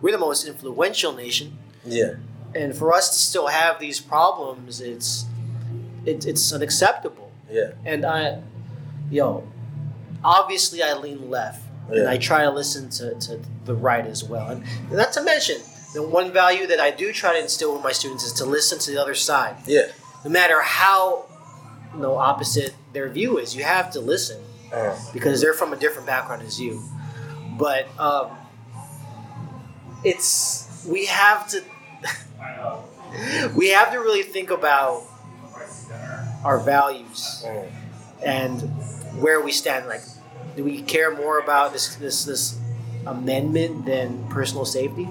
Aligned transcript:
we're 0.00 0.12
the 0.12 0.18
most 0.18 0.46
influential 0.46 1.12
nation, 1.12 1.58
Yeah. 1.84 2.14
and 2.54 2.74
for 2.76 2.92
us 2.92 3.10
to 3.10 3.18
still 3.18 3.48
have 3.48 3.78
these 3.78 4.00
problems, 4.00 4.80
it's 4.80 5.26
it, 6.06 6.24
it's 6.26 6.52
unacceptable. 6.52 7.30
Yeah. 7.50 7.72
And 7.84 8.04
I, 8.06 8.40
yo, 9.10 9.46
obviously 10.24 10.82
I 10.82 10.94
lean 10.94 11.30
left, 11.30 11.62
and 11.90 12.08
I 12.08 12.16
try 12.16 12.42
to 12.44 12.50
listen 12.50 12.88
to, 12.90 13.14
to 13.20 13.40
the 13.64 13.74
right 13.74 14.06
as 14.06 14.24
well. 14.24 14.48
And 14.50 14.64
not 14.92 15.12
to 15.14 15.22
mention, 15.22 15.56
the 15.94 16.02
one 16.02 16.32
value 16.32 16.66
that 16.68 16.80
I 16.80 16.90
do 16.90 17.12
try 17.12 17.32
to 17.34 17.40
instill 17.40 17.74
with 17.74 17.82
my 17.82 17.92
students 17.92 18.24
is 18.24 18.32
to 18.34 18.44
listen 18.44 18.78
to 18.78 18.90
the 18.92 18.98
other 19.00 19.14
side, 19.14 19.56
Yeah. 19.66 19.86
no 20.24 20.30
matter 20.30 20.62
how 20.62 21.26
you 21.94 22.00
know 22.00 22.16
opposite 22.16 22.74
their 22.92 23.08
view 23.08 23.38
is. 23.38 23.54
You 23.56 23.64
have 23.64 23.90
to 23.92 24.00
listen 24.00 24.40
Uh, 24.72 24.96
because 25.12 25.40
they're 25.40 25.52
from 25.54 25.72
a 25.72 25.76
different 25.76 26.06
background 26.06 26.42
as 26.42 26.60
you. 26.60 26.80
But 27.58 27.86
um, 27.98 28.30
it's 30.04 30.84
we 30.88 31.06
have 31.06 31.48
to 31.48 31.62
we 33.56 33.70
have 33.70 33.92
to 33.92 33.98
really 33.98 34.22
think 34.22 34.50
about 34.50 35.02
our 36.44 36.58
values 36.58 37.44
and 38.24 38.60
where 39.20 39.40
we 39.40 39.52
stand. 39.52 39.86
Like, 39.86 40.02
do 40.56 40.64
we 40.64 40.82
care 40.82 41.14
more 41.14 41.38
about 41.38 41.72
this 41.72 41.96
this 41.96 42.24
this 42.24 42.58
amendment 43.06 43.84
than 43.86 44.26
personal 44.28 44.64
safety? 44.64 45.08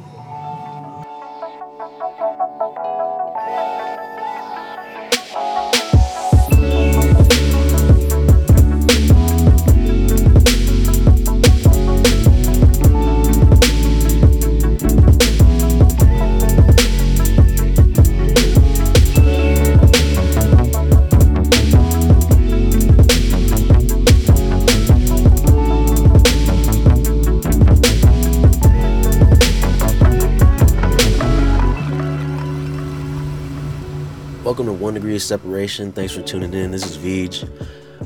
Welcome 34.59 34.77
to 34.77 34.83
One 34.83 34.93
Degree 34.95 35.15
of 35.15 35.21
Separation. 35.21 35.93
Thanks 35.93 36.13
for 36.13 36.21
tuning 36.21 36.53
in. 36.53 36.71
This 36.71 36.85
is 36.85 36.97
Vij. 36.97 37.49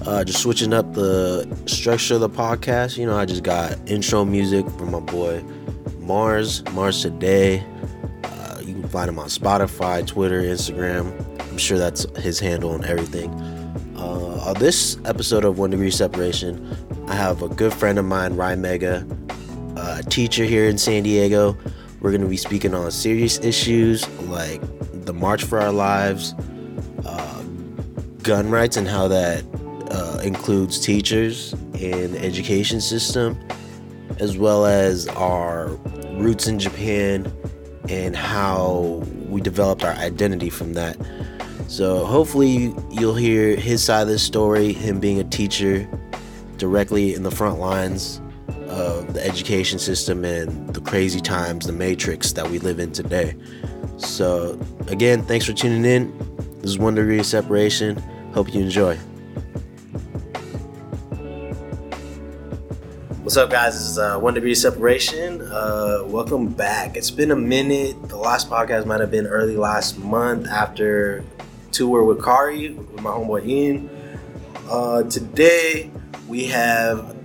Uh, 0.06 0.24
just 0.24 0.40
switching 0.40 0.72
up 0.72 0.94
the 0.94 1.48
structure 1.66 2.14
of 2.14 2.20
the 2.20 2.30
podcast. 2.30 2.96
You 2.96 3.08
know, 3.08 3.18
I 3.18 3.26
just 3.26 3.42
got 3.42 3.76
intro 3.90 4.24
music 4.24 4.64
from 4.78 4.92
my 4.92 5.00
boy 5.00 5.44
Mars, 5.98 6.64
Mars 6.74 7.02
Today. 7.02 7.66
Uh, 8.24 8.60
you 8.60 8.76
can 8.76 8.88
find 8.88 9.10
him 9.10 9.18
on 9.18 9.30
Spotify, 9.30 10.06
Twitter, 10.06 10.44
Instagram. 10.44 11.12
I'm 11.50 11.58
sure 11.58 11.80
that's 11.80 12.06
his 12.20 12.40
handle 12.40 12.76
and 12.76 12.86
everything. 12.86 13.32
Uh, 13.98 14.40
on 14.46 14.54
this 14.60 15.00
episode 15.06 15.46
of 15.46 15.58
One 15.58 15.72
Degree 15.72 15.90
Separation, 15.90 16.64
I 17.08 17.16
have 17.16 17.42
a 17.42 17.50
good 17.50 17.74
friend 17.74 17.98
of 17.98 18.06
mine, 18.06 18.36
Ryan 18.36 18.62
Mega, 18.62 19.08
a 19.76 20.04
teacher 20.04 20.46
here 20.46 20.66
in 20.66 20.78
San 20.78 21.02
Diego. 21.02 21.58
We're 22.00 22.12
going 22.12 22.22
to 22.22 22.28
be 22.28 22.38
speaking 22.38 22.76
on 22.76 22.92
serious 22.92 23.40
issues 23.40 24.08
like 24.28 24.62
the 25.06 25.14
March 25.14 25.44
for 25.44 25.60
Our 25.60 25.72
Lives, 25.72 26.34
uh, 27.06 27.44
gun 28.22 28.50
rights, 28.50 28.78
and 28.78 28.88
how 28.88 29.08
that 29.08 29.44
uh, 29.92 30.20
includes 30.24 30.80
teachers 30.80 31.54
and 31.74 32.14
the 32.14 32.24
education 32.24 32.82
system, 32.82 33.38
as 34.20 34.38
well 34.38 34.66
as 34.66 35.08
our 35.10 35.68
roots 36.14 36.48
in 36.48 36.60
Japan 36.60 37.32
and 37.90 38.16
how 38.16 39.04
we 39.28 39.42
developed 39.42 39.84
our 39.84 39.94
identity 39.94 40.50
from 40.50 40.74
that. 40.74 40.98
So, 41.68 42.06
hopefully, 42.06 42.74
you'll 42.92 43.16
hear 43.16 43.56
his 43.56 43.84
side 43.84 44.04
of 44.04 44.08
the 44.08 44.20
story, 44.20 44.74
him 44.74 45.00
being 45.00 45.20
a 45.20 45.24
teacher 45.24 45.88
directly 46.58 47.16
in 47.16 47.24
the 47.24 47.32
front 47.32 47.60
lines 47.60 48.22
of 48.68 49.14
the 49.14 49.26
education 49.26 49.80
system 49.80 50.24
and 50.24 50.74
the 50.74 50.82
crazy 50.82 51.20
times, 51.20 51.66
the 51.66 51.74
matrix 51.74 52.32
that 52.34 52.50
we 52.50 52.60
live 52.60 52.80
in 52.80 52.92
today. 52.92 53.36
So, 54.04 54.60
again, 54.88 55.24
thanks 55.24 55.46
for 55.46 55.54
tuning 55.54 55.86
in. 55.86 56.18
This 56.62 56.72
is 56.72 56.78
One 56.78 56.96
Degree 56.96 57.20
of 57.20 57.26
Separation. 57.26 57.96
Hope 58.34 58.54
you 58.54 58.62
enjoy. 58.62 58.96
What's 63.24 63.38
up, 63.38 63.50
guys? 63.50 63.74
This 63.74 63.84
is 63.84 63.98
uh, 63.98 64.20
One 64.20 64.34
Degree 64.34 64.52
of 64.52 64.58
Separation. 64.58 65.42
Uh, 65.42 66.04
welcome 66.06 66.50
back. 66.50 66.98
It's 66.98 67.10
been 67.10 67.32
a 67.32 67.36
minute. 67.36 68.10
The 68.10 68.18
last 68.18 68.50
podcast 68.50 68.86
might 68.86 69.00
have 69.00 69.10
been 69.10 69.26
early 69.26 69.56
last 69.56 69.98
month 69.98 70.48
after 70.48 71.24
tour 71.72 72.04
with 72.04 72.24
Kari, 72.24 72.72
with 72.72 73.02
my 73.02 73.10
homeboy 73.10 73.48
Ian. 73.48 73.90
Uh, 74.70 75.04
today, 75.04 75.90
we 76.28 76.46
have 76.48 77.16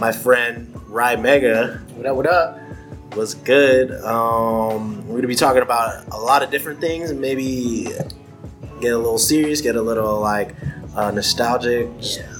my 0.00 0.12
friend 0.12 0.72
Rai 0.86 1.16
Mega. 1.16 1.82
What 1.94 2.06
up? 2.06 2.16
What 2.16 2.26
up? 2.26 2.67
Was 3.16 3.34
good. 3.34 3.90
Um, 4.04 5.06
we're 5.08 5.16
gonna 5.16 5.28
be 5.28 5.34
talking 5.34 5.62
about 5.62 6.06
a 6.12 6.18
lot 6.18 6.42
of 6.42 6.50
different 6.50 6.80
things 6.80 7.10
and 7.10 7.20
maybe 7.20 7.88
get 8.80 8.92
a 8.92 8.98
little 8.98 9.18
serious, 9.18 9.60
get 9.60 9.76
a 9.76 9.82
little 9.82 10.20
like 10.20 10.54
uh, 10.94 11.10
nostalgic. 11.10 11.88
Yeah. 12.00 12.34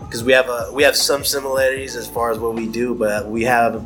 Because 0.00 0.24
we 0.24 0.32
have 0.32 0.48
a 0.48 0.70
we 0.72 0.82
have 0.82 0.96
some 0.96 1.24
similarities 1.24 1.96
as 1.96 2.08
far 2.08 2.30
as 2.30 2.38
what 2.38 2.54
we 2.54 2.66
do, 2.66 2.94
but 2.94 3.28
we 3.28 3.44
have 3.44 3.84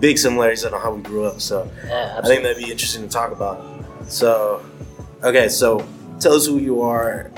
big 0.00 0.18
similarities 0.18 0.64
on 0.64 0.72
how 0.72 0.92
we 0.92 1.02
grew 1.02 1.24
up. 1.24 1.40
So 1.40 1.70
Yeah, 1.86 2.20
I 2.22 2.26
think 2.26 2.42
that'd 2.42 2.62
be 2.62 2.70
interesting 2.70 3.02
to 3.02 3.08
talk 3.08 3.32
about. 3.32 3.64
So, 4.08 4.62
okay, 5.22 5.48
so 5.48 5.86
tell 6.20 6.34
us 6.34 6.46
who 6.46 6.58
you 6.58 6.82
are 6.82 7.30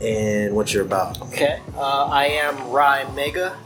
and 0.00 0.54
what 0.54 0.72
you're 0.72 0.84
about. 0.84 1.20
Okay, 1.22 1.60
uh, 1.76 2.06
I 2.06 2.26
am 2.26 2.70
Ryan 2.70 3.14
Mega. 3.14 3.56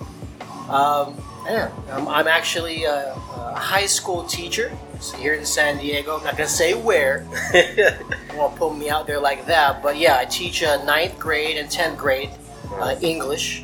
Um, 0.68 1.22
yeah, 1.46 1.70
I'm, 1.90 2.06
I'm 2.08 2.28
actually 2.28 2.84
a, 2.84 3.12
a 3.14 3.54
high 3.56 3.86
school 3.86 4.24
teacher 4.24 4.70
here 5.16 5.34
in 5.34 5.44
San 5.44 5.78
Diego. 5.78 6.16
I'm 6.18 6.24
not 6.24 6.36
gonna 6.36 6.48
say 6.48 6.74
where. 6.74 7.26
You 8.32 8.38
won't 8.38 8.56
put 8.56 8.74
me 8.78 8.88
out 8.88 9.06
there 9.06 9.20
like 9.20 9.44
that, 9.46 9.82
but 9.82 9.98
yeah, 9.98 10.16
I 10.16 10.24
teach 10.24 10.62
uh, 10.62 10.82
ninth 10.84 11.18
grade 11.18 11.58
and 11.58 11.70
tenth 11.70 11.98
grade 11.98 12.30
uh, 12.76 12.96
English, 13.02 13.62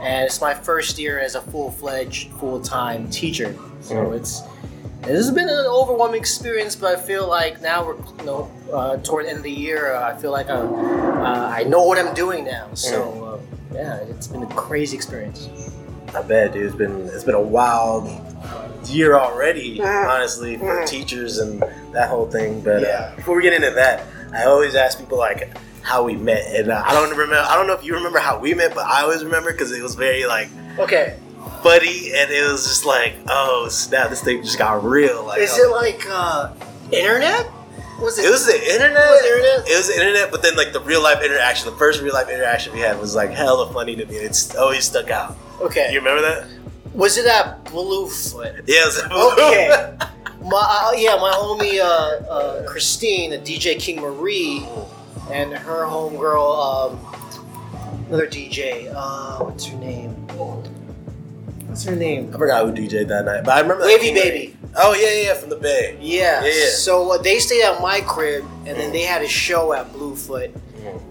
and 0.00 0.24
it's 0.24 0.40
my 0.40 0.54
first 0.54 0.98
year 0.98 1.18
as 1.18 1.34
a 1.34 1.42
full-fledged, 1.42 2.30
full-time 2.38 3.10
teacher. 3.10 3.54
So 3.82 3.96
Mm. 3.96 4.16
it's 4.16 4.40
this 5.02 5.16
has 5.26 5.30
been 5.30 5.48
an 5.50 5.66
overwhelming 5.66 6.18
experience, 6.20 6.74
but 6.76 6.98
I 6.98 7.00
feel 7.02 7.28
like 7.28 7.60
now 7.60 7.84
we're 7.84 7.96
you 8.20 8.24
know 8.24 8.50
uh, 8.72 8.96
toward 8.98 9.26
the 9.26 9.30
end 9.30 9.38
of 9.38 9.44
the 9.44 9.50
year. 9.52 9.94
Uh, 9.94 10.14
I 10.14 10.16
feel 10.18 10.30
like 10.32 10.48
I, 10.48 10.54
uh, 10.54 11.50
I 11.58 11.64
know 11.64 11.84
what 11.84 11.98
I'm 11.98 12.14
doing 12.14 12.44
now. 12.44 12.68
So 12.72 13.40
uh, 13.72 13.74
yeah, 13.74 13.96
it's 13.96 14.28
been 14.28 14.42
a 14.44 14.54
crazy 14.54 14.96
experience. 14.96 15.48
I 16.14 16.22
bet, 16.22 16.52
dude. 16.52 16.66
It's 16.66 16.74
been 16.76 17.06
it's 17.08 17.24
been 17.24 17.34
a 17.34 17.40
wild 17.40 18.08
year 18.86 19.14
already, 19.16 19.80
honestly, 19.82 20.56
for 20.56 20.84
teachers 20.86 21.38
and 21.38 21.62
that 21.92 22.08
whole 22.08 22.26
thing. 22.26 22.60
But 22.62 22.82
Yeah. 22.82 22.88
uh, 23.12 23.16
before 23.16 23.36
we 23.36 23.42
get 23.42 23.52
into 23.52 23.70
that, 23.70 24.04
I 24.32 24.44
always 24.44 24.74
ask 24.74 24.98
people 24.98 25.18
like 25.18 25.50
how 25.82 26.02
we 26.02 26.14
met, 26.16 26.44
and 26.54 26.70
uh, 26.70 26.82
I 26.84 26.92
don't 26.92 27.10
remember. 27.10 27.36
I 27.36 27.54
don't 27.56 27.66
know 27.66 27.74
if 27.74 27.84
you 27.84 27.94
remember 27.94 28.18
how 28.18 28.38
we 28.38 28.54
met, 28.54 28.74
but 28.74 28.86
I 28.86 29.02
always 29.02 29.24
remember 29.24 29.52
because 29.52 29.72
it 29.72 29.82
was 29.82 29.94
very 29.94 30.26
like 30.26 30.48
Okay, 30.78 31.16
buddy, 31.62 32.12
and 32.14 32.30
it 32.30 32.50
was 32.50 32.64
just 32.66 32.84
like, 32.86 33.14
oh 33.28 33.68
snap, 33.70 34.10
this 34.10 34.22
thing 34.22 34.42
just 34.42 34.58
got 34.58 34.82
real. 34.84 35.24
Like, 35.26 35.40
is 35.40 35.56
it 35.56 35.70
like 35.70 36.04
uh, 36.08 36.52
internet? 36.90 37.50
Was 38.00 38.18
it? 38.18 38.24
It 38.24 38.30
was 38.30 38.46
the 38.46 38.54
internet. 38.54 38.94
Was 39.10 39.20
it 39.22 39.26
internet? 39.26 39.68
It 39.68 39.76
was 39.76 39.86
the 39.88 39.94
internet, 39.94 40.30
but 40.30 40.42
then 40.42 40.56
like 40.56 40.72
the 40.72 40.80
real 40.80 41.02
life 41.02 41.22
interaction, 41.22 41.70
the 41.70 41.76
first 41.76 42.00
real 42.02 42.14
life 42.14 42.28
interaction 42.30 42.72
we 42.72 42.80
had 42.80 42.98
was 42.98 43.14
like 43.14 43.30
hella 43.30 43.70
funny 43.72 43.94
to 43.96 44.06
me. 44.06 44.16
It's 44.16 44.54
always 44.56 44.84
stuck 44.84 45.10
out. 45.10 45.36
Okay. 45.60 45.90
You 45.92 45.98
remember 45.98 46.22
that? 46.22 46.46
Was 46.94 47.16
it 47.18 47.26
at 47.26 47.64
Bluefoot? 47.64 48.64
Yeah. 48.66 48.82
It 48.82 49.10
was, 49.10 49.32
Okay. 49.32 49.96
My 50.42 50.56
uh, 50.58 50.92
yeah, 50.96 51.16
my 51.16 51.30
homie 51.32 51.78
uh, 51.80 51.84
uh, 51.84 52.66
Christine, 52.66 53.30
the 53.30 53.38
DJ 53.38 53.78
King 53.78 54.00
Marie, 54.00 54.66
and 55.30 55.52
her 55.52 55.84
homegirl, 55.84 56.94
um, 56.94 56.98
another 58.08 58.26
DJ. 58.26 58.90
Uh, 58.94 59.44
what's 59.44 59.66
her 59.66 59.76
name? 59.76 60.10
What's 61.68 61.84
her 61.84 61.94
name? 61.94 62.30
I 62.34 62.38
forgot 62.38 62.64
who 62.64 62.72
DJ'd 62.72 63.08
that 63.08 63.26
night, 63.26 63.44
but 63.44 63.50
I 63.52 63.60
remember 63.60 63.84
Wavy 63.84 64.06
King 64.06 64.14
Baby. 64.14 64.56
Oh 64.76 64.94
yeah, 64.94 65.08
yeah, 65.08 65.22
yeah, 65.26 65.34
from 65.34 65.50
the 65.50 65.56
Bay. 65.56 65.98
Yeah. 66.00 66.42
Yeah, 66.42 66.52
yeah. 66.52 66.68
So 66.70 67.12
uh, 67.12 67.18
they 67.18 67.38
stayed 67.38 67.62
at 67.62 67.82
my 67.82 68.00
crib, 68.00 68.44
and 68.66 68.78
then 68.78 68.92
they 68.92 69.02
had 69.02 69.20
a 69.20 69.28
show 69.28 69.74
at 69.74 69.92
Bluefoot, 69.92 70.52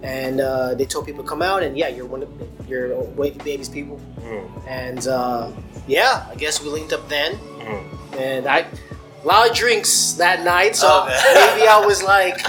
and 0.03 0.41
uh, 0.41 0.73
they 0.75 0.85
told 0.85 1.05
people 1.05 1.23
to 1.23 1.29
come 1.29 1.41
out, 1.41 1.63
and 1.63 1.77
yeah, 1.77 1.87
you're 1.87 2.05
one 2.05 2.23
of 2.23 2.29
you're 2.67 2.95
Wavy 3.15 3.39
Baby's 3.43 3.69
people, 3.69 3.99
Mm. 4.21 4.67
and 4.67 5.07
uh, 5.07 5.51
yeah, 5.87 6.25
I 6.29 6.35
guess 6.35 6.61
we 6.61 6.69
linked 6.69 6.93
up 6.93 7.07
then, 7.09 7.33
Mm. 7.59 8.19
and 8.19 8.47
I 8.47 8.65
a 9.23 9.27
lot 9.27 9.49
of 9.49 9.55
drinks 9.55 10.13
that 10.13 10.43
night, 10.45 10.75
so 10.77 10.87
Oh, 10.87 11.05
maybe 11.55 11.67
I 11.67 11.83
was 11.85 12.01
like, 12.01 12.39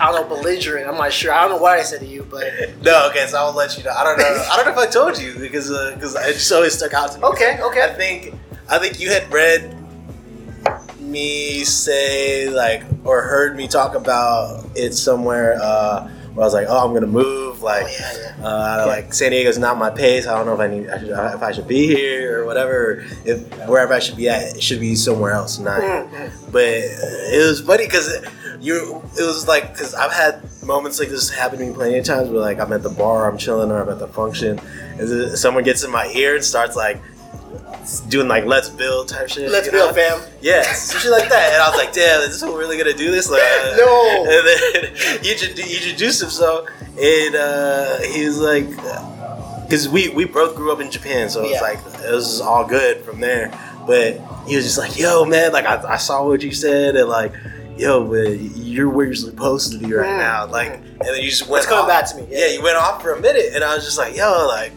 I 0.00 0.10
don't 0.12 0.28
know, 0.28 0.36
belligerent. 0.36 0.88
I'm 0.88 0.96
not 0.96 1.12
sure. 1.12 1.30
I 1.32 1.42
don't 1.42 1.50
know 1.50 1.58
what 1.62 1.78
I 1.78 1.82
said 1.82 2.00
to 2.00 2.06
you, 2.06 2.26
but 2.30 2.46
No, 2.82 3.08
okay, 3.10 3.26
so 3.26 3.36
I'll 3.38 3.52
let 3.52 3.76
you 3.76 3.84
know. 3.84 3.90
I 3.90 4.02
don't 4.02 4.18
know. 4.18 4.46
I 4.50 4.56
don't 4.56 4.64
know 4.66 4.72
if 4.72 4.88
I 4.88 4.90
told 4.90 5.18
you 5.18 5.34
because 5.38 5.68
because 5.94 6.14
it 6.14 6.34
just 6.34 6.50
always 6.52 6.72
stuck 6.74 6.94
out 6.94 7.12
to 7.12 7.18
me. 7.18 7.24
okay, 7.24 7.60
okay. 7.60 7.82
I 7.82 7.92
think 7.94 8.34
I 8.70 8.78
think 8.78 8.98
you 8.98 9.10
had 9.10 9.30
read 9.32 9.74
me 11.06 11.64
say 11.64 12.48
like 12.50 12.82
or 13.04 13.22
heard 13.22 13.56
me 13.56 13.68
talk 13.68 13.94
about 13.94 14.64
it 14.74 14.92
somewhere 14.94 15.58
uh, 15.60 16.08
where 16.34 16.42
I 16.42 16.46
was 16.46 16.54
like, 16.54 16.66
oh, 16.68 16.86
I'm 16.86 16.92
gonna 16.92 17.06
move. 17.06 17.62
Like, 17.62 17.86
Oh, 17.86 17.88
yeah, 17.98 18.34
yeah. 18.38 18.46
Uh, 18.46 18.84
like 18.86 19.12
San 19.14 19.32
Diego's 19.32 19.58
not 19.58 19.78
my 19.78 19.90
pace. 19.90 20.26
I 20.26 20.36
don't 20.36 20.46
know 20.46 20.54
if 20.54 20.60
I 20.60 20.68
need 20.68 20.88
I 20.88 20.98
should, 20.98 21.08
if 21.34 21.42
I 21.42 21.52
should 21.52 21.66
be 21.68 21.86
here 21.86 22.42
or 22.42 22.46
whatever. 22.46 23.04
If 23.24 23.48
wherever 23.68 23.94
I 23.94 23.98
should 23.98 24.16
be 24.16 24.28
at, 24.28 24.56
it 24.56 24.62
should 24.62 24.80
be 24.80 24.94
somewhere 24.94 25.32
else, 25.32 25.58
not. 25.58 25.80
Mm-hmm. 25.80 26.50
But 26.52 26.64
it 26.64 27.46
was 27.46 27.60
funny 27.60 27.86
because 27.86 28.24
you 28.60 29.02
it 29.18 29.22
was 29.22 29.48
like 29.48 29.72
because 29.72 29.94
I've 29.94 30.12
had 30.12 30.42
moments 30.62 30.98
like 30.98 31.08
this 31.08 31.30
happen 31.30 31.58
to 31.58 31.66
me 31.66 31.72
plenty 31.72 31.98
of 31.98 32.04
times 32.04 32.28
where 32.28 32.40
like 32.40 32.60
I'm 32.60 32.72
at 32.72 32.82
the 32.82 32.90
bar, 32.90 33.30
I'm 33.30 33.38
chilling, 33.38 33.70
or 33.70 33.80
I'm 33.80 33.88
at 33.88 33.98
the 33.98 34.08
function, 34.08 34.60
and 34.98 35.38
someone 35.38 35.64
gets 35.64 35.84
in 35.84 35.90
my 35.90 36.06
ear 36.14 36.34
and 36.36 36.44
starts 36.44 36.76
like 36.76 37.00
doing 38.08 38.28
like 38.28 38.44
let's 38.44 38.68
build 38.68 39.08
type 39.08 39.28
shit. 39.28 39.50
Let's 39.50 39.66
you 39.66 39.72
build, 39.72 39.94
know? 39.96 40.18
fam. 40.18 40.20
Yeah, 40.40 40.62
some 40.62 41.00
shit 41.00 41.10
like 41.10 41.28
that. 41.28 41.52
And 41.52 41.62
I 41.62 41.68
was 41.68 41.76
like, 41.78 41.92
damn, 41.92 42.20
is 42.22 42.40
this 42.40 42.42
we're 42.48 42.58
really 42.58 42.76
gonna 42.78 42.92
do 42.94 43.10
this? 43.10 43.28
Like, 43.30 43.42
uh, 43.42 43.76
No. 43.76 44.24
And 44.28 44.46
then 44.46 45.22
he, 45.24 45.30
introdu- 45.34 45.58
he 45.64 45.76
introduced 45.76 46.20
himself, 46.20 46.68
and 47.00 47.34
uh, 47.36 47.98
he 48.02 48.26
was 48.26 48.38
like, 48.40 48.68
because 49.64 49.88
we 49.88 50.08
we 50.10 50.24
both 50.24 50.54
grew 50.56 50.72
up 50.72 50.80
in 50.80 50.90
Japan, 50.90 51.28
so 51.28 51.44
Yeah. 51.46 51.60
like 51.60 51.78
it 52.04 52.10
was 52.12 52.40
all 52.40 52.64
good 52.66 53.04
from 53.04 53.20
there. 53.20 53.50
But 53.86 54.14
he 54.48 54.56
was 54.56 54.64
just 54.64 54.78
like, 54.78 54.98
yo, 54.98 55.24
man, 55.24 55.52
like 55.52 55.64
I, 55.66 55.94
I 55.94 55.96
saw 55.96 56.26
what 56.26 56.42
you 56.42 56.52
said, 56.52 56.96
and 56.96 57.08
like. 57.08 57.32
Yo, 57.78 58.02
but 58.08 58.40
you're 58.56 58.88
where 58.88 59.04
you're 59.04 59.14
supposed 59.14 59.70
to 59.70 59.76
be 59.78 59.92
right 59.92 60.06
Mm. 60.08 60.16
now. 60.16 60.46
Like, 60.46 60.72
and 60.76 60.98
then 60.98 61.16
you 61.22 61.28
just 61.28 61.46
went. 61.46 61.58
It's 61.62 61.66
coming 61.68 61.82
off- 61.82 61.88
back 61.88 62.08
to 62.08 62.16
me, 62.16 62.26
Yeah. 62.30 62.46
yeah. 62.46 62.52
you 62.54 62.62
went 62.62 62.78
off 62.78 63.02
for 63.02 63.12
a 63.12 63.20
minute, 63.20 63.50
and 63.54 63.62
I 63.62 63.74
was 63.74 63.84
just 63.84 63.98
like, 63.98 64.16
yo, 64.16 64.46
like, 64.48 64.72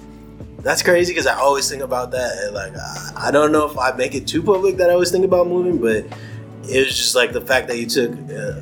that's 0.69 0.83
crazy 0.83 1.12
because 1.13 1.25
I 1.25 1.33
always 1.36 1.68
think 1.68 1.81
about 1.81 2.12
that. 2.12 2.31
And 2.44 2.54
like, 2.54 2.74
I- 2.77 3.27
I 3.30 3.31
don't 3.31 3.51
know 3.51 3.66
if 3.68 3.75
I 3.77 3.92
make 3.94 4.13
it 4.13 4.27
too 4.27 4.44
public 4.44 4.77
that 4.77 4.92
I 4.92 4.94
always 4.94 5.10
think 5.10 5.25
about 5.25 5.48
moving, 5.48 5.80
but 5.80 6.06
it 6.69 6.86
was 6.86 6.95
just 6.95 7.16
like 7.16 7.31
the 7.33 7.42
fact 7.42 7.68
that 7.69 7.80
you 7.80 7.88
took, 7.88 8.12
uh, 8.12 8.54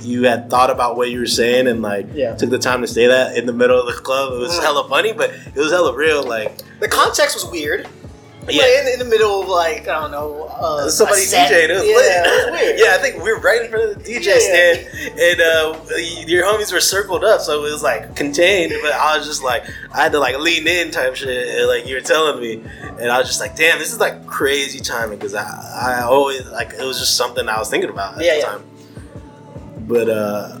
you 0.00 0.22
had 0.24 0.48
thought 0.48 0.70
about 0.70 0.96
what 0.96 1.10
you 1.10 1.18
were 1.20 1.26
saying 1.26 1.66
and 1.68 1.82
like 1.82 2.06
Yeah. 2.14 2.34
took 2.36 2.48
the 2.48 2.58
time 2.58 2.80
to 2.80 2.86
say 2.88 3.06
that 3.06 3.36
in 3.36 3.44
the 3.44 3.52
middle 3.52 3.78
of 3.78 3.86
the 3.86 4.00
club. 4.00 4.32
It 4.32 4.38
was 4.38 4.52
Mm. 4.58 4.62
hella 4.62 4.88
funny, 4.88 5.12
but 5.12 5.30
it 5.54 5.58
was 5.60 5.70
hella 5.72 5.94
real. 5.94 6.22
Like, 6.22 6.56
The 6.80 6.88
context 6.88 7.34
was 7.34 7.44
weird. 7.44 7.86
Yeah. 8.48 8.80
In, 8.82 8.88
in 8.94 8.98
the 8.98 9.04
middle 9.04 9.42
of 9.42 9.48
like 9.48 9.82
I 9.88 10.00
don't 10.00 10.10
know 10.10 10.44
uh, 10.60 10.88
somebody. 10.88 11.22
DJed. 11.22 11.68
It 11.68 11.74
was 11.74 11.84
yeah, 11.84 11.94
lit. 11.96 12.06
it 12.06 12.50
was 12.52 12.60
weird. 12.60 12.78
yeah, 12.80 12.94
I 12.94 12.98
think 12.98 13.22
we 13.22 13.32
were 13.32 13.40
right 13.40 13.62
in 13.62 13.70
front 13.70 13.90
of 13.90 14.04
the 14.04 14.10
DJ 14.14 14.26
Yeah. 14.26 14.38
stand, 14.38 15.18
and 15.18 15.40
uh, 15.40 15.96
your 16.26 16.44
homies 16.44 16.72
were 16.72 16.80
circled 16.80 17.24
up, 17.24 17.40
so 17.40 17.58
it 17.64 17.70
was 17.72 17.82
like 17.82 18.14
contained. 18.16 18.72
But 18.82 18.92
I 18.92 19.16
was 19.18 19.26
just 19.26 19.42
like, 19.42 19.64
I 19.92 20.02
had 20.02 20.12
to 20.12 20.18
like 20.18 20.38
lean 20.38 20.66
in 20.66 20.90
type 20.90 21.16
shit, 21.16 21.48
and 21.58 21.68
like 21.68 21.86
you 21.86 21.94
were 21.96 22.00
telling 22.00 22.40
me, 22.40 22.62
and 23.00 23.10
I 23.10 23.18
was 23.18 23.26
just 23.26 23.40
like, 23.40 23.56
damn, 23.56 23.78
this 23.78 23.92
is 23.92 24.00
like 24.00 24.26
crazy 24.26 24.80
timing 24.80 25.18
because 25.18 25.34
I, 25.34 25.44
I 26.00 26.02
always 26.02 26.46
like 26.46 26.72
it 26.72 26.84
was 26.84 26.98
just 26.98 27.16
something 27.16 27.48
I 27.48 27.58
was 27.58 27.68
thinking 27.70 27.90
about 27.90 28.16
at 28.18 28.24
Yeah, 28.24 28.34
the 28.34 28.38
yeah. 28.40 28.44
time. 28.46 28.64
But 29.88 30.08
uh, 30.08 30.58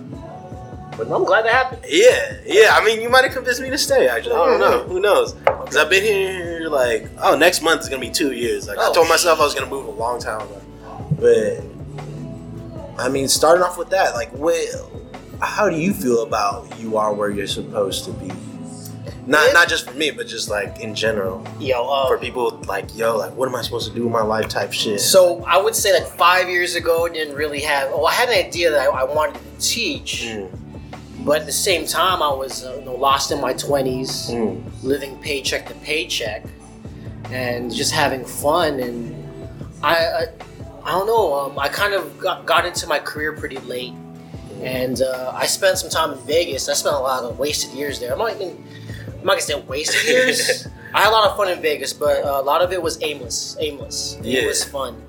But 0.96 1.10
I'm 1.10 1.24
glad 1.24 1.44
that 1.44 1.52
happened. 1.52 1.82
yeah, 1.88 2.36
yeah. 2.46 2.70
I 2.76 2.84
mean, 2.84 3.00
you 3.02 3.08
might 3.08 3.24
have 3.24 3.32
convinced 3.34 3.60
me 3.60 3.70
to 3.70 3.78
stay. 3.78 4.08
Actually, 4.08 4.34
I 4.34 4.46
don't 4.46 4.60
know. 4.60 4.82
Who 4.84 5.00
knows? 5.00 5.32
Because 5.34 5.76
I've 5.76 5.90
been 5.90 6.02
here 6.04 6.55
like, 6.68 7.08
oh, 7.22 7.36
next 7.36 7.62
month 7.62 7.82
is 7.82 7.88
gonna 7.88 8.00
be 8.00 8.10
two 8.10 8.32
years. 8.32 8.66
Like 8.68 8.78
I 8.78 8.88
Oh, 8.88 8.92
told 8.92 9.08
myself 9.08 9.40
I 9.40 9.44
was 9.44 9.54
gonna 9.54 9.70
move 9.70 9.86
a 9.86 9.90
long 9.90 10.20
time 10.20 10.40
ago. 10.42 10.60
But 11.18 11.62
I 12.98 13.08
mean, 13.08 13.28
starting 13.28 13.62
off 13.62 13.76
with 13.78 13.90
that, 13.90 14.14
like, 14.14 14.30
what? 14.32 14.56
How 15.40 15.68
do 15.68 15.76
you 15.76 15.92
feel 15.92 16.22
about 16.22 16.66
you 16.80 16.96
are 16.96 17.12
where 17.12 17.28
you're 17.30 17.46
supposed 17.46 18.04
to 18.06 18.12
be? 18.12 18.30
Not 19.26 19.48
It- 19.48 19.54
not 19.54 19.68
just 19.68 19.84
for 19.86 19.92
me, 19.94 20.10
but 20.10 20.26
just 20.28 20.48
like 20.48 20.80
in 20.80 20.94
general 20.94 21.42
Yo, 21.58 21.86
uh, 21.88 22.06
for 22.06 22.16
people 22.16 22.62
like 22.68 22.96
yo, 22.96 23.16
like 23.16 23.34
what 23.36 23.48
am 23.48 23.54
I 23.56 23.62
supposed 23.62 23.88
to 23.88 23.94
do 23.94 24.04
with 24.04 24.12
my 24.12 24.22
life 24.22 24.48
type 24.48 24.72
shit. 24.72 25.00
So 25.00 25.44
I 25.46 25.58
would 25.58 25.74
say 25.74 25.92
like 25.92 26.06
five 26.06 26.48
years 26.48 26.74
ago, 26.76 27.06
didn't 27.08 27.34
really 27.34 27.60
have. 27.60 27.90
Oh, 27.92 28.04
I 28.06 28.12
had 28.12 28.28
an 28.28 28.36
idea 28.46 28.70
that 28.70 28.80
I, 28.88 29.00
I 29.00 29.04
wanted 29.04 29.34
to 29.34 29.40
teach, 29.60 30.22
Mm, 30.26 30.48
but 31.20 31.40
at 31.40 31.46
the 31.46 31.52
same 31.52 31.86
time, 31.86 32.22
I 32.22 32.32
was 32.32 32.64
uh, 32.64 32.76
you 32.78 32.84
know, 32.84 32.94
lost 32.94 33.30
in 33.32 33.40
my 33.40 33.52
twenties, 33.52 34.28
mm, 34.30 34.62
living 34.82 35.16
paycheck 35.18 35.66
to 35.68 35.74
paycheck, 35.76 36.44
and 37.30 37.72
just 37.72 37.92
having 37.92 38.24
fun. 38.24 38.80
And 38.80 39.14
I, 39.82 39.94
I, 39.94 40.26
I 40.84 40.90
don't 40.92 41.06
know. 41.06 41.34
Um, 41.34 41.58
I 41.58 41.68
kind 41.68 41.94
of 41.94 42.18
got, 42.18 42.46
got 42.46 42.66
into 42.66 42.86
my 42.86 42.98
career 42.98 43.32
pretty 43.32 43.58
late, 43.58 43.94
and 44.60 45.00
uh, 45.00 45.32
I 45.34 45.46
spent 45.46 45.78
some 45.78 45.90
time 45.90 46.12
in 46.12 46.18
Vegas. 46.26 46.68
I 46.68 46.74
spent 46.74 46.96
a 46.96 47.00
lot 47.00 47.24
of 47.24 47.38
wasted 47.38 47.72
years 47.72 47.98
there. 47.98 48.12
I'm 48.12 48.18
not 48.18 48.34
even. 48.36 48.64
I'm 49.08 49.24
not 49.24 49.32
gonna 49.32 49.40
say 49.40 49.60
wasted 49.62 50.06
years. 50.06 50.68
I 50.94 51.00
had 51.00 51.08
a 51.08 51.12
lot 51.12 51.28
of 51.28 51.36
fun 51.36 51.48
in 51.48 51.60
Vegas, 51.60 51.92
but 51.92 52.24
uh, 52.24 52.40
a 52.40 52.42
lot 52.42 52.62
of 52.62 52.72
it 52.72 52.80
was 52.80 53.02
aimless. 53.02 53.56
Aimless. 53.58 54.18
Yeah. 54.22 54.42
It 54.42 54.46
was 54.46 54.64
fun, 54.64 55.02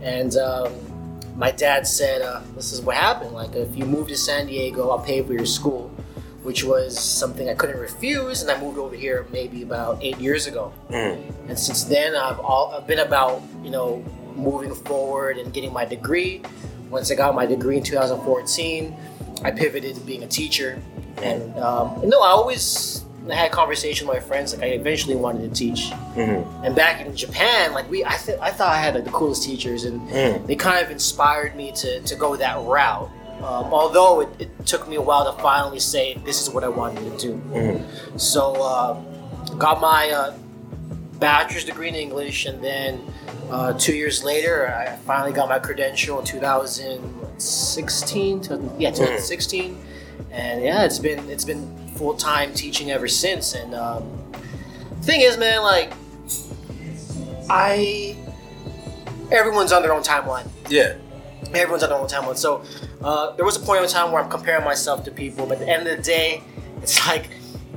and. 0.00 0.36
Um, 0.36 0.91
my 1.36 1.50
dad 1.50 1.86
said, 1.86 2.22
uh, 2.22 2.40
"This 2.54 2.72
is 2.72 2.80
what 2.80 2.96
happened. 2.96 3.32
Like, 3.32 3.54
if 3.54 3.76
you 3.76 3.84
move 3.84 4.08
to 4.08 4.16
San 4.16 4.46
Diego, 4.46 4.90
I'll 4.90 4.98
pay 4.98 5.22
for 5.22 5.32
your 5.32 5.46
school," 5.46 5.90
which 6.42 6.64
was 6.64 6.98
something 6.98 7.48
I 7.48 7.54
couldn't 7.54 7.78
refuse. 7.78 8.42
And 8.42 8.50
I 8.50 8.60
moved 8.60 8.78
over 8.78 8.94
here 8.94 9.26
maybe 9.32 9.62
about 9.62 9.98
eight 10.02 10.18
years 10.18 10.46
ago. 10.46 10.72
mm, 10.90 11.18
And 11.48 11.58
since 11.58 11.84
then, 11.84 12.14
I've 12.16 12.38
all 12.40 12.74
I've 12.76 12.86
been 12.86 12.98
about 13.00 13.42
you 13.64 13.70
know 13.70 14.04
moving 14.36 14.74
forward 14.74 15.38
and 15.38 15.52
getting 15.52 15.72
my 15.72 15.84
degree. 15.84 16.42
Once 16.90 17.10
I 17.10 17.14
got 17.14 17.34
my 17.34 17.46
degree 17.46 17.76
in 17.78 17.82
2014, 17.82 18.94
I 19.44 19.50
pivoted 19.50 19.94
to 19.96 20.00
being 20.02 20.22
a 20.22 20.26
teacher. 20.26 20.80
And 21.22 21.56
um, 21.58 22.00
no, 22.04 22.20
I 22.20 22.28
always 22.28 23.01
had 23.30 23.52
conversation 23.52 24.06
with 24.08 24.16
my 24.16 24.22
friends. 24.22 24.52
Like 24.54 24.62
I 24.64 24.68
eventually 24.68 25.16
wanted 25.16 25.42
to 25.48 25.54
teach. 25.54 25.90
mm, 26.14 26.44
And 26.64 26.74
back 26.74 27.00
in 27.04 27.14
Japan, 27.16 27.72
like 27.72 27.88
we, 27.90 28.04
I, 28.04 28.16
th- 28.16 28.38
I 28.40 28.50
thought 28.50 28.70
I 28.70 28.78
had 28.80 28.94
like 28.94 29.04
the 29.04 29.10
coolest 29.10 29.42
teachers, 29.44 29.84
and 29.84 30.00
mm. 30.10 30.46
they 30.46 30.56
kind 30.56 30.84
of 30.84 30.90
inspired 30.90 31.54
me 31.56 31.72
to, 31.72 32.00
to 32.00 32.14
go 32.16 32.36
that 32.36 32.58
route. 32.64 33.10
Um, 33.38 33.72
although 33.72 34.20
it, 34.20 34.28
it 34.38 34.66
took 34.66 34.86
me 34.88 34.96
a 34.96 35.00
while 35.02 35.24
to 35.34 35.42
finally 35.42 35.80
say 35.80 36.14
this 36.24 36.40
is 36.40 36.48
what 36.50 36.62
I 36.64 36.68
wanted 36.68 37.18
to 37.18 37.26
do. 37.26 37.34
Mhm. 37.50 37.82
So 38.20 38.54
uh, 38.62 38.94
got 39.56 39.80
my 39.80 40.10
uh, 40.10 40.34
bachelor's 41.18 41.64
degree 41.64 41.88
in 41.88 41.94
English, 41.96 42.46
and 42.46 42.62
then 42.62 43.00
uh, 43.50 43.72
two 43.74 43.94
years 43.96 44.22
later, 44.22 44.68
I 44.72 44.94
finally 45.06 45.32
got 45.32 45.48
my 45.48 45.58
credential 45.58 46.20
in 46.20 46.24
2016. 46.24 48.40
to- 48.42 48.60
Yeah, 48.78 48.90
2016, 48.90 49.76
and 50.30 50.62
yeah, 50.62 50.84
it's 50.84 51.00
been 51.00 51.28
it's 51.28 51.44
been 51.44 51.66
full 52.02 52.14
time 52.14 52.52
teaching 52.52 52.90
ever 52.90 53.06
since. 53.06 53.54
And 53.54 53.74
um, 53.76 54.02
thing 55.02 55.20
is, 55.20 55.38
man, 55.38 55.62
like 55.62 55.92
I 57.48 58.16
everyone's 59.30 59.72
on 59.72 59.82
their 59.82 59.92
own 59.94 60.02
timeline 60.02 60.46
Yeah. 60.68 60.94
everyone's 61.54 61.82
on 61.84 61.90
their 61.90 61.98
own 61.98 62.08
timeline. 62.08 62.36
So 62.36 62.64
uh, 63.04 63.30
there 63.36 63.44
was 63.44 63.56
a 63.56 63.60
point 63.60 63.82
in 63.84 63.88
time 63.88 64.10
where 64.12 64.22
I'm 64.22 64.28
comparing 64.30 64.64
myself 64.64 65.04
to 65.04 65.10
people, 65.10 65.46
but 65.46 65.58
at 65.60 65.66
the 65.66 65.68
end 65.68 65.86
of 65.86 65.96
the 65.96 66.02
day, 66.02 66.42
it's 66.82 67.06
like, 67.06 67.30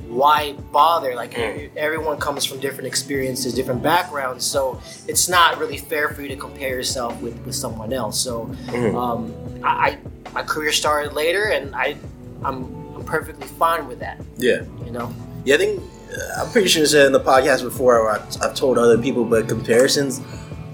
why 0.08 0.52
bother? 0.72 1.14
Like 1.14 1.34
Mm. 1.34 1.70
everyone 1.76 2.18
comes 2.18 2.44
from 2.44 2.58
different 2.60 2.86
experiences, 2.86 3.54
different 3.54 3.82
backgrounds, 3.82 4.44
so 4.44 4.80
it's 5.08 5.28
not 5.28 5.58
really 5.58 5.78
fair 5.78 6.08
for 6.10 6.22
you 6.22 6.28
to 6.28 6.36
compare 6.36 6.70
yourself 6.70 7.20
with, 7.22 7.38
with 7.46 7.54
someone 7.54 7.92
else. 7.92 8.18
So 8.20 8.46
Mhm. 8.66 8.94
um, 8.96 9.32
I, 9.62 9.68
I 9.90 9.98
my 10.32 10.42
career 10.42 10.72
started 10.72 11.12
later, 11.12 11.44
and 11.44 11.74
I 11.76 11.96
I'm 12.44 12.85
perfectly 13.06 13.46
fine 13.46 13.86
with 13.88 14.00
that. 14.00 14.20
Yeah. 14.36 14.62
You 14.84 14.90
know. 14.90 15.14
Yeah, 15.44 15.54
I 15.54 15.58
think 15.58 15.82
uh, 16.12 16.42
I'm 16.42 16.50
pretty 16.52 16.68
sure 16.68 16.82
I 16.82 16.86
said 16.86 17.06
in 17.06 17.12
the 17.12 17.20
podcast 17.20 17.62
before, 17.62 17.98
or 17.98 18.10
I've, 18.10 18.42
I've 18.42 18.54
told 18.54 18.78
other 18.78 18.98
people, 18.98 19.24
but 19.24 19.48
comparisons, 19.48 20.20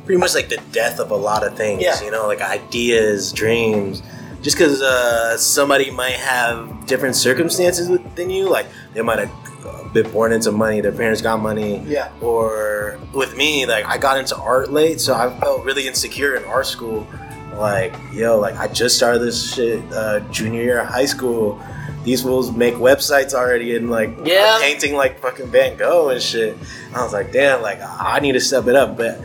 pretty 0.06 0.18
much 0.18 0.34
like 0.34 0.48
the 0.48 0.60
death 0.72 0.98
of 0.98 1.10
a 1.10 1.16
lot 1.16 1.46
of 1.46 1.56
things. 1.56 1.82
Yeah. 1.82 2.02
You 2.02 2.10
know, 2.10 2.26
like 2.26 2.40
ideas, 2.40 3.32
dreams. 3.32 4.02
Just 4.40 4.56
because 4.56 4.82
uh, 4.82 5.36
somebody 5.38 5.90
might 5.92 6.14
have 6.14 6.86
different 6.86 7.14
circumstances 7.14 7.88
than 8.16 8.28
you, 8.28 8.48
like 8.48 8.66
they 8.92 9.00
might 9.02 9.20
have 9.20 9.30
uh, 9.64 9.88
been 9.90 10.10
born 10.10 10.32
into 10.32 10.50
money, 10.50 10.80
their 10.80 10.90
parents 10.90 11.22
got 11.22 11.38
money, 11.40 11.78
Yeah. 11.86 12.10
or 12.20 12.98
with 13.14 13.36
me, 13.36 13.66
like 13.66 13.84
I 13.84 13.98
got 13.98 14.18
into 14.18 14.36
art 14.36 14.72
late, 14.72 15.00
so 15.00 15.14
I 15.14 15.38
felt 15.38 15.64
really 15.64 15.86
insecure 15.86 16.34
in 16.34 16.42
art 16.44 16.66
school. 16.66 17.06
Like, 17.54 17.94
yo, 18.12 18.40
like 18.40 18.56
I 18.56 18.66
just 18.66 18.96
started 18.96 19.20
this 19.20 19.54
shit 19.54 19.80
uh, 19.92 20.20
junior 20.30 20.62
year 20.62 20.80
of 20.80 20.88
high 20.88 21.04
school. 21.06 21.60
These 22.04 22.22
fools 22.22 22.50
make 22.50 22.74
websites 22.74 23.32
already 23.34 23.76
and 23.76 23.90
like 23.90 24.10
Yeah. 24.24 24.58
Painting 24.60 24.94
like 24.94 25.20
fucking 25.20 25.46
Van 25.48 25.76
Gogh 25.76 26.08
and 26.10 26.20
shit. 26.20 26.56
I 26.94 27.02
was 27.02 27.12
like, 27.12 27.32
damn, 27.32 27.62
like 27.62 27.78
I 27.82 28.18
need 28.20 28.32
to 28.32 28.40
step 28.40 28.66
it 28.66 28.74
up. 28.74 28.96
But 28.96 29.20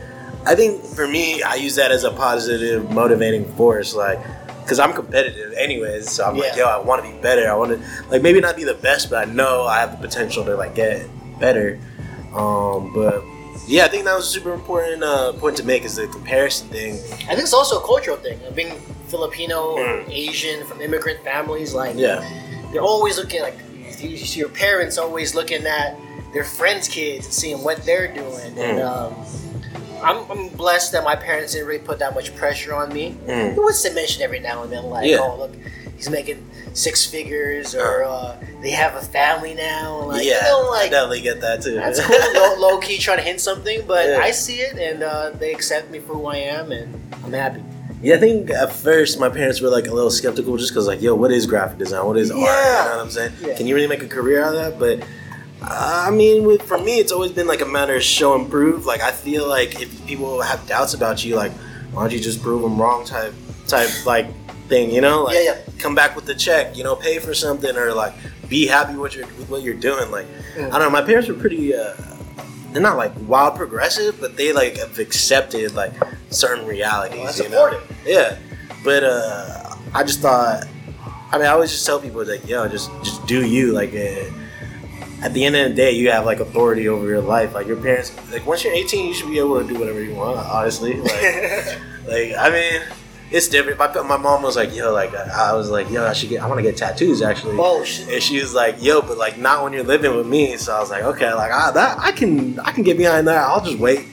I 0.46 0.54
think 0.54 0.82
for 0.84 1.06
me, 1.08 1.42
I 1.42 1.54
use 1.56 1.74
that 1.76 1.90
as 1.90 2.04
a 2.04 2.10
positive 2.10 2.90
motivating 2.90 3.44
force, 3.54 3.94
like. 3.94 4.18
Cause 4.66 4.78
I'm 4.78 4.92
competitive, 4.92 5.54
anyways. 5.54 6.10
So 6.10 6.26
I'm 6.26 6.36
like, 6.36 6.54
yo, 6.54 6.66
I 6.66 6.78
want 6.78 7.02
to 7.02 7.10
be 7.10 7.16
better. 7.22 7.50
I 7.50 7.54
want 7.54 7.70
to, 7.70 7.80
like, 8.10 8.20
maybe 8.20 8.38
not 8.38 8.54
be 8.54 8.64
the 8.64 8.74
best, 8.74 9.08
but 9.08 9.26
I 9.26 9.32
know 9.32 9.62
I 9.64 9.78
have 9.80 9.92
the 9.92 10.06
potential 10.06 10.44
to 10.44 10.56
like 10.56 10.74
get 10.74 11.08
better. 11.40 11.78
Um, 12.34 12.92
but 12.92 13.24
yeah, 13.66 13.86
I 13.86 13.88
think 13.88 14.04
that 14.04 14.14
was 14.14 14.26
a 14.26 14.30
super 14.30 14.52
important 14.52 15.02
uh, 15.02 15.32
point 15.32 15.56
to 15.56 15.62
make 15.64 15.84
is 15.84 15.96
the 15.96 16.06
comparison 16.08 16.68
thing. 16.68 16.94
I 16.96 17.32
think 17.34 17.40
it's 17.40 17.54
also 17.54 17.80
a 17.80 17.86
cultural 17.86 18.18
thing. 18.18 18.38
Being 18.54 18.74
Filipino, 19.06 19.76
Mm. 19.76 20.10
Asian, 20.10 20.66
from 20.66 20.82
immigrant 20.82 21.24
families, 21.24 21.72
like 21.72 21.96
Yeah, 21.96 22.20
they're 22.72 22.82
always 22.82 23.16
looking 23.18 23.42
like 23.42 23.56
your 24.36 24.48
parents 24.50 24.96
always 24.98 25.34
looking 25.34 25.66
at 25.66 25.96
their 26.32 26.44
friends' 26.44 26.88
kids 26.88 27.24
and 27.26 27.34
seeing 27.34 27.62
what 27.64 27.84
they're 27.84 28.12
doing. 28.12 28.58
And 28.58 28.78
Mm. 28.78 28.86
um, 28.86 29.14
I'm, 30.02 30.30
I'm 30.30 30.48
blessed 30.50 30.92
that 30.92 31.02
my 31.02 31.16
parents 31.16 31.54
didn't 31.54 31.66
really 31.66 31.80
put 31.80 31.98
that 31.98 32.14
much 32.14 32.34
pressure 32.36 32.74
on 32.74 32.92
me. 32.92 33.16
Mm. 33.26 33.56
It 33.56 33.60
was 33.60 33.82
to 33.82 33.92
mention 33.92 34.22
every 34.22 34.38
now 34.38 34.62
and 34.62 34.70
then, 34.72 34.84
like, 34.84 35.08
Yeah. 35.08 35.18
oh 35.20 35.36
look, 35.36 35.52
he's 35.96 36.08
making 36.08 36.44
six 36.74 37.04
figures, 37.04 37.74
or 37.74 38.04
uh, 38.04 38.36
they 38.62 38.70
have 38.70 38.94
a 38.94 39.00
family 39.00 39.54
now. 39.54 40.02
Like, 40.02 40.24
yeah, 40.24 40.34
you 40.36 40.42
know, 40.42 40.66
I 40.68 40.70
like 40.82 40.90
definitely 40.92 41.22
get 41.22 41.40
that 41.40 41.62
too. 41.62 41.74
that's 41.74 41.98
cool. 42.04 42.16
low, 42.34 42.54
low 42.74 42.78
key 42.78 42.98
trying 42.98 43.16
to 43.18 43.24
hint 43.24 43.40
something, 43.40 43.82
but 43.88 44.06
Yeah. 44.06 44.20
I 44.22 44.30
see 44.30 44.60
it, 44.60 44.78
and 44.78 45.02
uh, 45.02 45.30
they 45.30 45.52
accept 45.52 45.90
me 45.90 45.98
for 45.98 46.14
who 46.14 46.26
I 46.26 46.36
am, 46.36 46.70
and 46.70 46.94
I'm 47.24 47.32
happy. 47.32 47.62
Yeah, 48.00 48.14
I 48.14 48.18
think 48.18 48.50
at 48.50 48.72
first 48.72 49.18
my 49.18 49.28
parents 49.28 49.60
were 49.60 49.68
like 49.70 49.88
a 49.88 49.92
little 49.94 50.10
skeptical 50.10 50.56
just 50.56 50.70
because, 50.70 50.86
like, 50.86 51.02
yo, 51.02 51.14
what 51.16 51.32
is 51.32 51.46
graphic 51.46 51.78
design? 51.78 52.06
What 52.06 52.16
is 52.16 52.30
art? 52.30 52.40
You 52.40 52.44
know 52.46 52.96
what 52.96 53.00
I'm 53.00 53.10
saying? 53.10 53.32
Yeah. 53.40 53.56
Can 53.56 53.66
you 53.66 53.74
really 53.74 53.88
make 53.88 54.02
a 54.02 54.08
career 54.08 54.42
out 54.44 54.54
of 54.54 54.60
that? 54.60 54.78
But 54.78 55.02
uh, 55.62 56.04
I 56.06 56.10
mean, 56.10 56.44
with, 56.44 56.62
for 56.62 56.78
me, 56.78 57.00
it's 57.00 57.10
always 57.10 57.32
been 57.32 57.48
like 57.48 57.60
a 57.60 57.66
matter 57.66 57.94
of 57.96 58.02
show 58.04 58.34
and 58.38 58.48
prove. 58.48 58.86
Like, 58.86 59.00
I 59.00 59.10
feel 59.10 59.48
like 59.48 59.80
if 59.82 60.06
people 60.06 60.40
have 60.40 60.64
doubts 60.68 60.94
about 60.94 61.24
you, 61.24 61.34
like, 61.34 61.50
why 61.92 62.02
don't 62.02 62.12
you 62.12 62.20
just 62.20 62.40
prove 62.40 62.62
them 62.62 62.80
wrong? 62.80 63.04
Type, 63.04 63.34
type 63.66 63.90
like 64.06 64.26
thing, 64.68 64.90
you 64.92 65.00
know? 65.00 65.24
Like, 65.24 65.34
Yeah, 65.34 65.42
yeah. 65.42 65.58
come 65.78 65.96
back 65.96 66.14
with 66.14 66.26
the 66.26 66.34
check, 66.36 66.76
you 66.76 66.84
know, 66.84 66.94
pay 66.94 67.18
for 67.18 67.34
something 67.34 67.76
or 67.76 67.92
like 67.94 68.14
be 68.48 68.66
happy 68.66 68.94
with 68.94 69.16
your 69.16 69.26
with 69.38 69.50
what 69.50 69.62
you're 69.62 69.74
doing. 69.74 70.10
Like. 70.12 70.26
I 70.56 70.60
don't 70.70 70.80
know. 70.80 70.90
My 70.90 71.02
parents 71.02 71.28
were 71.28 71.34
pretty. 71.34 71.74
Uh, 71.74 71.94
they're 72.72 72.82
not 72.82 72.96
like 72.96 73.12
wild 73.26 73.56
progressive, 73.56 74.20
but 74.20 74.36
they 74.36 74.52
like 74.52 74.76
have 74.76 74.98
accepted 74.98 75.74
like 75.74 75.92
certain 76.30 76.66
realities. 76.66 77.18
Well, 77.18 77.26
that's 77.26 77.38
you 77.40 77.48
know? 77.48 77.80
Yeah, 78.04 78.38
but 78.84 79.04
uh, 79.04 79.76
I 79.94 80.04
just 80.04 80.20
thought. 80.20 80.64
I 81.30 81.36
mean, 81.36 81.46
I 81.46 81.50
always 81.50 81.70
just 81.70 81.84
tell 81.84 82.00
people 82.00 82.24
like, 82.24 82.48
yo, 82.48 82.68
just 82.68 82.90
just 83.02 83.26
do 83.26 83.46
you. 83.46 83.72
Like, 83.72 83.94
uh, 83.94 84.30
at 85.22 85.34
the 85.34 85.44
end 85.44 85.56
of 85.56 85.68
the 85.68 85.74
day, 85.74 85.92
you 85.92 86.10
have 86.10 86.24
like 86.24 86.40
authority 86.40 86.88
over 86.88 87.06
your 87.06 87.20
life. 87.20 87.54
Like 87.54 87.66
your 87.66 87.76
parents, 87.76 88.12
like 88.30 88.46
once 88.46 88.64
you're 88.64 88.72
18, 88.72 89.08
you 89.08 89.14
should 89.14 89.28
be 89.28 89.38
able 89.38 89.60
to 89.60 89.66
do 89.66 89.78
whatever 89.78 90.02
you 90.02 90.14
want. 90.14 90.38
Honestly, 90.38 90.94
like, 90.94 91.12
like 92.06 92.34
I 92.38 92.50
mean, 92.50 92.82
it's 93.30 93.48
different. 93.48 93.78
My, 93.78 93.88
my 94.02 94.16
mom 94.16 94.42
was 94.42 94.56
like, 94.56 94.74
yo, 94.74 94.92
like 94.92 95.14
I 95.14 95.52
was 95.54 95.70
like, 95.70 95.90
yo, 95.90 96.04
I 96.06 96.12
should 96.12 96.28
get, 96.30 96.42
I 96.42 96.46
want 96.46 96.58
to 96.58 96.62
get 96.62 96.76
tattoos 96.76 97.20
actually. 97.22 97.56
oh 97.58 97.84
shit! 97.84 98.08
And 98.08 98.22
she 98.22 98.40
was 98.40 98.54
like, 98.54 98.82
"Yo, 98.82 99.02
but 99.02 99.18
like 99.18 99.36
not 99.38 99.62
when 99.64 99.72
you're 99.72 99.84
living 99.84 100.16
with 100.16 100.26
me." 100.26 100.56
So 100.56 100.74
I 100.74 100.80
was 100.80 100.90
like, 100.90 101.02
"Okay, 101.04 101.32
like 101.34 101.52
I, 101.52 101.70
that 101.72 101.98
I 101.98 102.12
can 102.12 102.58
I 102.60 102.72
can 102.72 102.84
get 102.84 102.96
behind 102.96 103.26
that. 103.28 103.42
I'll 103.44 103.64
just 103.64 103.78
wait." 103.78 104.06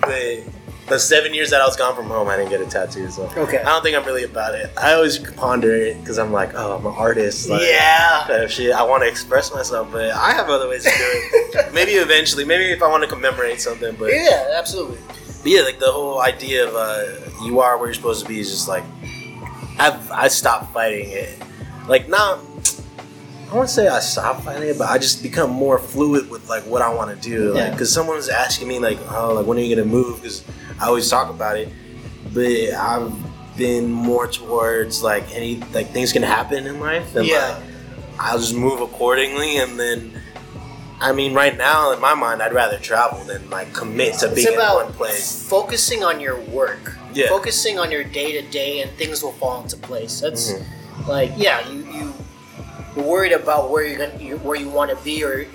But 0.00 0.40
the 0.88 0.98
seven 0.98 1.32
years 1.32 1.50
that 1.50 1.60
I 1.60 1.64
was 1.66 1.76
gone 1.76 1.94
from 1.94 2.06
home, 2.06 2.28
I 2.28 2.36
didn't 2.36 2.50
get 2.50 2.60
a 2.60 2.66
tattoo. 2.66 3.08
So 3.10 3.30
Okay. 3.36 3.58
I 3.58 3.64
don't 3.64 3.82
think 3.82 3.96
I'm 3.96 4.04
really 4.04 4.24
about 4.24 4.54
it. 4.54 4.70
I 4.76 4.92
always 4.94 5.16
ponder 5.18 5.74
it 5.74 5.98
because 6.00 6.18
I'm 6.18 6.32
like, 6.32 6.50
"Oh, 6.54 6.76
I'm 6.76 6.84
an 6.86 6.92
artist." 6.92 7.48
Like, 7.48 7.62
yeah. 7.62 8.24
kind 8.26 8.42
of 8.42 8.50
shit. 8.52 8.72
I 8.72 8.82
want 8.82 9.02
to 9.02 9.08
express 9.08 9.52
myself, 9.54 9.90
but 9.92 10.10
I 10.10 10.32
have 10.32 10.48
other 10.48 10.68
ways 10.68 10.82
to 10.84 10.90
do 10.90 10.96
it. 10.98 11.72
maybe 11.74 11.92
eventually, 11.92 12.44
maybe 12.44 12.70
if 12.72 12.82
I 12.82 12.88
want 12.88 13.02
to 13.04 13.08
commemorate 13.08 13.60
something, 13.60 13.94
but 13.98 14.12
Yeah, 14.12 14.54
absolutely. 14.56 14.98
But 15.42 15.50
yeah, 15.50 15.62
like 15.62 15.78
the 15.78 15.90
whole 15.90 16.20
idea 16.20 16.66
of 16.68 16.74
uh, 16.74 17.44
you 17.44 17.60
are 17.60 17.76
where 17.78 17.88
you're 17.88 17.94
supposed 17.94 18.22
to 18.22 18.28
be 18.28 18.40
is 18.40 18.50
just 18.50 18.68
like 18.68 18.84
I've 19.78 20.10
I 20.10 20.28
stopped 20.28 20.72
fighting 20.72 21.10
it. 21.10 21.38
Like 21.88 22.08
not 22.08 22.38
I 23.50 23.54
won't 23.54 23.68
say 23.68 23.86
I 23.88 24.00
stopped 24.00 24.44
fighting 24.44 24.68
it, 24.68 24.78
but 24.78 24.88
I 24.88 24.96
just 24.98 25.22
become 25.22 25.50
more 25.50 25.78
fluid 25.78 26.30
with 26.30 26.48
like 26.48 26.62
what 26.64 26.80
I 26.82 26.92
want 26.94 27.10
to 27.14 27.28
do. 27.28 27.52
Like 27.52 27.56
Yeah. 27.64 27.70
because 27.70 27.92
someone 27.92 28.16
was 28.16 28.28
asking 28.28 28.68
me 28.68 28.78
like, 28.78 28.98
oh, 29.10 29.34
like 29.34 29.46
when 29.46 29.58
are 29.58 29.60
you 29.60 29.74
gonna 29.74 29.86
move? 29.88 30.16
Because 30.22 30.44
I 30.80 30.86
always 30.86 31.08
talk 31.10 31.28
about 31.30 31.56
it, 31.58 31.68
but 32.32 32.46
I've 32.46 33.12
been 33.56 33.92
more 33.92 34.26
towards 34.26 35.02
like 35.02 35.24
any 35.34 35.56
like 35.74 35.88
things 35.90 36.12
can 36.12 36.22
happen 36.22 36.66
in 36.66 36.80
life. 36.80 37.14
And, 37.16 37.26
Yeah. 37.26 37.58
like, 37.58 37.64
I'll 38.18 38.38
just 38.38 38.54
move 38.54 38.80
accordingly, 38.80 39.56
and 39.58 39.78
then. 39.78 40.18
I 41.02 41.12
mean, 41.12 41.34
right 41.34 41.56
now 41.56 41.90
in 41.92 42.00
my 42.00 42.14
mind, 42.14 42.40
I'd 42.42 42.52
rather 42.52 42.78
travel 42.78 43.24
than 43.24 43.50
like 43.50 43.72
commit 43.72 44.14
to 44.20 44.28
being 44.32 44.46
in 44.52 44.58
one 44.58 44.92
place. 44.92 45.46
focusing 45.48 46.04
on 46.04 46.20
your 46.20 46.38
work. 46.42 46.96
Yeah. 47.12 47.28
Focusing 47.28 47.78
on 47.78 47.90
your 47.90 48.04
day 48.04 48.32
to 48.40 48.48
day, 48.50 48.80
and 48.80 48.90
things 48.92 49.22
will 49.22 49.32
fall 49.32 49.62
into 49.62 49.76
place. 49.76 50.20
That's 50.20 50.52
Mhm. 50.52 51.08
like, 51.08 51.32
yeah, 51.36 51.68
you 51.68 51.78
you 51.92 52.14
you're 52.96 53.04
worried 53.04 53.32
about 53.32 53.70
where 53.70 53.84
you're 53.84 53.98
gonna 53.98 54.22
you, 54.22 54.36
where 54.38 54.56
you 54.56 54.68
want 54.68 54.90
to 54.90 54.96
be, 55.04 55.24
or 55.24 55.46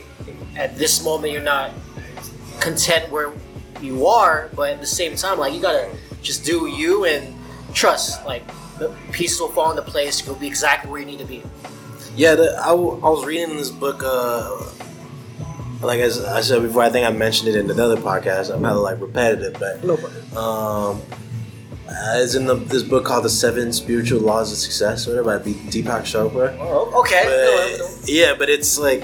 at 0.58 0.78
this 0.78 1.02
moment 1.04 1.32
you're 1.34 1.42
not 1.42 1.72
content 2.60 3.10
where 3.12 3.32
you 3.82 4.06
are. 4.06 4.50
But 4.54 4.72
at 4.72 4.82
the 4.82 4.88
same 4.88 5.16
time, 5.16 5.40
like 5.40 5.54
you 5.54 5.62
gotta 5.62 5.88
just 6.22 6.44
do 6.46 6.68
you 6.68 7.06
and 7.06 7.34
trust. 7.74 8.26
Like 8.26 8.44
the 8.80 8.90
pieces 9.14 9.40
will 9.40 9.50
fall 9.50 9.72
into 9.72 9.82
place. 9.82 10.26
You'll 10.26 10.36
be 10.36 10.48
exactly 10.48 10.92
where 10.92 11.00
you 11.00 11.06
need 11.08 11.20
to 11.20 11.26
be. 11.26 11.42
Yeah, 12.16 12.36
the, 12.36 12.58
I, 12.62 12.70
w- 12.70 13.00
I 13.04 13.10
was 13.10 13.26
reading 13.26 13.56
this 13.58 13.70
book. 13.72 14.02
Uh, 14.04 14.58
like 15.82 16.00
as 16.00 16.24
I 16.24 16.42
said 16.42 16.62
before, 16.62 16.84
I 16.84 16.90
think 16.90 17.06
I 17.08 17.12
mentioned 17.12 17.50
it 17.50 17.56
in 17.56 17.70
another 17.70 17.98
podcast. 17.98 18.54
I'm 18.54 18.62
not 18.62 18.78
like 18.78 19.00
repetitive, 19.02 19.56
but 19.60 19.84
No 19.84 19.94
um, 20.40 21.02
uh, 21.90 22.20
it's 22.22 22.36
in 22.36 22.46
the, 22.46 22.56
this 22.56 22.84
book 22.84 23.06
called 23.06 23.24
"The 23.26 23.30
Seven 23.30 23.72
Spiritual 23.72 24.20
Laws 24.22 24.52
of 24.52 24.58
Success," 24.58 25.08
or 25.08 25.12
whatever 25.24 25.40
by 25.40 25.52
Deepak 25.72 26.02
Chopra. 26.04 26.56
Oh, 26.60 27.00
okay. 27.02 27.24
But, 27.24 27.78
No, 27.80 27.86
no. 27.86 27.96
yeah, 28.06 28.36
but 28.38 28.50
it's 28.50 28.78
like 28.78 29.04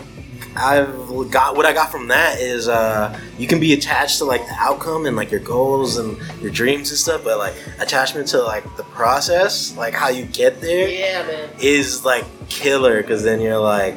I've 0.56 0.88
got 1.32 1.56
what 1.56 1.65
I 1.65 1.74
got 1.74 1.92
from 1.92 2.10
that 2.10 2.39
is 2.39 2.68
uh, 2.68 3.18
you 3.39 3.48
can 3.48 3.60
be 3.60 3.74
attached 3.74 4.18
to 4.20 4.25
like 4.25 4.46
the 4.48 4.53
outcome 4.60 5.06
and 5.06 5.15
like 5.15 5.32
your 5.32 5.39
goals 5.39 5.98
and 5.98 6.18
your 6.42 6.51
dreams 6.51 6.89
and 6.92 7.00
stuff, 7.00 7.24
but 7.24 7.38
like 7.39 7.56
attachment 7.80 8.27
to 8.30 8.42
like 8.44 8.63
the 8.77 8.84
process, 8.84 9.75
like 9.77 9.94
how 9.94 10.10
you 10.10 10.25
get 10.25 10.60
there 10.62 10.88
Yeah, 10.89 11.25
man. 11.25 11.50
is 11.60 12.03
like 12.06 12.25
killer 12.50 13.01
because 13.01 13.24
then 13.24 13.39
you're 13.42 13.58
like 13.60 13.96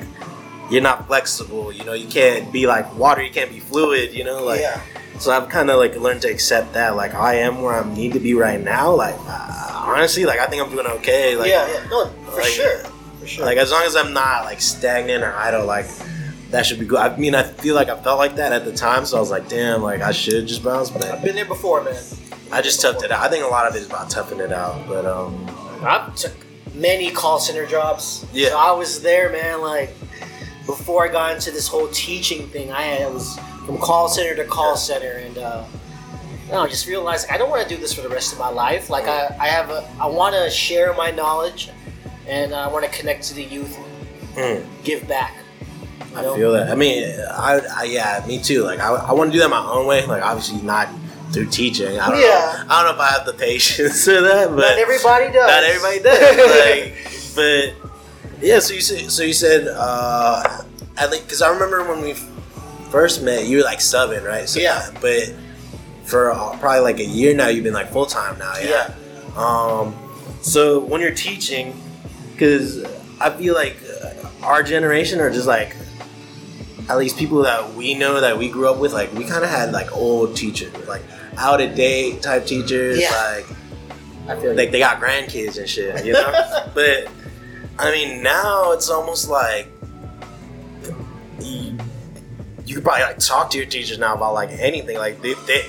you're 0.71 0.83
not 0.83 1.07
flexible 1.07 1.73
you 1.73 1.85
know 1.85 1.93
you 1.93 2.07
can't 2.09 2.53
be 2.53 2.67
like 2.67 2.93
water 2.97 3.23
you 3.23 3.31
can't 3.31 3.51
be 3.51 3.61
fluid 3.61 4.13
you 4.13 4.25
know 4.25 4.45
like 4.45 4.61
yeah. 4.61 4.81
so 5.19 5.31
i've 5.31 5.49
kind 5.49 5.71
of 5.71 5.79
like 5.79 5.95
learned 5.97 6.23
to 6.23 6.29
accept 6.29 6.73
that 6.73 6.97
like 6.97 7.15
i 7.15 7.35
am 7.35 7.63
where 7.63 7.75
i 7.75 7.95
need 7.95 8.13
to 8.13 8.21
be 8.21 8.35
right 8.35 8.63
now 8.63 8.93
like 8.93 9.15
uh, 9.27 9.85
honestly 9.87 10.25
like 10.25 10.39
i 10.39 10.47
think 10.47 10.63
i'm 10.63 10.71
doing 10.71 10.87
okay 10.87 11.37
like 11.37 11.49
yeah, 11.49 11.67
yeah. 11.69 11.87
No, 11.89 12.09
for 12.31 12.41
like, 12.41 12.51
sure. 12.51 12.79
For 13.21 13.27
sure. 13.27 13.45
like 13.45 13.59
as 13.59 13.71
long 13.71 13.85
as 13.85 13.97
i'm 13.97 14.13
not 14.13 14.45
like 14.45 14.61
stagnant 14.61 15.23
or 15.23 15.33
idle 15.35 15.67
like 15.67 15.87
that 16.51 16.65
should 16.65 16.79
be 16.79 16.87
good 16.87 16.99
i 16.99 17.17
mean 17.17 17.35
i 17.35 17.43
feel 17.43 17.75
like 17.75 17.89
i 17.89 18.01
felt 18.01 18.19
like 18.19 18.37
that 18.37 18.53
at 18.53 18.65
the 18.65 18.73
time 18.73 19.07
so 19.07 19.17
i 19.17 19.21
was 19.21 19.31
like 19.31 19.49
damn 19.49 19.83
like 19.83 20.01
i 20.01 20.13
should 20.13 20.47
just 20.47 20.63
bounce 20.63 20.91
back. 20.91 21.05
I've 21.05 21.23
been 21.23 21.35
there 21.35 21.45
before, 21.45 21.83
man. 21.83 21.95
i 22.53 22.63
just 22.63 22.81
toughed 22.81 23.03
it 23.03 23.11
out 23.11 23.23
i 23.23 23.29
think 23.29 23.45
a 23.45 23.49
lot 23.49 23.69
of 23.69 23.75
it 23.75 23.81
is 23.81 23.87
about 23.87 24.11
toughing 24.11 24.41
it 24.41 24.53
out 24.53 24.87
but 24.89 25.05
um 25.07 25.47
I 25.83 26.11
took 26.17 26.33
many 26.75 27.11
call 27.11 27.39
center 27.39 27.67
jobs. 27.67 28.25
Yeah. 28.33 28.51
So 28.51 28.59
I 28.59 28.73
was 28.73 29.03
there, 29.03 29.31
man. 29.31 29.61
Like 29.61 29.95
before 30.67 31.05
I 31.05 31.09
got 31.13 31.35
into 31.35 31.51
this 31.51 31.69
whole 31.69 31.89
teaching 31.89 32.49
thing, 32.49 32.71
I 32.73 32.83
had, 32.83 33.03
I 33.03 33.11
was 33.11 33.39
from 33.65 33.79
call 33.79 34.09
center 34.09 34.35
to 34.37 34.45
call 34.45 34.77
center, 34.77 35.13
and 35.13 35.39
uh, 35.39 35.65
I 36.53 36.67
just 36.69 36.87
realized 36.87 37.29
I 37.31 37.39
don't 37.39 37.51
want 37.51 37.67
to 37.67 37.75
do 37.75 37.81
this 37.81 37.93
for 37.93 38.03
the 38.03 38.09
rest 38.09 38.33
of 38.33 38.39
my 38.39 38.49
life. 38.49 38.91
Like 38.91 39.07
I, 39.07 39.35
I 39.41 39.47
have 39.49 39.71
a, 39.71 39.89
I 40.01 40.07
want 40.07 40.35
to 40.35 40.51
share 40.51 40.93
my 40.95 41.11
knowledge, 41.11 41.71
and 42.27 42.53
I 42.55 42.69
want 42.69 42.85
to 42.85 42.91
connect 42.91 43.25
to 43.25 43.35
the 43.35 43.45
youth, 43.45 43.77
mm. 44.35 44.65
give 44.85 45.07
back. 45.09 45.35
I 46.15 46.23
know? 46.23 46.35
feel 46.35 46.53
that. 46.53 46.71
I 46.71 46.75
mean, 46.75 47.05
I, 47.31 47.61
I 47.77 47.85
yeah, 47.85 48.25
me 48.27 48.41
too. 48.41 48.63
Like, 48.63 48.81
I, 48.81 48.89
I 48.95 49.13
want 49.13 49.31
to 49.31 49.37
do 49.37 49.41
that 49.41 49.51
my 49.51 49.59
own 49.71 49.87
way. 49.87 50.05
Like, 50.07 50.23
obviously 50.23 50.63
not 50.63 50.89
through 51.33 51.47
teaching. 51.47 51.99
I 51.99 52.09
don't 52.11 52.19
Yeah. 52.21 52.25
know. 52.27 52.65
I 52.75 52.83
don't 52.83 52.97
know 52.97 53.05
if 53.05 53.11
I 53.11 53.13
have 53.13 53.27
the 53.27 53.35
patience 53.35 54.05
for 54.07 54.21
that, 54.23 54.49
but 54.49 54.57
Not 54.57 54.79
everybody 54.79 55.27
does. 55.33 55.51
not 55.51 55.65
everybody 55.65 55.99
does. 56.01 57.37
like, 57.37 57.75
but 57.75 57.86
yeah. 58.41 58.59
So 58.59 58.75
you 58.75 58.81
said, 58.81 59.11
so 59.11 59.23
you 59.23 59.33
said, 59.33 59.69
uh, 59.69 60.63
at 60.99 61.11
least 61.11 61.25
because 61.25 61.43
I 61.43 61.51
remember 61.53 61.87
when 61.89 62.03
we 62.03 62.15
first 62.91 63.23
met, 63.23 63.47
you 63.47 63.59
were 63.59 63.63
like 63.65 63.79
subbing, 63.79 64.25
right? 64.27 64.49
So, 64.49 64.61
Yeah. 64.61 64.89
But 65.01 65.35
for 66.05 66.33
uh, 66.33 66.57
probably 66.59 66.81
like 66.81 66.99
a 67.01 67.05
year 67.05 67.35
now, 67.35 67.49
you've 67.49 67.65
been 67.65 67.75
like 67.75 67.91
full 67.91 68.07
time 68.07 68.39
now. 68.39 68.55
Yeah. 68.59 68.95
Um, 69.37 69.95
so 70.41 70.81
when 70.81 71.01
you're 71.01 71.11
teaching, 71.15 71.79
because 72.33 72.85
I 73.21 73.31
feel 73.31 73.55
like 73.55 73.77
our 74.43 74.63
generation 74.63 75.21
are 75.21 75.31
just 75.31 75.47
like, 75.47 75.75
at 76.89 76.97
least 76.99 77.19
people 77.19 77.43
that 77.43 77.75
we 77.75 77.95
know 77.95 78.21
that 78.21 78.39
we 78.39 78.49
grew 78.49 78.69
up 78.69 78.79
with, 78.79 78.93
like 78.93 79.13
we 79.15 79.25
kind 79.25 79.43
of 79.43 79.51
had 79.51 79.73
like 79.73 79.91
old 79.97 80.37
teachers, 80.37 80.73
like 80.87 81.03
out 81.37 81.61
of 81.61 81.75
date 81.75 82.23
type 82.23 82.47
teachers, 82.47 83.01
Yeah. 83.01 83.11
like 83.35 83.47
I 84.29 84.41
feel 84.41 84.55
like 84.55 84.71
they 84.71 84.79
got 84.79 85.01
grandkids 85.01 85.59
and 85.59 85.69
shit, 85.69 86.05
you 86.05 86.13
know. 86.13 86.71
but 86.75 87.09
I 87.79 87.91
mean, 87.93 88.23
now 88.23 88.73
it's 88.73 88.89
almost 88.89 89.29
like 89.29 89.69
you, 91.41 91.79
you 92.65 92.75
could 92.77 92.85
probably 92.85 93.03
like 93.05 93.19
talk 93.19 93.51
to 93.51 93.59
your 93.59 93.67
teachers 93.67 93.99
now 93.99 94.15
about 94.15 94.35
like 94.35 94.51
anything. 94.51 94.97
Like 94.99 95.21
they, 95.23 95.35
they 95.47 95.67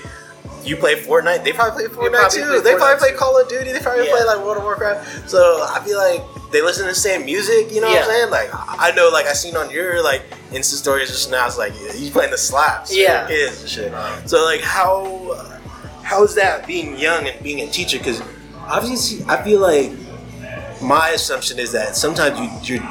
you 0.64 0.76
play 0.78 0.96
Fortnite, 0.96 1.44
they 1.44 1.54
probably 1.54 1.88
play 1.88 1.96
Fortnite 1.96 2.12
probably 2.12 2.40
too. 2.40 2.46
play 2.48 2.60
they 2.62 2.76
probably 2.78 2.96
Fortnite 2.96 3.00
play 3.00 3.12
too. 3.12 3.18
Call 3.18 3.42
of 3.42 3.50
Duty. 3.50 3.72
They 3.72 3.80
probably 3.80 4.06
Yeah. 4.08 4.12
play 4.16 4.24
like 4.26 4.38
World 4.40 4.58
of 4.58 4.64
Warcraft. 4.64 5.30
So 5.30 5.66
I 5.70 5.82
feel 5.86 5.98
like 5.98 6.22
they 6.52 6.62
listen 6.62 6.84
to 6.84 6.90
the 6.90 6.96
same 6.96 7.26
music. 7.26 7.72
You 7.74 7.82
know 7.82 7.88
what 7.88 8.00
I'm 8.04 8.06
saying? 8.10 8.30
Like 8.32 8.50
I 8.54 8.92
know, 8.96 9.10
like 9.12 9.26
I 9.26 9.34
seen 9.34 9.56
on 9.58 9.70
your 9.70 10.02
like 10.04 10.24
Insta 10.52 10.76
stories 10.76 11.10
just 11.10 11.30
now. 11.30 11.46
It's 11.46 11.58
like 11.58 11.74
you 11.98 12.10
playing 12.12 12.32
the 12.32 12.38
slaps, 12.38 12.96
Yeah. 12.96 13.28
kids 13.28 13.62
and 13.62 13.70
shit. 13.70 13.94
So 14.30 14.44
like 14.46 14.62
how 14.62 15.36
how's 16.04 16.36
that 16.36 16.66
being 16.66 16.98
young 16.98 17.28
and 17.28 17.42
being 17.44 17.60
a 17.68 17.72
teacher? 17.72 17.98
Because 17.98 18.22
obviously, 18.62 19.26
I 19.28 19.44
feel 19.44 19.60
like 19.60 19.92
my 20.82 21.10
assumption 21.10 21.60
is 21.60 21.72
that 21.72 21.96
sometimes 21.96 22.40
you 22.66 22.76
your 22.76 22.84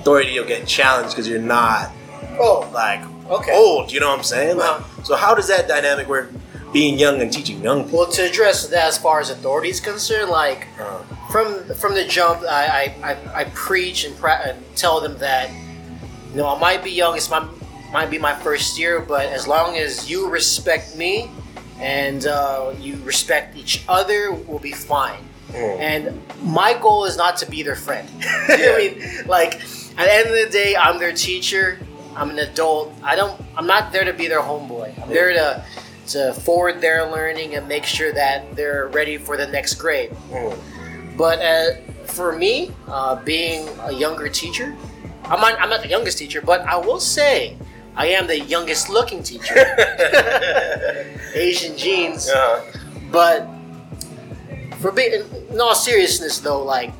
authority 0.00 0.38
will 0.38 0.46
get 0.46 0.66
challenged 0.66 1.10
because 1.10 1.28
you're 1.28 1.40
not 1.40 1.90
Oh, 2.40 2.68
like 2.72 3.00
Okay. 3.30 3.52
old. 3.52 3.92
You 3.92 4.00
know 4.00 4.08
what 4.08 4.18
I'm 4.18 4.24
saying? 4.24 4.56
Like, 4.56 4.70
Uh-huh. 4.80 5.02
So 5.04 5.16
how 5.16 5.34
does 5.34 5.48
that 5.48 5.68
dynamic 5.68 6.08
work 6.08 6.30
being 6.72 6.98
young 6.98 7.20
and 7.22 7.32
teaching 7.32 7.62
young 7.62 7.84
people. 7.84 8.00
Well, 8.00 8.08
to 8.12 8.22
address 8.28 8.66
that 8.68 8.86
as 8.88 8.98
far 8.98 9.20
as 9.20 9.30
authority 9.30 9.70
is 9.70 9.80
concerned, 9.80 10.30
like 10.30 10.66
Uh, 10.78 10.98
from 11.32 11.64
from 11.74 11.94
the 11.94 12.04
jump, 12.04 12.42
I 12.42 12.64
I, 13.02 13.10
I, 13.10 13.16
I 13.40 13.44
preach 13.54 14.04
and, 14.04 14.14
pra- 14.18 14.42
and 14.48 14.56
tell 14.76 15.00
them 15.00 15.16
that 15.18 15.48
you 16.30 16.36
know 16.36 16.46
I 16.54 16.58
might 16.58 16.82
be 16.84 16.90
young, 16.90 17.16
it's 17.16 17.30
my 17.30 17.42
might 17.92 18.10
be 18.10 18.18
my 18.18 18.34
first 18.34 18.78
year, 18.78 19.00
but 19.00 19.26
as 19.32 19.46
long 19.46 19.76
as 19.76 20.10
you 20.10 20.28
respect 20.28 20.94
me 20.96 21.30
and 21.80 22.26
uh, 22.26 22.74
you 22.78 22.96
respect 23.02 23.56
each 23.56 23.82
other, 23.88 24.30
we'll 24.32 24.58
be 24.58 24.72
fine. 24.72 25.24
Mm, 25.48 25.80
And 25.80 26.20
my 26.42 26.74
goal 26.80 27.04
is 27.04 27.16
not 27.16 27.36
to 27.38 27.46
be 27.50 27.62
their 27.62 27.76
friend. 27.76 28.08
Yeah. 28.48 28.72
I 28.74 28.78
mean, 28.78 29.26
like 29.26 29.54
at 29.98 30.04
the 30.06 30.12
end 30.12 30.28
of 30.28 30.34
the 30.34 30.48
day, 30.50 30.74
I'm 30.76 30.98
their 30.98 31.12
teacher. 31.12 31.78
I'm 32.16 32.30
an 32.30 32.38
adult. 32.38 32.92
I 33.02 33.14
don't. 33.16 33.40
I'm 33.56 33.66
not 33.66 33.92
there 33.92 34.04
to 34.04 34.12
be 34.12 34.26
their 34.28 34.40
homeboy. 34.40 34.90
I'm 35.02 35.08
there 35.08 35.32
to 35.32 35.64
to 36.08 36.32
forward 36.34 36.80
their 36.80 37.04
learning 37.10 37.54
and 37.54 37.68
make 37.68 37.84
sure 37.84 38.12
that 38.12 38.56
they're 38.56 38.88
ready 38.88 39.18
for 39.18 39.36
the 39.36 39.46
next 39.46 39.74
grade. 39.74 40.10
mm. 40.30 40.56
But 41.16 41.38
uh, 41.42 41.64
for 42.06 42.32
me, 42.32 42.72
uh, 42.88 43.16
being 43.24 43.68
a 43.82 43.92
younger 43.92 44.28
teacher, 44.28 44.74
I'm 45.24 45.40
not, 45.40 45.60
I'm 45.60 45.68
not 45.68 45.82
the 45.82 45.88
youngest 45.88 46.16
teacher, 46.18 46.40
but 46.40 46.62
I 46.62 46.76
will 46.78 46.98
say 47.00 47.56
I 47.94 48.06
am 48.08 48.26
the 48.26 48.40
youngest 48.40 48.88
looking 48.88 49.22
teacher. 49.22 49.54
Asian 51.34 51.76
genes. 51.76 52.28
Uh, 52.30 52.64
But 53.12 53.46
for 54.80 54.92
being, 54.92 55.24
in 55.50 55.60
all 55.60 55.74
seriousness, 55.74 56.38
though, 56.38 56.62
like 56.62 56.92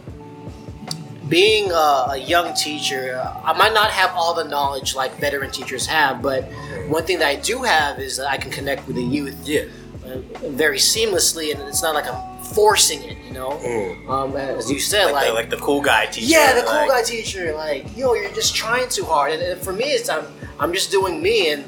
being 1.28 1.70
a, 1.70 2.06
a 2.10 2.16
young 2.16 2.54
teacher, 2.54 3.20
uh, 3.22 3.40
I 3.44 3.52
might 3.56 3.72
not 3.74 3.90
have 3.90 4.10
all 4.14 4.34
the 4.34 4.44
knowledge 4.44 4.94
like 4.94 5.14
veteran 5.18 5.50
teachers 5.50 5.86
have, 5.86 6.22
but 6.22 6.44
one 6.88 7.04
thing 7.04 7.18
that 7.18 7.28
I 7.28 7.36
do 7.36 7.62
have 7.62 7.98
is 7.98 8.16
that 8.16 8.28
I 8.28 8.36
can 8.36 8.50
connect 8.50 8.86
with 8.86 8.96
the 8.96 9.02
youth 9.02 9.36
yeah. 9.46 9.62
uh, 10.04 10.18
very 10.48 10.78
seamlessly, 10.78 11.52
and 11.52 11.60
it's 11.68 11.82
not 11.82 11.94
like 11.94 12.06
I'm 12.06 12.42
forcing 12.44 13.02
it, 13.02 13.18
you 13.26 13.32
know. 13.34 13.50
Mm. 13.50 14.08
Um, 14.08 14.36
as 14.36 14.70
you 14.70 14.80
said, 14.80 15.12
Like, 15.12 15.14
like, 15.14 15.26
the, 15.26 15.32
like 15.34 15.50
the 15.50 15.56
cool 15.58 15.82
guy 15.82 16.06
teacher. 16.06 16.26
yeah, 16.26 16.54
the 16.54 16.62
cool 16.62 16.72
like- 16.72 16.88
guy 16.88 17.02
teacher, 17.02 17.54
like, 17.54 17.96
yo, 17.96 18.14
you're 18.14 18.32
just 18.32 18.54
trying 18.56 18.88
too 18.88 19.04
hard. 19.04 19.32
And, 19.32 19.42
and 19.42 19.60
for 19.60 19.72
me, 19.72 19.84
it's 19.84 20.08
I'm 20.08 20.26
I'm 20.58 20.72
just 20.72 20.90
doing 20.90 21.22
me. 21.22 21.50
And 21.52 21.64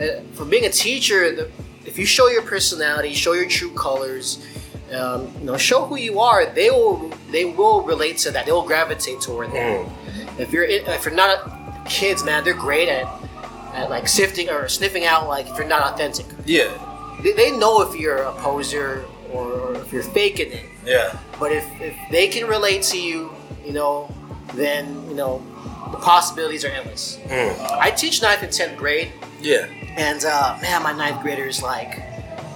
uh, 0.00 0.20
for 0.34 0.44
being 0.44 0.66
a 0.66 0.70
teacher, 0.70 1.34
the, 1.34 1.50
if 1.84 1.98
you 1.98 2.06
show 2.06 2.28
your 2.28 2.42
personality, 2.42 3.12
show 3.12 3.32
your 3.32 3.48
true 3.48 3.72
colors, 3.74 4.46
um, 4.92 5.32
you 5.38 5.46
know, 5.46 5.56
show 5.56 5.84
who 5.86 5.96
you 5.96 6.20
are, 6.20 6.46
they 6.46 6.70
will 6.70 7.10
they 7.30 7.44
will 7.44 7.82
relate 7.82 8.18
to 8.18 8.30
that. 8.32 8.46
They 8.46 8.52
will 8.52 8.66
gravitate 8.66 9.20
toward 9.20 9.52
that. 9.52 9.86
Mm. 9.86 10.40
If 10.40 10.52
you're 10.52 10.64
if 10.64 11.04
you're 11.04 11.14
not 11.14 11.86
kids, 11.86 12.24
man, 12.24 12.44
they're 12.44 12.54
great 12.54 12.88
at 12.88 13.06
at 13.74 13.90
like 13.90 14.08
sifting 14.08 14.48
or 14.50 14.68
sniffing 14.68 15.04
out 15.04 15.28
like 15.28 15.48
if 15.48 15.56
you're 15.56 15.66
not 15.66 15.92
authentic. 15.92 16.26
Yeah. 16.44 16.68
They, 17.22 17.32
they 17.32 17.56
know 17.56 17.82
if 17.82 17.98
you're 17.98 18.22
a 18.22 18.32
poser 18.32 19.04
or, 19.32 19.74
if 19.76 19.92
you're 19.92 20.02
faking 20.02 20.50
it. 20.52 20.64
Yeah. 20.84 21.16
But 21.38 21.52
if, 21.52 21.64
if 21.80 21.96
they 22.10 22.26
can 22.28 22.48
relate 22.48 22.82
to 22.84 23.00
you, 23.00 23.30
you 23.64 23.72
know, 23.72 24.12
then 24.54 25.08
you 25.08 25.14
know 25.14 25.42
the 25.92 25.98
possibilities 25.98 26.64
are 26.64 26.68
endless. 26.68 27.18
Mm. 27.26 27.78
I 27.78 27.90
teach 27.90 28.22
ninth 28.22 28.42
and 28.42 28.52
tenth 28.52 28.76
grade, 28.78 29.12
Yeah. 29.40 29.66
and 29.96 30.24
uh, 30.24 30.58
man, 30.62 30.82
my 30.82 30.92
ninth 30.92 31.22
graders 31.22 31.62
like 31.62 32.02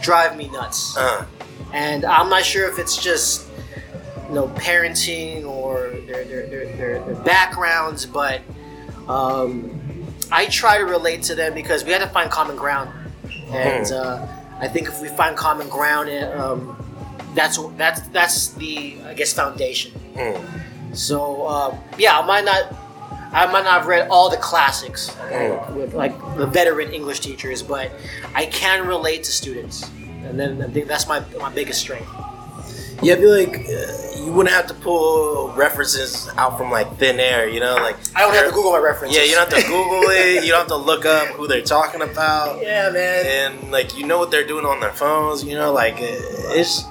drive 0.02 0.36
me 0.36 0.48
nuts. 0.48 0.96
Uh, 0.96 1.26
And 1.74 2.04
I'm 2.04 2.30
not 2.30 2.44
sure 2.44 2.68
if 2.70 2.78
it's 2.78 2.96
just 2.96 3.48
you 4.28 4.34
know 4.34 4.46
parenting 4.54 5.44
or 5.44 5.90
their 6.06 6.24
their, 6.24 6.46
their, 6.46 6.66
their, 6.76 7.04
their 7.04 7.14
backgrounds, 7.24 8.06
but 8.06 8.40
um, 9.08 9.80
I 10.30 10.46
try 10.46 10.78
to 10.78 10.84
relate 10.84 11.22
to 11.24 11.34
them 11.34 11.52
because 11.52 11.84
we 11.84 11.90
had 11.90 12.00
to 12.00 12.06
find 12.08 12.30
common 12.30 12.56
ground, 12.56 12.90
and 13.50 13.90
uh, 13.92 14.26
I 14.60 14.68
think 14.68 14.88
if 14.88 15.00
we 15.02 15.08
find 15.08 15.36
common 15.36 15.68
ground, 15.68 16.08
it, 16.08 16.32
um, 16.38 16.76
that's 17.34 17.58
that's 17.76 18.00
that's 18.08 18.48
the 18.54 18.96
I 19.06 19.14
guess 19.14 19.32
foundation. 19.32 19.92
mm. 20.14 20.96
So 20.96 21.46
um, 21.48 21.78
yeah, 21.98 22.16
I 22.20 22.24
might 22.24 22.44
not, 22.44 22.72
I 23.32 23.46
might 23.46 23.64
not 23.64 23.80
have 23.80 23.86
read 23.88 24.06
all 24.08 24.30
the 24.30 24.36
classics 24.36 25.10
Mm. 25.10 25.74
with 25.74 25.92
like 25.94 26.14
the 26.36 26.46
veteran 26.46 26.92
English 26.92 27.18
teachers, 27.18 27.62
but 27.64 27.90
I 28.36 28.46
can 28.46 28.86
relate 28.86 29.24
to 29.24 29.32
students, 29.32 29.90
and 30.26 30.38
then 30.38 30.62
I 30.62 30.66
think 30.68 30.88
that's 30.88 31.06
my 31.06 31.22
my 31.38 31.50
biggest 31.52 31.80
strength. 31.80 32.08
Yeah, 33.02 33.14
I 33.14 33.16
feel 33.16 33.30
like 33.36 33.66
uh, 33.68 34.24
you 34.24 34.32
wouldn't 34.32 34.54
have 34.54 34.66
to 34.68 34.74
pull 34.74 35.52
references 35.52 36.30
out 36.36 36.56
from 36.56 36.70
like 36.70 36.96
thin 36.96 37.18
air, 37.20 37.48
you 37.48 37.60
know, 37.60 37.74
like 37.74 37.96
I 38.16 38.20
don't 38.20 38.32
have 38.34 38.46
to 38.46 38.52
Google 38.52 38.72
my 38.72 38.78
references. 38.78 39.16
Yeah, 39.18 39.24
you 39.24 39.34
don't 39.34 39.50
have 39.52 39.62
to 39.62 39.66
Google 39.68 40.08
it. 40.10 40.44
You 40.44 40.50
don't 40.50 40.60
have 40.60 40.68
to 40.68 40.76
look 40.76 41.04
up 41.04 41.28
who 41.28 41.46
they're 41.48 41.60
talking 41.62 42.00
about, 42.02 42.62
Yeah, 42.62 42.90
man. 42.90 43.26
and 43.26 43.72
like 43.72 43.98
you 43.98 44.06
know 44.06 44.18
what 44.18 44.30
they're 44.30 44.46
doing 44.46 44.64
on 44.64 44.80
their 44.80 44.92
phones. 44.92 45.44
You 45.44 45.54
know, 45.56 45.72
like 45.72 45.96
it's 45.98 46.84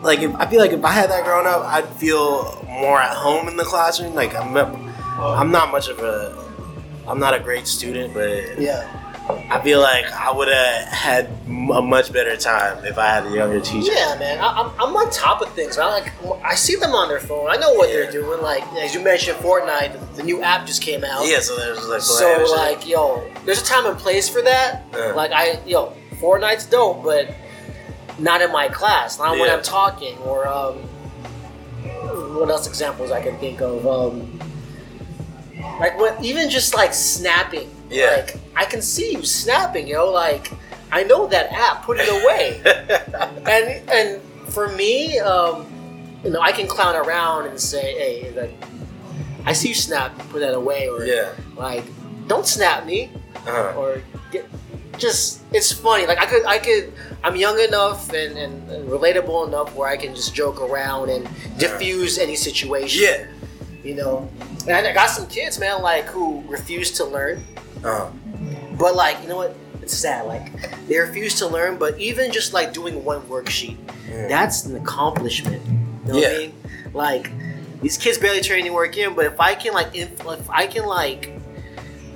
like 0.00 0.20
if, 0.20 0.34
I 0.36 0.46
feel 0.46 0.60
like 0.60 0.72
if 0.72 0.84
I 0.84 0.92
had 0.92 1.10
that 1.10 1.24
growing 1.24 1.46
up, 1.46 1.62
I'd 1.64 1.88
feel 1.96 2.64
more 2.68 3.00
at 3.00 3.14
home 3.16 3.48
in 3.48 3.56
the 3.56 3.64
classroom. 3.64 4.14
Like 4.14 4.34
I'm, 4.34 4.56
I'm 4.56 5.50
not 5.50 5.70
much 5.70 5.88
of 5.88 5.98
a, 5.98 6.42
I'm 7.06 7.18
not 7.18 7.34
a 7.34 7.40
great 7.40 7.66
student, 7.66 8.14
but 8.14 8.58
Yeah, 8.58 8.86
I 9.50 9.60
feel 9.62 9.80
like 9.80 10.04
I 10.12 10.30
would 10.32 10.48
have 10.48 10.88
had 10.88 11.26
a 11.46 11.80
much 11.82 12.12
better 12.12 12.36
time 12.36 12.84
if 12.84 12.98
I 12.98 13.06
had 13.08 13.26
a 13.26 13.30
younger 13.30 13.60
teacher. 13.60 13.92
yeah, 13.92 14.16
man. 14.18 14.38
I, 14.38 14.48
I'm, 14.62 14.70
I'm 14.80 14.96
on 14.96 15.10
top 15.10 15.40
of 15.42 15.52
things. 15.52 15.76
man. 15.76 15.86
like 15.90 16.12
I 16.44 16.54
see 16.54 16.76
them 16.76 16.92
on 16.92 17.08
their 17.08 17.20
phone. 17.20 17.48
I 17.50 17.56
know 17.56 17.72
what 17.74 17.88
Yeah. 17.88 17.96
they're 17.96 18.12
doing. 18.12 18.40
Like 18.42 18.62
as 18.74 18.94
you 18.94 19.00
mentioned, 19.02 19.38
Fortnite, 19.38 20.16
the, 20.16 20.22
new 20.22 20.42
app 20.42 20.66
just 20.66 20.82
came 20.82 21.04
out. 21.04 21.26
Yeah, 21.26 21.40
so 21.40 21.56
there's 21.56 21.86
like 21.88 22.00
So 22.00 22.18
play 22.24 22.34
and 22.34 22.46
shit. 22.48 22.56
like, 22.56 22.88
yo, 22.88 23.30
there's 23.44 23.60
a 23.62 23.64
time 23.64 23.86
and 23.86 23.98
place 23.98 24.28
for 24.28 24.42
that. 24.42 24.82
Yeah. 24.92 25.12
Like 25.12 25.32
I, 25.32 25.60
yo, 25.66 25.92
Fortnite's 26.20 26.66
dope, 26.66 27.02
but 27.02 27.34
not 28.18 28.42
in 28.42 28.52
my 28.52 28.68
class. 28.68 29.18
Not 29.18 29.38
when 29.38 29.50
I'm 29.50 29.62
talking 29.62 30.16
or 30.18 30.46
um, 30.46 30.74
what 32.36 32.48
else 32.50 32.66
examples 32.66 33.10
I 33.10 33.22
can 33.22 33.36
think 33.38 33.60
of. 33.60 33.86
Um, 33.86 34.38
like 35.80 35.98
what, 35.98 36.22
even 36.24 36.50
just 36.50 36.74
like 36.74 36.92
snapping. 36.94 37.71
Yeah. 37.92 38.16
Like 38.24 38.36
I 38.56 38.64
can 38.64 38.82
see 38.82 39.12
you 39.12 39.22
snapping, 39.24 39.86
yo. 39.86 40.10
Like 40.10 40.50
I 40.90 41.02
know 41.04 41.26
that 41.28 41.52
app. 41.52 41.84
Put 41.84 41.98
it 42.00 42.08
away. 42.08 42.60
and 43.46 43.90
and 43.90 44.20
for 44.52 44.68
me, 44.68 45.18
um, 45.20 45.66
you 46.24 46.30
know, 46.30 46.40
I 46.40 46.52
can 46.52 46.66
clown 46.66 46.94
around 46.96 47.46
and 47.46 47.58
say, 47.58 47.94
hey, 47.94 48.32
like, 48.34 48.54
I 49.44 49.52
see 49.52 49.68
you 49.68 49.74
snap. 49.74 50.16
Put 50.30 50.40
that 50.40 50.54
away, 50.54 50.88
or 50.88 51.04
yeah. 51.04 51.32
like 51.56 51.84
don't 52.28 52.46
snap 52.46 52.86
me 52.86 53.10
Uh-huh. 53.46 53.74
or 53.78 54.00
get, 54.30 54.46
just 54.98 55.42
it's 55.52 55.72
funny 55.72 56.06
like 56.06 56.18
i 56.18 56.26
could 56.26 56.44
i 56.46 56.56
could 56.58 56.92
i'm 57.24 57.34
young 57.34 57.58
enough 57.58 58.12
and, 58.12 58.38
and, 58.38 58.70
and 58.70 58.88
relatable 58.88 59.48
enough 59.48 59.74
where 59.74 59.88
i 59.88 59.96
can 59.96 60.14
just 60.14 60.32
joke 60.34 60.60
around 60.60 61.08
and 61.10 61.26
diffuse 61.58 62.18
any 62.18 62.36
situation 62.36 63.02
Yeah. 63.02 63.26
you 63.82 63.96
know 63.96 64.30
and 64.68 64.86
i 64.86 64.92
got 64.92 65.10
some 65.10 65.26
kids 65.26 65.58
man 65.58 65.82
like 65.82 66.04
who 66.04 66.42
refuse 66.46 66.92
to 66.92 67.04
learn 67.04 67.42
Uh-huh. 67.84 68.10
but 68.78 68.94
like 68.94 69.20
you 69.22 69.28
know 69.28 69.36
what 69.36 69.56
it's 69.82 69.96
sad 69.96 70.26
like 70.26 70.52
they 70.86 70.98
refuse 70.98 71.34
to 71.36 71.46
learn 71.48 71.76
but 71.78 71.98
even 71.98 72.30
just 72.32 72.52
like 72.52 72.72
doing 72.72 73.04
one 73.04 73.20
worksheet 73.22 73.76
Mm. 74.08 74.28
that's 74.28 74.66
an 74.66 74.76
accomplishment 74.76 75.64
you 75.66 75.72
know 76.12 76.14
what 76.18 76.26
i 76.26 76.32
Yeah. 76.32 76.38
mean 76.38 76.54
like 76.92 77.30
these 77.80 77.96
kids 77.96 78.18
barely 78.18 78.40
turn 78.40 78.58
any 78.60 78.70
work 78.70 78.96
in 78.98 79.14
but 79.14 79.24
if 79.26 79.40
i 79.40 79.54
can 79.54 79.72
like 79.72 79.94
if, 79.96 80.10
if 80.26 80.50
i 80.50 80.66
can 80.66 80.84
like 80.86 81.32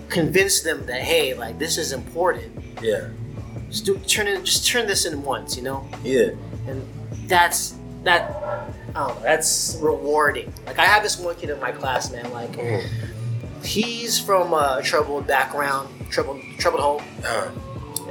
convince 0.09 0.61
them 0.61 0.87
that 0.87 1.01
hey 1.01 1.35
like 1.35 1.59
this 1.59 1.79
is 1.79 1.93
important 1.93 2.53
Yeah. 2.83 3.09
just 3.71 3.85
do 3.87 3.97
turn 4.07 4.27
it 4.29 4.45
just 4.45 4.67
turn 4.67 4.87
this 4.87 5.05
in 5.07 5.23
once 5.23 5.57
you 5.57 5.63
know 5.63 5.89
Yeah. 6.05 6.31
and 6.69 6.87
that's 7.27 7.75
that 8.05 8.23
Oh, 8.99 9.15
that's 9.23 9.77
rewarding 9.83 10.53
like 10.67 10.79
i 10.79 10.85
have 10.87 11.03
this 11.03 11.19
one 11.19 11.35
kid 11.37 11.51
in 11.51 11.61
my 11.61 11.73
class 11.73 12.11
man 12.13 12.31
like 12.33 12.53
Mm. 12.53 12.85
He's 13.67 14.19
from 14.19 14.53
a 14.53 14.81
troubled 14.83 15.27
background 15.27 15.89
troubled 16.11 16.41
troubled 16.59 16.83
home. 16.83 17.03
Uh-huh. 17.25 17.51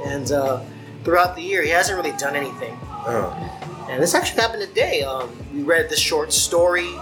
and 0.06 0.30
uh, 0.30 0.62
throughout 1.02 1.34
the 1.34 1.42
year 1.42 1.62
he 1.62 1.70
hasn't 1.70 1.96
really 1.96 2.16
done 2.18 2.36
anything. 2.36 2.72
Uh-huh. 2.72 3.88
and 3.90 4.02
this 4.02 4.14
actually 4.14 4.40
happened 4.40 4.62
today. 4.62 5.02
Um, 5.02 5.30
we 5.54 5.62
read 5.62 5.88
this 5.88 6.00
short 6.00 6.32
story 6.32 6.94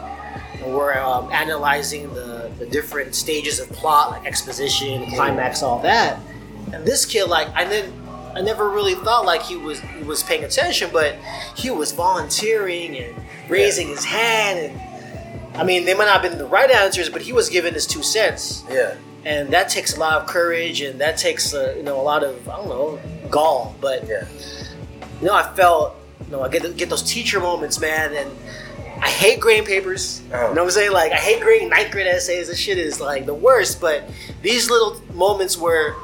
and 0.63 0.75
we're 0.75 0.97
um, 0.99 1.31
analyzing 1.33 2.13
the, 2.15 2.51
the 2.59 2.67
different 2.67 3.15
stages 3.15 3.59
of 3.61 3.69
plot 3.71 4.11
like 4.13 4.27
exposition 4.27 5.07
climax 5.11 5.63
all 5.63 5.81
that. 5.81 6.19
And 6.73 6.85
this 6.85 7.05
kid 7.07 7.27
like 7.27 7.49
i 7.55 7.65
didn't 7.65 7.95
i 8.35 8.41
never 8.41 8.69
really 8.69 8.95
thought 8.95 9.25
like 9.25 9.43
he 9.43 9.57
was 9.57 9.81
he 9.81 10.03
was 10.03 10.23
paying 10.23 10.45
attention 10.45 10.91
but 10.93 11.15
he 11.57 11.71
was 11.71 11.93
volunteering 11.93 12.97
and 12.97 13.15
raising 13.49 13.89
his 13.89 14.05
hand 14.05 14.59
and 14.59 14.94
i 15.55 15.65
mean 15.65 15.85
they 15.85 15.95
might 15.95 16.07
not 16.07 16.21
have 16.21 16.31
been 16.31 16.39
the 16.39 16.47
right 16.47 16.71
answers 16.71 17.09
but 17.09 17.23
he 17.23 17.33
was 17.33 17.49
given 17.49 17.75
his 17.75 17.87
two 17.87 18.03
cents 18.03 18.65
Yeah. 18.71 18.95
and 19.25 19.51
that 19.53 19.69
takes 19.69 19.97
a 19.97 20.01
lot 20.01 20.21
of 20.21 20.27
courage 20.29 20.81
and 20.81 21.01
that 21.01 21.17
takes 21.17 21.55
uh, 21.55 21.75
you 21.77 21.83
know 21.83 22.01
a 22.01 22.03
lot 22.03 22.23
of 22.25 22.49
i 22.49 22.57
don't 22.57 22.69
know 22.69 23.01
gall 23.31 23.75
but 23.81 24.07
Yeah. 24.09 24.27
you 25.21 25.27
know, 25.27 25.35
I 25.35 25.43
felt, 25.55 25.95
you 26.27 26.33
know, 26.33 26.43
I 26.43 26.49
get 26.49 26.77
get 26.77 26.89
those 26.91 27.03
teacher 27.03 27.41
moments, 27.41 27.81
man, 27.81 28.13
and 28.15 28.31
I 29.03 29.09
hate 29.09 29.41
grading 29.41 29.65
papers. 29.67 30.23
Oh. 30.33 30.49
You 30.49 30.55
know 30.55 30.63
what 30.63 30.63
I'm 30.63 30.71
saying? 30.71 30.93
Like, 30.93 31.13
I 31.13 31.17
hate 31.17 31.41
grading 31.43 31.69
ninth 31.71 31.91
grade 31.91 32.07
essays. 32.07 32.49
This 32.49 32.59
shit 32.59 32.79
is 32.79 33.01
like 33.01 33.25
the 33.27 33.35
worst. 33.35 33.81
But 33.81 34.09
these 34.43 34.71
little 34.71 35.01
moments 35.15 35.57
where 35.59 35.95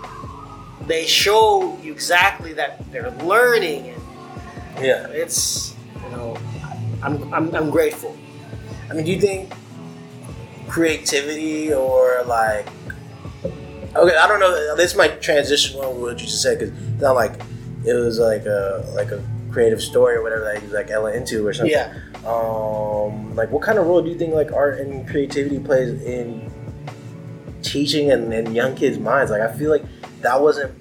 they 0.87 1.07
show 1.07 1.79
you 1.83 1.93
exactly 1.93 2.53
that 2.55 2.91
they're 2.91 3.11
learning 3.23 3.91
and 3.91 4.85
Yeah. 4.85 5.07
It's 5.09 5.75
you 6.05 6.11
know, 6.17 6.37
I'm 7.03 7.33
I'm, 7.35 7.55
I'm 7.55 7.71
grateful. 7.71 8.17
I 8.91 8.95
mean, 8.95 9.05
do 9.05 9.13
you 9.13 9.21
think 9.21 9.53
creativity 10.69 11.73
or 11.73 12.23
like 12.27 12.69
okay, 13.97 14.17
I 14.17 14.27
don't 14.27 14.41
know. 14.41 14.77
This 14.77 14.95
might 14.97 15.21
transition 15.21 15.81
on 15.81 16.01
what 16.01 16.21
you 16.21 16.27
just 16.27 16.43
said 16.43 16.59
because 16.59 16.75
it's 16.77 17.03
not 17.03 17.15
like 17.15 17.41
it 17.85 17.95
was 17.95 18.19
like 18.19 18.47
a 18.47 18.85
like 18.95 19.11
a 19.11 19.23
creative 19.51 19.83
story 19.83 20.17
or 20.17 20.23
whatever 20.23 20.45
that 20.45 20.63
you 20.63 20.69
like 20.69 20.91
Ella 20.91 21.13
into 21.13 21.47
or 21.47 21.53
something. 21.53 21.73
Yeah. 21.73 21.95
Um, 22.27 23.35
like 23.35 23.51
what 23.51 23.63
kind 23.63 23.79
of 23.79 23.87
role 23.87 24.03
do 24.03 24.11
you 24.11 24.19
think 24.19 24.35
like 24.35 24.53
art 24.53 24.79
and 24.81 25.09
creativity 25.09 25.59
plays 25.59 26.01
in 26.03 26.51
teaching 27.63 28.11
and, 28.11 28.33
and 28.33 28.55
young 28.55 28.77
kids' 28.77 28.99
minds? 28.99 29.31
Like 29.31 29.43
I 29.43 29.53
feel 29.53 29.71
like 29.71 29.85
that 30.21 30.41
wasn't. 30.41 30.73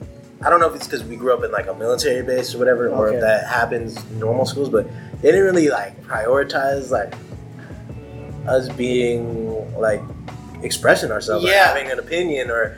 I 0.41 0.49
don't 0.49 0.61
know 0.61 0.69
if 0.69 0.75
it's 0.75 0.87
because 0.87 1.03
we 1.03 1.17
grew 1.17 1.33
up 1.33 1.43
in 1.43 1.51
like 1.51 1.67
a 1.67 1.73
military 1.73 2.23
base 2.23 2.55
or 2.55 2.59
whatever, 2.59 2.89
or 2.89 3.13
if 3.13 3.19
that 3.19 3.45
happens 3.47 3.97
in 4.05 4.19
normal 4.19 4.45
schools, 4.45 4.69
but 4.69 4.87
they 5.21 5.31
didn't 5.31 5.43
really 5.43 5.69
like 5.69 6.01
prioritize 6.03 6.91
like 6.91 7.13
us 8.49 8.69
being 8.69 9.77
like 9.79 10.01
expressing 10.63 11.11
ourselves, 11.11 11.45
Yeah. 11.45 11.67
having 11.67 11.89
an 11.91 11.99
opinion, 11.99 12.49
or 12.49 12.77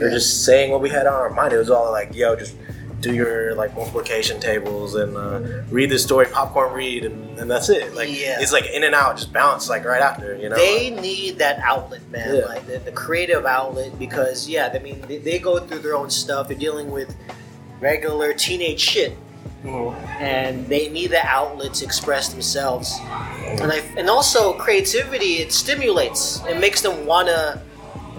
or 0.00 0.10
just 0.10 0.44
saying 0.44 0.70
what 0.70 0.80
we 0.80 0.88
had 0.90 1.06
on 1.06 1.14
our 1.14 1.30
mind. 1.30 1.52
It 1.52 1.58
was 1.58 1.70
all 1.70 1.90
like, 1.90 2.14
yo, 2.14 2.36
just 2.36 2.54
do 3.00 3.14
your 3.14 3.54
like 3.54 3.74
multiplication 3.76 4.40
tables 4.40 4.94
and 4.96 5.16
uh, 5.16 5.40
read 5.70 5.88
the 5.90 5.98
story, 5.98 6.26
popcorn 6.26 6.72
read, 6.72 7.04
and, 7.04 7.38
and 7.38 7.48
that's 7.50 7.68
it. 7.68 7.94
Like 7.94 8.08
Yeah. 8.10 8.38
it's 8.40 8.52
like 8.52 8.66
in 8.66 8.82
and 8.84 8.94
out, 8.94 9.16
just 9.16 9.32
bounce 9.32 9.68
like 9.68 9.84
right 9.84 10.02
after, 10.02 10.36
you 10.36 10.48
know. 10.48 10.56
They 10.56 10.90
need 10.90 11.38
that 11.38 11.58
outlet, 11.60 12.08
man. 12.10 12.34
Yeah. 12.36 12.44
Like 12.46 12.66
the, 12.66 12.78
the 12.78 12.92
creative 12.92 13.44
outlet, 13.46 13.96
because 13.98 14.48
yeah, 14.48 14.70
I 14.74 14.78
mean, 14.80 15.00
they, 15.08 15.18
they 15.18 15.38
go 15.38 15.58
through 15.60 15.78
their 15.80 15.94
own 15.96 16.10
stuff. 16.10 16.48
They're 16.48 16.56
dealing 16.58 16.90
with 16.90 17.14
regular 17.80 18.32
teenage 18.34 18.80
shit, 18.80 19.16
Mhm. 19.64 19.94
and 20.20 20.68
they 20.68 20.88
need 20.88 21.10
the 21.10 21.24
outlet 21.26 21.74
to 21.74 21.84
express 21.84 22.28
themselves. 22.28 22.96
And 23.60 23.72
I, 23.72 23.82
and 23.96 24.08
also 24.08 24.52
creativity, 24.52 25.38
it 25.42 25.52
stimulates. 25.52 26.40
It 26.48 26.58
makes 26.58 26.80
them 26.80 27.06
wanna 27.06 27.60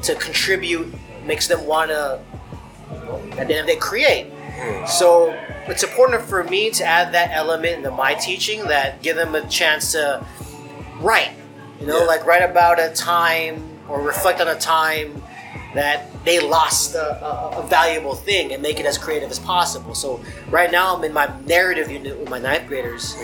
to 0.04 0.15
contribute. 0.15 0.93
Makes 1.25 1.47
them 1.47 1.65
wanna, 1.65 2.19
at 3.38 3.47
the 3.47 3.54
end 3.56 3.62
of 3.62 3.65
the 3.67 3.73
day, 3.73 3.75
create. 3.78 4.28
So 4.88 5.34
it's 5.67 5.84
important 5.84 6.23
for 6.23 6.43
me 6.43 6.69
to 6.71 6.84
add 6.84 7.13
that 7.13 7.32
element 7.34 7.78
into 7.78 7.91
my 7.91 8.13
teaching 8.15 8.65
that 8.67 9.02
give 9.02 9.15
them 9.15 9.34
a 9.36 9.41
chance 9.47 9.93
to 9.93 10.21
write. 10.99 11.32
You 11.80 11.88
know, 11.88 11.99
Yeah. 11.99 12.06
like 12.06 12.25
write 12.25 12.43
about 12.43 12.80
a 12.80 12.89
time 12.89 13.80
or 13.88 14.02
reflect 14.02 14.41
on 14.41 14.49
a 14.49 14.56
time 14.56 15.21
that 15.75 16.10
they 16.30 16.39
lost 16.39 16.94
a, 16.94 17.26
a, 17.26 17.60
a 17.63 17.68
valuable 17.68 18.13
thing 18.13 18.54
and 18.54 18.62
make 18.62 18.80
it 18.80 18.86
as 18.86 18.98
creative 19.00 19.32
as 19.32 19.39
possible. 19.39 19.96
So 19.96 20.22
right 20.52 20.72
now 20.72 20.96
I'm 20.96 21.04
in 21.04 21.12
my 21.12 21.28
narrative 21.48 21.89
unit 21.89 22.20
with 22.20 22.30
my 22.30 22.38
ninth 22.38 22.68
graders, 22.68 23.15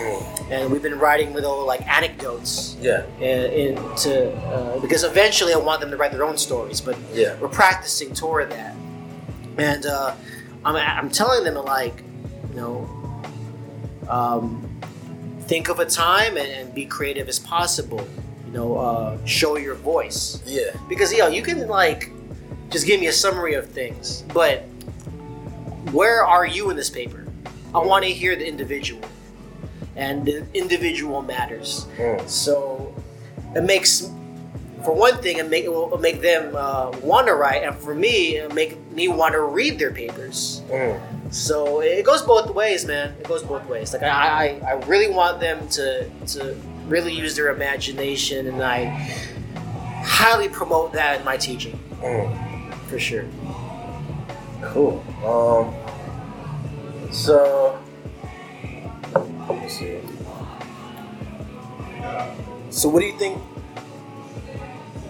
and 0.50 0.70
we've 0.72 0.82
been 0.82 0.98
writing 0.98 1.32
little 1.32 1.64
like 1.64 1.86
anecdotes. 1.86 2.76
Yeah. 2.80 3.06
In, 3.20 3.76
into 3.76 4.32
uh, 4.34 4.80
because 4.80 5.04
eventually 5.04 5.52
I 5.54 5.58
want 5.58 5.80
them 5.82 5.90
to 5.92 5.96
write 5.96 6.10
their 6.10 6.24
own 6.24 6.36
stories, 6.36 6.80
but 6.80 6.96
Yeah. 7.14 7.38
we're 7.40 7.46
practicing 7.48 8.12
toward 8.12 8.50
that. 8.50 8.74
And 9.56 9.86
uh, 9.86 10.14
I'm, 10.64 10.74
I'm 10.76 11.10
telling 11.10 11.44
them 11.44 11.54
like, 11.64 12.02
you 12.50 12.56
know, 12.56 13.22
um, 14.08 14.68
think 15.42 15.68
of 15.68 15.78
a 15.78 15.86
time 15.86 16.36
and, 16.36 16.48
and 16.48 16.74
be 16.74 16.86
creative 16.86 17.28
as 17.28 17.38
possible. 17.38 18.06
You 18.46 18.52
know, 18.52 18.76
uh, 18.78 19.24
show 19.26 19.56
your 19.56 19.76
voice 19.76 20.42
Yeah. 20.44 20.70
because 20.88 21.12
you 21.12 21.18
know 21.18 21.28
you 21.28 21.42
can 21.42 21.68
like 21.68 22.10
just 22.70 22.86
give 22.86 23.00
me 23.00 23.06
a 23.06 23.12
summary 23.12 23.54
of 23.54 23.66
things, 23.66 24.22
but 24.32 24.60
where 25.92 26.24
are 26.24 26.46
you 26.46 26.70
in 26.70 26.76
this 26.76 26.90
paper? 26.90 27.26
I 27.74 27.78
want 27.78 28.04
to 28.04 28.10
hear 28.10 28.36
the 28.36 28.46
individual, 28.46 29.02
and 29.94 30.24
the 30.24 30.46
individual 30.54 31.22
matters. 31.22 31.86
Mm. 31.96 32.28
So 32.28 32.94
it 33.54 33.62
makes, 33.62 34.10
for 34.84 34.94
one 34.94 35.16
thing, 35.18 35.38
it 35.38 35.48
make 35.48 35.64
it 35.64 35.72
will 35.72 35.98
make 35.98 36.20
them 36.22 36.54
uh, 36.56 36.90
want 37.02 37.26
to 37.28 37.34
write, 37.34 37.62
and 37.62 37.76
for 37.76 37.94
me, 37.94 38.36
it 38.36 38.52
make 38.54 38.78
me 38.92 39.08
want 39.08 39.34
to 39.34 39.42
read 39.42 39.78
their 39.78 39.92
papers. 39.92 40.62
Mm. 40.68 41.00
So 41.32 41.80
it 41.80 42.04
goes 42.04 42.22
both 42.22 42.50
ways, 42.54 42.84
man. 42.86 43.14
It 43.18 43.28
goes 43.28 43.42
both 43.42 43.66
ways. 43.68 43.92
Like 43.92 44.02
I, 44.02 44.60
I, 44.64 44.70
I 44.70 44.72
really 44.86 45.08
want 45.08 45.40
them 45.40 45.68
to 45.70 46.08
to 46.08 46.56
really 46.86 47.12
use 47.12 47.36
their 47.36 47.52
imagination, 47.54 48.46
and 48.46 48.62
I 48.62 48.84
highly 50.04 50.48
promote 50.48 50.92
that 50.92 51.18
in 51.18 51.24
my 51.24 51.36
teaching 51.36 51.78
Mm. 52.00 52.45
For 52.88 52.98
sure. 52.98 53.24
Cool. 54.62 55.02
Um. 55.24 55.74
So. 57.12 57.78
Let 59.48 59.62
me 59.62 59.68
see. 59.68 60.00
So, 62.70 62.88
what 62.88 63.00
do 63.00 63.06
you 63.06 63.18
think? 63.18 63.38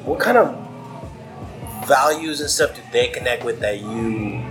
What 0.04 0.20
kind 0.20 0.38
of 0.38 0.54
values 1.88 2.40
and 2.40 2.48
stuff 2.50 2.74
do 2.76 2.82
they 2.92 3.08
connect 3.08 3.44
with 3.44 3.60
that 3.60 3.80
you 3.80 4.42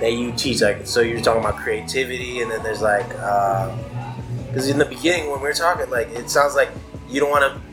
that 0.00 0.12
you 0.12 0.32
teach? 0.32 0.60
Like, 0.60 0.86
so 0.86 1.00
you're 1.00 1.20
talking 1.20 1.40
about 1.40 1.56
creativity, 1.56 2.42
and 2.42 2.50
then 2.50 2.62
there's 2.62 2.82
like, 2.82 3.08
because 3.08 4.68
in 4.68 4.78
the 4.78 4.84
beginning 4.84 5.30
when 5.30 5.40
we 5.40 5.46
were 5.46 5.54
talking, 5.54 5.88
like, 5.90 6.08
it 6.10 6.28
sounds 6.28 6.54
like 6.54 6.68
you 7.08 7.20
don't 7.20 7.30
want 7.30 7.44
to. 7.44 7.71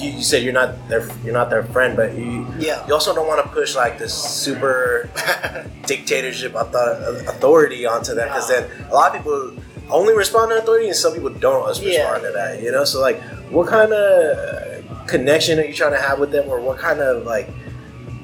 You, 0.00 0.10
you 0.12 0.22
said 0.22 0.42
you're 0.42 0.52
not 0.52 0.88
their 0.88 1.06
you're 1.24 1.34
not 1.34 1.50
their 1.50 1.64
friend, 1.64 1.96
but 1.96 2.14
you 2.16 2.46
Yeah. 2.58 2.86
you 2.86 2.94
also 2.94 3.14
don't 3.14 3.26
want 3.28 3.44
to 3.44 3.48
push 3.52 3.74
like 3.76 3.98
this 3.98 4.14
super 4.14 5.08
dictatorship 5.86 6.54
author- 6.54 7.24
authority 7.28 7.86
onto 7.86 8.14
them 8.14 8.28
because 8.28 8.48
then 8.48 8.68
a 8.90 8.94
lot 8.94 9.14
of 9.14 9.18
people 9.22 9.52
only 9.90 10.14
respond 10.14 10.50
to 10.50 10.58
authority 10.58 10.86
and 10.86 10.96
some 10.96 11.12
people 11.12 11.30
don't 11.30 11.66
respond 11.66 11.92
Yeah. 11.92 12.18
to 12.18 12.32
that 12.34 12.62
you 12.62 12.70
know 12.72 12.84
so 12.84 13.00
like 13.00 13.20
what 13.50 13.66
kind 13.68 13.92
of 13.92 15.06
connection 15.08 15.58
are 15.58 15.64
you 15.64 15.74
trying 15.74 15.92
to 15.92 16.00
have 16.00 16.18
with 16.20 16.30
them 16.30 16.48
or 16.48 16.60
what 16.60 16.78
kind 16.78 17.00
of 17.00 17.26
like 17.26 17.48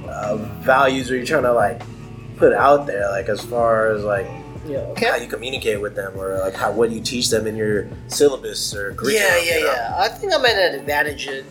uh, 0.08 0.36
values 0.62 1.10
are 1.10 1.16
you 1.16 1.26
trying 1.26 1.42
to 1.42 1.52
like 1.52 1.82
put 2.36 2.52
out 2.52 2.86
there 2.86 3.10
like 3.10 3.28
as 3.28 3.40
far 3.44 3.88
as 3.92 4.04
like 4.04 4.26
Yeah. 4.66 4.86
how 5.10 5.16
you 5.16 5.26
communicate 5.28 5.80
with 5.80 5.94
them 5.96 6.12
or 6.16 6.38
like 6.38 6.54
how 6.54 6.70
what 6.72 6.90
you 6.90 7.00
teach 7.00 7.30
them 7.30 7.46
in 7.46 7.56
your 7.56 7.88
syllabus 8.08 8.74
or 8.74 8.94
curriculum 8.94 9.14
Yeah, 9.14 9.36
yeah, 9.42 9.58
you 9.58 9.64
know? 9.64 9.72
yeah. 9.72 9.94
I 9.98 10.08
think 10.08 10.32
I'm 10.34 10.44
at 10.44 10.56
an 10.58 10.74
advantage 10.80 11.26
uh, 11.28 11.42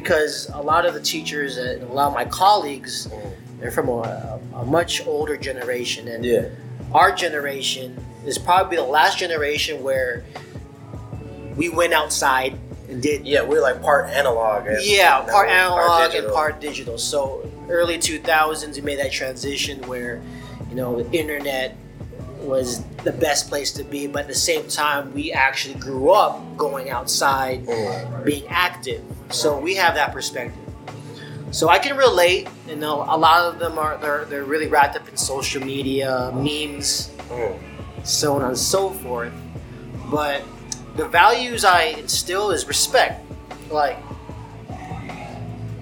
because 0.00 0.48
a 0.54 0.60
lot 0.62 0.86
of 0.86 0.94
the 0.94 1.00
teachers 1.00 1.56
and 1.56 1.82
a 1.82 1.92
lot 1.92 2.06
of 2.08 2.14
my 2.14 2.24
colleagues 2.24 3.08
Mm. 3.08 3.32
they're 3.58 3.70
from 3.72 3.88
a, 3.88 4.38
a 4.54 4.64
much 4.64 5.04
older 5.06 5.36
generation, 5.36 6.06
and 6.08 6.24
yeah 6.24 6.44
our 6.92 7.10
generation 7.24 7.88
is 8.24 8.38
probably 8.38 8.76
the 8.76 8.82
last 8.98 9.18
generation 9.18 9.82
where 9.82 10.24
we 11.56 11.68
went 11.68 11.92
outside 11.92 12.52
and 12.88 13.02
did 13.02 13.26
yeah 13.26 13.42
we're 13.42 13.60
like 13.60 13.82
part 13.82 14.08
analog 14.10 14.66
and 14.66 14.78
yeah, 14.82 15.20
part 15.22 15.48
analog 15.50 16.02
and 16.02 16.12
digital. 16.12 16.34
part 16.34 16.60
digital. 16.60 16.96
So 16.98 17.50
early 17.68 17.98
2000s, 17.98 18.76
we 18.76 18.80
made 18.80 18.98
that 19.00 19.12
transition 19.12 19.76
where, 19.88 20.22
you 20.70 20.76
know, 20.76 21.02
the 21.02 21.18
internet 21.18 21.76
was 22.40 22.82
the 23.04 23.12
best 23.12 23.48
place 23.48 23.72
to 23.72 23.84
be, 23.84 24.06
but 24.06 24.22
at 24.22 24.28
the 24.28 24.34
same 24.34 24.66
time, 24.68 25.12
we 25.14 25.32
actually 25.32 25.74
grew 25.74 26.10
up 26.10 26.40
going 26.56 26.90
outside, 26.90 27.66
being 28.24 28.46
active. 28.48 29.02
So 29.30 29.58
we 29.58 29.74
have 29.76 29.94
that 29.94 30.12
perspective. 30.12 30.64
So 31.50 31.68
I 31.68 31.78
can 31.78 31.96
relate. 31.96 32.48
You 32.68 32.76
know, 32.76 33.02
a 33.08 33.16
lot 33.16 33.44
of 33.46 33.58
them 33.58 33.78
are 33.78 33.96
they're, 33.98 34.24
they're 34.26 34.44
really 34.44 34.66
wrapped 34.66 34.96
up 34.96 35.08
in 35.08 35.16
social 35.16 35.64
media, 35.64 36.30
memes, 36.34 37.10
so 38.04 38.36
on 38.36 38.42
and 38.42 38.58
so 38.58 38.90
forth. 38.90 39.32
But 40.10 40.44
the 40.96 41.08
values 41.08 41.64
I 41.64 41.84
instill 41.84 42.50
is 42.50 42.66
respect. 42.66 43.24
Like, 43.70 43.98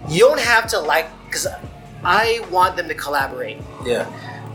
you 0.09 0.21
don't 0.21 0.41
have 0.41 0.69
to 0.69 0.79
like, 0.79 1.09
because 1.27 1.47
I 2.05 2.45
want 2.51 2.77
them 2.77 2.89
to 2.89 2.95
collaborate. 2.95 3.59
yeah 3.85 4.07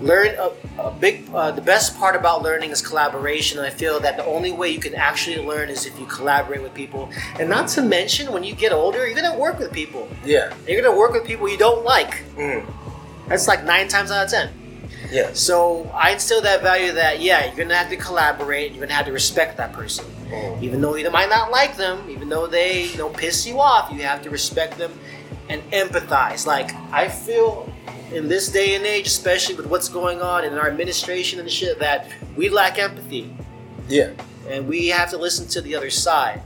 Learn 0.02 0.36
a, 0.40 0.52
a 0.82 0.92
big, 0.92 1.30
uh, 1.34 1.52
the 1.52 1.62
best 1.62 1.96
part 1.98 2.16
about 2.16 2.42
learning 2.42 2.72
is 2.72 2.82
collaboration. 2.82 3.60
And 3.60 3.68
I 3.68 3.70
feel 3.70 4.00
that 4.00 4.18
the 4.18 4.26
only 4.26 4.52
way 4.52 4.70
you 4.70 4.80
can 4.80 4.96
actually 4.96 5.38
learn 5.46 5.70
is 5.70 5.86
if 5.86 5.98
you 6.00 6.06
collaborate 6.08 6.62
with 6.62 6.74
people. 6.74 7.10
And 7.40 7.48
not 7.50 7.68
to 7.70 7.82
mention, 7.84 8.32
when 8.34 8.44
you 8.44 8.56
get 8.56 8.72
older, 8.74 9.06
you're 9.08 9.16
gonna 9.20 9.38
work 9.38 9.60
with 9.60 9.72
people. 9.72 10.08
yeah 10.26 10.54
You're 10.68 10.82
gonna 10.82 10.98
work 10.98 11.14
with 11.14 11.26
people 11.26 11.48
you 11.48 11.58
don't 11.58 11.86
like. 11.86 12.24
Mm. 12.36 12.66
That's 13.28 13.48
like 13.48 13.64
nine 13.64 13.88
times 13.88 14.10
out 14.12 14.26
of 14.26 14.32
ten. 14.32 14.50
yeah 15.12 15.30
So 15.34 15.90
I 15.94 16.12
instill 16.14 16.42
that 16.42 16.62
value 16.64 16.92
that 16.94 17.22
yeah, 17.22 17.46
you're 17.46 17.56
gonna 17.56 17.76
have 17.76 17.90
to 17.90 17.96
collaborate. 17.98 18.72
You're 18.72 18.82
gonna 18.82 18.94
have 18.98 19.06
to 19.06 19.14
respect 19.14 19.58
that 19.58 19.72
person, 19.72 20.06
Mm. 20.32 20.64
even 20.64 20.82
though 20.82 20.96
you 20.96 21.10
might 21.12 21.30
not 21.30 21.52
like 21.52 21.78
them, 21.78 22.10
even 22.10 22.28
though 22.30 22.48
they 22.48 22.88
you 22.88 22.98
know 22.98 23.10
piss 23.10 23.46
you 23.46 23.60
off. 23.60 23.92
You 23.94 24.02
have 24.02 24.22
to 24.24 24.30
respect 24.32 24.78
them 24.80 24.92
and 25.50 25.62
empathize. 25.72 26.46
Like 26.48 26.72
I 26.92 27.08
feel 27.08 27.72
in 28.12 28.28
this 28.28 28.50
day 28.50 28.76
and 28.76 28.86
age, 28.86 29.08
especially 29.08 29.56
with 29.56 29.67
what's 29.67 29.89
going 29.89 30.21
on 30.21 30.43
in 30.43 30.54
our 30.58 30.69
administration 30.69 31.39
and 31.39 31.50
shit, 31.50 31.80
that 31.80 32.08
we 32.36 32.50
lack 32.50 32.78
empathy, 32.80 33.36
yeah 33.88 34.12
and 34.52 34.67
we 34.67 34.88
have 34.88 35.10
to 35.10 35.17
listen 35.17 35.47
to 35.47 35.62
the 35.62 35.76
other 35.76 35.89
side. 35.89 36.41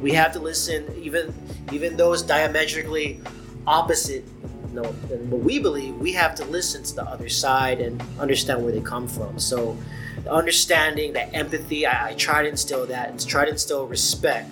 We 0.00 0.12
have 0.12 0.32
to 0.32 0.38
listen, 0.38 0.84
even 1.00 1.34
even 1.72 1.96
those 1.96 2.22
diametrically 2.22 3.20
opposite. 3.66 4.24
You 4.68 4.82
know, 4.82 4.92
than 5.08 5.30
what 5.30 5.40
we 5.40 5.58
believe, 5.58 5.94
we 5.94 6.12
have 6.12 6.34
to 6.34 6.44
listen 6.44 6.82
to 6.82 6.96
the 6.96 7.04
other 7.04 7.30
side 7.30 7.80
and 7.80 8.02
understand 8.18 8.62
where 8.62 8.72
they 8.72 8.82
come 8.82 9.08
from. 9.08 9.38
So 9.38 9.76
the 10.22 10.30
understanding, 10.30 11.14
that 11.14 11.34
empathy. 11.34 11.86
I, 11.86 12.10
I 12.10 12.14
try 12.14 12.42
to 12.42 12.48
instill 12.48 12.84
that 12.86 13.08
and 13.08 13.26
try 13.26 13.46
to 13.46 13.52
instill 13.52 13.86
respect. 13.86 14.50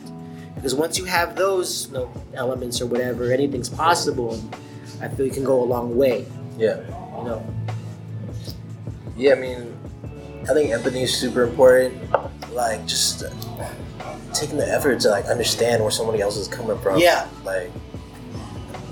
Because 0.55 0.75
once 0.75 0.97
you 0.97 1.05
have 1.05 1.37
those 1.37 1.89
you 1.89 1.95
know, 1.95 2.13
elements 2.33 2.81
or 2.81 2.87
whatever, 2.87 3.31
anything's 3.33 3.69
possible. 3.69 4.43
I 5.01 5.09
feel 5.09 5.27
you 5.27 5.33
can 5.33 5.45
go 5.45 5.63
a 5.63 5.65
long 5.65 5.97
way. 5.97 6.27
Yeah. 6.59 6.81
You 7.19 7.25
know. 7.25 7.55
Yeah, 9.17 9.33
I 9.33 9.37
mean, 9.37 9.77
I 10.49 10.55
think 10.55 10.71
empathy 10.71 11.03
is 11.03 11.17
super 11.17 11.45
important. 11.45 11.95
Like, 12.53 12.87
just 12.87 13.25
uh, 13.25 13.31
taking 14.33 14.57
the 14.57 14.69
effort 14.69 15.01
to 15.01 15.11
like 15.11 15.27
understand 15.27 15.83
where 15.83 15.91
somebody 15.91 16.21
else 16.21 16.37
is 16.37 16.49
coming 16.49 16.79
from. 16.79 16.99
Yeah. 16.99 17.29
Like, 17.45 17.71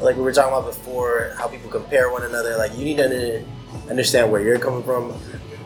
like 0.01 0.17
we 0.17 0.23
were 0.23 0.33
talking 0.33 0.53
about 0.53 0.67
before, 0.67 1.35
how 1.39 1.49
people 1.49 1.71
compare 1.71 2.11
one 2.11 2.25
another. 2.25 2.57
Like, 2.57 2.77
you 2.77 2.85
need 2.85 2.97
to 2.99 3.45
understand 3.91 4.31
where 4.31 4.41
you're 4.41 4.59
coming 4.59 4.83
from, 4.83 5.11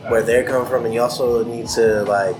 where 0.09 0.21
they're 0.21 0.43
coming 0.43 0.67
from, 0.69 0.85
and 0.85 0.93
you 0.93 1.01
also 1.01 1.43
need 1.43 1.67
to 1.69 2.03
like 2.03 2.35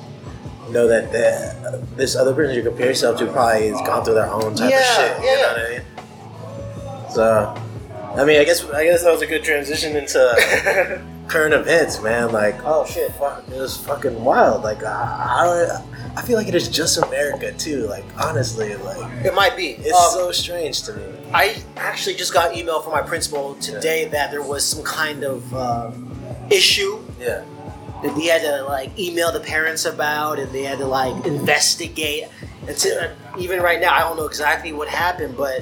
know 0.71 0.87
that 0.87 1.11
the, 1.11 1.85
this 1.95 2.15
other 2.15 2.33
person 2.33 2.55
you 2.55 2.61
compare 2.63 2.87
yourself 2.87 3.17
to 3.19 3.25
probably 3.27 3.69
has 3.69 3.79
gone 3.81 4.03
through 4.03 4.15
their 4.15 4.27
own 4.29 4.53
type 4.55 4.69
Yeah, 4.69 4.79
of 4.79 4.85
shit. 4.95 5.19
You 5.21 5.29
yeah. 5.29 5.41
know 5.41 5.47
what 5.47 5.61
I 5.61 5.69
mean? 5.69 7.11
So, 7.11 7.66
I 8.17 8.25
mean, 8.25 8.39
I 8.39 8.43
guess 8.43 8.65
I 8.69 8.83
guess 8.85 9.03
that 9.03 9.11
was 9.11 9.21
a 9.21 9.27
good 9.27 9.43
transition 9.43 9.95
into 9.95 11.01
current 11.27 11.53
events, 11.53 12.01
man. 12.01 12.31
Like, 12.31 12.55
Oh 12.65 12.85
shit. 12.85 13.11
fuck, 13.13 13.43
it 13.47 13.55
was 13.59 13.77
fucking 13.77 14.23
wild. 14.23 14.63
Like, 14.63 14.83
I, 14.83 14.87
I, 14.89 15.83
I 16.17 16.21
feel 16.23 16.37
like 16.37 16.47
it 16.47 16.55
is 16.55 16.67
just 16.67 16.97
America 16.97 17.51
too. 17.53 17.85
Like, 17.87 18.05
honestly, 18.19 18.75
like, 18.77 19.25
It 19.25 19.33
might 19.35 19.55
be. 19.55 19.71
it's 19.79 19.93
Um, 19.93 20.11
so 20.13 20.31
strange 20.31 20.81
to 20.83 20.93
me. 20.93 21.03
I 21.33 21.61
actually 21.75 22.15
just 22.15 22.33
got 22.33 22.55
email 22.55 22.81
from 22.81 22.93
my 22.93 23.01
principal 23.01 23.55
today 23.55 24.05
that 24.05 24.31
there 24.31 24.41
was 24.41 24.65
some 24.65 24.83
kind 24.83 25.23
of 25.23 25.53
uh, 25.53 25.91
issue 26.49 26.99
Yeah, 27.19 27.43
that 28.03 28.15
they 28.15 28.25
had 28.25 28.41
to 28.41 28.63
like 28.63 28.97
email 28.97 29.31
the 29.31 29.41
parents 29.41 29.85
about, 29.85 30.39
and 30.39 30.51
they 30.51 30.63
had 30.63 30.79
to 30.79 30.87
like 30.87 31.25
investigate. 31.25 32.29
And 32.67 32.75
to, 32.77 33.15
even 33.37 33.61
right 33.61 33.79
now, 33.79 33.93
I 33.93 33.99
don't 33.99 34.17
know 34.17 34.25
exactly 34.25 34.73
what 34.73 34.87
happened, 34.87 35.37
but 35.37 35.61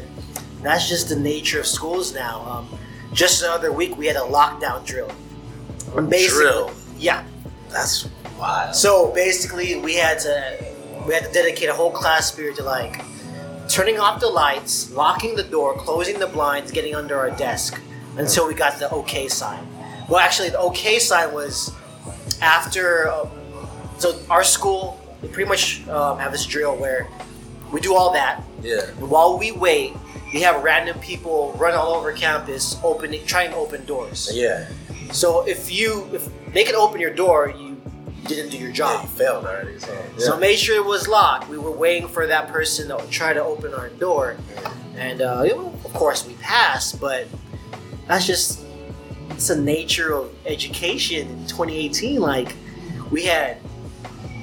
that's 0.65 0.88
just 0.89 1.10
the 1.10 1.15
nature 1.15 1.60
of 1.60 1.67
schools 1.67 2.13
now. 2.13 2.41
Um, 2.41 2.80
just 3.13 3.41
the 3.41 3.51
other 3.51 3.71
week, 3.71 3.97
we 3.97 4.08
had 4.08 4.15
a 4.15 4.19
lockdown 4.21 4.86
drill. 4.86 5.12
And 5.95 6.10
basically, 6.10 6.43
drill. 6.43 6.71
yeah. 6.97 7.23
That's 7.69 8.10
wild. 8.39 8.75
So 8.75 9.12
basically, 9.13 9.80
we 9.80 9.95
had 9.95 10.19
to 10.19 10.65
we 11.08 11.13
had 11.13 11.23
to 11.25 11.32
dedicate 11.32 11.69
a 11.69 11.73
whole 11.73 11.91
class 11.91 12.32
period 12.32 12.56
to 12.58 12.63
like 12.63 13.01
turning 13.69 13.99
off 13.99 14.19
the 14.19 14.28
lights, 14.28 14.91
locking 14.91 15.36
the 15.36 15.43
door, 15.43 15.75
closing 15.75 16.19
the 16.19 16.28
blinds, 16.28 16.71
getting 16.71 16.95
under 16.95 17.17
our 17.17 17.32
desk 17.32 17.80
until 18.17 18.47
we 18.47 18.54
got 18.54 18.80
the 18.80 18.91
okay 18.91 19.28
sign. 19.28 19.65
Well, 20.10 20.19
actually, 20.19 20.49
the 20.49 20.60
okay 20.60 20.99
sign 20.99 21.34
was 21.34 21.71
after. 22.41 23.08
Uh, 23.10 23.30
so 23.97 24.19
our 24.30 24.43
school 24.43 24.99
they 25.21 25.28
pretty 25.30 25.49
much 25.49 25.88
um, 25.88 26.19
have 26.19 26.32
this 26.32 26.45
drill 26.45 26.75
where 26.75 27.08
we 27.71 27.80
do 27.82 27.95
all 27.95 28.13
that, 28.13 28.43
Yeah, 28.62 28.82
and 28.89 29.10
while 29.10 29.39
we 29.39 29.51
wait, 29.51 29.93
we 30.33 30.41
have 30.41 30.63
random 30.63 30.99
people 30.99 31.53
run 31.57 31.73
all 31.73 31.93
over 31.93 32.11
campus, 32.11 32.77
opening, 32.83 33.25
trying 33.25 33.51
to 33.51 33.55
open 33.57 33.85
doors. 33.85 34.29
yeah. 34.33 34.67
So 35.11 35.47
if 35.47 35.71
you 35.71 36.09
if 36.13 36.27
they 36.53 36.63
can 36.63 36.75
open 36.75 36.99
your 36.99 37.13
door, 37.13 37.53
you 37.57 37.79
didn't 38.25 38.49
do 38.49 38.57
your 38.57 38.71
job. 38.71 38.95
Yeah, 38.95 39.01
you 39.03 39.07
failed 39.09 39.45
already. 39.45 39.79
So, 39.79 39.93
yeah. 39.93 40.17
So 40.25 40.38
make 40.38 40.57
sure 40.57 40.75
it 40.75 40.83
was 40.85 41.07
locked. 41.07 41.47
We 41.47 41.57
were 41.59 41.71
waiting 41.71 42.07
for 42.09 42.25
that 42.27 42.47
person 42.47 42.88
to 42.89 43.05
try 43.11 43.31
to 43.33 43.43
open 43.43 43.73
our 43.75 43.89
door, 43.89 44.35
and 44.97 45.21
uh, 45.21 45.43
you 45.45 45.55
know, 45.55 45.67
of 45.85 45.93
course 45.93 46.25
we 46.27 46.33
passed. 46.35 46.99
But 46.99 47.27
that's 48.07 48.25
just 48.25 48.61
it's 49.29 49.47
the 49.47 49.55
nature 49.57 50.13
of 50.13 50.33
education 50.47 51.27
in 51.29 51.45
2018. 51.47 52.19
Like 52.19 52.55
we 53.11 53.23
had 53.25 53.57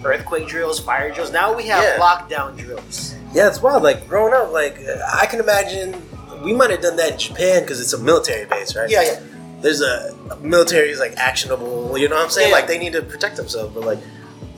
earthquake 0.05 0.47
drills, 0.47 0.79
fire 0.81 1.11
drills. 1.13 1.33
Now 1.33 1.55
we 1.57 1.67
have 1.67 1.83
Yeah. 1.83 1.99
lockdown 1.99 2.57
drills. 2.57 3.15
Yeah, 3.33 3.49
it's 3.49 3.61
wild. 3.63 3.83
Like 3.83 4.09
growing 4.09 4.35
up, 4.35 4.53
like 4.53 4.79
I 5.13 5.27
can 5.27 5.41
imagine 5.41 5.95
we 6.43 6.53
might 6.53 6.71
have 6.71 6.83
done 6.83 6.97
that 6.97 7.13
in 7.13 7.19
Japan 7.19 7.63
because 7.63 7.81
it's 7.81 7.93
a 7.93 7.99
military 7.99 8.47
base, 8.47 8.75
right? 8.77 8.91
Yeah, 8.91 9.03
yeah. 9.03 9.21
There's 9.61 9.81
a 9.81 10.15
military 10.41 10.91
is 10.91 10.99
like 10.99 11.17
actionable. 11.17 11.97
You 11.97 12.09
know 12.09 12.17
what 12.17 12.25
I'm 12.25 12.31
saying? 12.31 12.51
Yeah. 12.51 12.57
Like 12.57 12.67
they 12.67 12.79
need 12.79 12.93
to 12.95 13.03
protect 13.03 13.37
themselves. 13.37 13.73
But 13.75 13.85
like, 13.85 13.99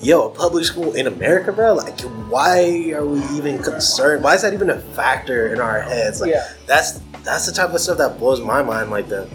yo, 0.01 0.29
a 0.29 0.31
public 0.31 0.65
school 0.65 0.95
in 0.95 1.07
America, 1.07 1.53
bro. 1.53 1.75
Like, 1.75 2.01
why 2.31 2.91
are 2.93 3.05
we 3.07 3.21
even 3.37 3.63
concerned? 3.63 4.25
Why 4.25 4.35
is 4.35 4.43
that 4.43 4.55
even 4.55 4.71
a 4.71 4.81
factor 4.81 5.53
in 5.53 5.61
our 5.61 5.81
heads? 5.83 6.21
Like, 6.21 6.31
Yeah. 6.31 6.49
that's 6.67 7.01
that's 7.23 7.47
the 7.47 7.53
type 7.53 7.71
of 7.73 7.81
stuff 7.81 7.99
that 7.99 8.19
blows 8.19 8.41
my 8.41 8.63
mind. 8.63 8.91
Like 8.91 9.09
the 9.09 9.29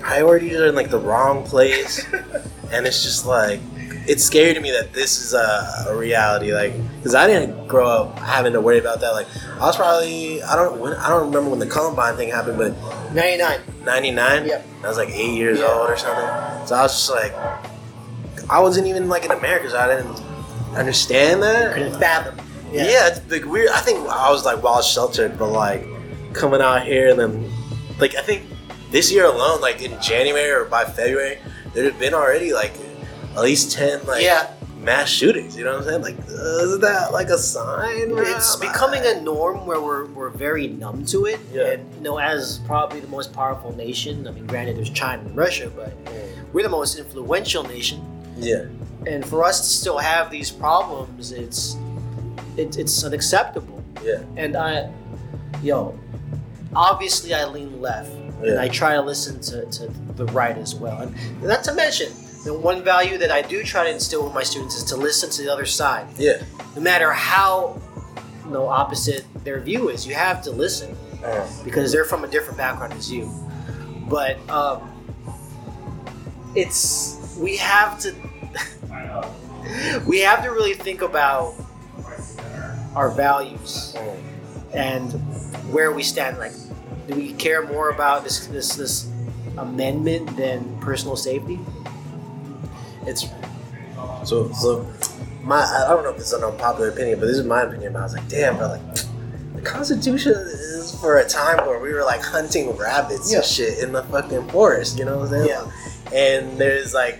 priorities 0.00 0.56
are 0.56 0.66
in 0.66 0.74
like 0.74 0.90
the 0.90 0.98
wrong 0.98 1.44
place, 1.44 2.04
and 2.72 2.86
it's 2.86 3.02
just 3.02 3.26
like 3.26 3.60
it's 4.08 4.24
scary 4.24 4.52
to 4.54 4.60
me 4.60 4.70
that 4.72 4.92
this 4.92 5.20
is 5.20 5.32
a, 5.34 5.86
a 5.88 5.96
reality. 5.96 6.52
Like, 6.52 6.72
because 6.96 7.14
I 7.14 7.26
didn't 7.26 7.66
grow 7.68 7.86
up 7.88 8.18
having 8.18 8.52
to 8.54 8.60
worry 8.60 8.78
about 8.78 9.00
that. 9.00 9.10
Like, 9.10 9.26
I 9.54 9.66
was 9.66 9.76
probably 9.76 10.42
I 10.42 10.56
don't 10.56 10.78
when, 10.80 10.94
I 10.94 11.08
don't 11.08 11.26
remember 11.26 11.50
when 11.50 11.58
the 11.58 11.66
Columbine 11.66 12.16
thing 12.16 12.30
happened, 12.30 12.58
but 12.58 12.72
99. 13.14 13.60
99. 13.84 14.46
Yep. 14.46 14.66
I 14.84 14.88
was 14.88 14.96
like 14.96 15.10
eight 15.10 15.34
years 15.34 15.58
Yeah. 15.60 15.66
old 15.66 15.90
or 15.90 15.96
something. 15.96 16.66
So 16.66 16.74
I 16.74 16.82
was 16.82 16.92
just 16.92 17.10
like, 17.10 17.32
I 18.50 18.60
wasn't 18.60 18.86
even 18.88 19.08
like 19.08 19.24
in 19.24 19.30
America, 19.30 19.70
so 19.70 19.78
I 19.78 19.86
didn't 19.96 20.20
understand 20.76 21.42
that. 21.42 21.74
Couldn't 21.74 21.98
fathom. 21.98 22.38
Yeah, 22.72 23.08
it's 23.08 23.30
like 23.30 23.44
weird. 23.44 23.68
I 23.70 23.80
think 23.80 23.98
I 24.08 24.30
was 24.30 24.44
like 24.44 24.62
well 24.62 24.80
sheltered, 24.82 25.38
but 25.38 25.48
like 25.50 25.86
coming 26.32 26.60
out 26.62 26.82
here 26.86 27.10
and 27.10 27.18
then 27.18 27.50
like 27.98 28.14
I 28.16 28.22
think 28.22 28.46
this 28.90 29.12
year 29.12 29.26
alone, 29.26 29.60
like 29.60 29.82
in 29.82 30.00
January 30.00 30.50
or 30.50 30.64
by 30.64 30.84
February, 30.84 31.38
there 31.74 31.84
had 31.84 31.98
been 31.98 32.14
already 32.14 32.52
like 32.52 32.72
at 33.36 33.42
least 33.42 33.72
ten 33.72 34.04
like 34.06 34.22
Yeah. 34.22 34.48
mass 34.80 35.08
shootings. 35.08 35.56
You 35.56 35.64
know 35.64 35.72
what 35.78 35.82
I'm 35.82 35.88
saying? 35.88 36.02
Like, 36.02 36.18
uh, 36.28 36.64
isn't 36.64 36.80
that 36.80 37.12
like 37.12 37.28
a 37.28 37.38
sign? 37.38 38.12
It's 38.18 38.56
becoming 38.56 39.02
a 39.04 39.20
norm 39.20 39.64
where 39.66 39.80
we're, 39.80 40.06
we're 40.06 40.30
very 40.30 40.66
numb 40.68 41.04
to 41.06 41.26
it. 41.26 41.38
Yeah. 41.52 41.66
And, 41.72 41.94
you 41.94 42.00
know, 42.00 42.18
as 42.18 42.58
probably 42.66 43.00
the 43.00 43.08
most 43.08 43.32
powerful 43.32 43.74
nation, 43.76 44.26
I 44.26 44.32
mean, 44.32 44.46
granted, 44.46 44.76
there's 44.76 44.90
China 44.90 45.22
and 45.22 45.36
Russia, 45.36 45.70
but 45.74 45.92
we're 46.52 46.62
the 46.64 46.68
most 46.68 46.98
influential 46.98 47.62
nation. 47.62 48.04
yeah, 48.36 48.64
And 49.06 49.24
for 49.24 49.44
us 49.44 49.60
to 49.60 49.66
still 49.66 49.98
have 49.98 50.30
these 50.30 50.50
problems, 50.50 51.30
it's 51.32 51.76
it, 52.56 52.76
it's 52.76 53.02
unacceptable. 53.04 53.82
yeah, 54.04 54.22
And 54.36 54.56
I, 54.56 54.90
yo, 55.62 55.96
obviously 56.74 57.32
I 57.34 57.44
lean 57.46 57.80
left, 57.80 58.10
and 58.42 58.58
I 58.58 58.68
try 58.68 58.94
to 58.94 59.00
listen 59.02 59.40
to, 59.42 59.64
to 59.66 59.86
the 60.16 60.26
right 60.26 60.56
as 60.58 60.74
well. 60.74 61.00
And 61.02 61.14
not 61.42 61.62
to 61.64 61.74
mention, 61.74 62.12
the 62.44 62.52
one 62.52 62.82
value 62.82 63.18
that 63.18 63.30
I 63.30 63.42
do 63.42 63.62
try 63.62 63.84
to 63.84 63.90
instill 63.90 64.24
with 64.24 64.34
my 64.34 64.42
students 64.42 64.74
is 64.74 64.84
to 64.84 64.96
listen 64.96 65.30
to 65.30 65.42
the 65.42 65.52
other 65.52 65.66
side. 65.66 66.06
Yeah. 66.18 66.42
no 66.74 66.82
matter 66.82 67.12
how 67.12 67.80
you 68.44 68.50
know 68.50 68.66
opposite 68.68 69.24
their 69.44 69.60
view 69.60 69.88
is 69.88 70.06
you 70.06 70.14
have 70.14 70.42
to 70.42 70.50
listen 70.50 70.96
Uh, 71.24 71.46
because 71.64 71.92
they're 71.92 72.04
from 72.04 72.24
a 72.24 72.26
different 72.28 72.58
background 72.58 72.92
as 72.94 73.10
you. 73.10 73.30
But 74.08 74.36
um, 74.50 74.90
it's 76.56 77.36
we 77.38 77.56
have 77.58 77.98
to 78.00 78.12
we 80.06 80.18
have 80.20 80.42
to 80.42 80.50
really 80.50 80.74
think 80.74 81.00
about 81.02 81.54
our 82.96 83.10
values 83.10 83.94
uh, 83.96 84.16
and 84.74 85.12
where 85.72 85.92
we 85.92 86.02
stand. 86.02 86.38
Like 86.38 86.52
do 87.06 87.14
we 87.14 87.32
care 87.34 87.62
more 87.66 87.90
about 87.90 88.24
this 88.24 88.48
this 88.48 88.74
this 88.74 89.08
amendment 89.58 90.36
than 90.36 90.76
personal 90.80 91.14
safety 91.16 91.60
it's 93.06 93.26
So, 94.24 94.50
so 94.52 94.86
my 95.42 95.56
I 95.60 95.88
don't 95.88 96.04
know 96.04 96.10
if 96.10 96.16
it's 96.18 96.32
an 96.32 96.44
unpopular 96.44 96.90
opinion, 96.90 97.18
but 97.20 97.26
this 97.26 97.38
is 97.38 97.46
my 97.46 97.62
opinion. 97.62 97.92
But 97.92 98.00
I 98.00 98.02
was 98.02 98.14
like, 98.14 98.28
damn, 98.28 98.56
bro, 98.56 98.68
like 98.68 98.80
the 99.54 99.62
Constitution 99.62 100.32
is 100.32 100.96
for 101.00 101.18
a 101.18 101.28
time 101.28 101.66
where 101.66 101.78
we 101.80 101.92
were 101.92 102.04
like 102.04 102.22
hunting 102.22 102.70
rabbits 102.76 103.30
Yeah. 103.32 103.38
and 103.38 103.46
shit 103.46 103.78
in 103.80 103.92
the 103.92 104.02
fucking 104.04 104.48
forest. 104.48 104.98
You 104.98 105.04
know 105.04 105.18
what 105.18 105.32
I'm 105.32 105.46
saying? 105.46 105.48
Yeah. 105.48 105.70
And 106.12 106.58
there's 106.58 106.94
like 106.94 107.18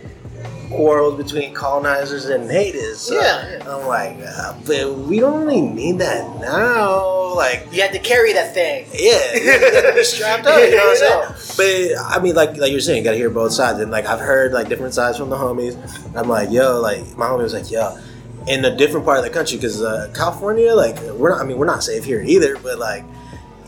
quarrels 0.74 1.22
between 1.22 1.54
colonizers 1.54 2.26
and 2.26 2.48
natives. 2.48 3.00
So 3.00 3.14
Yeah, 3.14 3.58
yeah. 3.58 3.76
I'm 3.76 3.87
like, 3.87 4.16
uh, 4.26 4.54
but 4.66 4.98
we 4.98 5.20
don't 5.20 5.44
really 5.44 5.61
need 5.61 5.98
that 5.98 6.40
now. 6.40 7.35
Like, 7.35 7.66
you 7.72 7.80
had 7.80 7.92
to 7.92 7.98
carry 7.98 8.32
that 8.35 8.52
thing 8.52 8.87
yeah, 8.92 9.35
you 9.35 9.94
be 9.94 10.04
strapped 10.04 10.46
up. 10.46 10.58
You 10.58 10.76
know 10.76 10.87
what 10.87 11.24
I'm 11.28 11.37
saying? 11.37 11.92
But 11.96 12.04
I 12.04 12.22
mean, 12.22 12.35
like 12.35 12.56
like 12.56 12.70
you're 12.70 12.80
saying, 12.80 12.98
you 12.98 13.04
gotta 13.04 13.16
hear 13.16 13.30
both 13.30 13.52
sides. 13.52 13.78
And 13.80 13.90
like 13.90 14.06
I've 14.06 14.20
heard 14.20 14.52
like 14.52 14.68
different 14.68 14.94
sides 14.94 15.18
from 15.18 15.30
the 15.30 15.37
homies. 15.37 15.76
I'm 16.16 16.28
like, 16.28 16.50
yo, 16.50 16.80
like 16.80 17.16
my 17.16 17.26
homie 17.26 17.42
was 17.42 17.54
like, 17.54 17.70
yo, 17.70 17.98
in 18.46 18.64
a 18.64 18.74
different 18.76 19.04
part 19.04 19.18
of 19.18 19.24
the 19.24 19.30
country, 19.30 19.56
because 19.58 19.82
uh, 19.82 20.11
California, 20.14 20.74
like 20.74 20.98
we're 21.14 21.30
not. 21.30 21.40
I 21.40 21.44
mean, 21.44 21.58
we're 21.58 21.66
not 21.66 21.82
safe 21.82 22.04
here 22.04 22.22
either. 22.22 22.56
But 22.58 22.78
like 22.78 23.04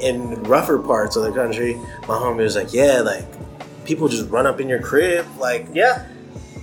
in 0.01 0.43
rougher 0.45 0.79
parts 0.79 1.17
of 1.17 1.25
the 1.25 1.33
country, 1.33 1.75
my 2.09 2.17
homie 2.17 2.39
was 2.39 2.57
like, 2.57 2.73
yeah, 2.73 3.01
like 3.01 3.25
people 3.85 4.09
just 4.09 4.31
run 4.31 4.47
up 4.47 4.61
in 4.61 4.69
your 4.69 4.81
crib, 4.81 5.27
like 5.39 5.67
yeah 5.73 6.07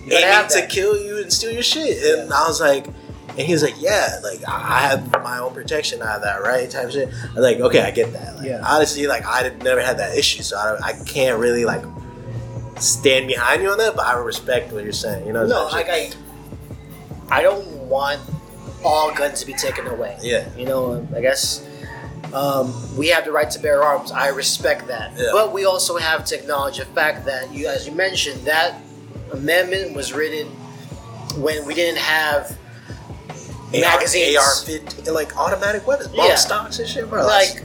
Gotta 0.10 0.26
have 0.26 0.48
to 0.50 0.66
kill 0.68 1.02
you 1.02 1.22
and 1.22 1.32
steal 1.32 1.52
your 1.52 1.64
shit. 1.64 2.20
And 2.20 2.34
I 2.34 2.48
was 2.48 2.60
like, 2.60 2.88
and 3.30 3.40
he 3.40 3.54
was 3.54 3.64
like, 3.64 3.76
yeah, 3.80 4.20
like 4.24 4.42
I 4.48 4.82
have 4.82 5.12
my 5.24 5.40
own 5.40 5.54
protection 5.54 6.02
out 6.02 6.18
of 6.18 6.24
that, 6.24 6.42
right? 6.42 6.70
Type 6.70 6.88
of 6.88 6.92
shit. 6.92 7.08
I 7.10 7.34
was 7.34 7.44
like, 7.44 7.60
okay, 7.60 7.82
I 7.82 7.92
get 7.92 8.12
that. 8.14 8.38
Like, 8.38 8.48
Yeah. 8.48 8.62
Honestly, 8.66 9.08
like 9.08 9.26
I 9.26 9.50
never 9.64 9.82
had 9.82 10.00
that 10.00 10.18
issue, 10.18 10.44
so 10.44 10.58
I, 10.58 10.90
I 10.90 10.94
can't 11.06 11.40
really 11.40 11.64
like 11.66 11.84
stand 12.80 13.28
behind 13.28 13.62
you 13.62 13.70
on 13.70 13.78
that. 13.78 13.96
But 13.96 14.06
I 14.06 14.18
respect 14.20 14.74
what 14.74 14.84
you're 14.84 14.92
saying. 14.94 15.26
You 15.28 15.34
know? 15.34 15.46
No, 15.46 15.66
like. 15.68 15.88
I, 15.90 16.12
I 17.30 17.42
don't 17.42 17.66
want 17.88 18.20
all 18.84 19.14
guns 19.14 19.40
to 19.40 19.46
be 19.46 19.54
taken 19.54 19.88
away. 19.88 20.18
Yeah. 20.22 20.50
You 20.58 20.66
know, 20.66 21.08
I 21.16 21.22
guess 21.22 21.66
um, 22.34 22.74
we 22.98 23.08
have 23.08 23.24
the 23.24 23.32
right 23.32 23.50
to 23.52 23.60
bear 23.60 23.84
arms. 23.84 24.12
I 24.12 24.28
respect 24.28 24.88
that. 24.88 25.14
Yeah. 25.16 25.30
But 25.32 25.54
we 25.54 25.64
also 25.66 25.98
have 25.98 26.26
to 26.26 26.38
acknowledge 26.38 26.78
the 26.78 26.86
fact 26.86 27.26
that 27.26 27.54
you, 27.54 27.68
as 27.68 27.88
you 27.88 27.94
mentioned, 27.94 28.42
that 28.42 28.82
amendment 29.34 29.94
was 29.96 30.14
written 30.14 30.48
when 31.42 31.66
we 31.66 31.74
didn't 31.74 32.00
have 32.00 32.58
magazines. 33.72 34.38
AR, 34.38 34.56
15 34.66 35.14
like 35.14 35.38
automatic 35.38 35.88
weapons, 35.88 36.10
bomb 36.10 36.28
Yeah. 36.28 36.36
stocks 36.36 36.80
and 36.80 36.88
shit, 36.88 37.10
bro. 37.10 37.26
like 37.26 37.64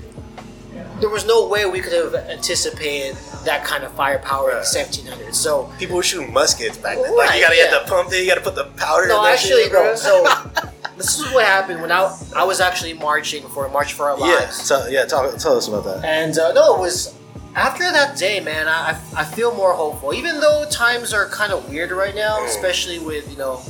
there 1.00 1.10
was 1.10 1.26
no 1.26 1.46
way 1.48 1.66
we 1.66 1.80
could 1.80 1.92
have 1.92 2.14
anticipated 2.14 3.16
that 3.44 3.64
kind 3.64 3.84
of 3.84 3.92
firepower 3.92 4.50
in 4.50 4.56
Right. 4.56 4.64
the 4.64 4.66
1700s. 4.70 5.36
So 5.36 5.70
people 5.78 5.96
were 5.96 6.02
shooting 6.02 6.32
muskets 6.32 6.78
back 6.78 6.96
then. 6.96 7.04
Right, 7.14 7.26
like 7.28 7.34
you 7.36 7.42
gotta 7.42 7.56
yeah. 7.56 7.70
get 7.70 7.82
the 7.84 7.90
pump 7.90 8.08
there, 8.10 8.22
you 8.22 8.28
gotta 8.28 8.40
put 8.40 8.54
the 8.54 8.64
powder. 8.76 9.08
no, 9.08 9.24
in 9.24 9.32
actually, 9.32 9.64
shit, 9.64 9.72
bro. 9.72 9.94
So 9.94 10.24
this 10.96 11.18
is 11.18 11.30
what 11.34 11.44
happened 11.44 11.82
when 11.82 11.92
I 11.92 12.16
I 12.34 12.44
was 12.44 12.60
actually 12.60 12.94
marching 12.94 13.42
for 13.48 13.68
March 13.68 13.92
for 13.92 14.08
Our 14.10 14.18
yeah, 14.18 14.24
Lives. 14.36 14.68
tell, 14.68 14.90
yeah, 14.90 15.04
talk, 15.04 15.36
tell 15.38 15.56
us 15.56 15.68
about 15.68 15.84
that. 15.84 16.04
And 16.04 16.38
uh, 16.38 16.52
no, 16.52 16.76
it 16.76 16.80
was 16.80 17.14
after 17.56 17.90
that 17.90 18.16
day, 18.16 18.38
man. 18.40 18.68
I, 18.68 18.90
I 19.16 19.24
feel 19.24 19.54
more 19.54 19.72
hopeful, 19.72 20.14
even 20.14 20.40
though 20.40 20.64
times 20.70 21.12
are 21.12 21.26
kind 21.28 21.52
of 21.52 21.68
weird 21.68 21.90
right 21.90 22.14
now, 22.14 22.38
Mm. 22.40 22.46
especially 22.46 22.98
with 22.98 23.28
you 23.30 23.36
know 23.38 23.60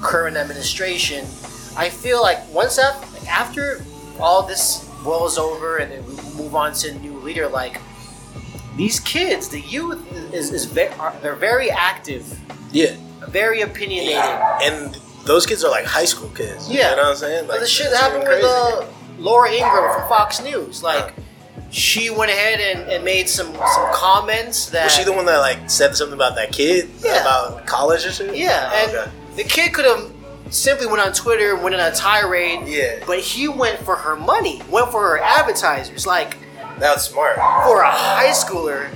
current 0.00 0.36
administration. 0.36 1.24
I 1.76 1.90
feel 1.90 2.20
like 2.22 2.38
once 2.52 2.76
that 2.76 2.98
like 3.12 3.28
after 3.28 3.84
all 4.18 4.42
this 4.42 4.84
blows 5.02 5.36
over 5.38 5.76
and 5.76 5.92
then 5.92 6.04
we 6.06 6.14
move 6.42 6.54
on 6.54 6.72
to 6.72 6.90
a 6.90 6.94
new 6.94 7.12
leader, 7.20 7.46
like 7.48 7.80
these 8.76 8.98
kids, 9.00 9.48
the 9.48 9.60
youth 9.60 10.00
is 10.34 10.52
is 10.52 10.64
very 10.64 10.92
they're 11.22 11.34
very 11.36 11.70
active, 11.70 12.24
Yeah, 12.72 12.96
very 13.28 13.60
opinionated. 13.60 14.16
and 14.62 14.94
those 15.24 15.44
kids 15.44 15.64
are 15.64 15.70
like 15.70 15.84
high 15.84 16.04
school 16.06 16.28
kids. 16.30 16.70
Yeah. 16.70 16.90
you 16.90 16.96
know 16.96 17.02
what 17.02 17.10
I'm 17.10 17.16
saying? 17.16 17.48
Like 17.48 17.60
the 17.60 17.66
shit 17.66 17.90
that 17.90 18.00
happened 18.00 18.24
with 18.28 18.44
uh, 18.44 18.86
Laura 19.18 19.50
Ingraham 19.50 19.92
from 20.00 20.08
Fox 20.08 20.40
News, 20.42 20.82
like. 20.82 21.14
Huh. 21.14 21.22
She 21.70 22.10
went 22.10 22.30
ahead 22.30 22.60
and, 22.60 22.88
and 22.90 23.04
made 23.04 23.28
some 23.28 23.52
some 23.54 23.92
comments 23.92 24.70
that 24.70 24.84
Was 24.84 24.94
she 24.94 25.04
the 25.04 25.12
one 25.12 25.26
that 25.26 25.38
like 25.38 25.68
said 25.68 25.96
something 25.96 26.14
about 26.14 26.34
that 26.36 26.52
kid 26.52 26.88
Yeah. 27.04 27.20
about 27.22 27.66
college 27.66 28.04
or 28.06 28.12
something? 28.12 28.34
Yeah, 28.36 28.70
Oh, 28.72 28.76
and 28.88 28.96
okay. 28.98 29.10
the 29.36 29.44
kid 29.44 29.72
could 29.74 29.84
have 29.84 30.10
simply 30.50 30.86
went 30.86 31.00
on 31.00 31.12
Twitter, 31.12 31.56
went 31.56 31.74
on 31.74 31.80
a 31.80 31.94
tirade. 31.94 32.66
Yeah. 32.68 33.00
But 33.06 33.18
he 33.18 33.48
went 33.48 33.80
for 33.80 33.96
her 33.96 34.14
money, 34.16 34.62
went 34.70 34.90
for 34.92 35.00
her 35.02 35.18
advertisers. 35.18 36.06
Like 36.06 36.36
that 36.78 36.94
was 36.94 37.04
smart. 37.08 37.36
for 37.36 37.82
a 37.82 37.90
high 37.90 38.30
schooler, 38.30 38.88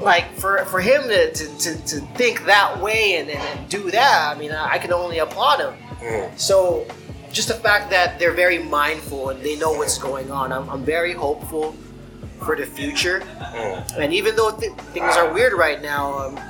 like 0.00 0.32
for 0.34 0.64
for 0.66 0.80
him 0.80 1.02
to 1.04 1.32
to, 1.32 1.58
to, 1.58 1.86
to 1.86 2.00
think 2.16 2.44
that 2.44 2.80
way 2.80 3.16
and, 3.16 3.30
and, 3.30 3.40
and 3.40 3.68
do 3.68 3.90
that, 3.90 4.34
I 4.36 4.38
mean, 4.38 4.52
I, 4.52 4.72
I 4.74 4.78
can 4.78 4.92
only 4.92 5.18
applaud 5.18 5.60
him. 5.60 5.74
Mm. 6.00 6.38
So 6.38 6.86
just 7.32 7.48
the 7.48 7.54
fact 7.54 7.90
that 7.90 8.18
they're 8.18 8.32
very 8.34 8.58
mindful 8.58 9.30
and 9.30 9.42
they 9.42 9.56
know 9.56 9.72
what's 9.72 9.98
going 9.98 10.30
on, 10.30 10.52
I'm, 10.52 10.68
I'm 10.68 10.84
very 10.84 11.12
hopeful 11.14 11.74
for 12.40 12.56
the 12.56 12.66
future. 12.66 13.20
Mm. 13.20 13.98
And 13.98 14.12
even 14.14 14.36
though 14.36 14.50
th- 14.50 14.72
things 14.92 15.16
are 15.16 15.32
weird 15.32 15.52
right 15.54 15.80
now, 15.80 16.18
um, 16.18 16.40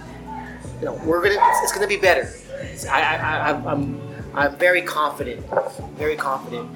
you 0.80 0.86
know, 0.86 0.94
we're 1.04 1.22
gonna 1.22 1.36
it's, 1.38 1.60
it's 1.64 1.72
gonna 1.72 1.86
be 1.86 1.96
better. 1.98 2.28
I, 2.90 3.00
I, 3.02 3.14
I 3.16 3.50
I'm- 3.52 4.00
I'm 4.34 4.56
very 4.56 4.80
confident, 4.80 5.44
very 5.98 6.16
confident. 6.16 6.70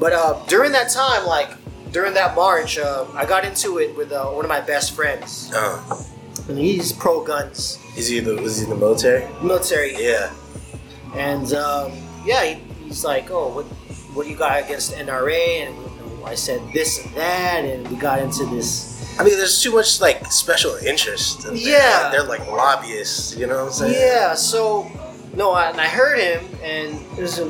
But 0.00 0.14
uh, 0.14 0.42
during 0.48 0.72
that 0.72 0.88
time, 0.90 1.26
like 1.26 1.50
during 1.92 2.14
that 2.14 2.34
march, 2.34 2.78
uh, 2.78 3.04
I 3.12 3.26
got 3.26 3.44
into 3.44 3.76
it 3.76 3.94
with 3.94 4.10
uh, 4.10 4.24
one 4.30 4.42
of 4.42 4.48
my 4.48 4.62
best 4.62 4.92
friends, 4.96 5.52
Uh, 5.54 6.02
and 6.48 6.56
he's 6.58 6.92
pro 6.94 7.22
guns, 7.22 7.78
is 7.94 8.08
he 8.08 8.20
the 8.20 8.36
was 8.40 8.56
he 8.56 8.64
in 8.64 8.70
the 8.70 8.76
military? 8.76 9.28
military, 9.42 9.94
Yeah. 10.02 10.32
and 11.14 11.52
um, 11.52 11.92
yeah, 12.24 12.42
he, 12.46 12.62
he's 12.94 13.04
like, 13.04 13.28
"Oh, 13.30 13.48
what 13.48 13.66
what 14.14 14.24
do 14.24 14.30
you 14.30 14.36
got 14.36 14.62
against 14.62 14.92
NRA?" 14.94 15.66
And 15.66 15.74
you 15.76 16.18
know, 16.20 16.24
I 16.26 16.34
said 16.36 16.60
this 16.72 17.04
and 17.04 17.14
that, 17.16 17.64
and 17.64 17.88
we 17.88 17.96
got 17.96 18.20
into 18.20 18.46
this. 18.46 18.92
I 19.18 19.24
mean, 19.24 19.36
there's 19.36 19.60
too 19.62 19.72
much 19.72 20.00
like 20.00 20.24
special 20.30 20.74
interest. 20.76 21.44
in. 21.46 21.56
Yeah. 21.56 22.10
they're 22.10 22.22
like 22.24 22.46
lobbyists. 22.48 23.36
You 23.36 23.46
know 23.48 23.56
what 23.58 23.66
I'm 23.66 23.72
saying? 23.72 23.94
Yeah, 23.94 24.34
so 24.34 24.86
no, 25.34 25.50
I, 25.52 25.70
and 25.70 25.80
I 25.80 25.88
heard 25.88 26.18
him, 26.20 26.44
and 26.62 26.94
it 27.18 27.22
was 27.22 27.38
a, 27.40 27.46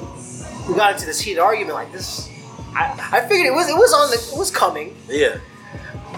we 0.69 0.75
got 0.77 0.95
into 0.95 1.05
this 1.07 1.21
heated 1.21 1.41
argument 1.41 1.75
like 1.75 1.93
this. 1.93 2.29
I, 2.75 2.97
I 3.13 3.21
figured 3.29 3.47
it 3.47 3.53
was 3.55 3.69
it 3.69 3.77
was 3.77 3.93
on 3.93 4.11
the 4.11 4.17
it 4.35 4.39
was 4.39 4.51
coming, 4.51 4.97
Yeah. 5.09 5.37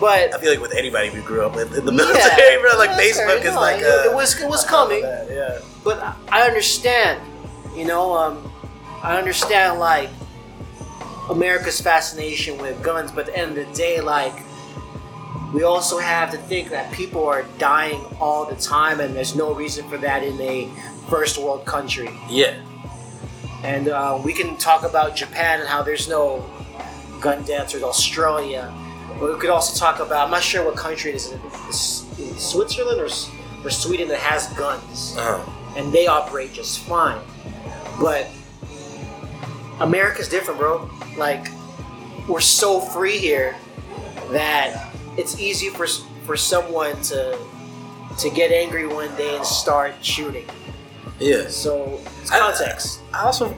but 0.01 0.33
I 0.35 0.39
feel 0.41 0.51
like 0.51 0.61
with 0.61 0.73
anybody 0.75 1.11
we 1.11 1.21
grew 1.21 1.45
up 1.45 1.55
with 1.57 1.77
in 1.77 1.85
the 1.85 1.93
Yeah, 1.93 1.97
military, 1.99 2.61
bro, 2.63 2.79
like 2.79 2.91
yeah, 2.97 2.97
Facebook 3.05 3.43
fair 3.43 3.49
is 3.51 3.55
like 3.57 3.81
It- 3.83 3.87
uh, 4.07 4.11
it 4.11 4.15
was 4.15 4.41
it 4.41 4.49
was 4.49 4.65
coming, 4.65 5.03
Yeah. 5.03 5.59
but 5.85 5.99
I- 5.99 6.15
I 6.33 6.41
understand, 6.49 7.21
you 7.77 7.85
know, 7.85 8.17
um, 8.17 8.51
I 9.07 9.19
understand 9.19 9.79
like 9.79 10.11
America's 11.31 11.81
fascination 11.81 12.59
with 12.59 12.83
guns, 12.83 13.13
but 13.13 13.29
at 13.29 13.35
the 13.35 13.39
end 13.39 13.57
of 13.57 13.69
the 13.69 13.73
day, 13.73 14.01
like 14.01 14.35
we 15.55 15.63
also 15.63 15.99
have 15.99 16.33
to 16.33 16.39
think 16.39 16.71
that 16.71 16.93
people 16.93 17.25
are 17.25 17.45
dying 17.57 18.05
all 18.21 18.45
the 18.47 18.57
time, 18.57 18.99
and 18.99 19.15
there's 19.15 19.37
no 19.37 19.55
reason 19.55 19.89
for 19.89 19.97
that 19.99 20.25
in 20.25 20.41
a 20.41 20.69
first 21.09 21.39
world 21.39 21.65
country. 21.65 22.11
Yeah. 22.29 22.61
And 23.63 23.87
uh, 23.89 24.21
we 24.25 24.33
can 24.33 24.57
talk 24.57 24.83
about 24.83 25.15
Japan 25.15 25.61
and 25.61 25.69
how 25.69 25.85
there's 25.85 26.09
no 26.09 26.45
gun 27.21 27.45
deaths, 27.45 27.77
or 27.77 27.85
Australia. 27.85 28.75
But 29.21 29.33
we 29.33 29.39
could 29.39 29.51
also 29.51 29.79
talk 29.79 30.01
about, 30.01 30.25
I'm 30.25 30.33
not 30.33 30.43
sure 30.43 30.65
what 30.65 30.77
country 30.77 31.13
it 31.13 31.15
is, 31.15 31.31
in 31.31 32.37
Switzerland 32.39 33.01
or, 33.01 33.09
or 33.65 33.71
Sweden 33.71 34.09
that 34.09 34.19
has 34.19 34.49
guns. 34.55 35.15
Uh-huh. 35.17 35.79
And 35.79 35.93
they 35.93 36.09
operate 36.09 36.53
just 36.53 36.81
fine. 36.81 37.21
But 38.01 38.29
America's 39.81 40.29
different, 40.29 40.59
bro. 40.59 40.91
Like, 41.17 41.49
we're 42.29 42.41
so 42.41 42.81
free 42.81 43.19
here 43.19 43.57
that 44.31 44.95
it's 45.17 45.41
easy 45.41 45.69
for, 45.69 45.87
for 46.25 46.37
someone 46.37 47.01
to, 47.03 47.39
to 48.19 48.31
get 48.31 48.51
angry 48.51 48.87
one 48.87 49.15
day 49.17 49.37
and 49.37 49.45
start 49.45 49.95
shooting. 50.03 50.47
Yeah. 51.19 51.49
So, 51.49 52.01
it's 52.21 52.31
I- 52.31 52.39
context. 52.39 53.01
I 53.13 53.23
also, 53.23 53.55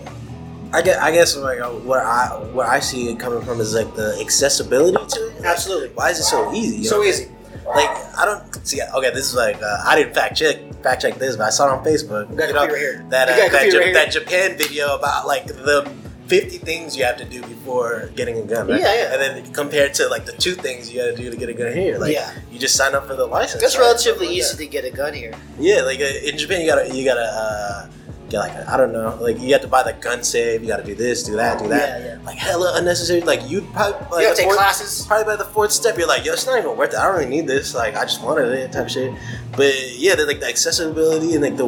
I 0.72 0.83
guess, 0.83 0.98
I 0.98 1.11
guess 1.12 1.37
like 1.37 1.61
uh, 1.61 1.70
what 1.70 2.00
I 2.00 2.28
what 2.52 2.66
I 2.66 2.78
see 2.78 3.09
it 3.09 3.18
coming 3.18 3.40
from 3.40 3.59
is 3.59 3.74
like 3.74 3.94
the 3.94 4.18
accessibility 4.20 4.98
to 5.14 5.28
it. 5.28 5.37
Like, 5.37 5.44
Absolutely. 5.46 5.88
Why 5.94 6.11
is 6.11 6.18
it 6.18 6.24
so 6.24 6.52
easy? 6.52 6.85
So 6.85 7.02
easy. 7.02 7.31
Like 7.66 7.88
I 8.18 8.24
don't 8.26 8.66
see. 8.66 8.81
Okay, 8.83 9.11
this 9.11 9.26
is 9.26 9.35
like 9.35 9.57
uh, 9.62 9.83
I 9.85 9.96
didn't 9.96 10.14
fact 10.14 10.37
check 10.37 10.57
fact 10.83 11.02
check 11.02 11.14
this, 11.14 11.37
but 11.37 11.44
I 11.44 11.50
saw 11.50 11.68
it 11.68 11.78
on 11.78 11.85
Facebook. 11.85 12.31
You 12.31 12.37
got 12.37 12.48
you 12.48 12.54
know, 12.54 12.66
here. 12.74 13.07
that 13.09 13.28
uh, 13.28 13.37
got 13.37 13.52
that, 13.52 13.72
here. 13.72 13.92
that 13.94 14.11
Japan 14.11 14.59
video 14.59 14.94
about 14.94 15.26
like 15.26 15.46
the. 15.46 15.90
50 16.28 16.58
things 16.58 16.96
you 16.96 17.04
have 17.04 17.16
to 17.16 17.24
do 17.24 17.40
before 17.42 18.10
getting 18.14 18.36
a 18.38 18.42
gun, 18.42 18.68
right? 18.68 18.80
Yeah, 18.80 18.94
yeah. 18.94 19.12
And 19.14 19.20
then 19.46 19.52
compared 19.52 19.94
to 19.94 20.08
like 20.08 20.24
the 20.26 20.32
two 20.32 20.54
things 20.54 20.92
you 20.92 21.00
got 21.00 21.06
to 21.06 21.16
do 21.16 21.30
to 21.30 21.36
get 21.36 21.48
a 21.48 21.54
gun 21.54 21.72
here. 21.72 21.98
Like, 21.98 22.12
Yeah. 22.12 22.32
you 22.52 22.58
just 22.58 22.76
sign 22.76 22.94
up 22.94 23.06
for 23.06 23.16
the 23.16 23.26
license. 23.26 23.62
It's 23.62 23.76
right? 23.76 23.84
relatively 23.84 24.26
like 24.26 24.36
easy 24.36 24.56
that. 24.56 24.62
to 24.62 24.66
get 24.68 24.84
a 24.84 24.90
gun 24.90 25.14
here. 25.14 25.32
Yeah, 25.58 25.82
like 25.82 26.00
uh, 26.00 26.04
in 26.04 26.36
Japan, 26.38 26.60
you 26.60 26.66
gotta 26.66 26.94
you 26.94 27.04
gotta 27.04 27.20
uh, 27.22 27.88
get 28.28 28.38
like 28.40 28.68
I 28.68 28.76
don't 28.76 28.92
know, 28.92 29.16
like 29.20 29.40
you 29.40 29.52
have 29.54 29.62
to 29.62 29.68
buy 29.68 29.82
the 29.82 29.94
gun 29.94 30.22
save. 30.22 30.60
You 30.62 30.68
gotta 30.68 30.84
do 30.84 30.94
this, 30.94 31.22
do 31.22 31.36
that, 31.36 31.58
do 31.62 31.68
that. 31.68 32.00
Yeah, 32.02 32.06
yeah. 32.16 32.22
Like 32.24 32.36
hella 32.36 32.72
unnecessary. 32.76 33.22
Like 33.22 33.48
you'd 33.48 33.64
probably 33.72 33.94
like 34.10 34.20
you 34.22 34.26
have 34.28 34.30
the 34.30 34.30
to 34.30 34.36
take 34.36 34.44
fourth- 34.46 34.56
classes. 34.58 35.06
Probably 35.06 35.24
by 35.24 35.36
the 35.36 35.44
fourth 35.46 35.72
step, 35.72 35.96
you're 35.96 36.06
like, 36.06 36.24
yo, 36.26 36.34
it's 36.34 36.46
not 36.46 36.58
even 36.58 36.76
worth 36.76 36.92
it. 36.92 36.96
I 36.98 37.04
don't 37.06 37.14
really 37.18 37.30
need 37.30 37.46
this. 37.46 37.74
Like 37.74 37.96
I 37.96 38.02
just 38.04 38.22
wanted 38.22 38.52
it, 38.52 38.70
type 38.72 38.84
of 38.86 38.90
shit. 38.90 39.14
But 39.56 39.72
yeah, 39.96 40.12
like 40.14 40.40
the 40.40 40.46
accessibility 40.48 41.32
and 41.34 41.42
like 41.42 41.56
the 41.56 41.66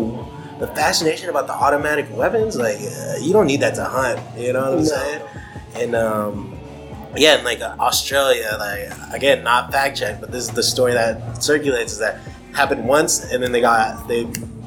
the 0.60 0.66
fascination 0.68 1.28
about 1.30 1.46
the 1.48 1.54
automatic 1.54 2.06
weapons. 2.10 2.56
Like 2.56 2.76
uh, 2.78 3.16
you 3.20 3.32
don't 3.32 3.46
need 3.46 3.60
that 3.60 3.74
to 3.76 3.84
hunt. 3.84 4.20
You 4.38 4.52
know 4.52 4.60
what 4.60 4.72
I'm 4.72 4.78
No. 4.78 4.84
saying? 4.84 5.22
And 5.76 5.94
um. 5.96 6.56
Yeah, 7.16 7.34
and 7.34 7.44
like 7.44 7.60
uh, 7.60 7.74
Australia, 7.80 8.54
like 8.60 8.92
again, 9.12 9.42
not 9.42 9.72
fact 9.72 9.98
checked, 9.98 10.20
but 10.20 10.30
this 10.30 10.44
is 10.44 10.50
the 10.50 10.62
story 10.62 10.92
that 10.92 11.42
circulates 11.42 11.90
is 11.94 11.98
that 11.98 12.20
happened 12.52 12.86
once, 12.86 13.24
and 13.32 13.42
then 13.42 13.50
they 13.50 13.60
got 13.60 14.06
they 14.06 14.24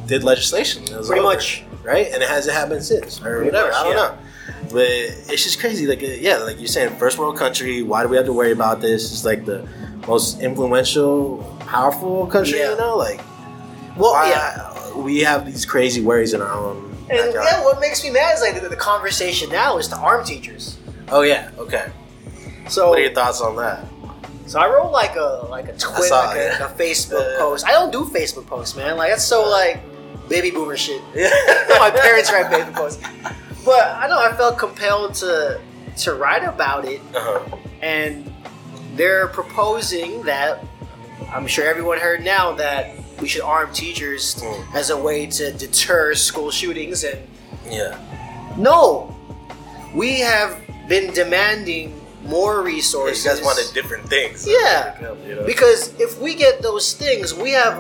did 0.08 0.26
legislation. 0.26 0.84
It 0.84 0.92
was 0.98 1.08
Pretty 1.08 1.22
over, 1.22 1.34
much. 1.36 1.64
right, 1.84 2.08
and 2.12 2.22
it 2.22 2.28
hasn't 2.28 2.54
happened 2.54 2.84
since, 2.84 3.20
or 3.22 3.38
Pretty 3.38 3.46
whatever. 3.46 3.70
much, 3.70 3.78
I 3.78 3.84
don't 3.84 3.96
yeah. 3.96 4.58
know, 4.60 4.68
but 4.72 4.82
it's 5.32 5.44
just 5.46 5.62
crazy. 5.62 5.88
Like, 5.88 6.04
uh, 6.04 6.08
yeah, 6.08 6.36
like 6.40 6.60
you're 6.60 6.68
saying, 6.68 6.98
first 6.98 7.18
world 7.18 7.38
country. 7.38 7.82
Why 7.82 8.04
do 8.04 8.10
we 8.10 8.18
have 8.18 8.26
to 8.26 8.34
worry 8.34 8.52
about 8.52 8.82
this? 8.82 9.10
It's 9.14 9.24
like 9.24 9.46
the 9.46 9.66
most 10.06 10.42
influential, 10.42 11.38
powerful 11.62 12.28
country. 12.28 12.60
Yeah. 12.60 12.72
You 12.72 12.78
know, 12.78 12.98
like 12.98 13.22
Well, 13.96 14.12
why 14.12 14.32
yeah. 14.32 14.73
We 14.96 15.20
have 15.22 15.46
these 15.46 15.66
crazy 15.66 16.02
worries 16.02 16.34
in 16.34 16.42
our 16.42 16.52
own. 16.54 16.90
And 17.10 17.10
backyard. 17.34 17.34
yeah, 17.52 17.64
what 17.64 17.80
makes 17.80 18.04
me 18.04 18.10
mad 18.12 18.36
is 18.36 18.42
like 18.42 18.62
the, 18.62 18.70
the 18.70 18.76
conversation 18.76 19.50
now 19.50 19.78
is 19.78 19.88
to 19.90 19.98
arm 19.98 20.24
teachers. 20.26 20.78
Oh 21.10 21.22
yeah, 21.22 21.52
okay. 21.58 21.92
So, 22.70 22.90
What 22.90 23.00
are 23.00 23.02
your 23.02 23.14
thoughts 23.14 23.42
on 23.42 23.56
that? 23.58 23.86
so 24.46 24.60
I 24.60 24.68
wrote 24.68 24.92
like 24.92 25.16
a 25.16 25.48
like 25.50 25.66
a 25.70 25.74
Twitter, 25.78 26.04
saw 26.04 26.26
like, 26.28 26.38
a, 26.38 26.66
a 26.66 26.70
Facebook 26.70 27.38
post. 27.40 27.66
I 27.66 27.72
don't 27.72 27.92
do 27.92 28.06
Facebook 28.06 28.46
posts, 28.46 28.76
man. 28.76 28.98
Like 28.98 29.12
that's 29.12 29.24
so 29.24 29.48
like 29.50 29.80
baby 30.30 30.52
boomer 30.52 30.78
shit. 30.78 31.02
Yeah. 31.16 31.30
My 31.80 31.92
parents 31.92 32.32
write 32.32 32.46
Facebook 32.52 32.74
posts, 32.76 33.02
but 33.66 33.84
I 33.98 34.08
know 34.08 34.20
I 34.20 34.34
felt 34.34 34.58
compelled 34.58 35.14
to 35.16 35.60
to 35.98 36.14
write 36.16 36.44
about 36.44 36.86
it 36.86 37.00
Uh-huh. 37.14 37.58
and 37.82 38.32
they're 38.96 39.28
proposing 39.28 40.24
that 40.24 40.64
I'm 41.32 41.48
sure 41.48 41.66
everyone 41.68 42.00
heard 42.00 42.24
now 42.24 42.54
that 42.54 42.96
we 43.22 43.28
should 43.28 43.42
arm 43.42 43.72
teachers 43.74 44.36
Mm. 44.36 44.76
as 44.76 44.90
a 44.90 44.98
way 44.98 45.26
to 45.28 45.52
deter 45.54 46.14
school 46.16 46.52
shootings 46.52 47.04
and 47.04 47.20
Yeah. 47.70 47.98
No, 48.58 49.16
we 49.96 50.20
have 50.20 50.58
been 50.90 51.14
demanding 51.14 52.00
more 52.26 52.62
resources. 52.62 53.24
You 53.26 53.32
guys 53.32 53.42
wanted 53.42 53.74
different 53.74 54.08
things. 54.10 54.46
Yeah. 54.48 54.96
You 55.28 55.36
know? 55.36 55.44
because 55.46 55.94
if 56.00 56.20
we 56.20 56.36
get 56.36 56.62
those 56.62 56.94
things, 56.94 57.34
we 57.34 57.52
have 57.52 57.80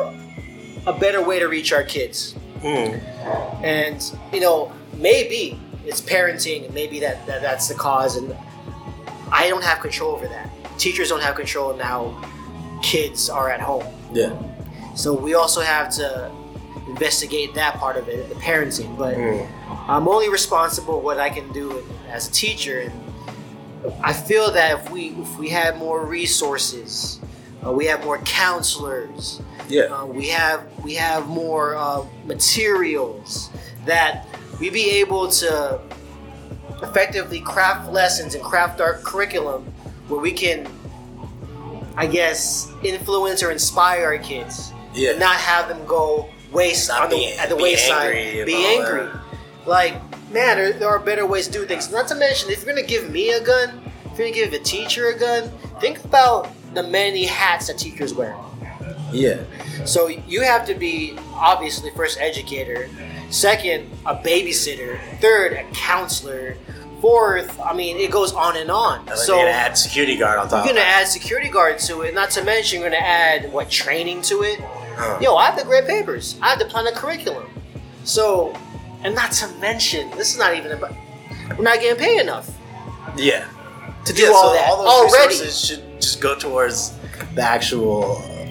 a 0.85 0.93
better 0.93 1.21
way 1.21 1.39
to 1.39 1.47
reach 1.47 1.71
our 1.73 1.83
kids. 1.83 2.35
Mm. 2.61 2.99
And 3.63 3.99
you 4.31 4.39
know, 4.39 4.71
maybe 4.93 5.59
it's 5.85 6.01
parenting, 6.01 6.65
and 6.65 6.73
maybe 6.73 6.99
that, 7.01 7.25
that 7.27 7.41
that's 7.41 7.67
the 7.67 7.75
cause. 7.75 8.15
And 8.15 8.35
I 9.31 9.49
don't 9.49 9.63
have 9.63 9.79
control 9.81 10.11
over 10.15 10.27
that. 10.27 10.49
Teachers 10.77 11.09
don't 11.09 11.21
have 11.21 11.35
control 11.35 11.71
in 11.71 11.79
how 11.79 12.15
kids 12.81 13.29
are 13.29 13.49
at 13.49 13.59
home. 13.61 13.85
Yeah. 14.13 14.31
So 14.95 15.13
we 15.13 15.33
also 15.33 15.61
have 15.61 15.89
to 15.95 16.31
investigate 16.87 17.53
that 17.55 17.75
part 17.75 17.97
of 17.97 18.07
it, 18.07 18.29
the 18.29 18.35
parenting. 18.35 18.97
But 18.97 19.15
Mm. 19.15 19.47
I'm 19.87 20.07
only 20.07 20.29
responsible 20.29 21.01
what 21.01 21.19
I 21.19 21.29
can 21.29 21.51
do 21.51 21.83
as 22.11 22.27
a 22.27 22.31
teacher, 22.31 22.79
and 22.81 22.93
I 24.03 24.13
feel 24.13 24.51
that 24.51 24.79
if 24.79 24.91
we 24.91 25.07
if 25.19 25.37
we 25.37 25.49
had 25.49 25.77
more 25.77 26.05
resources, 26.05 27.19
uh, 27.65 27.71
we 27.71 27.85
have 27.85 28.03
more 28.05 28.19
counselors, 28.19 29.41
Yeah. 29.67 29.83
uh, 29.83 30.05
we 30.05 30.27
have 30.29 30.61
we 30.83 30.93
have 30.95 31.27
more 31.27 31.75
uh, 31.75 32.03
materials 32.25 33.49
that 33.85 34.25
we 34.59 34.69
be 34.69 34.89
able 35.01 35.27
to 35.29 35.79
effectively 36.81 37.39
craft 37.39 37.91
lessons 37.91 38.35
and 38.35 38.43
craft 38.43 38.79
our 38.81 38.95
curriculum 38.99 39.63
where 40.09 40.19
we 40.19 40.31
can, 40.31 40.67
I 41.95 42.05
guess, 42.07 42.69
influence 42.83 43.41
or 43.41 43.51
inspire 43.51 44.05
our 44.05 44.17
kids 44.17 44.72
Yeah. 44.93 45.11
and 45.11 45.19
not 45.19 45.35
have 45.35 45.67
them 45.69 45.85
go 45.85 46.29
waste 46.51 46.89
Not 46.89 47.03
on 47.03 47.09
the, 47.09 47.15
be- 47.17 47.33
at 47.37 47.49
the 47.49 47.55
be 47.55 47.63
wayside, 47.63 48.15
angry 48.15 48.45
be 48.45 48.65
angry. 48.77 49.05
that. 49.05 49.19
Like, 49.65 49.93
man, 50.31 50.57
there, 50.57 50.73
there 50.73 50.89
are 50.89 50.99
better 50.99 51.25
ways 51.25 51.47
to 51.47 51.53
do 51.53 51.65
things. 51.65 51.91
Not 51.91 52.07
to 52.09 52.15
mention, 52.15 52.49
if 52.51 52.63
you're 52.65 52.73
gonna 52.75 52.85
give 52.85 53.09
me 53.09 53.31
a 53.31 53.43
gun, 53.43 53.81
if 54.05 54.17
you're 54.19 54.27
gonna 54.27 54.31
give 54.31 54.53
a 54.53 54.59
teacher 54.59 55.07
a 55.09 55.17
gun, 55.17 55.49
think 55.79 56.03
about 56.03 56.49
the 56.73 56.83
many 56.83 57.25
hats 57.25 57.67
that 57.67 57.77
teachers 57.77 58.13
wear. 58.13 58.35
Yeah. 59.11 59.41
So 59.85 60.07
you 60.07 60.41
have 60.41 60.65
to 60.67 60.73
be 60.75 61.17
obviously 61.33 61.91
first 61.95 62.19
educator, 62.19 62.89
second 63.29 63.89
a 64.05 64.15
babysitter, 64.15 64.99
third 65.19 65.53
a 65.53 65.63
counselor, 65.73 66.55
fourth. 67.01 67.59
I 67.59 67.73
mean, 67.73 67.97
it 67.97 68.11
goes 68.11 68.33
on 68.33 68.57
and 68.57 68.69
on. 68.71 69.07
And 69.07 69.17
so 69.17 69.35
you're 69.35 69.45
gonna 69.45 69.57
add 69.57 69.77
security 69.77 70.17
guard 70.17 70.39
on 70.39 70.49
top. 70.49 70.65
you're 70.65 70.73
gonna 70.73 70.85
add 70.85 71.07
security 71.07 71.49
guard 71.49 71.79
to 71.79 72.01
it. 72.01 72.13
Not 72.13 72.31
to 72.31 72.43
mention 72.43 72.81
you're 72.81 72.89
gonna 72.89 73.01
add 73.03 73.51
what 73.53 73.69
training 73.69 74.21
to 74.23 74.41
it. 74.43 74.59
Uh, 74.97 75.19
Yo, 75.21 75.35
I 75.35 75.45
have 75.45 75.57
to 75.59 75.65
grade 75.65 75.85
papers. 75.85 76.37
I 76.41 76.49
have 76.49 76.59
to 76.59 76.65
plan 76.65 76.87
a 76.87 76.91
curriculum. 76.91 77.49
So, 78.03 78.53
and 79.03 79.15
not 79.15 79.31
to 79.33 79.47
mention, 79.59 80.09
this 80.11 80.31
is 80.33 80.37
not 80.37 80.55
even 80.55 80.71
about. 80.71 80.93
We're 81.57 81.63
not 81.63 81.79
getting 81.79 81.97
paid 82.03 82.21
enough 82.21 82.49
yeah. 83.17 83.47
to 84.05 84.13
do 84.13 84.23
yeah, 84.23 84.29
all 84.29 84.49
so 84.49 84.53
that 84.53 84.69
all 84.69 84.83
those 84.83 85.13
already. 85.13 85.27
resources 85.29 85.65
should 85.65 86.01
just 86.01 86.21
go 86.21 86.37
towards 86.37 86.93
the 87.35 87.41
actual 87.41 88.17
uh, 88.17 88.47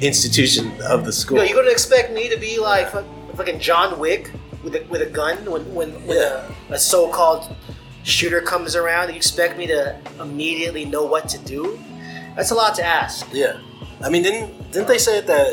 institution 0.00 0.72
of 0.82 1.04
the 1.04 1.12
school. 1.12 1.38
Yo, 1.38 1.44
you're 1.44 1.56
gonna 1.56 1.70
expect 1.70 2.12
me 2.12 2.28
to 2.28 2.36
be 2.36 2.58
like 2.58 2.90
fuck- 2.90 3.06
fucking 3.36 3.60
John 3.60 3.98
Wick 3.98 4.30
with 4.64 4.74
a, 4.74 4.84
with 4.90 5.02
a 5.02 5.06
gun 5.06 5.36
when 5.50 5.62
when, 5.74 5.90
when 6.06 6.16
Yeah. 6.16 6.50
a, 6.70 6.74
a 6.74 6.78
so-called 6.78 7.54
shooter 8.02 8.40
comes 8.40 8.74
around? 8.74 9.10
You 9.10 9.16
expect 9.16 9.56
me 9.56 9.66
to 9.68 9.96
immediately 10.20 10.84
know 10.84 11.04
what 11.04 11.28
to 11.30 11.38
do? 11.38 11.78
That's 12.36 12.50
a 12.50 12.54
lot 12.54 12.74
to 12.76 12.84
ask. 12.84 13.26
yeah. 13.32 13.60
I 14.02 14.08
mean, 14.10 14.22
didn't 14.24 14.72
didn't 14.72 14.88
they 14.88 14.98
say 14.98 15.18
at 15.18 15.26
that 15.28 15.46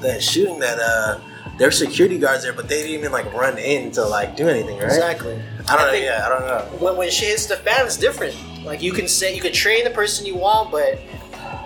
that 0.00 0.22
shooting 0.22 0.58
that 0.60 0.78
uh 0.78 1.20
there's 1.58 1.78
security 1.78 2.18
guards 2.18 2.42
there, 2.42 2.52
but 2.52 2.68
they 2.68 2.82
didn't 2.82 2.98
even 2.98 3.12
like 3.12 3.32
run 3.32 3.58
in 3.58 3.90
to 3.92 4.04
like 4.04 4.36
do 4.36 4.48
anything, 4.48 4.78
right? 4.78 4.86
Exactly. 4.86 5.40
I 5.68 5.76
don't 5.76 5.86
know. 5.86 5.92
think 5.92 6.04
yeah, 6.04 6.24
I 6.24 6.28
don't 6.28 6.46
know. 6.46 6.78
When, 6.84 6.96
when 6.96 7.10
shit 7.10 7.28
hits 7.28 7.46
the 7.46 7.56
fan, 7.56 7.84
it's 7.86 7.96
different. 7.96 8.34
Like 8.64 8.82
you 8.82 8.92
can 8.92 9.06
say 9.06 9.34
you 9.34 9.42
can 9.42 9.52
train 9.52 9.84
the 9.84 9.90
person 9.90 10.24
you 10.26 10.36
want, 10.36 10.70
but 10.70 10.98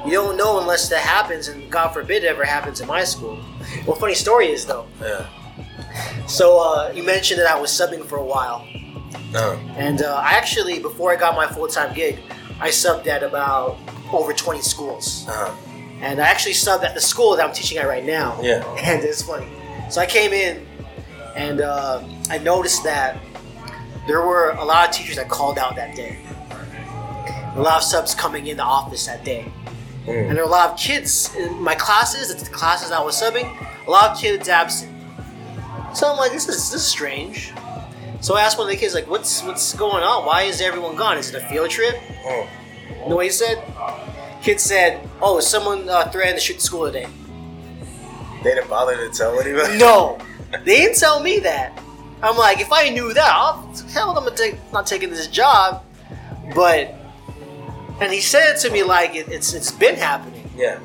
you 0.05 0.13
don't 0.13 0.37
know 0.37 0.61
unless 0.61 0.89
that 0.89 1.01
happens. 1.01 1.49
And 1.49 1.71
God 1.71 1.89
forbid 1.89 2.25
it 2.25 2.27
ever 2.27 2.45
happens 2.45 2.81
in 2.81 2.89
my 2.89 3.05
school. 3.05 3.39
Well, 3.87 3.97
funny 3.97 4.15
story 4.15 4.49
is 4.49 4.67
though. 4.67 4.87
Yeah. 5.01 5.27
So 6.27 6.59
uh, 6.59 6.93
you 6.95 7.03
mentioned 7.03 7.41
that 7.41 7.47
I 7.47 7.59
was 7.61 7.71
subbing 7.71 8.05
for 8.05 8.17
a 8.19 8.25
while. 8.25 8.67
No. 9.33 9.53
And 9.77 10.03
uh, 10.03 10.15
I 10.15 10.33
actually, 10.33 10.79
before 10.81 11.13
I 11.13 11.17
got 11.17 11.35
my 11.37 11.47
full 11.47 11.69
time 11.69 11.95
gig, 11.95 12.19
I 12.61 12.69
subbed 12.69 13.07
at 13.07 13.23
about 13.23 13.79
over 14.13 14.33
20 14.33 14.61
schools. 14.61 15.27
Uh, 15.29 15.55
And 16.01 16.21
I 16.21 16.27
actually 16.29 16.53
subbed 16.53 16.85
at 16.85 16.95
the 16.95 17.01
school 17.01 17.37
that 17.37 17.47
I'm 17.47 17.55
teaching 17.55 17.79
at 17.79 17.87
right 17.89 18.05
now. 18.05 18.39
Yeah. 18.43 18.63
And 18.83 19.03
it's 19.03 19.23
funny. 19.23 19.49
So 19.91 20.01
I 20.01 20.07
came 20.07 20.33
in 20.33 20.67
and 21.35 21.61
uh, 21.61 22.03
I 22.31 22.39
noticed 22.39 22.85
that 22.85 23.19
there 24.07 24.21
were 24.25 24.51
a 24.51 24.65
lot 24.65 24.89
of 24.89 24.95
teachers 24.95 25.17
that 25.17 25.29
called 25.29 25.59
out 25.59 25.77
that 25.77 25.95
day. 25.97 26.19
A 27.55 27.61
lot 27.61 27.79
of 27.79 27.83
subs 27.83 28.15
coming 28.15 28.47
in 28.49 28.57
the 28.59 28.63
office 28.63 29.07
that 29.07 29.25
day. 29.25 29.51
mm. 30.07 30.29
And 30.29 30.37
there 30.37 30.45
were 30.45 30.51
a 30.51 30.53
lot 30.61 30.71
of 30.73 30.79
kids 30.79 31.35
in 31.35 31.61
my 31.63 31.75
classes, 31.75 32.35
the 32.35 32.51
classes 32.51 32.91
I 32.93 33.03
was 33.03 33.21
subbing, 33.21 33.49
a 33.87 33.91
lot 33.91 34.11
of 34.13 34.19
kids 34.19 34.49
absent. 34.49 34.93
So 35.95 36.11
I'm 36.11 36.19
like, 36.19 36.33
this 36.33 36.47
is 36.49 36.71
this 36.71 36.75
is 36.75 36.85
strange. 36.87 37.53
So 38.21 38.37
I 38.37 38.43
asked 38.43 38.59
one 38.59 38.67
of 38.67 38.73
the 38.73 38.79
kids, 38.79 38.93
like, 38.95 39.09
what's 39.09 39.43
what's 39.43 39.73
going 39.75 40.03
on? 40.03 40.27
Why 40.27 40.43
is 40.43 40.61
everyone 40.61 40.97
gone? 40.97 41.17
Is 41.17 41.33
it 41.35 41.43
a 41.43 41.47
field 41.49 41.71
trip? 41.71 41.97
Mm. 41.97 42.49
You 43.03 43.09
know 43.09 43.17
what 43.17 43.25
he 43.25 43.31
said? 43.31 43.59
Kid 44.47 44.61
said, 44.61 45.01
"Oh, 45.21 45.41
someone 45.41 45.89
uh, 45.89 46.09
threatened 46.09 46.39
to 46.39 46.41
shoot 46.41 46.55
the 46.55 46.61
school 46.61 46.87
today." 46.87 47.09
They 48.45 48.55
didn't 48.55 48.71
bother 48.71 48.97
to 48.97 49.11
tell 49.11 49.41
anybody. 49.41 49.77
No, 49.77 50.19
they 50.65 50.87
didn't 50.87 50.99
tell 50.99 51.19
me 51.19 51.41
that. 51.41 51.77
I'm 52.23 52.37
like, 52.37 52.61
if 52.61 52.71
I 52.71 52.89
knew 52.91 53.13
that, 53.13 53.29
I'll, 53.29 53.67
hell, 53.93 54.17
I'm 54.17 54.35
take, 54.37 54.55
not 54.73 54.87
taking 54.87 55.11
this 55.11 55.27
job. 55.27 55.85
But, 56.55 56.95
and 58.01 58.13
he 58.13 58.21
said 58.21 58.55
it 58.55 58.61
to 58.61 58.71
me 58.71 58.85
like 58.85 59.17
it, 59.17 59.27
it's 59.29 59.53
it's 59.53 59.73
been 59.73 59.97
happening. 59.97 60.49
Yeah. 60.55 60.79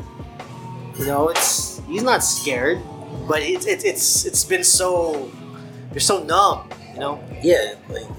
You 0.97 1.05
know, 1.05 1.29
it's 1.29 1.83
he's 1.85 2.01
not 2.01 2.23
scared, 2.23 2.81
but 3.27 3.43
it's 3.43 3.67
it's 3.67 3.83
it's 3.83 4.25
it's 4.25 4.43
been 4.43 4.63
so 4.63 5.29
you're 5.91 5.99
so 5.99 6.23
numb. 6.23 6.67
You 6.95 6.99
know, 6.99 7.23
Yeah. 7.43 7.75
Like, 7.89 8.09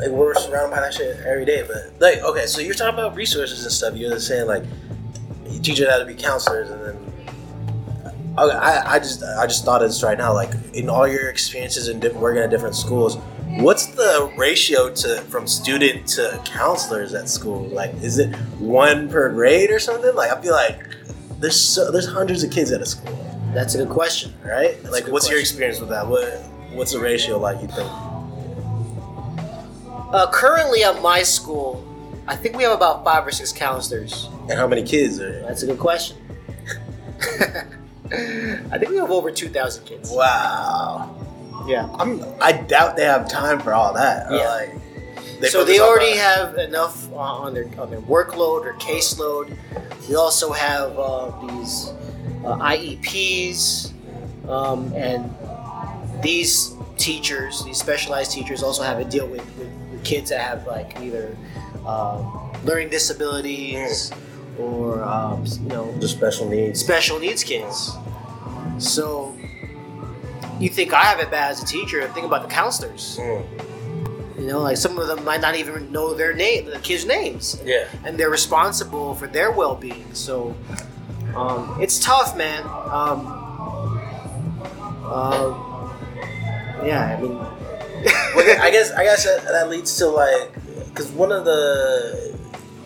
like 0.00 0.10
we're 0.10 0.34
surrounded 0.34 0.74
by 0.74 0.80
that 0.80 0.94
shit 0.94 1.18
every 1.26 1.44
day. 1.44 1.62
But 1.66 1.92
like, 2.00 2.22
okay, 2.22 2.46
so 2.46 2.60
you're 2.60 2.74
talking 2.74 2.98
about 2.98 3.14
resources 3.14 3.62
and 3.62 3.72
stuff. 3.72 3.96
You're 3.96 4.18
saying 4.18 4.46
like 4.46 4.64
teachers 5.62 5.88
how 5.88 5.98
to 5.98 6.06
be 6.06 6.14
counselors, 6.14 6.70
and 6.70 6.82
then 6.82 6.96
okay, 8.38 8.56
I, 8.56 8.94
I 8.94 8.98
just 8.98 9.22
I 9.22 9.46
just 9.46 9.64
thought 9.64 9.82
of 9.82 9.88
this 9.88 10.02
right 10.02 10.16
now. 10.16 10.32
Like 10.32 10.50
in 10.72 10.88
all 10.88 11.06
your 11.06 11.28
experiences 11.28 11.88
and 11.88 12.00
different, 12.00 12.22
working 12.22 12.42
at 12.42 12.50
different 12.50 12.74
schools, 12.74 13.16
what's 13.58 13.86
the 13.86 14.32
ratio 14.36 14.92
to 14.94 15.20
from 15.22 15.46
student 15.46 16.06
to 16.08 16.40
counselors 16.44 17.14
at 17.14 17.28
school? 17.28 17.66
Like, 17.68 17.92
is 18.02 18.18
it 18.18 18.34
one 18.58 19.08
per 19.08 19.30
grade 19.32 19.70
or 19.70 19.78
something? 19.78 20.14
Like, 20.14 20.30
I 20.30 20.40
feel 20.40 20.52
like 20.52 20.80
there's 21.40 21.60
so, 21.60 21.90
there's 21.90 22.06
hundreds 22.06 22.42
of 22.42 22.50
kids 22.50 22.70
at 22.72 22.80
a 22.80 22.86
school, 22.86 23.16
that's 23.54 23.74
a 23.74 23.78
good 23.78 23.90
question. 23.90 24.32
right? 24.44 24.80
That's 24.82 24.92
like, 24.92 25.06
what's 25.08 25.28
your 25.30 25.40
experience 25.40 25.80
with 25.80 25.90
that? 25.90 26.06
What 26.06 26.24
what's 26.72 26.92
the 26.92 27.00
ratio 27.00 27.38
like? 27.38 27.60
You 27.60 27.68
think? 27.68 28.09
Uh, 30.12 30.30
currently 30.30 30.82
at 30.82 31.00
my 31.02 31.22
school, 31.22 31.86
I 32.26 32.36
think 32.36 32.56
we 32.56 32.62
have 32.64 32.72
about 32.72 33.04
five 33.04 33.26
or 33.26 33.30
six 33.30 33.52
counselors. 33.52 34.28
And 34.48 34.52
how 34.52 34.66
many 34.66 34.82
kids 34.82 35.20
are? 35.20 35.40
That's 35.42 35.62
a 35.62 35.66
good 35.66 35.78
question. 35.78 36.16
I 38.12 38.78
think 38.78 38.90
we 38.90 38.96
have 38.96 39.10
over 39.10 39.30
two 39.30 39.48
thousand 39.48 39.84
kids. 39.84 40.10
Wow. 40.10 41.14
Yeah. 41.66 41.88
I'm. 41.98 42.24
I 42.40 42.52
doubt 42.52 42.96
they 42.96 43.04
have 43.04 43.28
time 43.28 43.60
for 43.60 43.72
all 43.72 43.94
that. 43.94 44.26
Yeah. 44.30 44.48
Like, 44.48 45.50
so 45.50 45.64
they 45.64 45.78
already 45.80 46.16
have 46.16 46.56
enough 46.56 47.10
uh, 47.12 47.16
on 47.16 47.54
their 47.54 47.66
on 47.80 47.90
their 47.90 48.00
workload 48.00 48.64
or 48.64 48.74
caseload. 48.74 49.56
We 50.08 50.16
also 50.16 50.50
have 50.52 50.98
uh, 50.98 51.30
these 51.46 51.92
uh, 52.44 52.56
IEPs, 52.58 53.92
um, 54.48 54.92
and 54.94 55.32
these 56.22 56.74
teachers, 56.96 57.64
these 57.64 57.78
specialized 57.78 58.32
teachers, 58.32 58.62
also 58.62 58.82
have 58.82 58.98
to 58.98 59.04
deal 59.04 59.26
with, 59.26 59.44
with 59.56 59.70
kids 60.04 60.30
that 60.30 60.40
have 60.40 60.66
like 60.66 61.00
either 61.00 61.36
um, 61.86 62.52
learning 62.64 62.88
disabilities 62.90 64.12
or 64.58 65.02
um, 65.02 65.44
you 65.62 65.68
know 65.68 65.90
the 65.98 66.08
special 66.08 66.48
needs. 66.48 66.80
special 66.80 67.18
needs 67.18 67.42
kids. 67.44 67.96
So 68.78 69.36
you 70.58 70.68
think 70.68 70.92
I 70.92 71.02
have 71.04 71.20
it 71.20 71.30
bad 71.30 71.52
as 71.52 71.62
a 71.62 71.66
teacher? 71.66 72.06
Think 72.08 72.26
about 72.26 72.42
the 72.42 72.48
counselors. 72.48 73.18
Mm. 73.20 73.44
You 74.38 74.46
know, 74.46 74.60
like 74.60 74.78
some 74.78 74.98
of 74.98 75.06
them 75.06 75.22
might 75.24 75.42
not 75.42 75.54
even 75.56 75.92
know 75.92 76.14
their 76.14 76.32
name, 76.32 76.64
the 76.66 76.78
kids' 76.78 77.04
names, 77.04 77.60
Yeah. 77.64 77.84
and 78.04 78.16
they're 78.16 78.30
responsible 78.30 79.14
for 79.14 79.26
their 79.26 79.50
well-being. 79.50 80.14
So 80.14 80.54
um, 81.36 81.76
it's 81.78 81.98
tough, 82.02 82.36
man. 82.38 82.62
Um, 82.64 83.26
um, 85.04 85.92
yeah, 86.86 87.16
I 87.18 87.20
mean, 87.20 87.38
I 88.06 88.70
guess 88.70 88.92
I 88.92 89.04
guess 89.04 89.24
that, 89.24 89.44
that 89.44 89.68
leads 89.68 89.96
to 89.98 90.06
like 90.06 90.52
because 90.86 91.08
one 91.12 91.32
of 91.32 91.44
the 91.44 92.38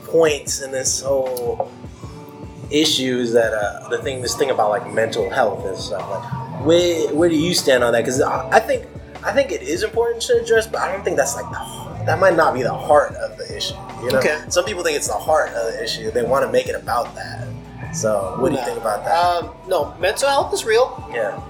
points 0.05 0.61
in 0.63 0.71
this 0.73 1.03
whole 1.03 1.71
issue 2.71 3.19
is 3.19 3.33
that 3.33 3.53
uh, 3.53 3.89
the 3.89 3.99
thing 3.99 4.21
this 4.23 4.37
thing 4.37 4.51
about 4.51 4.71
like 4.71 4.93
mental 4.93 5.31
health 5.31 5.65
and 5.67 5.77
stuff 5.77 6.09
like 6.11 6.65
where 6.67 7.15
where 7.15 7.29
do 7.29 7.37
you 7.37 7.55
stand 7.55 7.85
on 7.85 7.93
that 7.93 8.01
because 8.01 8.21
I, 8.21 8.49
I 8.51 8.61
think 8.61 8.87
I 9.23 9.33
think 9.33 9.53
it 9.53 9.63
is 9.63 9.83
important 9.83 10.23
to 10.25 10.41
address, 10.43 10.67
but 10.67 10.81
I 10.81 10.93
don't 10.93 11.03
think 11.05 11.17
that's 11.17 11.35
like 11.37 11.49
the 11.51 12.05
that 12.07 12.19
might 12.21 12.37
not 12.37 12.53
be 12.55 12.63
the 12.63 12.75
heart 12.75 13.15
of 13.15 13.39
the 13.39 13.57
issue. 13.57 13.75
You 14.03 14.11
know, 14.13 14.19
Okay. 14.19 14.39
some 14.49 14.65
people 14.67 14.83
think 14.83 14.97
it's 14.97 15.07
the 15.09 15.15
heart 15.15 15.49
of 15.51 15.73
the 15.73 15.83
issue. 15.83 16.11
They 16.11 16.23
want 16.23 16.45
to 16.45 16.53
make 16.53 16.67
it 16.69 16.75
about 16.75 17.15
that. 17.15 17.49
So, 17.95 18.37
what 18.39 18.51
do 18.53 18.59
you 18.59 18.65
think 18.65 18.77
about 18.79 19.05
that? 19.07 19.15
Um, 19.17 19.51
no, 19.69 19.95
mental 19.99 20.29
health 20.29 20.53
is 20.53 20.65
real. 20.67 21.09
yeah. 21.15 21.41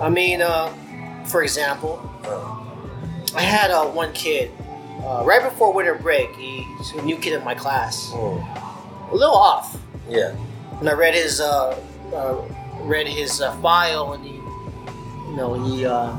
I 0.00 0.08
mean, 0.08 0.40
uh, 0.42 0.68
for 1.24 1.42
example, 1.42 1.98
I 3.36 3.42
had 3.42 3.70
uh, 3.70 3.86
one 3.86 4.12
kid 4.12 4.50
uh, 5.04 5.22
right 5.24 5.42
before 5.42 5.72
winter 5.72 5.94
break. 5.94 6.34
He- 6.36 6.66
He's 6.78 6.92
a 6.92 7.02
new 7.02 7.16
kid 7.16 7.32
in 7.34 7.44
my 7.44 7.54
class, 7.54 8.10
mm, 8.12 9.10
a 9.10 9.14
little 9.14 9.34
off. 9.34 9.76
yeah. 10.08 10.34
And 10.80 10.88
I 10.88 10.92
read 10.92 11.14
his 11.14 11.40
uh, 11.40 11.78
uh, 12.14 12.42
read 12.82 13.06
his 13.06 13.40
uh, 13.40 13.52
file, 13.62 14.12
and 14.12 14.24
he, 14.24 14.32
you 14.34 15.36
know, 15.36 15.54
he 15.64 15.86
uh, 15.86 16.12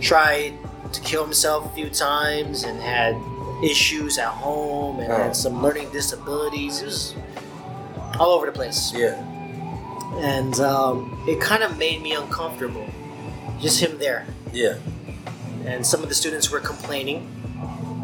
tried 0.00 0.54
to 0.92 1.00
kill 1.02 1.22
himself 1.24 1.66
a 1.70 1.74
few 1.74 1.88
times 1.90 2.64
and 2.64 2.80
had 2.80 3.14
issues 3.62 4.18
at 4.18 4.28
home 4.28 4.98
and 5.00 5.12
Oh. 5.12 5.16
had 5.16 5.36
some 5.36 5.62
learning 5.62 5.90
disabilities. 5.92 6.80
It 6.82 6.86
was 6.86 7.14
all 8.18 8.30
over 8.32 8.46
the 8.46 8.52
place. 8.52 8.92
Yeah. 8.94 9.14
and 10.18 10.58
um, 10.60 11.22
it 11.28 11.38
kind 11.40 11.62
of 11.62 11.76
made 11.78 12.00
me 12.02 12.12
uncomfortable. 12.14 12.86
Just 13.60 13.80
him 13.80 13.98
there, 13.98 14.26
Yeah. 14.52 14.74
And 15.66 15.84
some 15.86 16.02
of 16.02 16.08
the 16.08 16.14
students 16.14 16.50
were 16.50 16.60
complaining, 16.60 17.28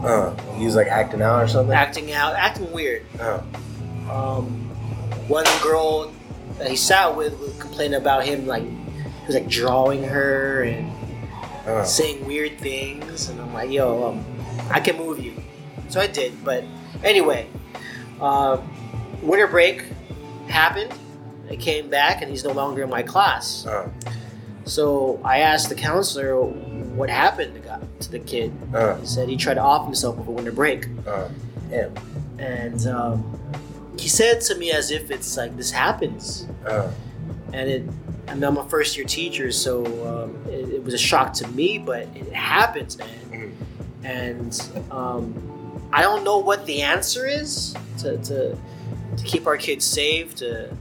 Uh, 0.05 0.35
he 0.57 0.65
was 0.65 0.75
like 0.75 0.89
acting 0.89 1.23
out 1.23 1.43
or 1.45 1.49
something. 1.49 1.75
acting 1.75 2.13
out, 2.13 2.35
acting 2.35 2.71
weird. 2.73 3.03
Uh, 3.21 3.41
Um, 4.11 4.69
one 5.29 5.47
girl 5.63 6.11
that 6.59 6.69
he 6.69 6.75
sat 6.77 7.17
with 7.17 7.39
would 7.39 7.59
complain 7.61 7.95
about 7.95 8.25
him 8.25 8.47
like 8.49 8.65
he 8.65 9.27
was 9.27 9.35
like 9.37 9.49
drawing 9.49 10.03
her 10.03 10.63
and 10.65 10.91
uh, 11.67 11.85
saying 11.85 12.27
weird 12.27 12.59
things, 12.59 13.29
and 13.29 13.41
I'm 13.41 13.55
like, 13.55 13.71
yo, 13.71 14.09
um, 14.09 14.25
I 14.71 14.81
can 14.81 14.97
move 14.99 15.21
you. 15.21 15.35
So 15.89 16.01
I 16.01 16.09
did, 16.09 16.45
but 16.45 16.65
anyway, 17.05 17.47
uh, 18.21 18.59
winter 19.23 19.47
break 19.47 19.85
happened. 20.49 20.93
I 21.49 21.55
came 21.57 21.89
back, 21.89 22.21
and 22.23 22.31
he's 22.31 22.43
no 22.45 22.51
longer 22.53 22.83
in 22.83 22.91
my 22.91 23.03
class. 23.03 23.65
uh, 23.67 23.89
So 24.65 25.21
I 25.25 25.39
asked 25.39 25.69
the 25.69 25.75
counselor 25.77 26.35
what 26.97 27.11
happened 27.11 27.55
to, 27.55 27.61
got, 27.61 28.01
to 28.01 28.11
the 28.11 28.19
kid. 28.19 28.53
uh, 28.75 28.97
He 28.97 29.07
said 29.07 29.29
he 29.29 29.37
tried 29.37 29.55
to 29.55 29.61
off 29.63 29.85
himself 29.87 30.19
over 30.19 30.31
winter 30.33 30.53
break, 30.53 30.87
uh. 31.07 31.29
And 32.39 32.87
um, 32.87 33.39
he 33.99 34.09
said 34.09 34.41
to 34.43 34.55
me 34.57 34.73
as 34.73 34.91
if 34.91 35.11
it's 35.11 35.37
like 35.37 35.57
this 35.57 35.71
happens, 35.71 36.47
Uh, 36.67 36.91
and 37.53 37.69
it. 37.71 37.83
I 38.29 38.35
mean, 38.35 38.45
I'm 38.45 38.57
a 38.57 38.65
first 38.69 38.97
year 38.97 39.05
teacher, 39.07 39.51
so 39.53 39.85
um, 40.07 40.51
it, 40.53 40.69
it 40.75 40.85
was 40.85 40.95
a 40.95 40.99
shock 40.99 41.33
to 41.35 41.49
me, 41.49 41.77
but 41.79 42.07
it 42.15 42.33
happens, 42.33 42.97
man. 42.97 43.09
mhm. 43.31 43.53
And 44.05 44.91
um, 44.91 45.89
I 45.93 46.03
don't 46.03 46.25
know 46.25 46.39
what 46.39 46.65
the 46.67 46.83
answer 46.83 47.27
is 47.27 47.75
to, 47.99 48.17
to 48.19 48.57
to 49.17 49.25
keep 49.25 49.47
our 49.47 49.57
kids 49.57 49.85
safe. 49.85 50.35
To, 50.37 50.75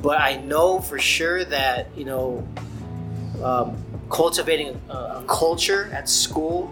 but 0.00 0.20
I 0.20 0.36
know 0.36 0.80
for 0.80 0.98
sure 0.98 1.44
that 1.44 1.88
you 1.96 2.04
know, 2.04 2.46
um, 3.42 3.81
cultivating 4.12 4.80
a, 4.90 4.92
a 4.92 5.24
culture 5.26 5.90
at 5.92 6.08
school 6.08 6.70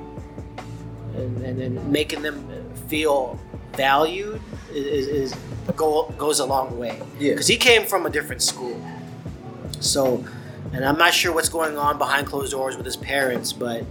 and, 1.15 1.43
and 1.43 1.59
then 1.59 1.91
making 1.93 2.23
them 2.23 2.47
feel 2.89 3.39
valued 3.73 4.41
is, 4.73 5.07
is 5.09 5.35
go, 5.75 6.13
goes 6.19 6.39
a 6.41 6.45
long 6.45 6.79
way. 6.79 7.01
Yeah. 7.19 7.33
Because 7.33 7.47
he 7.49 7.57
came 7.57 7.85
from 7.87 8.07
a 8.07 8.11
different 8.11 8.43
school, 8.43 8.81
so 9.81 10.25
and 10.73 10.85
I'm 10.85 10.99
not 10.99 11.13
sure 11.15 11.33
what's 11.33 11.49
going 11.49 11.77
on 11.79 11.99
behind 11.99 12.27
closed 12.27 12.53
doors 12.53 12.77
with 12.77 12.87
his 12.87 12.97
parents, 12.97 13.53
but 13.53 13.85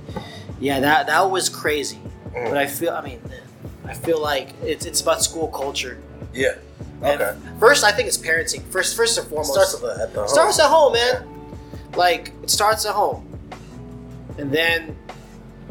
yeah, 0.59 0.79
that 0.79 1.07
that 1.07 1.29
was 1.31 1.49
crazy. 1.49 1.99
Mm. 2.33 2.49
But 2.49 2.57
I 2.57 2.67
feel, 2.67 2.91
I 2.93 3.01
mean, 3.01 3.19
I 3.85 3.93
feel 3.93 4.21
like 4.21 4.49
it's 4.63 4.85
it's 4.85 5.01
about 5.01 5.21
school 5.23 5.47
culture. 5.47 5.97
Yeah. 6.33 6.55
And 7.01 7.21
Okay. 7.21 7.37
First, 7.59 7.83
I 7.83 7.91
think 7.91 8.07
it's 8.07 8.17
parenting. 8.17 8.61
First, 8.71 8.95
first 8.95 9.17
and 9.17 9.27
foremost, 9.27 9.53
Starts 9.53 9.73
at 9.75 10.13
the 10.13 10.19
home. 10.19 10.27
starts 10.29 10.59
at 10.59 10.69
home, 10.69 10.93
man. 10.93 11.25
Like 11.95 12.31
it 12.43 12.49
starts 12.49 12.85
at 12.85 12.93
home, 12.93 13.25
and 14.39 14.51
then 14.51 14.95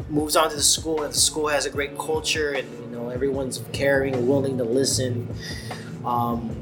moves 0.09 0.35
on 0.35 0.49
to 0.49 0.55
the 0.55 0.61
school, 0.63 1.03
and 1.03 1.13
the 1.13 1.17
school 1.17 1.47
has 1.47 1.65
a 1.65 1.69
great 1.69 1.97
culture, 1.97 2.51
and 2.53 2.67
you 2.79 2.87
know 2.97 3.09
everyone's 3.09 3.61
caring 3.73 4.15
and 4.15 4.27
willing 4.27 4.57
to 4.57 4.63
listen. 4.63 5.27
Um, 6.05 6.55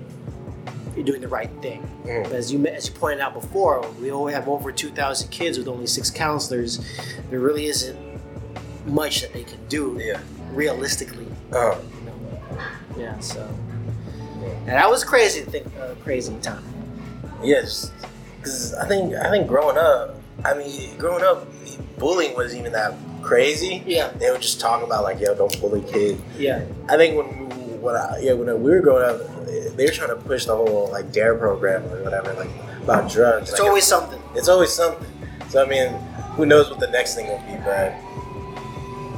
you're 0.96 1.06
doing 1.06 1.22
the 1.22 1.28
right 1.28 1.52
thing. 1.62 1.88
Mm. 2.06 2.24
But 2.24 2.34
as 2.34 2.52
you 2.52 2.66
as 2.68 2.88
you 2.88 2.94
pointed 2.96 3.20
out 3.22 3.34
before, 3.34 3.88
we 4.02 4.10
only 4.12 4.34
have 4.34 4.48
over 4.48 4.72
two 4.72 4.90
thousand 4.90 5.30
kids 5.30 5.58
with 5.58 5.68
only 5.68 5.86
six 5.88 6.10
counselors. 6.10 6.80
There 7.30 7.40
really 7.40 7.68
isn't 7.68 7.98
much 8.88 9.22
that 9.22 9.34
they 9.34 9.44
can 9.44 9.60
do 9.68 10.00
Yeah. 10.02 10.20
realistically. 10.52 11.28
Uh, 11.52 11.76
You 12.00 12.06
know? 12.06 12.62
Yeah. 12.98 13.20
So, 13.20 13.48
and 14.42 14.68
that 14.70 14.90
was 14.90 15.04
crazy. 15.04 15.44
to 15.44 15.52
Think 15.52 15.68
uh, 15.80 15.94
crazy 16.04 16.36
time. 16.42 16.64
yes. 17.44 17.92
Because 18.38 18.74
I 18.74 18.88
think 18.88 19.14
I 19.14 19.30
think 19.30 19.48
growing 19.48 19.78
up, 19.78 20.16
I 20.46 20.54
mean, 20.56 20.98
growing 20.98 21.24
up, 21.24 21.46
bullying 21.98 22.36
wasn't 22.36 22.60
even 22.62 22.72
that 22.74 22.94
crazy. 23.22 23.84
Yeah. 23.86 24.10
They 24.10 24.32
would 24.32 24.42
just 24.42 24.60
talk 24.60 24.84
about 24.84 25.04
like, 25.04 25.20
yo, 25.20 25.36
don't 25.36 25.60
bully 25.62 25.82
kids. 25.82 26.22
Yeah. 26.38 26.66
I 26.90 26.98
think 26.98 27.18
when 27.18 27.82
when 27.82 27.96
I, 27.96 28.20
yeah 28.22 28.34
when 28.34 28.48
we 28.64 28.72
were 28.72 28.80
growing 28.82 29.04
up, 29.10 29.46
they 29.76 29.86
were 29.86 29.92
trying 29.92 30.10
to 30.10 30.16
push 30.16 30.46
the 30.46 30.56
whole 30.56 30.90
like 30.92 31.12
dare 31.12 31.36
program 31.36 31.84
or 31.92 32.04
whatever, 32.04 32.34
like 32.34 32.50
about 32.84 33.10
drugs. 33.12 33.50
It's 33.50 33.60
Like, 33.60 33.68
always 33.68 33.86
something. 33.86 34.22
it's 34.36 34.48
always 34.48 34.72
something. 34.72 35.08
So 35.50 35.64
I 35.64 35.68
mean, 35.68 35.94
who 36.36 36.46
knows 36.46 36.70
what 36.70 36.80
the 36.80 36.88
next 36.88 37.16
thing 37.16 37.28
will 37.28 37.40
be? 37.40 37.56
But 37.64 37.94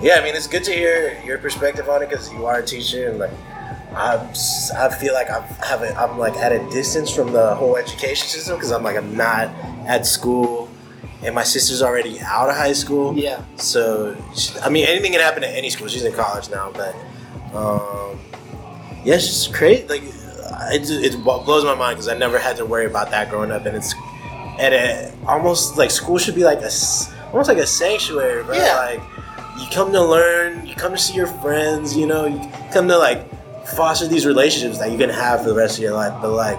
yeah, 0.01 0.15
I 0.15 0.23
mean, 0.23 0.35
it's 0.35 0.47
good 0.47 0.63
to 0.65 0.71
hear 0.71 1.21
your 1.25 1.37
perspective 1.39 1.89
on 1.89 2.01
it 2.03 2.09
because 2.09 2.31
you 2.31 2.45
are 2.45 2.59
a 2.59 2.65
teacher 2.65 3.09
and 3.09 3.19
like. 3.19 3.31
I'm, 3.91 4.19
I 4.77 4.95
feel 4.99 5.15
like 5.15 5.31
I'm, 5.31 5.41
have 5.65 5.81
a, 5.81 5.95
I'm 5.99 6.19
like 6.19 6.35
at 6.35 6.51
a 6.51 6.59
distance 6.69 7.09
from 7.11 7.31
the 7.33 7.55
whole 7.55 7.75
education 7.75 8.27
system 8.27 8.55
because 8.55 8.71
I'm 8.71 8.83
like 8.83 8.95
I'm 8.95 9.17
not 9.17 9.47
at 9.87 10.05
school, 10.05 10.68
and 11.23 11.35
my 11.35 11.43
sister's 11.43 11.81
already 11.81 12.19
out 12.21 12.49
of 12.49 12.55
high 12.55 12.73
school. 12.73 13.15
Yeah. 13.17 13.43
So, 13.57 14.15
she- 14.35 14.57
I 14.59 14.69
mean, 14.69 14.85
anything 14.87 15.11
can 15.11 15.21
happen 15.21 15.43
at 15.43 15.53
any 15.53 15.69
school. 15.69 15.87
She's 15.87 16.03
in 16.05 16.13
college 16.13 16.49
now, 16.49 16.71
but 16.73 16.95
um, 17.53 18.19
yeah, 19.03 19.15
it's 19.15 19.25
just 19.27 19.53
crazy. 19.53 19.87
Like, 19.87 20.03
it, 20.71 20.89
it 20.89 21.23
blows 21.23 21.63
my 21.63 21.75
mind 21.75 21.97
because 21.97 22.07
I 22.07 22.17
never 22.17 22.37
had 22.39 22.57
to 22.57 22.65
worry 22.65 22.85
about 22.85 23.11
that 23.11 23.29
growing 23.29 23.51
up, 23.51 23.65
and 23.65 23.75
it's 23.75 23.93
at 24.59 24.73
a 24.73 25.11
almost 25.25 25.77
like 25.77 25.89
school 25.91 26.17
should 26.17 26.35
be 26.35 26.43
like 26.43 26.59
a 26.59 26.65
s- 26.65 27.11
almost 27.31 27.47
like 27.49 27.57
a 27.59 27.67
sanctuary, 27.67 28.43
bro. 28.43 28.55
Yeah. 28.55 28.75
Like, 28.77 29.01
you 29.59 29.67
come 29.71 29.91
to 29.93 30.01
learn, 30.03 30.65
you 30.65 30.75
come 30.75 30.91
to 30.93 30.97
see 30.97 31.13
your 31.15 31.27
friends, 31.27 31.95
you 31.95 32.05
know, 32.07 32.25
you 32.25 32.39
come 32.73 32.87
to 32.87 32.97
like 32.97 33.25
foster 33.67 34.07
these 34.07 34.25
relationships 34.25 34.77
that 34.79 34.91
you 34.91 34.97
can 34.97 35.09
have 35.09 35.41
for 35.43 35.49
the 35.49 35.55
rest 35.55 35.77
of 35.77 35.83
your 35.83 35.93
life, 35.93 36.13
but 36.21 36.31
like 36.31 36.57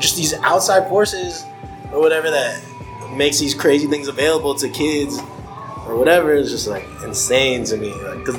just 0.00 0.16
these 0.16 0.32
outside 0.34 0.88
forces 0.88 1.44
or 1.92 2.00
whatever 2.00 2.30
that 2.30 2.62
makes 3.16 3.38
these 3.38 3.54
crazy 3.54 3.86
things 3.86 4.08
available 4.08 4.54
to 4.56 4.68
kids 4.68 5.18
or 5.86 5.96
whatever 5.96 6.32
is 6.34 6.50
just 6.50 6.66
like 6.68 6.84
insane 7.04 7.64
to 7.64 7.76
me. 7.76 7.92
Like, 7.94 8.24
cause 8.24 8.36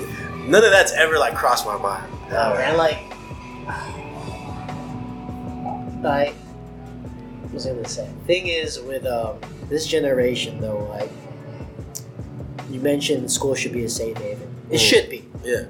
none 0.48 0.64
of 0.64 0.72
that's 0.72 0.92
ever 0.94 1.18
like 1.18 1.36
crossed 1.36 1.66
my 1.66 1.78
mind. 1.78 2.12
Oh, 2.32 2.54
man, 2.54 2.78
like, 2.78 2.98
I 6.06 6.34
what 7.42 7.54
was 7.54 7.68
I 7.68 7.72
gonna 7.74 7.88
say. 7.88 8.08
Thing 8.26 8.48
is, 8.48 8.80
with 8.80 9.06
um, 9.06 9.38
this 9.68 9.86
generation, 9.86 10.60
though, 10.62 10.86
like 10.90 11.10
you 12.70 12.80
mentioned, 12.80 13.32
school 13.32 13.56
should 13.56 13.74
be 13.74 13.84
a 13.84 13.90
safe 13.90 14.18
haven. 14.18 14.48
It 14.70 14.76
Mm. 14.76 14.80
should 14.90 15.10
be. 15.10 15.26
Yeah. 15.44 15.64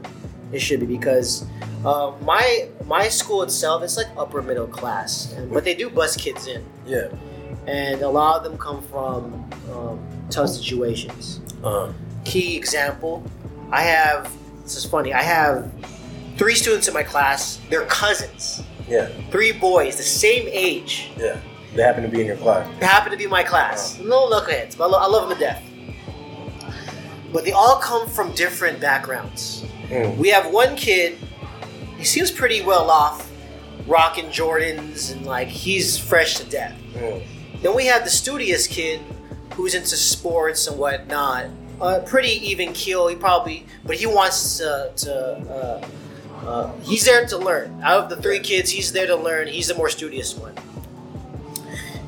It 0.52 0.60
should 0.60 0.80
be 0.82 0.86
because 0.86 1.46
uh, 1.86 2.12
my 2.24 2.68
my 2.86 3.08
school 3.08 3.44
itself 3.44 3.84
is 3.84 3.96
like 3.98 4.08
upper 4.18 4.42
middle 4.42 4.68
class, 4.68 5.34
but 5.54 5.64
they 5.64 5.74
do 5.76 5.90
bus 5.90 6.16
kids 6.18 6.48
in, 6.48 6.64
Yeah. 6.86 7.08
And 7.70 8.02
a 8.02 8.10
lot 8.10 8.38
of 8.38 8.44
them 8.44 8.58
come 8.58 8.82
from 8.84 9.22
um, 9.72 10.00
tough 10.30 10.50
situations. 10.50 11.42
Uh, 11.64 11.92
key 12.26 12.56
example 12.58 13.24
i 13.72 13.82
have 13.82 14.32
this 14.64 14.76
is 14.76 14.86
funny 14.86 15.14
i 15.14 15.22
have 15.22 15.72
three 16.38 16.54
students 16.56 16.88
in 16.88 16.94
my 16.94 17.04
class 17.04 17.60
they're 17.70 17.86
cousins 17.86 18.62
yeah. 18.88 19.08
three 19.32 19.52
boys 19.52 19.96
the 19.98 20.04
same 20.04 20.48
age 20.52 21.12
Yeah. 21.18 21.40
They 21.76 21.84
happen 21.84 22.02
to 22.04 22.10
be 22.10 22.20
in 22.22 22.28
your 22.28 22.36
class. 22.38 22.68
they 22.80 22.86
happen 22.86 23.12
to 23.12 23.18
be 23.18 23.24
in 23.26 23.30
my 23.30 23.44
class 23.44 23.98
no 24.00 24.30
knuckleheads 24.30 24.78
but 24.78 24.86
I, 24.86 24.88
lo- 24.88 25.00
I 25.02 25.08
love 25.08 25.30
them 25.30 25.38
to 25.38 25.44
death 25.44 25.64
but 27.32 27.46
they 27.46 27.52
all 27.52 27.78
come 27.80 28.08
from 28.08 28.32
different 28.34 28.80
backgrounds 28.80 29.66
Mm. 29.90 30.18
we 30.18 30.30
have 30.30 30.52
one 30.54 30.76
kid 30.76 31.18
he 31.98 32.04
seems 32.04 32.30
pretty 32.32 32.62
well 32.62 32.92
off 32.92 33.28
rocking 33.88 34.26
jordans 34.26 35.12
and 35.12 35.26
like 35.26 35.48
he's 35.48 35.98
fresh 35.98 36.36
to 36.38 36.44
death 36.46 36.76
Mm. 36.94 37.24
Then 37.62 37.76
we 37.76 37.86
have 37.88 38.04
the 38.04 38.10
studious 38.10 38.68
kid 38.68 39.02
who's 39.54 39.76
into 39.76 39.96
sports 39.96 40.68
and 40.68 40.78
whatnot. 40.78 41.48
Uh, 41.82 42.00
pretty 42.06 42.46
even 42.48 42.74
keel. 42.74 43.08
He 43.08 43.16
probably, 43.16 43.66
but 43.86 43.96
he 43.96 44.06
wants 44.06 44.58
to. 44.58 44.92
to 44.96 45.16
uh, 45.52 45.88
uh, 46.46 46.74
he's 46.82 47.06
there 47.06 47.26
to 47.26 47.38
learn. 47.38 47.82
Out 47.84 48.04
of 48.04 48.10
the 48.10 48.22
three 48.22 48.40
kids, 48.40 48.72
he's 48.72 48.94
there 48.94 49.08
to 49.08 49.16
learn. 49.16 49.48
He's 49.48 49.68
the 49.68 49.76
more 49.76 49.90
studious 49.90 50.36
one. 50.36 50.56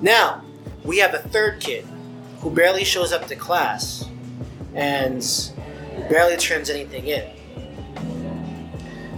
Now 0.02 0.44
we 0.84 0.98
have 1.00 1.12
the 1.12 1.20
third 1.20 1.60
kid 1.60 1.86
who 2.40 2.50
barely 2.50 2.84
shows 2.84 3.12
up 3.12 3.28
to 3.28 3.36
class 3.36 4.10
and 4.74 5.22
barely 6.10 6.38
turns 6.38 6.70
anything 6.70 7.08
in. 7.08 7.30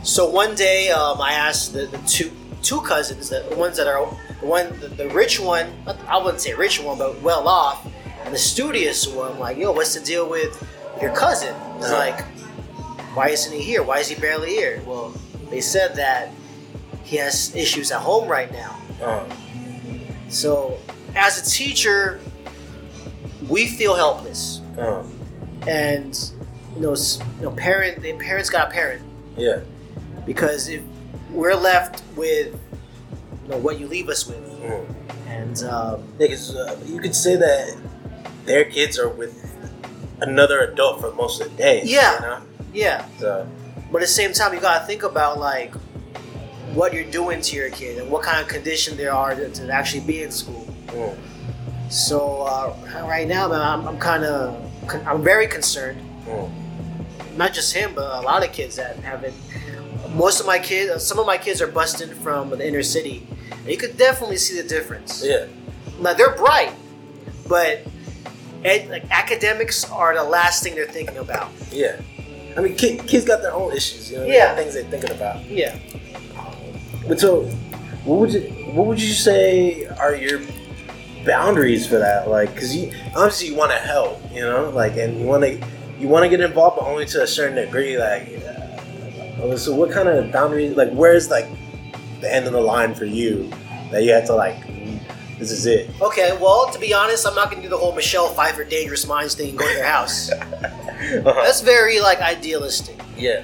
So 0.03 0.29
one 0.29 0.55
day, 0.55 0.89
um, 0.89 1.21
I 1.21 1.33
asked 1.33 1.73
the, 1.73 1.85
the 1.85 1.97
two 1.99 2.31
two 2.61 2.81
cousins, 2.81 3.29
the 3.29 3.45
ones 3.55 3.77
that 3.77 3.87
are 3.87 4.07
one 4.43 4.77
the, 4.79 4.87
the 4.89 5.09
rich 5.09 5.39
one, 5.39 5.71
I 6.07 6.17
wouldn't 6.17 6.41
say 6.41 6.53
rich 6.53 6.79
one, 6.81 6.97
but 6.97 7.21
well 7.21 7.47
off, 7.47 7.85
and 8.25 8.33
the 8.33 8.37
studious 8.37 9.07
one. 9.07 9.39
like, 9.39 9.57
yo, 9.57 9.71
what's 9.71 9.93
the 9.93 10.01
deal 10.05 10.29
with 10.29 10.51
your 11.01 11.13
cousin? 11.15 11.55
It's 11.77 11.87
Uh-huh. 11.91 11.97
like, 11.97 12.21
why 13.15 13.29
isn't 13.29 13.51
he 13.53 13.61
here? 13.61 13.83
Why 13.83 13.99
is 13.99 14.07
he 14.07 14.15
barely 14.15 14.49
here? 14.49 14.81
Well, 14.85 15.13
they 15.49 15.61
said 15.61 15.95
that 15.95 16.29
he 17.03 17.17
has 17.17 17.53
issues 17.55 17.91
at 17.91 17.99
home 18.01 18.27
right 18.27 18.51
now. 18.51 18.77
Uh, 19.01 19.23
So, 20.29 20.79
as 21.15 21.37
a 21.45 21.49
teacher, 21.49 22.19
we 23.47 23.67
feel 23.67 23.93
helpless, 23.93 24.61
uh, 24.79 25.03
and 25.67 26.31
you 26.75 26.81
know, 26.81 26.95
you 26.95 27.43
know, 27.43 27.51
parent, 27.51 28.01
the 28.01 28.13
parents 28.13 28.49
got 28.49 28.69
a 28.69 28.71
parent 28.71 29.01
yeah. 29.37 29.59
because 30.25 30.69
if 30.69 30.81
we're 31.29 31.53
left 31.55 32.01
with 32.15 32.55
you 33.43 33.49
know 33.49 33.57
what 33.57 33.79
you 33.79 33.87
leave 33.87 34.09
us 34.09 34.25
with, 34.27 34.37
Mm. 34.61 34.85
and 35.27 35.63
um, 35.63 36.03
Yeah, 36.19 36.27
'cause, 36.27 36.55
uh, 36.55 36.75
you 36.85 36.99
could 36.99 37.15
say 37.15 37.35
that 37.35 37.75
their 38.45 38.63
kids 38.65 38.97
are 38.97 39.09
with 39.09 39.33
another 40.21 40.61
adult 40.61 41.01
for 41.01 41.11
most 41.13 41.41
of 41.41 41.51
the 41.51 41.57
day. 41.57 41.81
Yeah. 41.83 42.15
You 42.15 42.21
know? 42.21 42.37
yeah, 42.73 43.05
So, 43.19 43.47
but 43.91 44.01
at 44.01 44.07
the 44.07 44.13
same 44.13 44.33
time, 44.33 44.53
you 44.53 44.59
gotta 44.59 44.85
think 44.85 45.03
about 45.03 45.39
like 45.39 45.73
what 46.73 46.93
you're 46.93 47.03
doing 47.11 47.41
to 47.41 47.55
your 47.55 47.69
kid 47.69 47.97
and 47.99 48.09
what 48.09 48.23
kind 48.23 48.41
of 48.41 48.47
condition 48.47 48.95
they 48.97 49.07
are 49.07 49.35
to, 49.35 49.49
to 49.49 49.69
actually 49.69 50.01
be 50.01 50.23
in 50.23 50.31
school. 50.31 50.65
mm, 50.87 51.15
So 51.89 52.43
uh, 52.43 52.73
right 53.07 53.27
now, 53.27 53.47
man, 53.49 53.61
I'm, 53.61 53.87
I'm 53.87 53.97
kind 53.99 54.23
of 54.23 54.55
I'm 55.05 55.21
very 55.23 55.47
concerned. 55.47 55.99
mm, 56.27 56.49
not 57.37 57.53
just 57.53 57.73
him, 57.73 57.93
but 57.95 58.05
a 58.19 58.21
lot 58.21 58.43
of 58.45 58.51
kids 58.53 58.75
that 58.77 58.95
haven't. 58.97 59.33
Most 60.15 60.39
of 60.39 60.45
my 60.45 60.59
kids, 60.59 61.03
some 61.03 61.17
of 61.19 61.25
my 61.25 61.37
kids 61.37 61.61
are 61.61 61.67
busting 61.67 62.09
from 62.21 62.49
the 62.51 62.65
inner 62.67 62.83
city. 62.83 63.25
And 63.61 63.67
you 63.69 63.77
could 63.77 63.97
definitely 63.97 64.37
see 64.37 64.59
the 64.61 64.67
difference. 64.67 65.23
yeah. 65.25 65.45
Now 66.01 66.13
they're 66.13 66.35
bright, 66.35 66.73
but 67.47 67.81
ed, 68.65 68.89
like 68.89 69.05
academics 69.11 69.89
are 69.91 70.15
the 70.15 70.23
last 70.23 70.63
thing 70.63 70.75
they're 70.75 70.85
thinking 70.87 71.17
about. 71.17 71.51
Yeah. 71.71 71.99
I 72.57 72.61
mean, 72.61 72.75
kid, 72.75 73.07
kids 73.07 73.25
got 73.25 73.41
their 73.41 73.53
own 73.53 73.73
issues, 73.75 74.11
you 74.11 74.17
know? 74.17 74.23
They 74.25 74.33
Yeah. 74.35 74.55
things 74.55 74.73
they're 74.73 74.83
thinking 74.83 75.11
about. 75.11 75.43
Yeah. 75.45 75.77
But 77.07 77.19
so, 77.19 77.41
what 78.05 78.19
would 78.19 78.33
you 78.33 78.41
what 78.73 78.87
would 78.87 79.01
you 79.01 79.13
say 79.13 79.85
are 79.85 80.15
your 80.15 80.41
boundaries 81.25 81.87
for 81.87 81.99
that? 81.99 82.27
Like, 82.29 82.53
because 82.53 82.75
you 82.75 82.91
obviously 83.15 83.49
you 83.49 83.55
want 83.55 83.71
to 83.71 83.77
help, 83.77 84.19
you 84.33 84.41
know, 84.41 84.69
like, 84.71 84.97
and 84.97 85.19
you 85.19 85.25
want 85.25 85.43
to 85.43 85.59
you 85.99 86.07
want 86.07 86.23
to 86.23 86.29
get 86.29 86.41
involved, 86.41 86.79
but 86.79 86.85
only 86.87 87.05
to 87.07 87.21
a 87.23 87.27
certain 87.27 87.55
degree. 87.55 87.97
Like, 87.97 88.29
uh, 89.41 89.55
so 89.57 89.73
what 89.73 89.91
kind 89.91 90.09
of 90.09 90.31
boundaries? 90.31 90.75
Like, 90.75 90.91
where's 90.91 91.29
like 91.29 91.47
the 92.23 92.33
end 92.33 92.47
of 92.47 92.53
the 92.53 92.61
line 92.61 92.95
for 92.95 93.05
you 93.05 93.51
that 93.91 94.03
you 94.03 94.11
have 94.13 94.25
to 94.25 94.35
like? 94.35 94.65
This 95.37 95.51
is 95.51 95.65
it. 95.65 95.89
Okay. 96.01 96.35
Well, 96.39 96.71
to 96.71 96.79
be 96.79 96.93
honest, 96.93 97.27
I'm 97.27 97.35
not 97.35 97.51
gonna 97.51 97.61
do 97.61 97.69
the 97.69 97.77
whole 97.77 97.93
Michelle 97.93 98.29
Pfeiffer 98.29 98.63
dangerous 98.63 99.05
minds 99.05 99.35
thing 99.35 99.49
and 99.49 99.57
go 99.57 99.67
to 99.67 99.73
your 99.73 99.85
house. 99.85 100.31
Uh-huh. 101.03 101.33
That's 101.43 101.59
very 101.59 101.99
like 101.99 102.21
idealistic. 102.21 102.97
Yeah. 103.17 103.43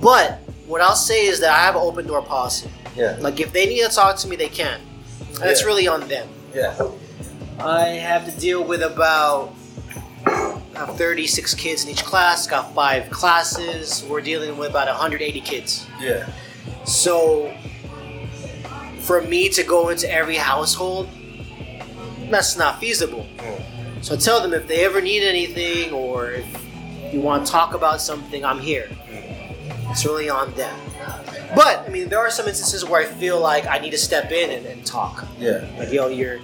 But 0.00 0.38
what 0.66 0.80
I'll 0.80 0.96
say 0.96 1.26
is 1.26 1.40
that 1.40 1.50
I 1.50 1.58
have 1.58 1.74
an 1.74 1.82
open 1.82 2.06
door 2.06 2.22
policy. 2.22 2.70
Yeah. 2.96 3.18
Like 3.20 3.38
if 3.38 3.52
they 3.52 3.66
need 3.66 3.82
to 3.82 3.94
talk 3.94 4.16
to 4.18 4.28
me, 4.28 4.34
they 4.34 4.48
can. 4.48 4.80
And 5.42 5.50
it's 5.50 5.66
really 5.66 5.86
on 5.86 6.08
them. 6.08 6.26
Yeah. 6.54 6.74
I 7.60 7.88
have 7.88 8.24
to 8.32 8.40
deal 8.40 8.64
with 8.64 8.82
about 8.82 9.52
I 10.26 10.58
have 10.74 10.96
36 10.96 11.54
kids 11.54 11.84
in 11.84 11.90
each 11.90 12.02
class, 12.04 12.46
got 12.46 12.74
five 12.74 13.10
classes. 13.10 14.02
We're 14.08 14.22
dealing 14.22 14.56
with 14.56 14.70
about 14.70 14.88
180 14.88 15.40
kids. 15.42 15.86
Yeah. 16.00 16.26
So, 16.84 17.52
for 19.00 19.22
me 19.22 19.48
to 19.50 19.62
go 19.62 19.88
into 19.90 20.10
every 20.12 20.36
household, 20.36 21.08
that's 22.30 22.56
not 22.56 22.80
feasible. 22.80 23.26
So, 24.02 24.14
I 24.14 24.18
tell 24.18 24.40
them 24.40 24.52
if 24.54 24.66
they 24.66 24.84
ever 24.84 25.00
need 25.00 25.22
anything 25.22 25.92
or 25.92 26.30
if 26.32 26.46
you 27.12 27.20
want 27.20 27.46
to 27.46 27.52
talk 27.52 27.74
about 27.74 28.00
something, 28.00 28.44
I'm 28.44 28.60
here. 28.60 28.88
It's 29.90 30.04
really 30.04 30.28
on 30.28 30.52
them. 30.54 30.76
But, 31.54 31.78
I 31.86 31.88
mean, 31.88 32.08
there 32.08 32.18
are 32.18 32.30
some 32.30 32.48
instances 32.48 32.84
where 32.84 33.00
I 33.00 33.04
feel 33.04 33.40
like 33.40 33.66
I 33.66 33.78
need 33.78 33.90
to 33.90 33.98
step 33.98 34.32
in 34.32 34.50
and, 34.50 34.66
and 34.66 34.84
talk 34.84 35.26
Yeah. 35.38 35.66
like 35.78 35.92
yo 35.92 36.08
your 36.08 36.38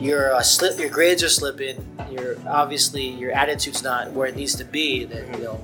your 0.00 0.34
uh, 0.34 0.42
slip 0.42 0.78
your 0.78 0.90
grades 0.90 1.22
are 1.22 1.28
slipping 1.28 1.76
your 2.10 2.36
obviously 2.46 3.02
your 3.02 3.32
attitude's 3.32 3.82
not 3.82 4.12
where 4.12 4.26
it 4.28 4.36
needs 4.36 4.54
to 4.56 4.64
be 4.64 5.04
then 5.06 5.32
you 5.32 5.42
know 5.44 5.58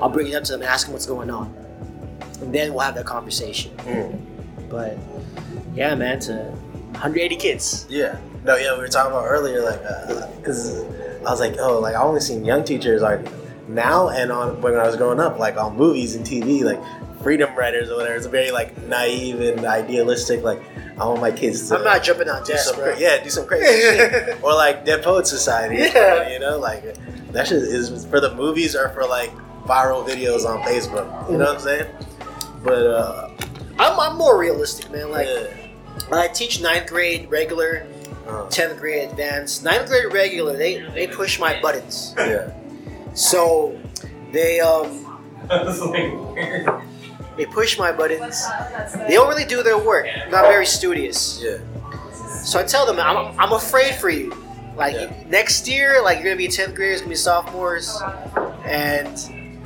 i'll 0.00 0.08
bring 0.08 0.26
it 0.26 0.34
up 0.34 0.42
to 0.44 0.52
them 0.52 0.62
and 0.62 0.70
ask 0.70 0.86
them 0.86 0.94
what's 0.94 1.04
going 1.04 1.28
on 1.30 1.54
and 2.40 2.54
then 2.54 2.70
we'll 2.72 2.80
have 2.84 2.94
that 2.94 3.06
conversation 3.06 3.70
Mm. 3.78 4.18
but 4.70 4.96
yeah 5.74 5.94
man 5.94 6.18
to 6.20 6.34
180 6.92 7.36
kids 7.36 7.86
Yeah. 7.88 8.18
No, 8.44 8.56
yeah, 8.56 8.72
we 8.74 8.78
were 8.80 8.88
talking 8.88 9.10
about 9.12 9.26
earlier, 9.26 9.60
like, 9.62 9.80
because 10.36 10.80
I 11.26 11.30
was 11.30 11.40
like, 11.40 11.56
oh, 11.58 11.80
like 11.80 11.94
I 11.96 12.00
only 12.02 12.20
seen 12.20 12.44
young 12.44 12.64
teachers 12.64 13.02
like 13.02 13.20
now 13.68 14.08
and 14.08 14.30
on 14.32 14.62
when 14.62 14.74
I 14.76 14.86
was 14.86 14.96
growing 14.96 15.20
up, 15.20 15.38
like 15.38 15.56
on 15.58 15.76
movies 15.76 16.14
and 16.14 16.24
TV, 16.24 16.62
like 16.62 16.80
Freedom 17.22 17.54
Writers 17.56 17.90
or 17.90 17.96
whatever. 17.96 18.14
It's 18.16 18.26
very 18.26 18.50
like 18.52 18.78
naive 18.84 19.40
and 19.40 19.66
idealistic. 19.66 20.42
Like 20.44 20.62
I 20.98 21.04
want 21.04 21.20
my 21.20 21.32
kids 21.32 21.68
to. 21.68 21.76
i'm 21.76 21.84
not 21.84 22.02
jumping 22.02 22.28
on 22.28 22.44
some, 22.46 22.76
bro. 22.76 22.92
cra- 22.92 23.00
yeah, 23.00 23.22
do 23.22 23.28
some 23.28 23.44
crazy 23.46 23.66
shit, 23.82 24.42
or 24.42 24.54
like 24.54 24.84
Dead 24.86 25.02
Poet 25.02 25.26
Society. 25.26 25.76
Yeah. 25.76 26.30
you 26.32 26.38
know, 26.38 26.58
like 26.58 26.96
that 27.32 27.48
shit 27.48 27.58
is 27.62 28.06
for 28.06 28.20
the 28.20 28.32
movies 28.34 28.74
or 28.76 28.88
for 28.90 29.04
like 29.04 29.32
viral 29.66 30.08
videos 30.08 30.46
on 30.46 30.62
Facebook. 30.62 31.06
You 31.30 31.36
know 31.38 31.46
what 31.46 31.56
I'm 31.56 31.60
saying? 31.60 31.86
But 32.62 32.86
uh, 32.86 33.30
I'm, 33.78 33.98
I'm 34.00 34.16
more 34.18 34.38
realistic 34.38 34.90
man. 34.90 35.10
Like 35.10 35.28
yeah, 35.28 35.46
i 36.12 36.28
teach 36.28 36.60
ninth 36.60 36.88
grade 36.88 37.30
regular 37.30 37.86
uh, 38.26 38.46
10th 38.48 38.78
grade 38.78 39.08
advanced. 39.10 39.64
Ninth 39.64 39.88
grade 39.88 40.12
regular 40.12 40.56
they 40.56 40.80
they 40.94 41.06
push 41.06 41.38
my 41.38 41.60
buttons. 41.60 42.14
Yeah, 42.18 42.50
so 43.14 43.78
they 44.32 44.60
um 44.60 45.04
That's 45.48 45.80
like 45.80 46.12
weird. 46.34 46.68
they 47.36 47.46
push 47.46 47.78
my 47.78 47.92
buttons. 47.92 48.44
They 49.06 49.14
don't 49.14 49.28
really 49.28 49.44
do 49.46 49.62
their 49.62 49.78
work. 49.78 50.06
Not 50.30 50.42
very 50.44 50.66
studious. 50.66 51.40
Yeah, 51.42 51.58
So 52.42 52.58
I 52.60 52.64
tell 52.64 52.84
them, 52.84 52.98
I'm, 53.00 53.38
I'm 53.38 53.52
afraid 53.52 53.94
for 53.94 54.10
you. 54.10 54.34
Like 54.76 54.94
Yeah. 54.94 55.12
next 55.28 55.66
year, 55.66 56.02
like 56.02 56.16
you're 56.18 56.24
gonna 56.26 56.36
be 56.36 56.48
10th 56.48 56.74
graders, 56.74 57.00
gonna 57.00 57.10
be 57.10 57.16
sophomores, 57.16 58.00
and 58.64 59.16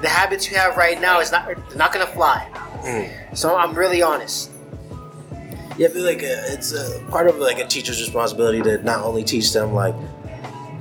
the 0.01 0.09
habits 0.09 0.49
you 0.51 0.57
have 0.57 0.76
right 0.76 1.01
now 1.01 1.18
is 1.20 1.32
not 1.32 1.47
they're 1.47 1.57
not 1.76 1.93
gonna 1.93 2.07
fly. 2.07 2.47
Mm. 2.83 3.37
So 3.37 3.57
I'm 3.57 3.74
really 3.74 4.03
honest. 4.03 4.51
Yeah, 5.78 5.89
I 5.89 5.91
feel 5.91 6.05
like 6.05 6.18
uh, 6.22 6.53
it's 6.53 6.72
uh, 6.74 7.03
part 7.11 7.28
of 7.28 7.37
like 7.39 7.59
a 7.59 7.66
teacher's 7.66 8.01
responsibility 8.01 8.61
to 8.62 8.83
not 8.83 9.01
only 9.05 9.24
teach 9.24 9.53
them 9.53 9.72
like 9.72 9.95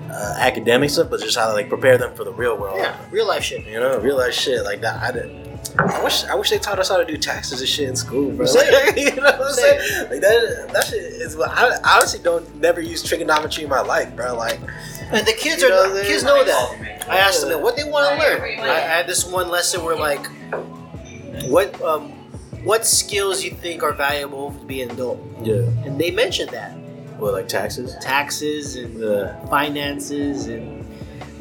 uh, 0.10 0.36
academic 0.40 0.90
stuff, 0.90 1.10
but 1.10 1.22
just 1.22 1.38
how 1.38 1.48
to 1.48 1.54
like 1.54 1.70
prepare 1.70 1.98
them 1.98 2.14
for 2.16 2.24
the 2.26 2.32
real 2.34 2.58
world. 2.58 2.78
Yeah, 2.78 2.98
real 3.10 3.28
life 3.28 3.44
shit. 3.44 3.66
You 3.66 3.80
know, 3.80 4.00
real 4.00 4.18
life 4.18 4.34
shit 4.34 4.64
like 4.66 4.82
that. 4.82 5.02
I 5.02 5.12
did. 5.12 5.38
I 5.80 6.04
wish 6.04 6.26
I 6.26 6.36
wish 6.36 6.50
they 6.50 6.58
taught 6.58 6.80
us 6.80 6.90
how 6.90 6.98
to 6.98 7.06
do 7.06 7.16
taxes 7.16 7.62
and 7.62 7.70
shit 7.70 7.88
in 7.88 7.96
school, 7.96 8.32
bro. 8.32 8.46
Like, 8.46 8.98
you 8.98 9.16
know 9.16 9.22
what 9.24 9.42
I'm 9.42 9.54
saying? 9.54 10.10
Like 10.10 10.20
that. 10.22 10.70
That 10.74 10.84
shit 10.88 11.00
is. 11.02 11.38
what- 11.38 11.50
I, 11.52 11.78
I 11.84 11.98
honestly 11.98 12.20
don't 12.22 12.54
never 12.60 12.82
use 12.82 13.02
trigonometry 13.02 13.64
in 13.64 13.70
my 13.70 13.80
life, 13.80 14.14
bro. 14.16 14.36
Like, 14.36 14.60
And 15.12 15.26
the 15.26 15.32
kids 15.34 15.64
are 15.64 15.70
know 15.70 16.02
kids 16.04 16.24
know 16.26 16.44
that. 16.44 17.06
I 17.10 17.18
asked 17.20 17.48
them 17.48 17.62
what 17.62 17.78
they 17.78 17.86
want 17.86 18.10
to 18.12 18.20
learn. 18.28 18.60
I, 18.60 18.70
I 18.70 18.80
had 18.80 19.08
this 19.08 19.24
one 19.26 19.50
lesson 19.50 19.86
where 19.86 19.96
like, 19.96 20.26
what 21.48 21.80
um, 21.82 22.10
what 22.64 22.86
skills 22.86 23.44
you 23.44 23.52
think 23.52 23.84
are 23.84 23.94
valuable 23.94 24.52
to 24.52 24.66
be 24.66 24.82
an 24.82 24.92
adult, 24.92 25.20
yeah, 25.44 25.56
and 25.86 26.00
they 26.00 26.12
mentioned 26.12 26.50
that 26.52 26.78
well, 27.20 27.34
like 27.34 27.48
taxes. 27.48 27.96
taxes 28.02 28.76
and 28.76 29.00
Yeah, 29.00 29.46
finances 29.48 30.48
and 30.48 30.86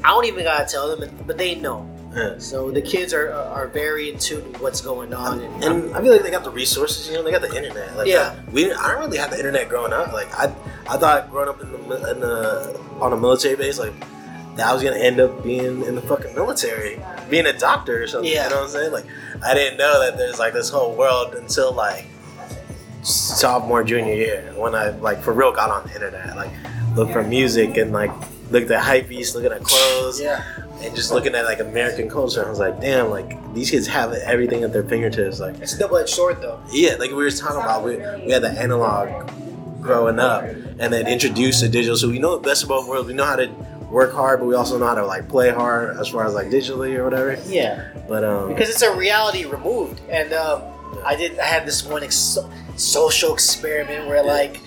I 0.05 0.09
don't 0.09 0.25
even 0.27 0.45
gotta 0.45 0.67
tell 0.67 0.95
them, 0.97 1.11
but 1.27 1.37
they 1.39 1.55
know. 1.55 1.89
yeah. 2.15 2.39
So 2.39 2.71
the 2.71 2.83
kids 2.83 3.13
are 3.15 3.33
are 3.33 3.69
very 3.69 4.11
in 4.13 4.19
tune 4.19 4.45
with 4.53 4.61
what's 4.63 4.81
going 4.81 5.13
on, 5.15 5.41
and, 5.41 5.65
And 5.65 5.95
I 5.97 6.01
feel 6.03 6.13
like 6.13 6.23
they 6.23 6.31
got 6.31 6.45
the 6.45 6.51
resources, 6.51 7.09
you 7.09 7.15
know, 7.15 7.23
they 7.23 7.31
got 7.31 7.43
the 7.43 7.55
internet. 7.55 7.97
Like, 7.97 8.09
Yeah. 8.09 8.35
we 8.53 8.65
didn't, 8.65 8.79
I 8.79 8.93
don't 8.93 9.01
really 9.01 9.19
have 9.19 9.31
the 9.31 9.37
internet 9.39 9.69
growing 9.69 9.93
up. 9.93 10.13
Like, 10.13 10.29
I, 10.39 10.53
I 10.89 10.97
thought 10.97 11.31
growing 11.31 11.49
up 11.49 11.61
in 11.63 11.71
the, 11.73 12.11
in 12.13 12.21
the 12.21 12.81
on 13.01 13.13
a 13.13 13.17
military 13.17 13.57
base, 13.57 13.79
like, 13.79 13.93
that 14.57 14.67
I 14.67 14.73
was 14.73 14.83
gonna 14.83 14.97
end 14.97 15.21
up 15.21 15.43
being 15.43 15.85
in 15.85 15.95
the 15.95 16.03
fucking 16.03 16.35
military, 16.35 17.01
being 17.29 17.47
a 17.47 17.53
doctor 17.53 18.03
or 18.03 18.07
something. 18.07 18.31
Yeah. 18.31 18.45
You 18.45 18.51
know 18.51 18.57
what 18.57 18.65
I'm 18.65 18.71
saying? 18.71 18.93
Like, 18.93 19.07
I 19.45 19.55
didn't 19.55 19.79
know 19.79 20.01
that 20.01 20.17
there's 20.17 20.39
like 20.39 20.53
this 20.53 20.71
whole 20.71 20.95
world 20.95 21.35
until 21.35 21.73
like 21.73 22.07
sophomore, 23.03 23.83
junior 23.85 24.15
year 24.15 24.53
when 24.57 24.75
I 24.75 24.91
like 24.91 25.23
for 25.23 25.33
real 25.33 25.53
got 25.53 25.71
on 25.71 25.87
the 25.87 25.95
internet, 25.95 26.37
like, 26.37 26.51
looked 26.95 27.13
for 27.13 27.23
music 27.23 27.77
and 27.77 27.93
like 27.93 28.11
looked 28.51 28.71
at 28.71 28.83
hype 28.83 29.09
beasts, 29.09 29.35
looking 29.35 29.53
at 29.53 29.63
clothes 29.63 30.21
yeah, 30.21 30.45
and 30.83 30.95
just 30.95 31.13
looking 31.13 31.35
at 31.35 31.45
like 31.45 31.61
American 31.61 32.09
culture, 32.09 32.45
I 32.45 32.51
was 32.51 32.59
like, 32.59 32.81
damn, 32.81 33.11
like 33.11 33.55
these 33.55 33.71
kids 33.71 33.87
have 33.87 34.13
everything 34.13 34.65
at 34.65 34.73
their 34.73 34.83
fingertips. 34.83 35.41
Like, 35.41 35.59
it's 35.61 35.75
a 35.75 35.79
double 35.79 35.99
edged 35.99 36.11
sword 36.11 36.43
though. 36.43 36.61
yeah, 36.73 36.97
like 36.99 37.11
we 37.11 37.17
were 37.17 37.31
talking 37.31 37.61
about, 37.61 37.85
we, 37.85 37.97
we 37.97 38.33
had 38.33 38.43
the 38.43 38.51
analog 38.51 39.31
growing 39.81 40.19
up, 40.19 40.45
and 40.45 40.93
then 40.93 41.07
introduced 41.07 41.61
to 41.61 41.69
digital. 41.69 41.97
So 41.97 42.09
we 42.09 42.19
know 42.19 42.37
the 42.37 42.47
best 42.47 42.63
of 42.63 42.69
both 42.69 42.89
worlds. 42.89 43.09
We 43.09 43.15
know 43.15 43.25
how 43.25 43.37
to 43.37 43.51
work 43.91 44.13
hard, 44.13 44.41
but 44.41 44.47
we 44.47 44.55
also 44.55 44.79
know 44.79 44.87
how 44.87 44.95
to 44.95 45.05
like 45.05 45.29
play 45.29 45.51
hard 45.51 45.97
as 45.99 46.09
far 46.09 46.25
as 46.27 46.35
like 46.35 46.49
digitally 46.49 46.95
or 46.97 47.05
whatever. 47.05 47.37
Yeah, 47.47 47.89
But 48.09 48.25
um, 48.25 48.49
because 48.49 48.71
it's 48.71 48.83
a 48.83 48.95
reality 48.97 49.45
removed, 49.47 50.01
and 50.09 50.33
um, 50.33 50.63
I 51.05 51.17
did. 51.17 51.39
I 51.39 51.45
had 51.47 51.67
this 51.67 51.85
one 51.85 52.03
ex- 52.03 52.39
social 52.77 53.33
experiment 53.35 54.07
where 54.09 54.23
like. 54.23 54.61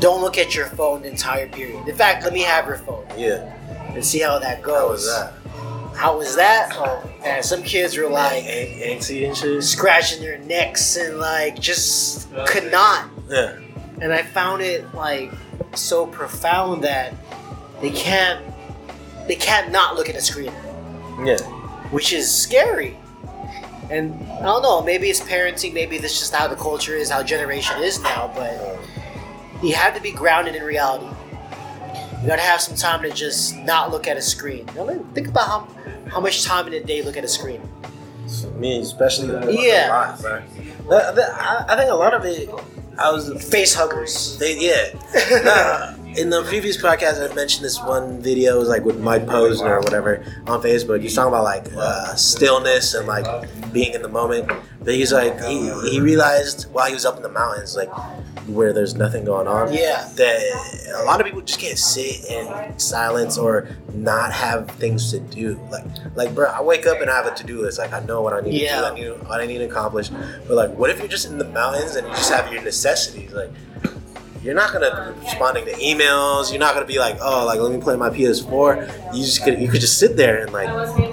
Don't 0.00 0.22
look 0.22 0.38
at 0.38 0.54
your 0.54 0.64
phone 0.66 1.02
the 1.02 1.10
entire 1.10 1.46
period. 1.48 1.86
In 1.86 1.94
fact, 1.94 2.24
let 2.24 2.32
me 2.32 2.40
have 2.40 2.66
your 2.66 2.78
phone 2.78 3.04
yeah, 3.18 3.52
and 3.94 4.02
see 4.02 4.18
how 4.20 4.38
that 4.38 4.62
goes. 4.62 4.74
how 4.74 4.88
was 4.88 5.06
that? 5.06 5.94
How 5.94 6.16
was 6.16 6.36
that? 6.36 6.72
Oh, 6.74 7.10
and 7.22 7.44
some 7.44 7.62
kids 7.62 7.98
were 7.98 8.08
like 8.08 8.44
angsty 8.44 9.26
and 9.26 9.36
shit. 9.36 9.62
scratching 9.62 10.22
their 10.22 10.38
necks 10.38 10.96
and 10.96 11.18
like 11.18 11.60
just 11.60 12.32
could 12.46 12.72
not. 12.72 13.10
Yeah, 13.28 13.58
And 14.00 14.10
I 14.10 14.22
found 14.22 14.62
it 14.62 14.94
like 14.94 15.30
so 15.74 16.06
profound 16.06 16.84
that 16.84 17.14
they 17.80 17.90
can't 17.90 18.44
they 19.26 19.36
can't 19.36 19.70
not 19.70 19.94
look 19.96 20.08
at 20.08 20.14
the 20.14 20.20
screen, 20.20 20.52
yeah, 21.24 21.38
which 21.90 22.12
is 22.12 22.30
scary. 22.32 22.96
And 23.90 24.14
I 24.32 24.42
don't 24.42 24.62
know, 24.62 24.82
maybe 24.82 25.10
it's 25.10 25.20
parenting, 25.20 25.72
maybe 25.72 25.98
that's 25.98 26.18
just 26.18 26.32
how 26.34 26.46
the 26.46 26.54
culture 26.54 26.94
is, 26.94 27.10
how 27.10 27.22
generation 27.24 27.82
is 27.82 28.00
now, 28.00 28.30
but 28.36 28.78
you 29.64 29.74
have 29.74 29.94
to 29.96 30.00
be 30.00 30.12
grounded 30.12 30.54
in 30.54 30.62
reality. 30.62 31.06
You 32.22 32.28
gotta 32.28 32.42
have 32.42 32.60
some 32.60 32.76
time 32.76 33.02
to 33.02 33.10
just 33.10 33.56
not 33.56 33.90
look 33.90 34.06
at 34.06 34.16
a 34.16 34.22
screen. 34.22 34.68
You 34.76 34.84
know, 34.86 35.06
think 35.14 35.26
about 35.28 35.46
how, 35.48 35.68
how 36.08 36.20
much 36.20 36.44
time 36.44 36.66
in 36.68 36.74
a 36.74 36.84
day 36.84 36.98
you 36.98 37.02
look 37.02 37.16
at 37.16 37.24
a 37.24 37.28
screen. 37.28 37.60
me 38.56 38.80
especially. 38.80 39.28
Yeah. 39.66 39.88
lot, 39.88 40.20
bro. 40.20 40.42
The- 40.88 41.12
the- 41.12 41.32
I 41.34 41.64
I 41.70 41.76
think 41.76 41.90
a 41.90 41.94
lot 41.94 42.14
of 42.14 42.24
it. 42.24 42.48
I 43.00 43.10
was 43.10 43.32
Face 43.50 43.74
huggers. 43.74 44.36
They, 44.38 44.58
yeah. 44.58 44.92
Nah, 45.44 45.94
in 46.16 46.28
the 46.28 46.42
previous 46.42 46.76
podcast, 46.76 47.28
I 47.28 47.32
mentioned 47.34 47.64
this 47.64 47.80
one 47.82 48.20
video, 48.20 48.56
it 48.56 48.58
was 48.58 48.68
like 48.68 48.84
with 48.84 48.98
Mike 49.00 49.26
Posner 49.26 49.78
or 49.78 49.80
whatever 49.80 50.24
on 50.46 50.60
Facebook. 50.60 51.00
He's 51.00 51.14
talking 51.14 51.28
about 51.28 51.44
like 51.44 51.66
uh, 51.76 52.14
stillness 52.16 52.94
and 52.94 53.06
like 53.06 53.26
being 53.72 53.94
in 53.94 54.02
the 54.02 54.08
moment. 54.08 54.50
But 54.82 54.94
he's 54.94 55.12
like, 55.12 55.40
he, 55.44 55.70
he 55.88 56.00
realized 56.00 56.70
while 56.72 56.88
he 56.88 56.94
was 56.94 57.06
up 57.06 57.16
in 57.16 57.22
the 57.22 57.28
mountains, 57.30 57.76
like 57.76 57.90
where 58.54 58.72
there's 58.72 58.94
nothing 58.94 59.24
going 59.24 59.46
on, 59.46 59.72
Yeah. 59.72 60.08
that 60.16 60.40
a 60.96 61.04
lot 61.04 61.20
of 61.20 61.26
people 61.26 61.40
just 61.40 61.60
can't 61.60 61.78
sit 61.78 62.24
in 62.30 62.78
silence 62.78 63.38
or 63.38 63.68
not 63.94 64.32
have 64.32 64.68
things 64.72 65.10
to 65.12 65.20
do. 65.20 65.58
Like, 65.70 65.84
like, 66.14 66.34
bro, 66.34 66.48
I 66.50 66.60
wake 66.62 66.86
up 66.86 67.00
and 67.00 67.10
I 67.10 67.16
have 67.16 67.26
a 67.26 67.34
to 67.34 67.44
do 67.44 67.62
list. 67.62 67.78
Like, 67.78 67.92
I 67.92 68.00
know 68.00 68.22
what 68.22 68.32
I 68.32 68.40
need 68.40 68.60
Yeah. 68.62 68.80
to 68.80 68.80
do, 68.80 68.84
I 68.86 68.94
need 68.94 69.28
what 69.28 69.40
I 69.40 69.46
need 69.46 69.58
to 69.58 69.64
accomplish. 69.64 70.10
But 70.46 70.54
like, 70.56 70.70
what 70.76 70.90
if 70.90 70.98
you're 70.98 71.08
just 71.08 71.26
in 71.26 71.38
the 71.38 71.44
mountains 71.44 71.96
and 71.96 72.06
you 72.06 72.12
just 72.14 72.32
have 72.32 72.52
your 72.52 72.62
necessities? 72.62 73.32
Like, 73.32 73.50
you're 74.42 74.54
not 74.54 74.72
gonna 74.72 75.12
be 75.18 75.24
responding 75.26 75.66
to 75.66 75.72
emails. 75.74 76.50
You're 76.50 76.60
not 76.60 76.72
gonna 76.72 76.86
be 76.86 76.98
like, 76.98 77.18
oh, 77.20 77.44
like 77.44 77.60
let 77.60 77.70
me 77.72 77.78
play 77.78 77.94
my 77.96 78.08
PS4. 78.08 78.88
You 79.14 79.22
just 79.22 79.44
could, 79.44 79.60
you 79.60 79.68
could 79.68 79.82
just 79.82 79.98
sit 79.98 80.16
there 80.16 80.38
and 80.42 80.50
like 80.52 80.68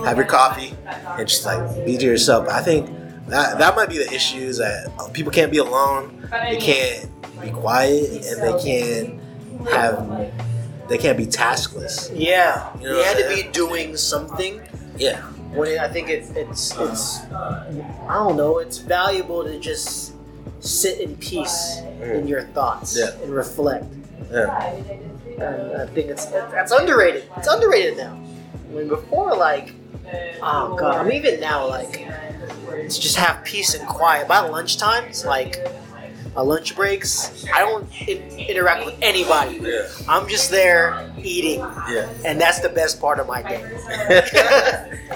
have 0.05 0.15
your 0.15 0.25
coffee 0.25 0.73
and 1.17 1.27
just 1.27 1.45
like 1.45 1.85
be 1.85 1.97
to 1.97 2.05
yourself. 2.05 2.47
I 2.47 2.61
think 2.61 2.89
that 3.27 3.57
that 3.59 3.75
might 3.75 3.89
be 3.89 3.97
the 3.97 4.11
issues 4.13 4.57
that 4.57 4.91
uh, 4.99 5.07
people 5.09 5.31
can't 5.31 5.51
be 5.51 5.57
alone. 5.57 6.27
They 6.31 6.57
can't 6.57 7.09
be 7.41 7.51
quiet 7.51 8.25
and 8.25 8.41
they 8.41 8.63
can't 8.63 9.19
have 9.69 10.31
they 10.87 10.97
can't 10.97 11.17
be 11.17 11.25
taskless. 11.25 12.11
Yeah. 12.15 12.73
You 12.79 12.89
know 12.89 12.97
what 12.97 13.05
had 13.05 13.17
to 13.17 13.43
be 13.43 13.49
doing 13.51 13.97
something 13.97 14.61
Yeah, 14.97 15.21
when 15.53 15.71
it, 15.71 15.79
I 15.79 15.89
think 15.89 16.09
it, 16.09 16.29
it's 16.35 16.75
it's 16.77 17.19
I 17.31 18.13
don't 18.13 18.37
know. 18.37 18.59
It's 18.59 18.77
valuable 18.77 19.43
to 19.43 19.59
just 19.59 20.13
sit 20.59 20.99
in 21.01 21.15
peace 21.17 21.77
mm. 21.81 22.19
in 22.19 22.27
your 22.27 22.43
thoughts 22.43 22.97
Yeah. 22.97 23.11
and 23.21 23.33
reflect. 23.33 23.85
yeah, 24.31 24.73
And 25.39 25.81
I 25.81 25.85
think 25.87 26.09
it's 26.09 26.25
that's 26.25 26.71
underrated. 26.71 27.25
It's 27.37 27.47
underrated 27.47 27.97
now. 27.97 28.13
I 28.13 28.73
mean, 28.73 28.87
before 28.87 29.35
like, 29.35 29.73
oh 30.41 30.75
god, 30.79 30.95
I 30.97 31.03
mean 31.03 31.13
even 31.25 31.39
now 31.39 31.67
like, 31.67 32.07
to 32.83 33.01
just 33.01 33.15
have 33.17 33.43
peace 33.43 33.73
and 33.75 33.87
quiet. 33.87 34.27
By 34.27 34.39
lunchtime, 34.39 35.05
it's 35.05 35.25
like. 35.25 35.57
My 36.35 36.43
lunch 36.43 36.75
breaks, 36.75 37.45
I 37.51 37.61
don't 37.61 37.89
in- 38.07 38.37
interact 38.37 38.85
with 38.85 38.95
anybody. 39.01 39.57
yeah, 39.59 39.87
I'm 40.07 40.27
just 40.29 40.51
there 40.51 41.11
eating, 41.17 41.61
yeah. 41.61 42.07
and 42.25 42.39
that's 42.39 42.59
the 42.59 42.69
best 42.69 43.01
part 43.01 43.19
of 43.19 43.25
my 43.25 43.41
day. 43.41 43.63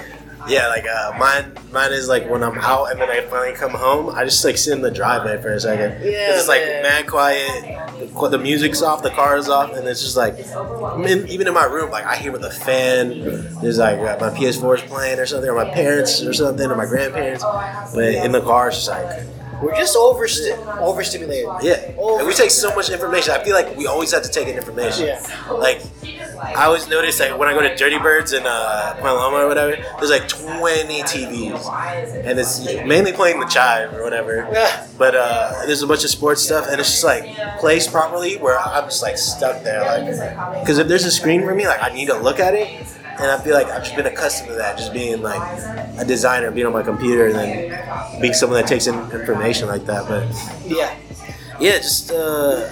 yeah, 0.48 0.68
like 0.68 0.84
uh, 0.86 1.12
mine. 1.18 1.52
Mine 1.72 1.92
is 1.92 2.08
like 2.08 2.28
when 2.28 2.42
I'm 2.42 2.58
out 2.58 2.90
and 2.90 3.00
then 3.00 3.08
I 3.10 3.20
finally 3.22 3.54
come 3.54 3.70
home. 3.70 4.10
I 4.14 4.24
just 4.24 4.44
like 4.44 4.58
sit 4.58 4.72
in 4.74 4.82
the 4.82 4.90
driveway 4.90 5.40
for 5.40 5.52
a 5.52 5.60
second. 5.60 6.02
Yeah, 6.04 6.36
it's 6.36 6.48
like 6.48 6.62
man. 6.62 6.82
mad 6.82 7.06
quiet. 7.08 8.10
The, 8.14 8.28
the 8.28 8.38
music's 8.38 8.82
off, 8.82 9.02
the 9.02 9.10
car's 9.10 9.48
off, 9.48 9.72
and 9.74 9.86
it's 9.88 10.02
just 10.02 10.16
like 10.16 10.34
in, 11.08 11.26
even 11.28 11.46
in 11.48 11.54
my 11.54 11.64
room, 11.64 11.90
like 11.90 12.04
I 12.04 12.16
hear 12.16 12.32
with 12.32 12.42
the 12.42 12.50
fan. 12.50 13.20
There's 13.62 13.78
like 13.78 13.98
uh, 13.98 14.18
my 14.20 14.30
PS4 14.36 14.76
is 14.76 14.82
playing 14.82 15.18
or 15.18 15.26
something, 15.26 15.48
or 15.48 15.54
my 15.54 15.70
parents 15.72 16.22
or 16.22 16.32
something, 16.32 16.70
or 16.70 16.76
my 16.76 16.86
grandparents. 16.86 17.42
But 17.94 18.14
in 18.14 18.32
the 18.32 18.40
car, 18.42 18.68
it's 18.68 18.76
just 18.84 18.88
like 18.90 19.26
We're 19.62 19.76
just 19.76 19.96
over 19.96 20.26
overstimulated. 20.80 21.48
yeah. 21.62 21.94
Over- 21.96 22.18
And 22.20 22.26
we 22.28 22.34
take 22.34 22.50
so 22.50 22.74
much 22.74 22.90
information. 22.90 23.32
I 23.32 23.42
feel 23.44 23.54
like 23.54 23.76
we 23.76 23.86
always 23.86 24.12
have 24.12 24.22
to 24.24 24.28
take 24.28 24.48
in 24.48 24.56
information. 24.56 25.06
Yeah. 25.06 25.50
Like 25.50 25.80
I 26.42 26.64
always 26.64 26.88
notice 26.88 27.20
like 27.20 27.38
when 27.38 27.48
I 27.48 27.54
go 27.54 27.60
to 27.62 27.74
Dirty 27.76 27.98
Birds 27.98 28.32
in 28.32 28.42
uh, 28.44 28.94
Paloma 29.00 29.38
or 29.44 29.48
whatever, 29.48 29.76
there's 29.98 30.10
like 30.10 30.28
20 30.28 31.02
TVs, 31.02 32.24
and 32.24 32.38
it's 32.38 32.64
mainly 32.84 33.12
playing 33.12 33.40
the 33.40 33.46
chive 33.46 33.92
or 33.94 34.02
whatever. 34.02 34.48
Yeah. 34.52 34.86
But 34.98 35.14
uh, 35.14 35.62
there's 35.66 35.82
a 35.82 35.86
bunch 35.86 36.04
of 36.04 36.10
sports 36.10 36.42
stuff, 36.42 36.66
and 36.68 36.80
it's 36.80 36.90
just 36.90 37.04
like 37.04 37.24
placed 37.60 37.92
properly 37.92 38.36
where 38.38 38.58
I'm 38.58 38.84
just 38.84 39.02
like 39.02 39.16
stuck 39.18 39.62
there, 39.62 39.82
like 39.82 40.60
because 40.60 40.78
if 40.78 40.88
there's 40.88 41.04
a 41.04 41.10
screen 41.12 41.42
for 41.42 41.54
me, 41.54 41.66
like 41.66 41.82
I 41.82 41.92
need 41.94 42.06
to 42.06 42.18
look 42.18 42.40
at 42.40 42.54
it, 42.54 42.68
and 43.04 43.30
I 43.30 43.38
feel 43.42 43.54
like 43.54 43.66
I've 43.68 43.84
just 43.84 43.94
been 43.96 44.06
accustomed 44.06 44.48
to 44.50 44.54
that, 44.56 44.76
just 44.76 44.92
being 44.92 45.22
like 45.22 45.40
a 45.98 46.04
designer, 46.04 46.50
being 46.50 46.66
on 46.66 46.72
my 46.72 46.82
computer, 46.82 47.26
and 47.26 47.34
then 47.36 48.20
being 48.20 48.34
someone 48.34 48.60
that 48.60 48.68
takes 48.68 48.86
in 48.86 48.94
information 49.12 49.68
like 49.68 49.86
that. 49.86 50.08
But 50.08 50.26
Yeah. 50.66 50.94
yeah, 51.60 51.78
just 51.78 52.10
uh, 52.10 52.68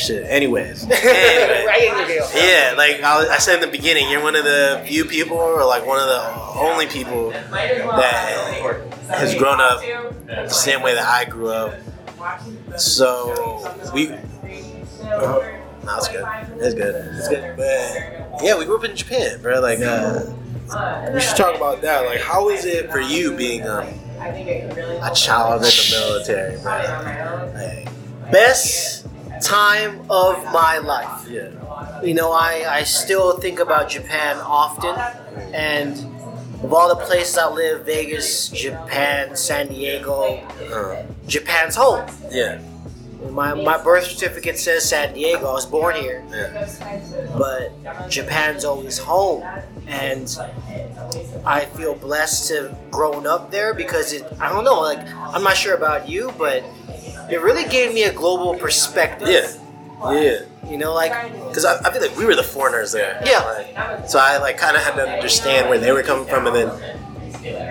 shit. 0.00 0.24
Anyways, 0.24 0.84
anyways. 0.84 1.04
right 1.66 1.82
in 1.82 1.98
your 1.98 2.06
deal. 2.06 2.28
Yeah, 2.34 2.74
like 2.76 3.02
I, 3.02 3.34
I 3.34 3.38
said 3.38 3.56
in 3.56 3.60
the 3.60 3.76
beginning, 3.76 4.10
you're 4.10 4.22
one 4.22 4.36
of 4.36 4.44
the 4.44 4.82
few 4.86 5.04
people, 5.04 5.36
or 5.36 5.64
like 5.64 5.86
one 5.86 6.00
of 6.00 6.06
the 6.06 6.58
only 6.58 6.86
people 6.86 7.30
that 7.30 8.82
has 9.08 9.34
grown 9.34 9.60
up 9.60 9.80
the 10.26 10.48
same 10.48 10.82
way 10.82 10.94
that 10.94 11.06
I 11.06 11.24
grew 11.28 11.48
up. 11.48 11.74
So 12.76 13.90
we, 13.94 14.10
uh, 14.10 14.18
no, 15.84 15.96
it's 15.96 16.08
good. 16.08 16.26
It's 16.58 16.74
good. 16.74 16.94
It's 17.16 17.28
good. 17.28 17.56
But 17.56 18.42
yeah, 18.42 18.58
we 18.58 18.64
grew 18.64 18.76
up 18.76 18.84
in 18.84 18.96
Japan, 18.96 19.40
bro. 19.40 19.60
Like, 19.60 19.80
uh, 19.80 20.24
we 21.12 21.20
should 21.20 21.36
talk 21.36 21.56
about 21.56 21.82
that. 21.82 22.06
Like, 22.06 22.20
how 22.20 22.50
is 22.50 22.64
it 22.64 22.90
for 22.90 23.00
you 23.00 23.36
being 23.36 23.66
um, 23.66 23.86
a 24.20 25.10
child 25.14 25.62
in 25.62 25.68
the 25.68 25.96
military, 25.98 26.60
bro? 26.60 27.52
Like, 27.54 27.88
Best 28.30 28.99
time 29.42 30.00
of 30.10 30.42
my 30.52 30.78
life. 30.78 31.28
yeah, 31.28 32.02
You 32.02 32.14
know, 32.14 32.32
I, 32.32 32.64
I 32.68 32.82
still 32.84 33.38
think 33.38 33.58
about 33.58 33.88
Japan 33.88 34.36
often, 34.38 34.94
and 35.54 35.92
of 36.64 36.72
all 36.72 36.88
the 36.88 36.96
places 37.04 37.38
I 37.38 37.48
live, 37.48 37.86
Vegas, 37.86 38.48
Japan, 38.48 39.34
San 39.36 39.68
Diego, 39.68 40.36
uh, 40.72 41.02
Japan's 41.26 41.74
home. 41.76 42.06
yeah, 42.30 42.60
My, 43.30 43.54
my 43.54 43.82
birth 43.82 44.04
certificate 44.06 44.58
says 44.58 44.84
San 44.88 45.14
Diego. 45.14 45.46
I 45.48 45.52
was 45.52 45.66
born 45.66 45.94
here, 45.96 46.22
yeah, 46.30 46.68
but 47.38 47.72
Japan's 48.10 48.64
always 48.64 48.98
home, 48.98 49.42
and 49.86 50.28
I 51.44 51.64
feel 51.76 51.94
blessed 51.94 52.48
to 52.48 52.54
have 52.62 52.90
grown 52.90 53.26
up 53.26 53.50
there 53.50 53.72
because 53.74 54.12
it. 54.12 54.24
I 54.40 54.48
don't 54.50 54.64
know, 54.64 54.80
like 54.80 54.98
I'm 55.34 55.42
not 55.42 55.56
sure 55.56 55.74
about 55.74 56.08
you, 56.08 56.32
but 56.38 56.62
it 57.30 57.40
really 57.42 57.68
gave 57.68 57.92
me 57.94 58.04
a 58.04 58.12
global 58.12 58.54
perspective. 58.54 59.28
yeah, 59.28 60.12
yeah. 60.12 60.38
You 60.70 60.78
know, 60.78 60.94
like 60.94 61.12
Because 61.48 61.64
I, 61.64 61.78
I 61.80 61.90
feel 61.90 62.00
like 62.00 62.16
we 62.16 62.24
were 62.24 62.36
the 62.36 62.42
foreigners 62.42 62.92
there. 62.92 63.20
Yeah. 63.24 63.40
Like, 63.40 64.08
so 64.08 64.18
I 64.18 64.38
like 64.38 64.56
kind 64.56 64.76
of 64.76 64.82
had 64.82 64.94
to 64.94 65.08
understand 65.08 65.68
where 65.68 65.78
they 65.78 65.90
were 65.92 66.02
coming 66.02 66.26
from, 66.26 66.46
and 66.46 66.54
then 66.54 66.68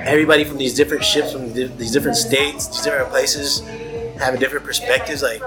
everybody 0.05 0.43
from 0.43 0.57
these 0.57 0.75
different 0.75 1.03
ships 1.03 1.31
from 1.31 1.53
these 1.53 1.91
different 1.91 2.17
states, 2.17 2.67
these 2.67 2.81
different 2.81 3.09
places, 3.09 3.61
having 4.17 4.39
different 4.39 4.65
perspectives. 4.65 5.21
Like 5.23 5.41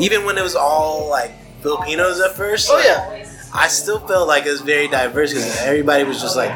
even 0.00 0.24
when 0.24 0.36
it 0.38 0.42
was 0.42 0.56
all 0.56 1.08
like 1.08 1.32
Filipinos 1.62 2.20
at 2.20 2.32
first. 2.32 2.68
Oh 2.70 2.74
like, 2.74 2.84
yeah. 2.86 3.32
I 3.54 3.68
still 3.68 4.00
felt 4.00 4.28
like 4.28 4.44
it 4.44 4.50
was 4.50 4.60
very 4.60 4.88
diverse 4.88 5.30
because 5.32 5.56
everybody 5.62 6.04
was 6.04 6.20
just 6.20 6.36
like 6.36 6.52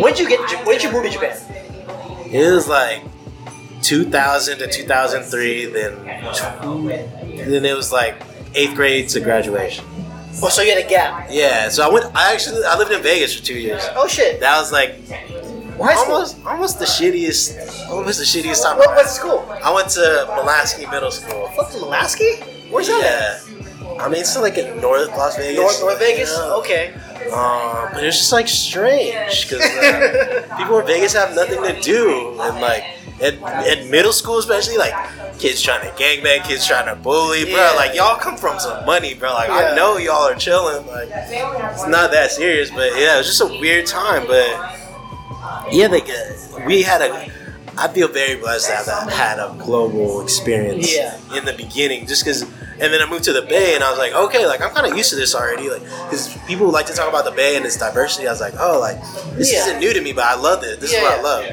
When'd 0.00 0.18
you 0.18 0.28
get? 0.28 0.40
When'd 0.66 0.82
you 0.82 0.90
move 0.90 1.04
to 1.04 1.10
Japan? 1.10 1.38
it 2.26 2.52
was 2.52 2.66
like 2.68 3.02
2000 3.86 4.58
to 4.58 4.66
2003. 4.66 5.66
Then 5.66 6.04
then 7.50 7.64
it 7.64 7.76
was 7.76 7.92
like 7.92 8.20
eighth 8.54 8.74
grade 8.74 9.08
to 9.10 9.20
graduation. 9.20 9.84
Oh, 10.42 10.48
so 10.48 10.60
you 10.62 10.74
had 10.74 10.84
a 10.84 10.88
gap. 10.88 11.28
Yeah, 11.30 11.68
so 11.68 11.88
I 11.88 11.92
went. 11.92 12.14
I 12.14 12.32
actually 12.32 12.62
I 12.64 12.76
lived 12.76 12.92
in 12.92 13.02
Vegas 13.02 13.34
for 13.36 13.44
two 13.44 13.58
years. 13.58 13.82
Oh 13.94 14.06
shit. 14.06 14.40
That 14.40 14.58
was 14.58 14.72
like 14.72 14.96
school. 15.06 16.14
almost 16.14 16.44
almost 16.44 16.78
the 16.78 16.84
shittiest, 16.84 17.88
almost 17.88 18.18
the 18.18 18.24
shittiest 18.24 18.62
time. 18.62 18.76
What, 18.76 18.90
what 18.90 19.08
school? 19.08 19.46
I 19.64 19.72
went 19.72 19.88
to 19.90 20.26
Pulaski 20.34 20.86
Middle 20.86 21.10
School. 21.10 21.48
Fucking 21.56 21.80
Lasky? 21.80 22.36
Where's 22.70 22.88
that? 22.88 23.42
Yeah. 23.46 23.56
I 24.00 24.08
mean, 24.08 24.20
it's 24.20 24.36
like 24.36 24.58
in 24.58 24.80
North 24.80 25.08
Las 25.10 25.36
Vegas. 25.36 25.56
North, 25.56 25.80
North 25.80 25.98
Vegas? 25.98 26.34
Yeah. 26.36 26.54
Okay. 26.60 26.94
Um, 27.32 27.88
but 27.92 28.02
it 28.02 28.06
was 28.06 28.18
just 28.18 28.32
like 28.32 28.48
strange 28.48 29.48
because 29.48 29.62
uh, 29.62 30.54
people 30.58 30.78
in 30.80 30.86
Vegas 30.86 31.12
have 31.14 31.34
nothing 31.34 31.62
to 31.62 31.80
do, 31.80 32.38
and 32.40 32.60
like 32.60 32.84
at, 33.20 33.34
at 33.42 33.86
middle 33.88 34.12
school 34.12 34.38
especially, 34.38 34.76
like 34.76 34.92
kids 35.38 35.60
trying 35.60 35.80
to 35.82 35.88
gangbang, 36.02 36.44
kids 36.44 36.66
trying 36.66 36.86
to 36.86 37.00
bully, 37.00 37.44
bro. 37.44 37.54
Yeah. 37.54 37.72
Like 37.72 37.94
y'all 37.94 38.16
come 38.16 38.36
from 38.36 38.58
some 38.58 38.84
money, 38.86 39.14
bro. 39.14 39.32
Like 39.32 39.48
Yeah. 39.48 39.72
I 39.72 39.74
know 39.76 39.96
y'all 39.98 40.28
are 40.28 40.34
chilling. 40.34 40.86
Like 40.86 41.08
it's 41.12 41.86
not 41.86 42.10
that 42.12 42.30
serious, 42.30 42.70
but 42.70 42.92
yeah, 42.96 43.14
it 43.14 43.18
was 43.18 43.26
just 43.26 43.40
a 43.40 43.46
weird 43.60 43.86
time. 43.86 44.26
But 44.26 44.48
yeah, 45.72 45.86
like 45.88 46.08
uh, 46.08 46.64
we 46.66 46.82
had 46.82 47.02
a. 47.02 47.30
I 47.78 47.88
feel 47.88 48.08
very 48.08 48.36
blessed 48.40 48.68
to 48.68 48.90
have 48.94 49.12
had 49.12 49.38
a 49.38 49.54
global 49.58 50.22
experience 50.22 50.94
Yeah. 50.94 51.18
in 51.36 51.44
the 51.44 51.52
beginning, 51.52 52.06
just 52.06 52.24
because. 52.24 52.44
And 52.78 52.92
then 52.92 53.00
I 53.00 53.06
moved 53.08 53.24
to 53.24 53.32
the 53.32 53.42
Bay, 53.42 53.74
and 53.74 53.82
I 53.82 53.88
was 53.90 53.98
like, 53.98 54.12
okay, 54.12 54.46
like 54.46 54.60
I'm 54.60 54.70
kind 54.70 54.86
of 54.90 54.96
used 54.96 55.10
to 55.10 55.16
this 55.16 55.34
already, 55.34 55.70
like 55.70 55.80
because 55.82 56.36
people 56.46 56.70
like 56.70 56.86
to 56.86 56.92
talk 56.92 57.08
about 57.08 57.24
the 57.24 57.30
Bay 57.30 57.56
and 57.56 57.64
its 57.64 57.76
diversity. 57.76 58.26
I 58.28 58.30
was 58.32 58.40
like, 58.40 58.54
oh, 58.58 58.78
like 58.80 59.00
this 59.36 59.50
Yeah. 59.52 59.60
isn't 59.60 59.80
new 59.80 59.92
to 59.94 60.00
me, 60.00 60.12
but 60.12 60.24
I 60.24 60.34
love 60.36 60.62
it. 60.62 60.80
This 60.80 60.92
Yeah, 60.92 60.98
is 60.98 61.04
what. 61.04 61.18
I 61.18 61.22
love. 61.22 61.44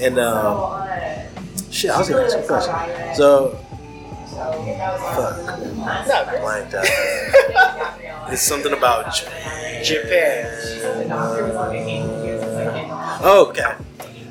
And 0.00 0.18
um, 0.18 1.70
shit, 1.70 1.90
I 1.90 1.98
was 1.98 2.08
gonna 2.08 2.22
ask 2.24 2.36
a 2.38 2.42
question. 2.42 2.74
So, 3.14 3.58
fuck, 5.14 5.58
No, 5.60 6.38
blanked 6.40 6.74
out. 6.74 6.86
It's 8.28 8.42
something 8.42 8.72
about 8.72 9.14
Japan. 9.84 10.50
Oh, 13.22 13.46
okay. 13.50 13.72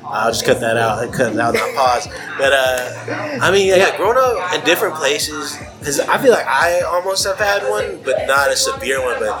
I'll 0.08 0.30
just 0.30 0.44
cut 0.44 0.60
that 0.60 0.76
out. 0.76 1.12
Cut 1.12 1.34
that 1.34 1.40
out. 1.40 1.54
Not 1.54 1.74
pause. 1.74 2.06
But 2.38 2.52
uh, 2.52 3.38
I 3.42 3.50
mean, 3.50 3.66
yeah, 3.68 3.96
growing 3.96 4.16
up 4.18 4.54
in 4.54 4.64
different 4.64 4.94
places, 4.94 5.56
because 5.78 6.00
I 6.00 6.18
feel 6.18 6.32
like 6.32 6.46
I 6.46 6.80
almost 6.82 7.24
have 7.26 7.38
had 7.38 7.68
one, 7.68 8.00
but 8.04 8.26
not 8.26 8.50
a 8.50 8.56
severe 8.56 9.00
one. 9.04 9.18
But 9.18 9.40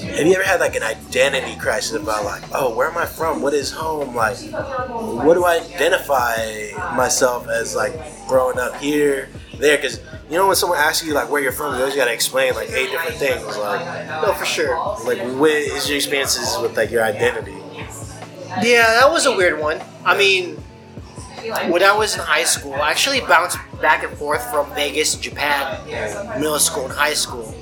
have 0.00 0.26
you 0.26 0.34
ever 0.34 0.42
had 0.42 0.60
like 0.60 0.74
an 0.74 0.82
identity 0.82 1.56
crisis 1.58 2.00
about 2.00 2.24
like, 2.24 2.42
oh, 2.52 2.74
where 2.74 2.88
am 2.88 2.96
I 2.96 3.06
from? 3.06 3.42
What 3.42 3.54
is 3.54 3.70
home? 3.70 4.14
Like, 4.14 4.38
what 4.38 5.34
do 5.34 5.44
I 5.44 5.56
identify 5.58 6.36
myself 6.96 7.48
as? 7.48 7.74
Like 7.76 7.94
growing 8.26 8.58
up 8.58 8.74
here, 8.76 9.28
there, 9.58 9.76
because 9.76 10.00
you 10.30 10.36
know 10.36 10.46
when 10.46 10.56
someone 10.56 10.78
asks 10.78 11.06
you 11.06 11.12
like 11.14 11.30
where 11.30 11.42
you're 11.42 11.52
from, 11.52 11.74
you 11.74 11.80
always 11.80 11.94
gotta 11.96 12.12
explain 12.12 12.54
like 12.54 12.70
eight 12.70 12.90
different 12.90 13.16
things. 13.16 13.44
Like, 13.56 14.06
No, 14.22 14.32
for 14.32 14.44
sure. 14.44 14.76
like 15.04 15.18
what 15.38 15.50
is 15.50 15.88
your 15.88 15.96
experiences 15.96 16.56
with 16.62 16.76
like 16.76 16.90
your 16.90 17.02
identity? 17.04 17.52
Yeah, 18.62 18.86
that 19.00 19.10
was 19.10 19.26
a 19.26 19.36
weird 19.36 19.60
one. 19.60 19.80
I 20.06 20.16
mean, 20.16 20.54
when 21.68 21.82
I 21.82 21.92
was 21.96 22.14
in 22.14 22.20
high 22.20 22.44
school, 22.44 22.74
I 22.74 22.90
actually 22.90 23.20
bounced 23.20 23.58
back 23.82 24.04
and 24.04 24.16
forth 24.16 24.48
from 24.50 24.72
Vegas, 24.74 25.16
Japan, 25.16 25.84
middle 26.40 26.58
school 26.60 26.84
and 26.84 26.92
high 26.92 27.14
school. 27.14 27.52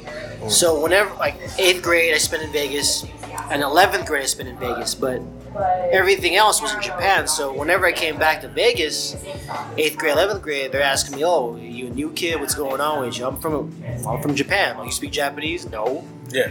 So 0.49 0.79
whenever, 0.81 1.13
like 1.15 1.41
eighth 1.59 1.83
grade, 1.83 2.15
I 2.15 2.19
spent 2.19 2.43
in 2.43 2.53
Vegas, 2.53 3.07
and 3.51 3.63
eleventh 3.63 4.07
grade 4.07 4.25
I 4.25 4.27
spent 4.27 4.51
in 4.51 4.59
Vegas, 4.59 4.95
but 4.95 5.23
everything 5.91 6.37
else 6.37 6.61
was 6.61 6.75
in 6.75 6.83
Japan. 6.83 7.27
So 7.27 7.53
whenever 7.53 7.87
I 7.87 7.93
came 7.93 8.19
back 8.19 8.43
to 8.43 8.49
Vegas, 8.49 9.17
eighth 9.79 9.97
grade, 9.97 10.13
eleventh 10.13 10.43
grade, 10.43 10.71
they're 10.71 10.83
asking 10.83 11.17
me, 11.17 11.25
"Oh, 11.25 11.57
you 11.57 11.87
a 11.87 11.91
new 11.91 12.11
kid? 12.11 12.41
What's 12.41 12.55
going 12.55 12.83
on 12.83 13.01
with 13.01 13.19
you?" 13.19 13.27
I'm 13.27 13.41
from, 13.41 13.75
I'm 14.07 14.21
from 14.21 14.35
Japan. 14.35 14.77
Oh, 14.79 14.85
you 14.85 14.93
speak 14.93 15.13
Japanese? 15.13 15.67
No. 15.71 16.05
Yeah. 16.29 16.51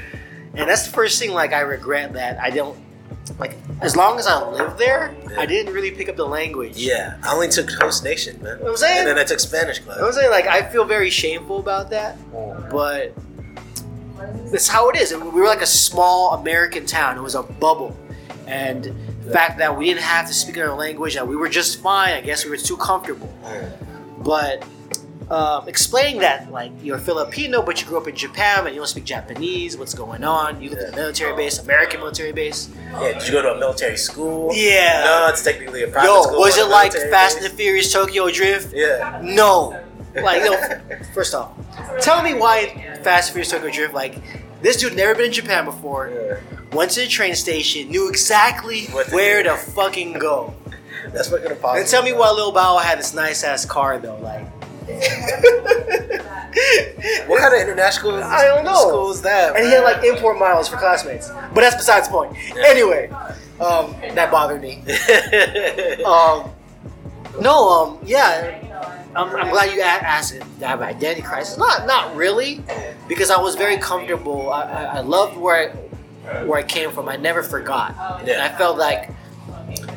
And 0.56 0.70
that's 0.70 0.86
the 0.86 0.92
first 0.94 1.20
thing 1.20 1.32
like 1.32 1.54
I 1.54 1.62
regret 1.62 2.14
that 2.14 2.40
I 2.40 2.50
don't 2.50 2.78
like 3.40 3.58
as 3.82 3.96
long 3.96 4.20
as 4.20 4.28
I 4.28 4.44
lived 4.50 4.78
there, 4.78 5.16
I 5.38 5.46
didn't 5.46 5.74
really 5.74 5.92
pick 5.92 6.10
up 6.10 6.16
the 6.16 6.26
language. 6.26 6.78
Yeah, 6.78 7.18
I 7.24 7.34
only 7.34 7.48
took 7.48 7.70
Host 7.72 8.04
Nation, 8.04 8.42
man. 8.42 8.58
know 8.58 8.64
what 8.64 8.72
I'm 8.72 8.78
saying? 8.78 9.00
And 9.00 9.08
then 9.08 9.20
I 9.20 9.24
took 9.24 9.40
Spanish 9.40 9.80
class. 9.80 9.98
I 9.98 10.04
was 10.04 10.16
saying 10.16 10.32
like 10.32 10.48
I 10.48 10.62
feel 10.70 10.86
very 10.86 11.10
shameful 11.10 11.60
about 11.60 11.90
that, 11.92 12.18
oh. 12.34 12.68
but 12.72 13.14
that's 14.52 14.68
how 14.68 14.90
it 14.90 14.98
is. 14.98 15.14
We 15.14 15.20
were 15.20 15.46
like 15.46 15.62
a 15.62 15.68
small 15.68 16.34
American 16.34 16.86
town. 16.86 17.18
It 17.18 17.22
was 17.22 17.36
a 17.36 17.44
bubble, 17.44 17.98
and 18.48 18.84
the 19.24 19.32
fact 19.32 19.58
that 19.60 19.78
we 19.78 19.86
didn't 19.86 20.04
have 20.04 20.28
to 20.28 20.34
speak 20.34 20.58
our 20.58 20.76
language, 20.76 21.16
that 21.16 21.28
we 21.28 21.36
were 21.36 21.50
just 21.50 21.82
fine. 21.82 22.14
I 22.14 22.22
guess 22.22 22.44
we 22.44 22.52
were 22.52 22.58
too 22.58 22.78
comfortable. 22.78 23.34
But 24.20 24.66
um, 25.30 25.68
explaining 25.68 26.20
that, 26.22 26.52
like 26.52 26.72
you're 26.84 26.98
Filipino, 26.98 27.62
but 27.62 27.82
you 27.82 27.88
grew 27.88 27.98
up 27.98 28.08
in 28.08 28.16
Japan 28.16 28.66
and 28.66 28.70
you 28.76 28.82
don't 28.82 28.88
speak 28.88 29.06
Japanese. 29.06 29.78
What's 29.78 29.94
going 29.94 30.24
on? 30.24 30.62
You 30.62 30.70
live 30.72 30.80
in 30.80 30.94
a 30.94 30.96
military 30.96 31.36
base, 31.36 31.60
American 31.60 32.00
military 32.00 32.32
base. 32.34 32.70
Yeah, 32.92 33.14
did 33.20 33.26
you 33.28 33.32
go 33.34 33.42
to 33.42 33.54
a 33.56 33.60
military 33.60 33.98
school? 33.98 34.52
Yeah. 34.54 35.04
No, 35.06 35.28
it's 35.32 35.44
technically 35.44 35.84
a 35.84 35.88
private 35.88 36.08
Yo, 36.12 36.22
school. 36.24 36.40
was 36.40 36.58
it 36.58 36.68
like 36.68 36.92
Fast 36.94 37.12
base. 37.12 37.36
and 37.36 37.46
the 37.46 37.58
Furious 37.58 37.92
Tokyo 37.92 38.30
Drift? 38.30 38.74
Yeah. 38.74 39.20
No. 39.24 39.80
Like, 40.16 40.44
no. 40.44 40.80
First 41.14 41.34
off, 41.34 41.52
tell 42.02 42.22
me 42.22 42.34
why 42.34 42.68
Fast 43.04 43.30
and 43.30 43.34
Furious 43.34 43.50
Tokyo 43.52 43.72
Drift. 43.72 43.94
Like, 43.94 44.16
this 44.62 44.78
dude 44.78 44.96
never 44.96 45.16
been 45.16 45.26
in 45.26 45.32
Japan 45.32 45.66
before. 45.66 46.10
Yeah. 46.10 46.38
Went 46.76 46.92
to 46.92 47.02
the 47.02 47.08
train 47.08 47.36
station, 47.36 47.90
knew 47.90 48.10
exactly 48.10 48.86
where 49.12 49.44
do. 49.44 49.50
to 49.50 49.56
fucking 49.58 50.14
go. 50.14 50.54
That's 51.14 51.30
fucking 51.30 51.46
impossible. 51.52 51.80
And 51.82 51.88
tell 51.88 52.02
me 52.04 52.14
why 52.14 52.32
Lil 52.32 52.52
Bow 52.52 52.78
had 52.78 52.98
this 53.00 53.14
nice 53.14 53.44
ass 53.44 53.66
car 53.66 54.00
though. 54.00 54.18
Like, 54.18 54.46
What 57.28 57.42
kind 57.42 57.54
of 57.54 57.62
international 57.62 58.24
I 58.24 58.46
don't 58.46 58.64
know. 58.64 58.76
school 58.76 59.12
is 59.12 59.22
that? 59.24 59.56
and 59.56 59.66
he 59.66 59.72
had 59.72 59.84
like 59.84 60.04
import 60.04 60.40
miles 60.40 60.68
for 60.68 60.78
classmates. 60.78 61.30
But 61.30 61.56
that's 61.62 61.76
besides 61.76 62.08
the 62.08 62.14
point. 62.14 62.36
Anyway, 62.58 63.10
um, 63.60 63.96
that 64.16 64.32
bothered 64.32 64.62
me. 64.62 64.84
Um, 66.06 66.52
no, 67.42 67.70
um, 67.70 68.00
yeah. 68.06 68.60
I'm, 69.16 69.36
I'm 69.36 69.50
glad 69.50 69.74
you 69.74 69.82
asked 69.82 70.36
if 70.36 70.44
I 70.64 70.68
have 70.68 70.82
an 70.82 70.88
identity 70.90 71.22
crisis. 71.22 71.58
Not, 71.58 71.86
not 71.86 72.16
really, 72.16 72.64
because 73.08 73.30
I 73.30 73.40
was 73.40 73.56
very 73.56 73.78
comfortable. 73.78 74.52
I, 74.52 74.64
I, 74.64 74.84
I 74.84 75.00
loved 75.02 75.38
where 75.38 75.76
I, 76.28 76.44
where 76.46 76.60
I 76.60 76.64
came 76.64 76.92
from. 76.92 77.10
I 77.10 77.16
never 77.16 77.44
forgot, 77.44 77.96
and 78.22 78.42
I 78.42 78.56
felt 78.58 78.78
like 78.78 79.10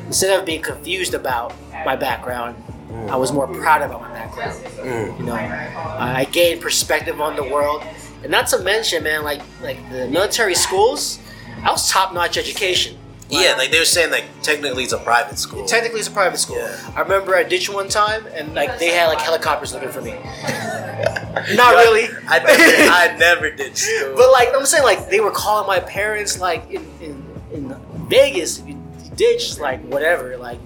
instead 0.05 0.37
of 0.39 0.45
being 0.45 0.61
confused 0.61 1.13
about 1.13 1.53
my 1.85 1.95
background, 1.95 2.61
I 3.09 3.15
was 3.15 3.31
more 3.31 3.47
proud 3.47 3.81
about 3.81 4.01
my 4.01 4.09
background. 4.09 4.53
Mm. 4.77 5.19
You 5.19 5.25
know, 5.25 5.33
I 5.35 6.21
I 6.21 6.23
gained 6.25 6.61
perspective 6.61 7.19
on 7.19 7.35
the 7.35 7.43
world, 7.43 7.83
and 8.23 8.31
not 8.31 8.47
to 8.47 8.59
mention, 8.59 9.03
man, 9.03 9.23
like 9.23 9.41
like 9.61 9.77
the 9.89 10.07
military 10.07 10.55
schools, 10.55 11.19
I 11.63 11.71
was 11.71 11.89
top 11.89 12.13
notch 12.13 12.37
education. 12.37 12.97
Yeah, 13.29 13.55
like 13.57 13.71
they 13.71 13.79
were 13.79 13.85
saying, 13.85 14.11
like 14.11 14.25
technically 14.41 14.83
it's 14.85 14.93
a 14.93 14.97
private 14.97 15.37
school. 15.37 15.65
Technically, 15.65 15.99
it's 15.99 16.07
a 16.07 16.11
private 16.11 16.37
school. 16.37 16.57
Yeah. 16.57 16.93
I 16.95 17.01
remember 17.01 17.35
I 17.35 17.43
ditched 17.43 17.69
one 17.73 17.89
time, 17.89 18.25
and 18.27 18.55
like 18.55 18.79
they 18.79 18.91
had 18.91 19.07
like 19.07 19.19
helicopters 19.19 19.73
looking 19.73 19.89
for 19.89 20.01
me. 20.01 20.11
Not 21.55 21.75
really. 21.75 22.07
I 22.27 22.39
never, 22.39 22.91
I 22.91 23.17
never 23.17 23.51
did 23.51 23.77
school. 23.77 24.15
but 24.15 24.31
like 24.31 24.49
I'm 24.55 24.65
saying, 24.65 24.83
like 24.83 25.09
they 25.09 25.19
were 25.19 25.31
calling 25.31 25.67
my 25.67 25.79
parents, 25.81 26.39
like 26.39 26.69
in 26.71 26.85
in, 27.01 27.23
in 27.51 27.75
Vegas, 28.07 28.59
if 28.59 28.67
you 28.67 28.81
ditch, 29.15 29.59
like 29.59 29.81
whatever, 29.87 30.37
like 30.37 30.59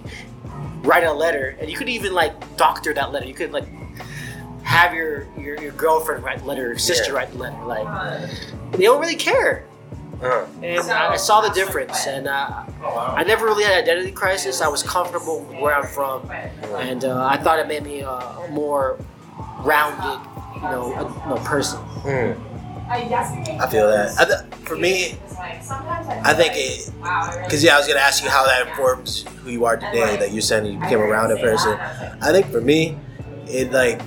write 0.83 1.03
a 1.03 1.13
letter, 1.13 1.55
and 1.59 1.69
you 1.69 1.77
could 1.77 1.89
even 1.89 2.13
like 2.13 2.33
doctor 2.57 2.93
that 2.93 3.11
letter. 3.11 3.25
You 3.25 3.33
could 3.33 3.51
like 3.51 3.65
have 4.63 4.93
your 4.93 5.27
your, 5.37 5.59
your 5.61 5.71
girlfriend 5.73 6.23
write 6.23 6.39
the 6.39 6.45
letter, 6.45 6.63
your 6.67 6.77
sister 6.77 7.11
Yeah. 7.11 7.17
write 7.17 7.31
the 7.31 7.37
letter. 7.39 7.63
Like 7.65 8.29
they 8.73 8.83
don't 8.83 8.99
really 9.01 9.15
care. 9.15 9.65
Uh, 10.21 10.45
and 10.61 10.79
I 10.91 11.13
I 11.13 11.15
saw 11.17 11.41
the 11.41 11.49
difference. 11.49 12.05
And 12.05 12.27
uh, 12.27 12.63
I 12.85 13.23
never 13.23 13.45
really 13.45 13.63
had 13.63 13.73
an 13.73 13.83
identity 13.83 14.11
crisis. 14.11 14.61
I 14.61 14.67
was 14.67 14.83
comfortable 14.83 15.39
with 15.41 15.59
where 15.59 15.73
I'm 15.75 15.87
from, 15.87 16.29
and 16.77 17.03
uh, 17.05 17.25
I 17.25 17.37
thought 17.37 17.57
it 17.59 17.67
made 17.67 17.83
me 17.83 18.01
a 18.01 18.47
more 18.51 18.99
rounded, 19.63 20.19
you 20.55 20.61
know, 20.61 20.93
a, 20.93 21.03
you 21.23 21.29
know, 21.35 21.41
person. 21.43 21.79
mm, 22.03 22.37
I 22.89 23.67
feel 23.67 23.87
that. 23.89 24.19
I 24.19 24.25
th- 24.25 24.53
for 24.67 24.75
me, 24.75 25.17
I 26.23 26.33
think 26.33 26.53
it 26.55 26.91
because 27.43 27.63
yeah, 27.63 27.75
I 27.75 27.77
was 27.77 27.87
gonna 27.87 27.99
ask 27.99 28.23
you 28.23 28.29
how 28.29 28.45
that 28.45 28.67
informs 28.67 29.25
who 29.43 29.51
you 29.51 29.65
are 29.65 29.77
today. 29.77 30.17
That 30.17 30.31
you 30.31 30.41
said 30.41 30.65
you 30.67 30.79
became 30.79 30.99
a 30.99 31.07
rounded 31.07 31.39
person. 31.39 31.73
I 32.21 32.31
think 32.31 32.47
for 32.47 32.61
me, 32.61 32.97
it 33.47 33.71
like 33.71 34.01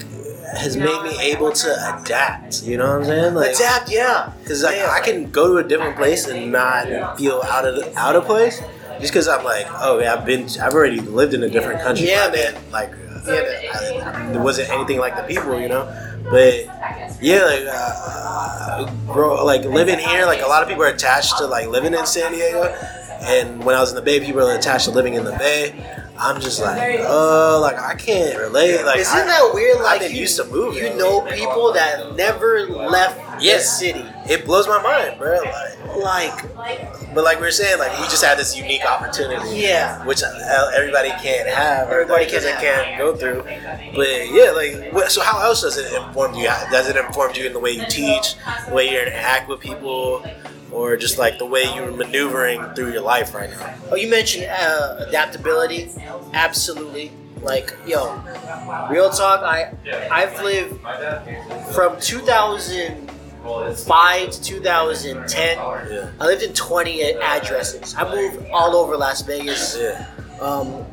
has 0.56 0.76
made 0.76 1.02
me 1.02 1.20
able 1.20 1.52
to 1.52 1.98
adapt. 2.00 2.62
You 2.62 2.76
know 2.76 2.86
what 2.86 2.98
I'm 3.00 3.04
saying? 3.04 3.34
Like, 3.34 3.56
Adapt, 3.56 3.90
yeah. 3.90 4.32
Because 4.40 4.62
like, 4.62 4.78
I 4.78 5.00
can 5.00 5.30
go 5.30 5.48
to 5.48 5.64
a 5.64 5.68
different 5.68 5.96
place 5.96 6.28
and 6.28 6.52
not 6.52 7.18
feel 7.18 7.42
out 7.42 7.66
of 7.66 7.96
out 7.96 8.16
of 8.16 8.24
place, 8.24 8.60
just 9.00 9.12
because 9.12 9.28
I'm 9.28 9.44
like, 9.44 9.66
oh 9.80 9.98
yeah, 9.98 10.14
I've 10.14 10.24
been, 10.24 10.48
I've 10.62 10.72
already 10.74 11.00
lived 11.00 11.34
in 11.34 11.42
a 11.42 11.48
different 11.48 11.82
country. 11.82 12.08
Yeah, 12.08 12.26
I've 12.26 12.32
been, 12.32 12.54
Like, 12.70 12.92
uh, 13.26 13.32
I, 13.32 14.30
there 14.32 14.42
wasn't 14.42 14.70
anything 14.70 14.98
like 14.98 15.16
the 15.16 15.22
people, 15.22 15.60
you 15.60 15.68
know. 15.68 15.86
But 16.30 16.66
yeah, 17.20 17.44
like, 17.44 17.64
uh, 17.68 18.90
grow, 19.06 19.44
like 19.44 19.64
living 19.64 19.98
here, 19.98 20.26
like 20.26 20.42
a 20.42 20.46
lot 20.46 20.62
of 20.62 20.68
people 20.68 20.84
are 20.84 20.88
attached 20.88 21.36
to 21.38 21.46
like 21.46 21.68
living 21.68 21.94
in 21.94 22.06
San 22.06 22.32
Diego, 22.32 22.64
and 23.22 23.62
when 23.64 23.76
I 23.76 23.80
was 23.80 23.90
in 23.90 23.96
the 23.96 24.02
Bay, 24.02 24.20
people 24.20 24.46
are 24.48 24.56
attached 24.56 24.86
to 24.86 24.90
living 24.90 25.14
in 25.14 25.24
the 25.24 25.32
Bay. 25.32 25.74
I'm 26.18 26.40
just 26.40 26.60
like, 26.60 27.00
uh, 27.00 27.60
like 27.60 27.76
I 27.78 27.94
can't 27.94 28.38
relate. 28.38 28.84
Like, 28.84 29.00
Isn't 29.00 29.18
I- 29.18 29.24
that 29.24 29.50
weird? 29.52 29.78
I've 29.78 29.82
Like 29.82 30.00
been 30.00 30.12
you, 30.12 30.20
used 30.20 30.36
to 30.36 30.44
moving. 30.44 30.82
you 30.84 30.94
know 30.96 31.22
people 31.22 31.72
that 31.72 32.14
never 32.16 32.66
left 32.68 33.16
the 33.38 33.44
Yes. 33.44 33.78
city. 33.78 34.04
It 34.28 34.44
blows 34.46 34.68
my 34.68 34.80
mind, 34.80 35.18
bro. 35.18 35.40
Like, 35.98 36.54
Like, 36.56 37.14
but 37.14 37.24
like 37.24 37.38
we 37.38 37.46
were 37.46 37.50
saying, 37.52 37.78
like 37.78 37.92
we 37.98 38.04
just 38.06 38.24
had 38.24 38.38
this 38.38 38.56
unique 38.56 38.84
opportunity. 38.84 39.56
Yeah. 39.56 40.04
Which 40.06 40.22
uh, 40.22 40.70
everybody 40.76 41.10
can't 41.22 41.48
have. 41.48 41.88
Everybody 41.90 42.26
can't 42.26 42.42
they 42.42 42.52
can't 42.52 42.96
go 42.98 43.14
through. 43.16 43.42
But 43.94 44.30
yeah, 44.32 44.50
like 44.52 44.92
what, 44.92 45.10
so, 45.12 45.20
how 45.20 45.40
else 45.42 45.62
does 45.62 45.76
it 45.78 45.92
inform 45.94 46.34
you? 46.34 46.48
How- 46.48 46.70
Does 46.70 46.88
it 46.88 46.96
inform 46.96 47.32
you 47.34 47.46
in 47.46 47.52
the 47.52 47.60
way 47.60 47.70
you 47.72 47.84
teach, 47.86 48.34
the 48.68 48.74
way 48.74 48.88
you 48.90 48.98
interact 49.00 49.48
with 49.48 49.60
people, 49.60 50.24
or 50.74 50.96
just 50.96 51.18
like 51.18 51.38
the 51.38 51.46
way 51.46 51.62
you're 51.74 51.90
maneuvering 51.92 52.62
through 52.74 52.92
your 52.92 53.02
life 53.02 53.34
right 53.34 53.50
now? 53.50 53.74
oh, 53.92 53.96
you 53.96 54.08
mentioned 54.10 54.46
uh, 54.50 55.04
adaptability. 55.08 55.90
Absolutely. 56.32 57.12
Like, 57.40 57.72
yo, 57.86 58.20
real 58.90 59.10
talk. 59.10 59.42
I 59.42 59.72
I've 60.10 60.42
lived 60.42 60.80
from 61.74 62.00
2005 62.00 64.30
to 64.30 64.42
2010. 64.42 65.56
Yeah. 65.58 66.10
I 66.20 66.24
lived 66.24 66.42
in 66.42 66.52
20 66.54 67.02
addresses. 67.14 67.94
I 67.96 68.12
moved 68.12 68.44
all 68.50 68.74
over 68.74 68.96
Las 68.96 69.22
Vegas. 69.22 69.76
Yeah. 69.78 70.06
Um, 70.40 70.84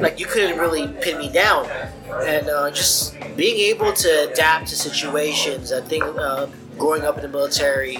like 0.00 0.18
you 0.20 0.26
couldn't 0.26 0.58
really 0.58 0.86
pin 1.02 1.18
me 1.18 1.28
down, 1.28 1.68
and 2.22 2.48
uh, 2.48 2.70
just 2.70 3.14
being 3.36 3.58
able 3.74 3.92
to 3.92 4.30
adapt 4.30 4.68
to 4.68 4.76
situations. 4.76 5.72
I 5.72 5.80
think 5.80 6.04
uh, 6.04 6.46
growing 6.78 7.02
up 7.02 7.16
in 7.16 7.22
the 7.22 7.28
military 7.28 7.94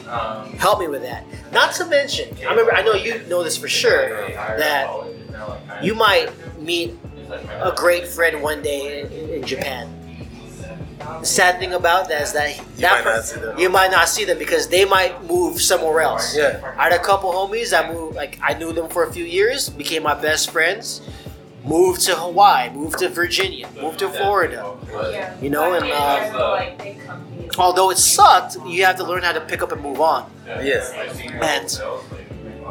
helped 0.59 0.81
me 0.81 0.89
with 0.89 1.03
that. 1.03 1.25
Not 1.53 1.75
to 1.75 1.87
mention, 1.87 2.37
I 2.47 2.51
remember. 2.51 2.75
I 2.75 2.83
know 2.83 2.95
you 2.95 3.23
know 3.29 3.43
this 3.43 3.57
for 3.57 3.69
sure 3.69 4.29
that 4.29 4.89
you 5.83 5.95
might 5.95 6.31
meet 6.59 6.97
a 7.29 7.73
great 7.77 8.07
friend 8.07 8.43
one 8.43 8.63
day 8.63 9.03
in, 9.03 9.31
in 9.31 9.47
Japan. 9.47 9.91
The 10.99 11.27
sad 11.27 11.59
thing 11.59 11.75
about 11.75 12.09
that 12.09 12.23
is 12.23 12.33
that 12.33 12.59
that 12.79 13.05
might 13.05 13.59
you 13.59 13.69
might 13.69 13.91
not 13.91 14.09
see 14.09 14.25
them 14.25 14.39
because 14.39 14.69
they 14.69 14.85
might 14.85 15.23
move 15.25 15.61
somewhere 15.61 16.01
else. 16.01 16.37
Yeah. 16.37 16.61
I 16.79 16.85
had 16.85 16.93
a 16.93 16.99
couple 16.99 17.31
homies. 17.33 17.79
I 17.79 17.93
moved 17.93 18.17
like 18.17 18.39
I 18.43 18.55
knew 18.55 18.73
them 18.73 18.89
for 18.89 19.05
a 19.05 19.13
few 19.13 19.25
years, 19.25 19.69
became 19.69 20.03
my 20.03 20.15
best 20.15 20.51
friends. 20.51 21.03
Moved 21.65 22.03
to 22.03 22.15
Hawaii, 22.15 22.69
move 22.71 22.97
to 22.97 23.09
Virginia, 23.09 23.69
move 23.81 23.97
to 23.97 24.09
Florida. 24.09 24.77
You 25.41 25.49
know, 25.49 25.73
and 25.73 25.87
uh, 25.91 27.51
although 27.59 27.91
it 27.91 27.97
sucked, 27.97 28.57
you 28.67 28.85
have 28.85 28.97
to 28.97 29.05
learn 29.05 29.23
how 29.23 29.33
to 29.33 29.41
pick 29.41 29.63
up 29.63 29.73
and 29.73 29.81
move 29.81 30.01
on. 30.01 30.31
Yeah. 30.47 30.85
And 31.43 31.71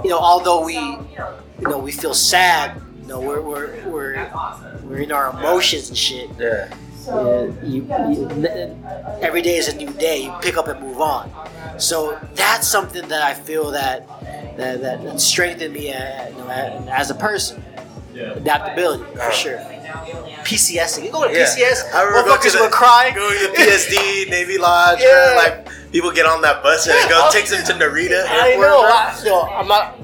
you 0.04 0.10
know, 0.12 0.20
although 0.20 0.64
we, 0.64 0.76
you 0.76 1.68
know, 1.68 1.80
we 1.80 1.92
feel 1.92 2.14
sad, 2.14 2.80
you 3.02 3.08
know, 3.08 3.20
we're 3.20 3.42
we're 3.42 3.90
we're, 3.90 4.32
we're 4.84 5.00
in 5.00 5.12
our 5.12 5.32
emotions 5.32 5.90
and 5.90 5.98
shit. 5.98 6.30
Yeah. 6.40 6.74
Uh, 7.08 7.52
you, 7.64 7.84
you, 8.12 8.48
every 9.22 9.42
day 9.42 9.58
is 9.58 9.68
a 9.68 9.76
new 9.76 9.92
day. 9.94 10.24
You 10.24 10.34
pick 10.42 10.56
up 10.56 10.68
and 10.68 10.80
move 10.80 11.02
on. 11.02 11.30
So 11.78 12.18
that's 12.36 12.68
something 12.68 13.08
that 13.10 13.22
I 13.22 13.34
feel 13.34 13.72
that 13.72 14.08
that, 14.58 14.82
that, 14.82 15.04
that 15.04 15.20
strengthened 15.20 15.74
me 15.74 15.92
uh, 15.92 16.30
you 16.30 16.38
know, 16.38 16.48
as 16.92 17.10
a 17.10 17.16
person. 17.16 17.62
Adaptability 18.16 19.04
for 19.16 19.32
sure. 19.32 19.58
PCSing. 20.44 21.06
You 21.06 21.12
go 21.12 21.28
to 21.28 21.34
Yeah. 21.34 21.46
PCS. 21.46 21.94
I 21.94 22.04
remember 22.04 22.32
Motherfuckers 22.32 22.54
the, 22.54 22.62
would 22.62 22.72
cry. 22.72 23.12
going 23.16 23.38
to 23.40 23.48
the 23.48 23.54
PSD, 23.58 24.30
Navy 24.30 24.58
Lodge, 24.58 25.00
Yeah. 25.02 25.34
bro, 25.34 25.36
like 25.38 25.92
people 25.92 26.12
get 26.12 26.26
on 26.26 26.42
that 26.42 26.62
bus 26.64 26.88
and 26.88 26.96
it 26.98 27.10
goes 27.10 27.32
takes 27.34 27.50
them 27.52 27.64
to 27.66 27.74
Narita. 27.86 28.26
I 28.30 28.52
know. 28.56 28.58
bro. 28.60 28.84
I, 28.84 29.22
no, 29.26 29.42
I'm 29.44 29.68
not. 29.68 30.00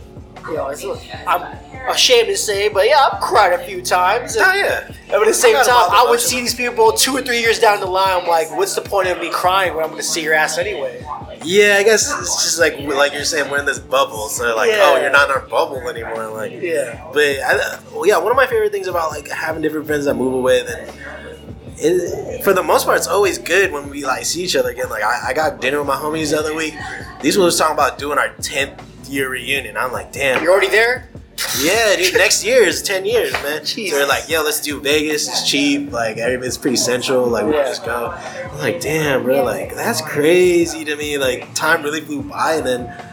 You 0.47 0.55
know, 0.55 0.68
it's, 0.70 0.84
I'm 1.28 1.41
ashamed 1.88 2.27
to 2.27 2.38
say, 2.38 2.69
but 2.69 2.88
yeah, 2.88 3.09
I've 3.11 3.21
cried 3.21 3.53
a 3.53 3.63
few 3.65 3.82
times. 3.82 4.36
And, 4.36 4.45
Oh 4.47 4.53
yeah. 4.53 4.91
But 5.07 5.21
at 5.21 5.27
the 5.27 5.34
same 5.34 5.55
I 5.55 5.63
time, 5.63 5.89
I 5.91 6.05
would 6.07 6.19
see 6.19 6.39
these 6.41 6.53
people 6.53 6.91
two 6.91 7.15
or 7.17 7.21
three 7.21 7.39
years 7.39 7.59
down 7.59 7.80
the 7.80 7.86
line. 7.88 8.21
I'm 8.21 8.27
like, 8.27 8.51
what's 8.55 8.75
the 8.75 8.82
point 8.82 9.07
of 9.07 9.19
me 9.19 9.30
crying 9.32 9.73
when 9.75 9.84
I'm 9.84 9.89
going 9.91 10.01
to 10.01 10.07
see 10.07 10.21
your 10.23 10.34
ass 10.36 10.57
anyway? 10.57 11.03
Yeah, 11.43 11.77
I 11.80 11.84
guess 11.84 12.11
it's 12.19 12.43
just 12.43 12.59
like 12.59 12.77
like 12.80 13.13
you're 13.13 13.23
saying, 13.23 13.49
we're 13.49 13.59
in 13.59 13.65
this 13.65 13.80
bubble. 13.80 14.27
So 14.27 14.55
like, 14.55 14.69
oh, 14.69 14.73
Yeah. 14.75 14.93
oh, 14.97 15.01
you're 15.01 15.11
not 15.11 15.30
in 15.30 15.36
our 15.36 15.47
bubble 15.47 15.80
anymore. 15.88 16.27
Like, 16.27 16.51
Yeah. 16.61 17.07
but 17.13 17.23
I, 17.23 17.80
well, 17.93 18.05
yeah, 18.05 18.17
one 18.17 18.32
of 18.32 18.36
my 18.36 18.45
favorite 18.45 18.71
things 18.71 18.88
about 18.88 19.11
like 19.11 19.27
having 19.30 19.61
different 19.61 19.88
friends 19.88 20.05
that 20.05 20.15
move 20.15 20.34
away, 20.34 20.63
then 20.63 20.93
it, 21.77 22.43
for 22.43 22.53
the 22.53 22.61
most 22.63 22.86
part, 22.86 22.97
it's 22.97 23.07
always 23.07 23.38
good 23.38 23.71
when 23.71 23.89
we 23.89 24.03
like 24.05 24.25
see 24.25 24.43
each 24.43 24.55
other 24.55 24.69
again. 24.69 24.89
Like 24.89 25.03
I, 25.03 25.30
I 25.30 25.34
got 25.34 25.61
dinner 25.61 25.80
with 25.80 25.88
my 25.88 25.95
homies 25.95 26.32
the 26.32 26.39
other 26.39 26.53
week. 26.53 26.75
These 27.21 27.38
was 27.38 27.57
talking 27.57 27.73
about 27.73 27.97
doing 27.97 28.17
our 28.19 28.30
tenth 28.41 28.82
year 29.09 29.30
reunion. 29.30 29.77
I'm 29.77 29.91
like, 29.91 30.11
damn, 30.11 30.43
You're 30.43 30.51
already 30.51 30.67
there? 30.67 31.09
Yeah, 31.61 31.95
dude. 31.95 32.13
Next 32.17 32.43
year 32.43 32.63
is 32.63 32.81
ten 32.81 33.05
years, 33.05 33.31
man. 33.33 33.65
So 33.65 33.75
Jesus. 33.75 33.97
they're 33.97 34.07
like, 34.07 34.29
yo, 34.29 34.43
let's 34.43 34.59
do 34.61 34.79
Vegas. 34.81 35.27
It's 35.27 35.49
cheap. 35.49 35.91
Like 35.91 36.17
everybody's 36.17 36.57
pretty 36.57 36.77
central. 36.77 37.27
Like 37.27 37.45
we 37.45 37.53
Yeah. 37.53 37.63
just 37.65 37.85
go. 37.85 38.11
I'm 38.51 38.57
like, 38.59 38.79
damn, 38.81 39.23
bro. 39.23 39.43
Like 39.43 39.75
that's 39.75 40.01
crazy 40.01 40.85
to 40.85 40.95
me. 40.95 41.17
Like 41.17 41.53
time 41.53 41.83
really 41.83 42.01
flew 42.01 42.23
by, 42.23 42.55
and 42.55 42.65
then 42.67 43.05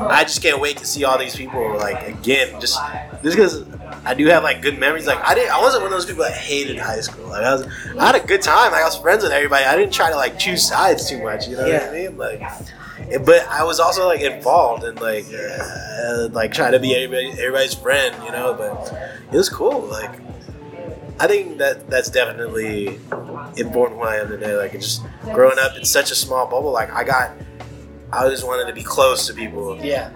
I 0.00 0.22
just 0.24 0.42
can't 0.42 0.60
wait 0.60 0.76
to 0.78 0.86
see 0.86 1.04
all 1.04 1.18
these 1.18 1.36
people 1.36 1.76
like 1.76 2.06
again. 2.08 2.60
Just 2.60 2.78
just 3.22 3.36
because 3.36 3.64
I 4.04 4.14
do 4.14 4.26
have 4.26 4.42
like 4.42 4.62
good 4.62 4.78
memories. 4.78 5.06
Like 5.06 5.20
I 5.22 5.34
didn't. 5.34 5.52
I 5.52 5.60
wasn't 5.60 5.82
one 5.82 5.92
of 5.92 5.96
those 5.98 6.06
people 6.06 6.24
that 6.24 6.34
hated 6.34 6.78
high 6.78 7.00
school. 7.00 7.26
Like 7.28 7.42
I 7.44 7.54
was. 7.54 7.66
I 7.98 8.06
had 8.06 8.14
a 8.14 8.26
good 8.26 8.42
time. 8.42 8.72
Like 8.72 8.82
I 8.82 8.84
was 8.86 8.96
friends 8.98 9.22
with 9.22 9.32
everybody. 9.32 9.64
I 9.64 9.76
didn't 9.76 9.92
try 9.92 10.10
to 10.10 10.16
like 10.16 10.38
choose 10.38 10.66
sides 10.66 11.08
too 11.08 11.22
much. 11.22 11.48
You 11.48 11.56
know 11.56 11.62
what 11.64 11.72
I 11.72 11.94
Yeah. 11.96 12.08
mean? 12.08 12.16
Like. 12.18 12.42
But 13.24 13.46
I 13.48 13.64
was 13.64 13.80
also 13.80 14.06
like 14.06 14.20
involved 14.20 14.84
and 14.84 15.00
like 15.00 15.24
uh, 15.32 16.28
like 16.32 16.52
trying 16.52 16.72
to 16.72 16.78
be 16.78 16.94
everybody 16.94 17.30
everybody's 17.32 17.74
friend, 17.74 18.14
you 18.24 18.30
know. 18.32 18.54
But 18.54 18.92
it 19.32 19.36
was 19.36 19.48
cool. 19.48 19.80
Like 19.82 20.10
I 21.20 21.26
think 21.26 21.58
that 21.58 21.88
that's 21.90 22.10
definitely 22.10 22.98
important 23.56 23.98
who 24.00 24.04
I 24.04 24.16
am 24.16 24.28
today. 24.28 24.54
Like 24.56 24.72
just 24.72 25.02
growing 25.32 25.58
up 25.58 25.76
in 25.76 25.84
such 25.84 26.10
a 26.10 26.14
small 26.14 26.46
bubble, 26.46 26.70
like 26.70 26.90
I 26.92 27.02
got, 27.04 27.32
I 28.12 28.28
just 28.28 28.46
wanted 28.46 28.66
to 28.66 28.72
be 28.74 28.82
close 28.82 29.26
to 29.26 29.34
people, 29.34 29.78
Yeah. 29.82 30.10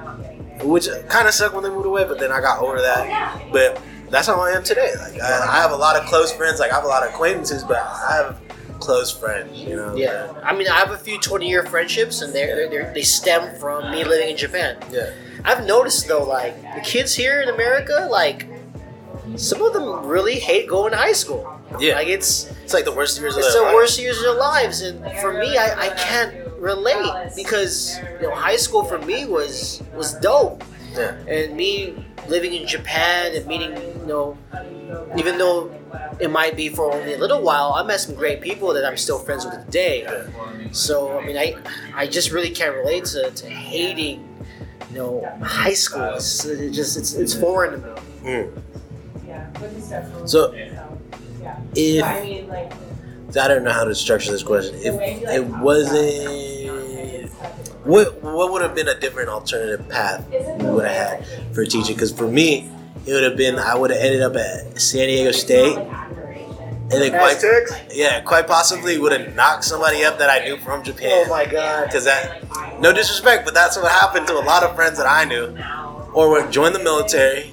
which 0.62 0.88
kind 1.08 1.26
of 1.26 1.34
sucked 1.34 1.54
when 1.54 1.64
they 1.64 1.70
moved 1.70 1.86
away. 1.86 2.04
But 2.04 2.18
then 2.20 2.30
I 2.30 2.40
got 2.40 2.60
over 2.62 2.80
that. 2.80 3.50
But 3.52 3.80
that's 4.10 4.26
how 4.26 4.38
I 4.38 4.50
am 4.50 4.62
today. 4.62 4.92
Like 4.98 5.20
I, 5.20 5.46
I 5.48 5.56
have 5.62 5.72
a 5.72 5.76
lot 5.76 5.96
of 5.96 6.04
close 6.06 6.30
friends. 6.30 6.60
Like 6.60 6.70
I 6.72 6.74
have 6.74 6.84
a 6.84 6.88
lot 6.88 7.02
of 7.06 7.10
acquaintances, 7.14 7.64
but 7.64 7.78
I 7.78 8.16
have 8.16 8.41
close 8.84 9.10
friends. 9.10 9.58
You 9.58 9.76
know. 9.76 9.94
Yeah. 9.94 10.32
I 10.42 10.54
mean, 10.56 10.68
I 10.68 10.76
have 10.78 10.90
a 10.90 10.96
few 10.98 11.18
20 11.18 11.48
year 11.48 11.64
friendships, 11.66 12.20
and 12.22 12.32
they're, 12.34 12.68
they're, 12.68 12.92
they 12.94 13.02
stem 13.02 13.54
from 13.58 13.90
me 13.90 14.04
living 14.04 14.28
in 14.30 14.36
Japan. 14.36 14.76
Yeah. 14.90 15.10
I've 15.44 15.66
noticed, 15.66 16.06
though, 16.08 16.24
like, 16.24 16.54
the 16.74 16.80
kids 16.82 17.14
here 17.14 17.42
in 17.42 17.48
America, 17.48 18.06
like, 18.10 18.46
some 19.36 19.62
of 19.62 19.72
them 19.72 20.06
really 20.06 20.38
hate 20.38 20.68
going 20.68 20.90
to 20.92 20.96
high 20.96 21.12
school. 21.12 21.48
Yeah. 21.80 21.94
Like, 21.94 22.08
it's. 22.08 22.50
It's 22.64 22.74
like 22.74 22.84
the 22.84 22.92
worst 22.92 23.18
years 23.20 23.34
of 23.34 23.40
It's 23.40 23.52
their 23.52 23.62
the 23.62 23.66
life. 23.66 23.74
worst 23.74 23.98
years 24.00 24.16
of 24.18 24.22
their 24.24 24.34
lives, 24.34 24.80
and 24.82 25.00
for 25.20 25.32
me, 25.32 25.56
I, 25.58 25.86
I 25.86 25.88
can't 25.96 26.34
relate 26.58 27.32
because 27.34 27.98
you 28.20 28.28
know 28.28 28.34
high 28.34 28.56
school 28.56 28.84
for 28.84 28.98
me 28.98 29.26
was 29.26 29.82
was 29.94 30.14
dope, 30.20 30.62
Yeah. 30.94 31.16
and 31.26 31.56
me 31.56 32.06
living 32.28 32.54
in 32.54 32.66
Japan 32.68 33.34
and 33.34 33.44
meeting 33.46 33.72
you 33.76 34.06
know, 34.06 34.38
even 35.16 35.38
though 35.38 35.74
it 36.20 36.30
might 36.30 36.56
be 36.56 36.68
for 36.68 36.92
only 36.92 37.14
a 37.14 37.18
little 37.18 37.42
while, 37.42 37.72
I 37.72 37.82
met 37.82 38.00
some 38.00 38.14
great 38.14 38.40
people 38.40 38.72
that 38.74 38.84
I'm 38.84 38.96
still 38.96 39.18
friends 39.18 39.44
with 39.44 39.64
today. 39.66 40.06
So 40.72 41.18
I 41.18 41.26
mean, 41.26 41.36
I 41.36 41.56
I 41.94 42.06
just 42.06 42.30
really 42.30 42.50
can't 42.50 42.74
relate 42.74 43.04
to, 43.06 43.30
to 43.30 43.50
hating 43.50 44.28
you 44.90 44.98
know 44.98 45.38
high 45.42 45.74
school. 45.74 46.14
It's 46.14 46.44
it 46.44 46.70
just 46.70 46.96
it's 46.96 47.14
it's 47.14 47.34
foreign 47.34 47.82
to 47.82 47.88
me. 47.88 47.94
Mm. 48.22 50.28
So 50.28 50.54
if 51.74 52.04
I 53.36 53.48
don't 53.48 53.64
know 53.64 53.72
how 53.72 53.84
to 53.84 53.94
structure 53.94 54.30
this 54.30 54.42
question. 54.42 54.74
If 54.76 54.94
it 55.00 55.46
wasn't, 55.46 57.30
what 57.84 58.22
what 58.22 58.52
would 58.52 58.62
have 58.62 58.74
been 58.74 58.88
a 58.88 58.98
different 58.98 59.28
alternative 59.28 59.88
path 59.88 60.28
we 60.30 60.70
would 60.70 60.86
have 60.86 61.20
had 61.20 61.54
for 61.54 61.64
teaching? 61.64 61.94
Because 61.94 62.12
for 62.12 62.28
me, 62.28 62.70
it 63.06 63.12
would 63.12 63.22
have 63.22 63.36
been 63.36 63.58
I 63.58 63.74
would 63.74 63.90
have 63.90 64.00
ended 64.00 64.22
up 64.22 64.36
at 64.36 64.80
San 64.80 65.08
Diego 65.08 65.32
State, 65.32 65.76
and 65.76 66.90
then 66.90 67.10
quite 67.10 67.42
yeah, 67.92 68.20
quite 68.20 68.46
possibly 68.46 68.98
would 68.98 69.12
have 69.12 69.34
knocked 69.34 69.64
somebody 69.64 70.04
up 70.04 70.18
that 70.18 70.30
I 70.30 70.44
knew 70.44 70.56
from 70.58 70.82
Japan. 70.82 71.24
Oh 71.26 71.30
my 71.30 71.46
god. 71.46 71.86
Because 71.86 72.04
that, 72.04 72.42
no 72.80 72.92
disrespect, 72.92 73.44
but 73.44 73.54
that's 73.54 73.76
what 73.76 73.90
happened 73.90 74.26
to 74.28 74.34
a 74.34 74.44
lot 74.44 74.62
of 74.62 74.74
friends 74.74 74.98
that 74.98 75.06
I 75.06 75.24
knew, 75.24 75.56
or 76.12 76.30
would 76.30 76.52
join 76.52 76.72
the 76.72 76.82
military, 76.82 77.51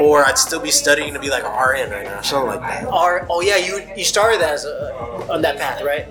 or 0.00 0.24
I'd 0.24 0.38
still 0.38 0.60
be 0.60 0.70
studying 0.70 1.14
to 1.14 1.20
be 1.20 1.30
like 1.30 1.44
an 1.44 1.50
RN 1.50 1.90
right 1.90 2.04
now, 2.04 2.20
something 2.20 2.48
like 2.48 2.60
that. 2.60 2.86
Or, 2.86 3.26
oh 3.30 3.40
yeah, 3.40 3.56
you 3.56 3.80
you 3.96 4.04
started 4.04 4.40
as 4.42 4.64
a, 4.64 5.26
on 5.30 5.42
that 5.42 5.58
path, 5.58 5.82
right? 5.82 6.06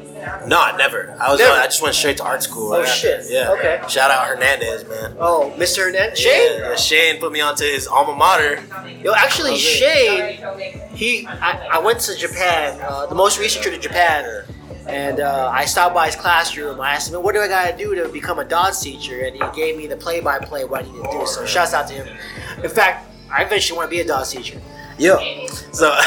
No, 0.47 0.59
I 0.59 0.75
never. 0.77 1.15
I 1.19 1.31
was. 1.31 1.39
Never? 1.39 1.53
I 1.53 1.65
just 1.65 1.81
went 1.81 1.95
straight 1.95 2.17
to 2.17 2.23
art 2.23 2.43
school. 2.43 2.73
Oh, 2.73 2.79
right 2.79 2.87
after. 2.87 2.99
shit. 2.99 3.25
Yeah. 3.29 3.51
Okay. 3.51 3.81
Shout 3.89 4.09
out 4.09 4.25
Hernandez, 4.27 4.87
man. 4.87 5.15
Oh, 5.19 5.53
Mr. 5.57 5.85
Hernandez? 5.85 6.19
Shane? 6.19 6.59
Yeah, 6.59 6.75
Shane 6.75 7.19
put 7.19 7.31
me 7.31 7.41
onto 7.41 7.65
his 7.65 7.87
alma 7.87 8.15
mater. 8.15 8.61
Yo, 9.03 9.13
actually, 9.13 9.57
Shane, 9.57 10.39
he, 10.95 11.27
I, 11.27 11.67
I 11.73 11.79
went 11.79 11.99
to 12.01 12.15
Japan, 12.15 12.79
uh, 12.81 13.05
the 13.07 13.15
most 13.15 13.37
recent 13.39 13.63
trip 13.63 13.75
to 13.75 13.81
Japan, 13.81 14.45
and 14.87 15.19
uh, 15.19 15.49
I 15.53 15.65
stopped 15.65 15.95
by 15.95 16.07
his 16.07 16.15
classroom. 16.15 16.79
I 16.81 16.93
asked 16.95 17.11
him, 17.13 17.21
what 17.23 17.33
do 17.35 17.41
I 17.41 17.47
gotta 17.47 17.75
do 17.77 17.95
to 17.95 18.09
become 18.09 18.39
a 18.39 18.45
dance 18.45 18.81
teacher? 18.81 19.21
And 19.25 19.33
he 19.35 19.41
gave 19.55 19.77
me 19.77 19.87
the 19.87 19.95
play 19.97 20.19
by 20.19 20.39
play 20.39 20.65
what 20.65 20.83
I 20.85 20.91
need 20.91 21.03
to 21.03 21.11
do. 21.11 21.25
So, 21.25 21.45
shouts 21.45 21.73
out 21.73 21.87
to 21.87 21.93
him. 21.93 22.17
In 22.63 22.69
fact, 22.69 23.09
I 23.31 23.43
eventually 23.43 23.77
want 23.77 23.87
to 23.89 23.95
be 23.95 24.01
a 24.01 24.05
dance 24.05 24.31
teacher. 24.31 24.61
Yo, 24.99 25.17
so 25.71 25.89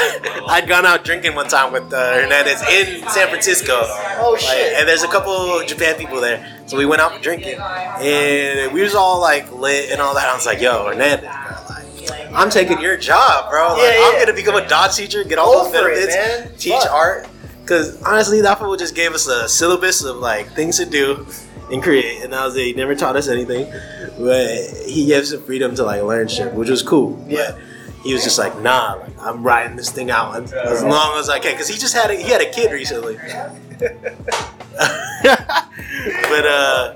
I'd 0.49 0.67
gone 0.69 0.87
out 0.87 1.05
drinking 1.05 1.35
one 1.35 1.49
time 1.49 1.73
with 1.73 1.93
uh, 1.93 2.15
Hernandez 2.23 2.63
in 2.71 3.09
San 3.09 3.29
Francisco. 3.29 3.73
Oh 3.83 4.31
Like, 4.33 4.41
shit! 4.41 4.75
and 4.79 4.89
there's 4.89 5.03
a 5.03 5.09
couple 5.09 5.61
Japan 5.67 5.97
people 5.97 6.21
there, 6.21 6.63
so 6.67 6.77
we 6.79 6.87
went 6.87 7.01
out 7.01 7.21
drinking, 7.21 7.59
and 7.59 8.73
we 8.73 8.83
was 8.83 8.95
all 8.95 9.21
like 9.21 9.51
lit 9.53 9.91
and 9.91 10.01
all 10.01 10.15
that. 10.15 10.29
I 10.29 10.35
was 10.35 10.47
like, 10.47 10.61
"Yo, 10.61 10.87
Hernandez, 10.87 11.29
I'm 12.33 12.49
taking 12.49 12.81
your 12.81 12.97
job, 12.97 13.51
bro. 13.51 13.73
Like, 13.73 13.83
Yeah, 13.83 14.03
I'm 14.13 14.21
gonna 14.21 14.33
become 14.37 14.55
a 14.55 14.67
dance 14.69 14.97
teacher, 14.97 15.25
get 15.25 15.39
all 15.41 15.53
Go 15.53 15.65
those 15.65 15.81
for 15.83 15.89
it, 15.91 16.09
benefits, 16.09 16.63
teach 16.63 16.73
Fuck. 16.75 16.93
art." 16.93 17.27
Because 17.67 18.01
honestly, 18.03 18.43
that 18.43 18.61
fool 18.61 18.77
just 18.77 18.95
gave 18.95 19.13
us 19.13 19.27
a 19.27 19.49
syllabus 19.49 20.05
of 20.05 20.19
like 20.19 20.53
things 20.53 20.77
to 20.77 20.87
do 20.87 21.27
and 21.73 21.83
create, 21.83 22.23
and 22.23 22.33
I 22.33 22.45
was 22.45 22.55
like, 22.55 22.63
he 22.63 22.73
never 22.75 22.95
taught 22.95 23.17
us 23.17 23.27
anything, 23.27 23.69
but 24.17 24.87
he 24.87 25.07
gave 25.07 25.23
us 25.23 25.33
the 25.33 25.39
freedom 25.39 25.75
to 25.75 25.83
like 25.83 26.01
learn 26.03 26.29
shit, 26.29 26.55
which 26.55 26.71
was 26.71 26.85
cool. 26.85 27.21
Yeah. 27.29 27.51
But 27.51 27.59
he 28.05 28.13
was 28.13 28.23
just 28.23 28.39
like, 28.39 28.57
"Nah, 28.63 29.01
like, 29.01 29.11
I'm 29.21 29.43
riding 29.43 29.77
this 29.77 29.91
thing 29.91 30.13
out 30.13 30.41
as, 30.55 30.85
long 30.85 31.19
as 31.19 31.29
I 31.29 31.41
can." 31.41 31.55
Because 31.55 31.67
he 31.67 31.77
just 31.77 31.93
had 31.93 32.09
a, 32.09 32.15
he 32.15 32.31
had 32.31 32.41
a 32.41 32.49
kid 32.49 32.71
recently. 32.71 33.17
but 36.29 36.47
uh. 36.47 36.95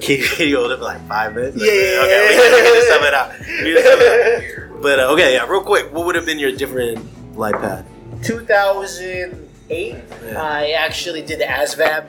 He, 0.00 0.16
he 0.16 0.54
owed 0.54 0.72
him 0.72 0.80
like 0.80 1.06
five 1.06 1.34
minutes. 1.34 1.56
Yeah, 1.58 1.72
yeah, 1.72 2.00
okay, 2.02 2.28
we 2.28 2.44
we 2.54 2.78
can 2.78 2.86
sum 2.88 3.04
it 3.04 3.14
out. 3.14 3.38
We 3.40 3.74
can 3.74 3.82
sum 3.82 3.98
it 4.00 4.58
out. 4.72 4.82
But 4.82 5.00
uh, 5.00 5.12
okay, 5.12 5.34
yeah, 5.34 5.46
real 5.46 5.62
quick, 5.62 5.92
what 5.92 6.06
would 6.06 6.14
have 6.14 6.26
been 6.26 6.38
your 6.38 6.52
different 6.52 7.36
life 7.36 7.54
path? 7.56 7.86
2008, 8.22 9.94
Yeah. 10.24 10.42
I 10.42 10.70
actually 10.72 11.22
did 11.22 11.38
the 11.40 11.44
ASVAB. 11.44 12.04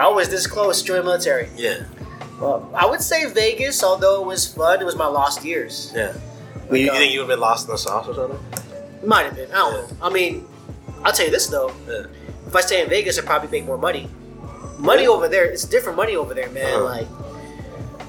I 0.00 0.08
was 0.08 0.28
this 0.28 0.46
close 0.46 0.80
to 0.80 0.86
joining 0.86 1.04
military. 1.04 1.48
Yeah, 1.56 1.84
Well, 2.40 2.68
I 2.74 2.86
would 2.86 3.00
say 3.02 3.26
Vegas, 3.30 3.82
although 3.84 4.22
it 4.22 4.26
was 4.26 4.46
fun, 4.52 4.80
it 4.80 4.84
was 4.84 4.96
my 4.96 5.06
lost 5.06 5.44
years. 5.44 5.92
yeah. 5.94 6.12
you, 6.70 6.76
you 6.78 6.90
uh, 6.90 6.94
think 6.94 7.12
you 7.12 7.20
would 7.20 7.28
have 7.28 7.36
been 7.36 7.40
lost 7.40 7.66
in 7.68 7.72
the 7.72 7.78
sauce 7.78 8.08
or 8.08 8.14
something? 8.14 8.38
Might 9.06 9.24
have 9.26 9.36
been. 9.36 9.50
I 9.50 9.54
don't 9.54 9.72
know. 9.74 9.96
I 10.06 10.10
mean, 10.10 10.46
I'll 11.04 11.12
tell 11.12 11.26
you 11.26 11.32
this 11.32 11.46
though. 11.48 11.72
Yeah. 11.88 12.04
If 12.46 12.54
I 12.56 12.60
stay 12.60 12.82
in 12.82 12.88
Vegas, 12.88 13.18
I'd 13.18 13.26
probably 13.26 13.48
make 13.50 13.66
more 13.66 13.78
money. 13.78 14.08
Money 14.78 15.06
over 15.06 15.28
there, 15.28 15.44
it's 15.44 15.64
different 15.64 15.96
money 15.96 16.16
over 16.16 16.34
there, 16.34 16.50
man. 16.50 16.72
Uh-huh. 16.74 16.84
Like, 16.84 17.08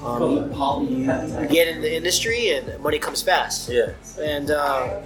um, 0.04 0.84
you, 0.88 1.40
you 1.40 1.48
get 1.48 1.68
in 1.68 1.80
the 1.80 1.94
industry 1.94 2.50
and 2.50 2.78
money 2.82 2.98
comes 2.98 3.22
fast. 3.22 3.68
Yeah. 3.70 3.92
And 4.20 4.50
uh, 4.50 5.00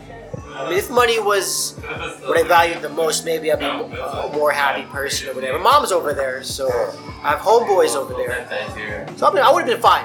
I 0.58 0.68
mean, 0.68 0.78
if 0.78 0.90
money 0.90 1.20
was 1.20 1.74
what 2.26 2.36
I 2.36 2.42
valued 2.42 2.82
the 2.82 2.88
most, 2.88 3.24
maybe 3.24 3.52
I'd 3.52 3.60
be 3.60 3.64
a 3.64 4.30
more 4.32 4.50
happy 4.50 4.82
person 4.90 5.28
over 5.28 5.40
there. 5.40 5.56
My 5.56 5.62
mom's 5.62 5.92
over 5.92 6.12
there, 6.12 6.42
so 6.42 6.68
I 7.22 7.30
have 7.30 7.38
homeboys 7.38 7.94
over 7.94 8.12
there. 8.14 8.44
So 9.16 9.28
I, 9.28 9.34
mean, 9.34 9.42
I 9.44 9.52
would 9.52 9.60
have 9.60 9.70
been 9.70 9.80
fine. 9.80 10.04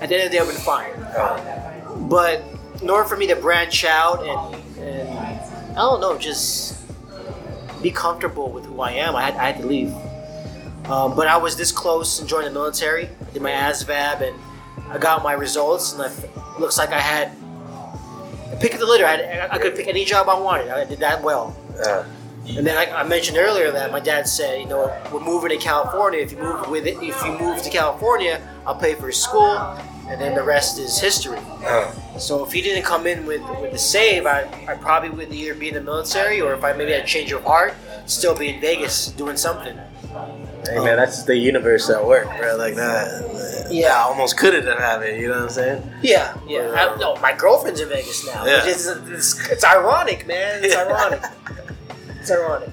At 0.00 0.10
the 0.10 0.16
end 0.16 0.24
of 0.24 0.30
the 0.30 0.36
day, 0.36 0.38
I 0.40 0.42
would 0.44 0.54
have 0.54 0.56
been 0.56 0.64
fine. 0.64 0.92
Uh, 1.16 1.96
But 2.08 2.42
in 2.82 2.90
order 2.90 3.08
for 3.08 3.16
me 3.16 3.26
to 3.28 3.36
branch 3.36 3.84
out 3.84 4.26
and, 4.26 4.78
and 4.78 5.08
I 5.70 5.74
don't 5.76 6.00
know, 6.02 6.18
just 6.18 6.82
be 7.82 7.90
comfortable 7.90 8.50
with 8.52 8.66
who 8.66 8.80
I 8.80 8.92
am, 8.92 9.16
I 9.16 9.22
had, 9.22 9.34
I 9.36 9.50
had 9.52 9.62
to 9.62 9.66
leave. 9.66 9.94
Um, 10.90 11.16
but 11.16 11.28
I 11.28 11.36
was 11.38 11.56
this 11.56 11.72
close 11.72 12.20
and 12.20 12.28
joined 12.28 12.46
the 12.46 12.50
military. 12.50 13.06
I 13.06 13.32
did 13.32 13.40
my 13.40 13.52
ASVAB 13.52 14.20
and 14.28 14.36
I 14.90 14.98
got 14.98 15.22
my 15.22 15.32
results, 15.32 15.94
and 15.94 16.02
I, 16.02 16.10
looks 16.60 16.76
like 16.76 16.90
I 16.90 16.98
had 16.98 17.32
pick 18.62 18.78
the 18.78 18.86
litter. 18.86 19.04
I, 19.06 19.48
I 19.50 19.58
could 19.58 19.74
pick 19.76 19.88
any 19.88 20.04
job 20.04 20.28
I 20.28 20.38
wanted. 20.38 20.68
I 20.70 20.84
did 20.84 21.00
that 21.00 21.22
well. 21.22 21.54
uh, 21.84 22.04
And 22.56 22.66
then 22.66 22.76
I, 22.76 23.00
I 23.00 23.02
mentioned 23.04 23.36
earlier 23.38 23.70
that 23.72 23.92
my 23.92 24.00
dad 24.00 24.26
said, 24.28 24.60
you 24.60 24.66
know, 24.66 24.90
we're 25.12 25.20
moving 25.20 25.50
to 25.50 25.56
California. 25.58 26.20
If 26.20 26.32
you 26.32 26.38
move 26.38 26.68
with 26.68 26.86
it, 26.86 26.96
if 27.02 27.22
you 27.24 27.32
move 27.38 27.62
to 27.62 27.70
California, 27.70 28.40
I'll 28.66 28.74
pay 28.78 28.94
for 28.94 29.02
your 29.02 29.12
school, 29.12 29.56
and 30.08 30.20
then 30.20 30.34
the 30.34 30.42
rest 30.42 30.78
is 30.78 30.98
history. 31.00 31.38
uh, 31.64 31.92
So 32.18 32.44
if 32.44 32.52
he 32.52 32.60
didn't 32.62 32.84
come 32.84 33.06
in 33.06 33.26
with 33.26 33.42
with 33.60 33.72
the 33.72 33.78
save, 33.78 34.26
I, 34.26 34.40
I 34.68 34.74
probably 34.76 35.10
would 35.10 35.32
either 35.32 35.54
be 35.54 35.68
in 35.68 35.74
the 35.74 35.80
military 35.82 36.40
or 36.40 36.52
if 36.54 36.62
I 36.64 36.72
maybe 36.72 36.92
had 36.92 37.04
a 37.04 37.06
change 37.06 37.30
of 37.32 37.42
heart, 37.44 37.74
still 38.06 38.34
be 38.36 38.48
in 38.54 38.60
Vegas 38.60 39.08
doing 39.22 39.36
something. 39.36 39.76
hey 40.66 40.78
man, 40.78 40.96
that's 40.96 41.22
the 41.24 41.36
universe 41.36 41.88
at 41.90 42.04
work, 42.04 42.26
bro. 42.38 42.56
Like 42.56 42.74
that. 42.74 43.06
Yeah. 43.72 43.94
I 43.96 44.02
almost 44.02 44.36
couldn't 44.38 44.66
have 44.66 45.02
it. 45.02 45.20
You 45.20 45.28
know 45.28 45.34
what 45.34 45.42
I'm 45.44 45.48
saying? 45.50 45.92
Yeah, 46.02 46.36
yeah. 46.46 46.72
I, 46.76 46.84
um, 46.88 46.98
no, 46.98 47.16
my 47.16 47.32
girlfriend's 47.34 47.80
in 47.80 47.88
Vegas 47.88 48.26
now. 48.26 48.44
Yeah. 48.44 48.64
Is, 48.66 48.86
it's, 48.86 49.48
it's 49.50 49.64
ironic, 49.64 50.26
man. 50.26 50.64
It's 50.64 50.76
ironic. 50.84 51.22
it's 52.20 52.30
ironic. 52.30 52.68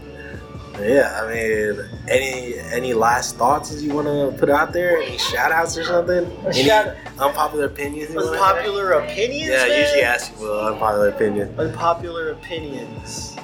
Yeah, 0.82 1.22
I 1.22 1.34
mean, 1.34 1.90
any 2.08 2.58
any 2.72 2.94
last 2.94 3.36
thoughts 3.36 3.82
you 3.82 3.94
want 3.94 4.08
to 4.08 4.34
put 4.40 4.50
out 4.50 4.72
there? 4.72 5.02
Any 5.02 5.18
shout 5.18 5.52
outs 5.52 5.78
or 5.78 5.84
something? 5.84 6.26
Any 6.46 6.64
shout- 6.64 6.96
unpopular 7.20 7.66
opinions? 7.66 8.16
Unpopular 8.16 8.94
opinions. 8.94 9.50
Yeah, 9.52 9.64
I 9.64 9.68
man? 9.68 9.82
usually 9.82 10.04
ask 10.04 10.32
you 10.40 10.44
well, 10.46 10.68
unpopular 10.72 11.10
opinion. 11.10 11.54
Unpopular 11.60 12.30
opinions. 12.32 13.36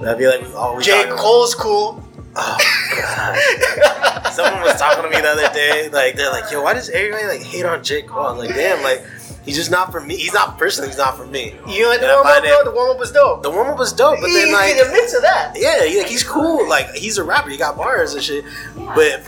I 0.00 0.14
feel 0.16 0.30
like 0.30 0.40
we 0.40 0.54
always 0.54 0.86
J. 0.86 0.92
talk 0.92 1.06
about- 1.08 1.18
Cole's 1.18 1.54
cool. 1.54 2.02
Oh 2.36 2.58
god. 2.96 4.32
Someone 4.32 4.62
was 4.62 4.74
talking 4.78 5.04
to 5.04 5.10
me 5.10 5.20
the 5.20 5.28
other 5.28 5.52
day. 5.54 5.88
Like 5.88 6.16
they're 6.16 6.30
like, 6.32 6.50
"Yo, 6.50 6.62
why 6.62 6.74
does 6.74 6.90
everybody 6.90 7.26
like 7.26 7.42
hate 7.42 7.64
on 7.64 7.82
J. 7.84 8.02
Cole?" 8.02 8.26
I'm 8.26 8.38
like, 8.38 8.50
"Damn, 8.50 8.82
like 8.82 9.04
he's 9.44 9.56
just 9.56 9.70
not 9.70 9.92
for 9.92 10.00
me. 10.00 10.16
He's 10.16 10.32
not 10.34 10.58
personally. 10.58 10.88
He's 10.88 10.98
not 10.98 11.16
for 11.16 11.26
me." 11.26 11.54
You 11.68 11.82
know 11.82 11.96
the 11.98 12.06
I 12.06 12.14
warm 12.14 12.26
up, 12.26 12.42
bro? 12.42 12.64
The 12.64 12.70
warm 12.72 12.90
up 12.90 12.98
was 12.98 13.12
dope. 13.12 13.42
The 13.42 13.50
warm 13.50 13.68
up 13.68 13.78
was 13.78 13.92
dope, 13.92 14.18
but 14.20 14.28
he, 14.28 14.34
then 14.34 14.52
like, 14.52 14.74
he 14.74 14.80
admits 14.80 15.12
to 15.14 15.20
that. 15.20 15.54
yeah, 15.56 15.84
he, 15.84 15.98
like, 15.98 16.08
he's 16.08 16.24
cool. 16.24 16.68
Like 16.68 16.90
he's 16.94 17.18
a 17.18 17.24
rapper. 17.24 17.50
He 17.50 17.56
got 17.56 17.76
bars 17.76 18.14
and 18.14 18.22
shit. 18.22 18.44
But 18.74 19.22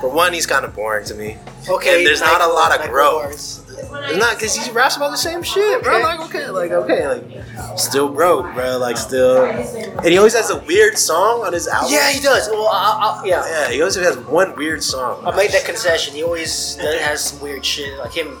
for 0.00 0.10
one, 0.10 0.32
he's 0.32 0.46
kind 0.46 0.64
of 0.64 0.74
boring 0.74 1.04
to 1.06 1.14
me. 1.14 1.36
Okay, 1.68 1.98
And 1.98 2.06
there's 2.06 2.20
not 2.20 2.40
a 2.40 2.46
lot 2.46 2.78
of 2.78 2.88
growth. 2.88 3.24
Bars. 3.24 3.64
It's 3.90 4.18
not 4.18 4.36
because 4.36 4.54
he 4.54 4.70
raps 4.72 4.96
about 4.96 5.10
the 5.10 5.16
same 5.16 5.42
shit, 5.42 5.82
bro. 5.82 6.00
Like 6.00 6.20
okay, 6.28 6.48
like 6.50 6.70
okay, 6.70 7.06
like 7.08 7.78
still 7.78 8.08
broke, 8.08 8.52
bro. 8.54 8.78
Like 8.78 8.96
still, 8.96 9.44
and 9.44 10.06
he 10.06 10.18
always 10.18 10.34
has 10.34 10.50
a 10.50 10.58
weird 10.60 10.96
song 10.98 11.44
on 11.44 11.52
his 11.52 11.68
album. 11.68 11.92
Yeah, 11.92 12.10
he 12.10 12.20
does. 12.20 12.48
Well, 12.48 12.68
I, 12.68 13.20
I, 13.22 13.26
yeah. 13.26 13.44
yeah. 13.46 13.70
He 13.70 13.80
always 13.80 13.96
has 13.96 14.16
one 14.18 14.54
weird 14.56 14.82
song. 14.82 15.24
I 15.26 15.34
made 15.36 15.50
that 15.52 15.64
concession. 15.64 16.14
He 16.14 16.22
always 16.22 16.76
does, 16.76 17.00
has 17.00 17.24
some 17.24 17.40
weird 17.40 17.64
shit, 17.64 17.98
like 17.98 18.12
him 18.12 18.38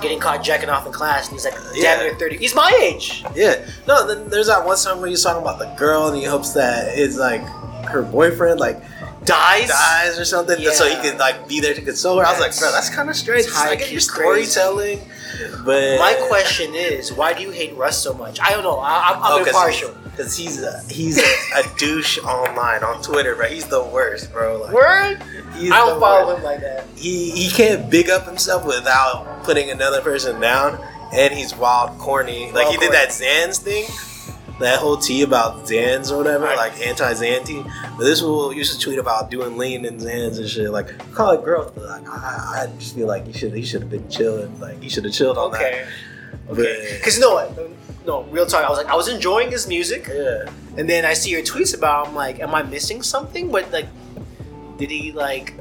getting 0.00 0.20
caught 0.20 0.42
jacking 0.44 0.68
off 0.68 0.86
in 0.86 0.92
class, 0.92 1.26
and 1.28 1.34
he's 1.34 1.44
like 1.44 1.54
Yeah. 1.74 1.96
damn 1.96 2.04
near 2.06 2.14
thirty. 2.16 2.36
He's 2.36 2.54
my 2.54 2.70
age. 2.82 3.24
Yeah. 3.34 3.64
No, 3.86 4.06
then 4.06 4.28
there's 4.28 4.46
that 4.46 4.64
one 4.64 4.76
song 4.76 5.00
where 5.00 5.08
he's 5.08 5.22
talking 5.22 5.42
about 5.42 5.58
the 5.58 5.66
girl 5.78 6.08
and 6.08 6.16
he 6.16 6.24
hopes 6.24 6.52
that 6.52 6.96
it's 6.98 7.16
like 7.16 7.40
her 7.86 8.02
boyfriend 8.02 8.60
like 8.60 8.82
Dies. 9.28 9.68
dies 9.68 10.18
or 10.18 10.24
something, 10.24 10.58
so 10.72 10.88
he 10.88 10.96
could 11.02 11.18
like 11.18 11.46
be 11.48 11.60
there 11.60 11.74
to 11.74 11.82
console 11.82 12.18
her. 12.18 12.26
I 12.26 12.32
was 12.32 12.40
like, 12.40 12.56
bro, 12.58 12.70
that's 12.72 12.90
kind 12.90 13.08
of 13.08 13.16
strange. 13.16 13.46
It's 13.46 13.56
like 13.64 13.90
your 13.90 14.00
storytelling, 14.00 15.00
but 15.64 15.98
My 15.98 16.14
question 16.28 16.74
is, 16.74 17.12
why 17.12 17.32
do 17.34 17.42
you 17.42 17.50
hate 17.50 17.76
Russ 17.76 18.02
so 18.02 18.14
much? 18.14 18.40
I 18.40 18.50
don't 18.50 18.62
know. 18.64 18.78
I, 18.78 19.12
I'm, 19.14 19.22
I'm 19.22 19.32
oh, 19.42 19.44
impartial. 19.44 19.94
because 20.04 20.36
he's 20.36 20.62
a, 20.62 20.80
he's 20.88 21.18
a 21.18 21.62
douche 21.76 22.18
online 22.18 22.82
on 22.82 23.02
Twitter, 23.02 23.34
bro. 23.36 23.46
He's 23.46 23.66
the 23.66 23.82
worst, 23.84 24.32
bro. 24.32 24.62
Like, 24.62 24.72
Word? 24.72 25.22
I 25.22 25.68
don't 25.68 26.00
follow 26.00 26.26
worst. 26.28 26.38
him 26.38 26.44
like 26.44 26.60
that. 26.60 26.86
He 26.96 27.30
he 27.32 27.50
can't 27.50 27.90
big 27.90 28.10
up 28.10 28.26
himself 28.26 28.64
without 28.66 29.44
putting 29.44 29.70
another 29.70 30.00
person 30.00 30.40
down, 30.40 30.78
and 31.12 31.32
he's 31.34 31.54
wild 31.54 31.98
corny. 31.98 32.46
Like 32.52 32.64
Wild 32.66 32.74
he 32.74 32.76
did 32.78 32.90
corny. 32.92 33.06
that 33.06 33.08
Xans 33.10 33.58
thing, 33.58 33.84
that 34.60 34.78
whole 34.80 34.96
tea 34.96 35.22
about 35.22 35.66
Xans 35.66 36.10
or 36.10 36.16
whatever, 36.18 36.44
Right. 36.46 36.56
like 36.56 36.86
anti 36.86 37.12
Zanty. 37.14 37.62
But 37.96 38.04
this 38.04 38.20
fool 38.20 38.52
used 38.52 38.72
to 38.74 38.78
tweet 38.80 38.98
about 38.98 39.30
doing 39.30 39.56
lean 39.56 39.84
and 39.84 40.00
Xans 40.00 40.38
and 40.38 40.48
shit. 40.48 40.70
Like 40.70 40.88
call 41.14 41.30
it 41.32 41.44
growth, 41.44 41.74
but 41.74 41.84
like 41.84 42.08
I, 42.08 42.64
I 42.64 42.72
just 42.78 42.94
feel 42.94 43.06
like 43.06 43.26
he 43.26 43.32
should 43.32 43.54
he 43.54 43.64
should 43.64 43.82
have 43.82 43.90
been 43.90 44.08
chilling. 44.10 44.58
Like 44.60 44.82
he 44.82 44.88
should 44.88 45.04
have 45.04 45.12
chilled 45.14 45.38
on 45.38 45.54
Okay. 45.54 45.84
that. 46.48 46.52
Okay. 46.52 46.96
Because 46.98 47.14
you 47.16 47.20
know 47.22 47.34
what? 47.34 47.56
No, 48.06 48.22
real 48.24 48.46
talk. 48.46 48.64
I 48.64 48.68
was 48.70 48.78
like, 48.78 48.88
I 48.88 48.96
was 48.96 49.08
enjoying 49.08 49.50
his 49.50 49.68
music, 49.68 50.08
yeah. 50.08 50.48
and 50.78 50.88
then 50.88 51.04
I 51.04 51.12
see 51.12 51.30
your 51.30 51.42
tweets 51.42 51.76
about. 51.76 52.06
him, 52.06 52.10
I'm 52.10 52.16
like, 52.16 52.40
am 52.40 52.54
I 52.54 52.62
missing 52.62 53.02
something? 53.02 53.52
But 53.52 53.70
like, 53.70 53.86
did 54.78 54.90
he 54.90 55.12
like 55.12 55.52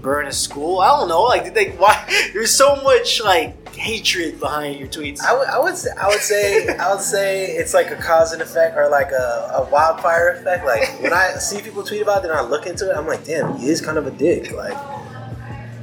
burn 0.00 0.26
a 0.26 0.32
school? 0.32 0.80
I 0.80 0.88
don't 0.88 1.08
know. 1.08 1.22
Like, 1.22 1.44
did 1.44 1.54
they? 1.54 1.70
Why? 1.70 2.04
There's 2.32 2.54
so 2.54 2.76
much 2.82 3.20
like 3.22 3.56
hatred 3.74 4.40
behind 4.40 4.78
your 4.78 4.88
tweets. 4.88 5.20
I 5.20 5.36
would, 5.36 5.48
I 5.48 5.58
would 5.58 5.76
say 5.76 5.90
I 6.00 6.06
would 6.08 6.20
say 6.20 6.68
I 6.76 6.92
would 6.92 7.02
say 7.02 7.46
it's 7.46 7.72
like 7.74 7.90
a 7.90 7.96
cause 7.96 8.32
and 8.32 8.42
effect 8.42 8.76
or 8.76 8.88
like 8.88 9.10
a, 9.12 9.52
a 9.56 9.70
wildfire 9.70 10.30
effect. 10.30 10.64
Like 10.64 11.00
when 11.02 11.12
I 11.12 11.34
see 11.34 11.62
people 11.62 11.82
tweet 11.82 12.02
about 12.02 12.24
it 12.24 12.30
and 12.30 12.38
I 12.38 12.42
look 12.42 12.66
into 12.66 12.90
it, 12.90 12.96
I'm 12.96 13.06
like, 13.06 13.24
damn, 13.24 13.56
he 13.56 13.68
is 13.68 13.80
kind 13.80 13.98
of 13.98 14.06
a 14.06 14.10
dick. 14.10 14.52
Like, 14.52 14.76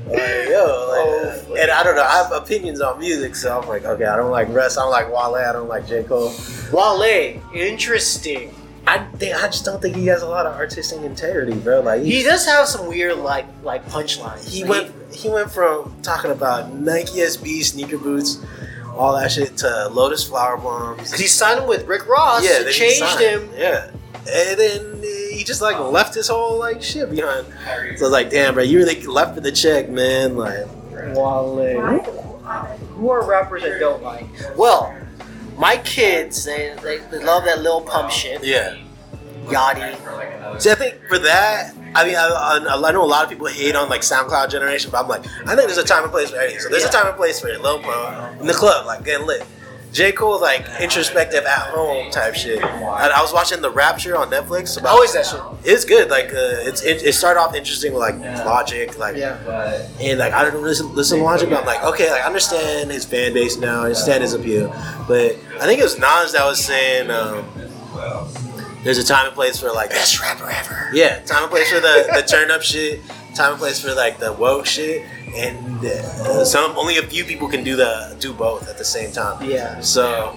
like 0.07 0.19
yo, 0.49 0.87
like, 0.89 1.27
Oh, 1.49 1.55
and 1.59 1.71
I 1.71 1.83
don't 1.83 1.95
know. 1.95 2.03
I 2.03 2.17
have 2.23 2.31
opinions 2.31 2.81
on 2.81 2.99
music, 2.99 3.35
so 3.35 3.59
I'm 3.59 3.67
like, 3.67 3.85
okay, 3.85 4.05
I 4.05 4.15
don't 4.15 4.31
like 4.31 4.49
Russ, 4.49 4.77
I 4.77 4.81
don't 4.81 4.91
like 4.91 5.07
Wale, 5.07 5.35
I 5.35 5.51
don't 5.53 5.67
like 5.67 5.87
J 5.87 6.03
Cole. 6.03 6.33
Wale, 6.71 7.41
interesting. 7.53 8.53
I 8.87 8.99
think 9.17 9.35
I 9.35 9.47
just 9.47 9.65
don't 9.65 9.81
think 9.81 9.95
he 9.95 10.05
has 10.07 10.21
a 10.21 10.27
lot 10.29 10.45
of 10.45 10.55
artistic 10.55 11.01
integrity, 11.01 11.53
bro. 11.59 11.81
Like 11.81 12.03
He 12.03 12.23
does 12.23 12.45
have 12.45 12.67
some 12.67 12.87
weird 12.87 13.17
like 13.17 13.45
like 13.63 13.85
punchlines. 13.89 14.47
he 14.49 14.63
Like, 14.63 14.69
went 14.69 15.13
he 15.13 15.29
went 15.29 15.51
from 15.51 15.93
talking 16.01 16.31
about 16.31 16.73
Nike 16.73 17.19
SB 17.19 17.63
sneaker 17.63 17.97
boots, 17.97 18.39
all 18.95 19.13
that 19.17 19.31
shit 19.31 19.57
to 19.57 19.89
Lotus 19.89 20.23
flower 20.27 20.57
bombs. 20.57 21.11
Cause 21.11 21.19
he 21.19 21.27
signed 21.27 21.67
with 21.67 21.85
Rick 21.87 22.07
Ross. 22.07 22.43
yeah, 22.43 22.51
Yeah, 22.51 22.57
then 22.59 22.67
he 22.67 22.79
changed 22.79 23.19
him. 23.19 23.49
Yeah, 23.57 23.91
and 24.29 24.59
then 24.59 25.03
he 25.03 25.43
just 25.43 25.61
like 25.61 25.77
left 25.79 26.15
his 26.15 26.27
whole 26.29 26.57
like 26.57 26.81
shit 26.81 27.09
behind. 27.11 27.45
So 27.97 28.05
I 28.05 28.07
was 28.07 28.11
like, 28.11 28.29
damn, 28.29 28.53
bro, 28.53 28.63
you 28.63 28.77
really 28.79 29.01
left 29.05 29.35
for 29.35 29.41
the 29.41 29.51
check, 29.51 29.89
man. 29.89 30.37
Like, 30.37 30.65
Wale. 31.13 31.99
Who 32.95 33.09
are 33.09 33.25
rappers 33.27 33.63
I 33.63 33.77
don't 33.79 34.01
like? 34.01 34.25
Well, 34.57 34.95
my 35.57 35.77
kids, 35.77 36.45
they, 36.45 36.75
they, 36.81 36.97
they 36.97 37.23
love 37.23 37.45
that 37.45 37.61
Lil 37.61 37.81
Pump 37.81 38.11
shit. 38.11 38.43
Yeah. 38.43 38.77
Yachty. 39.45 40.61
See, 40.61 40.71
I 40.71 40.75
think 40.75 41.01
for 41.07 41.19
that, 41.19 41.73
I 41.95 42.05
mean, 42.05 42.15
I, 42.15 42.59
I, 42.69 42.91
know 42.91 43.03
a 43.03 43.05
lot 43.05 43.23
of 43.23 43.29
people 43.29 43.47
hate 43.47 43.75
on 43.75 43.89
like 43.89 44.01
SoundCloud 44.01 44.49
generation, 44.49 44.91
but 44.91 45.03
I'm 45.03 45.07
like, 45.07 45.25
I 45.47 45.55
think 45.55 45.67
there's 45.67 45.77
a 45.77 45.83
time 45.83 46.03
and 46.03 46.11
place 46.11 46.29
for 46.29 46.37
everything. 46.37 46.59
So 46.59 46.69
there's 46.69 46.83
a 46.83 46.89
time 46.89 47.07
and 47.07 47.15
place 47.15 47.39
for 47.39 47.47
it. 47.47 47.61
Lil 47.61 47.79
Pump 47.79 48.41
in 48.41 48.47
the 48.47 48.53
club, 48.53 48.85
like 48.85 49.03
getting 49.03 49.25
lit. 49.25 49.45
J. 49.97 50.11
Cole, 50.11 50.39
like 50.39 50.65
introspective 50.79 51.43
at 51.45 51.57
home 51.73 52.11
type 52.11 52.35
shit. 52.35 52.63
I, 52.63 53.09
I 53.09 53.21
was 53.21 53.33
watching 53.33 53.61
The 53.61 53.71
Rapture 53.71 54.15
on 54.15 54.29
Netflix. 54.29 54.77
About, 54.79 55.01
is 55.03 55.13
that 55.13 55.25
shit? 55.25 55.41
It's 55.65 55.85
good. 55.85 56.09
Like, 56.09 56.27
uh, 56.27 56.67
it's 56.69 56.83
it, 56.83 57.03
it 57.03 57.13
started 57.13 57.39
off 57.39 57.55
interesting 57.55 57.93
with 57.93 58.01
like 58.01 58.15
Logic, 58.45 58.97
like, 58.99 59.15
Yeah. 59.17 59.37
and 59.99 60.19
like 60.19 60.33
I 60.33 60.43
don't 60.49 60.61
listen 60.61 60.93
listen 60.93 61.17
to 61.17 61.23
Logic, 61.23 61.49
but 61.49 61.59
I'm 61.61 61.65
like, 61.65 61.83
okay, 61.83 62.11
like 62.11 62.21
I 62.21 62.25
understand 62.27 62.91
his 62.91 63.05
fan 63.05 63.33
base 63.33 63.57
now, 63.57 63.79
I 63.81 63.83
understand 63.85 64.21
his 64.21 64.33
appeal. 64.33 64.67
But 65.07 65.35
I 65.59 65.65
think 65.65 65.79
it 65.79 65.83
was 65.83 65.97
Nas 65.97 66.33
that 66.33 66.45
was 66.45 66.63
saying. 66.63 67.09
Um, 67.09 67.43
there's 68.83 68.99
a 68.99 69.03
time 69.05 69.25
and 69.25 69.35
place 69.35 69.59
for 69.59 69.71
like 69.73 69.89
Best 69.89 70.21
rapper 70.21 70.49
ever. 70.49 70.89
yeah, 70.93 71.19
time 71.21 71.43
and 71.43 71.51
place 71.51 71.69
for 71.69 71.79
the, 71.79 72.07
the 72.13 72.21
turn 72.21 72.51
up 72.51 72.61
shit, 72.61 73.01
time 73.35 73.51
and 73.53 73.59
place 73.59 73.81
for 73.81 73.93
like 73.95 74.17
the 74.19 74.31
woke 74.33 74.65
shit, 74.65 75.03
and 75.35 75.85
uh, 75.85 76.45
some 76.45 76.77
only 76.77 76.97
a 76.97 77.03
few 77.03 77.23
people 77.23 77.47
can 77.47 77.63
do 77.63 77.75
the 77.75 78.15
do 78.19 78.33
both 78.33 78.69
at 78.69 78.77
the 78.77 78.85
same 78.85 79.11
time. 79.11 79.49
Yeah. 79.49 79.79
So 79.81 80.33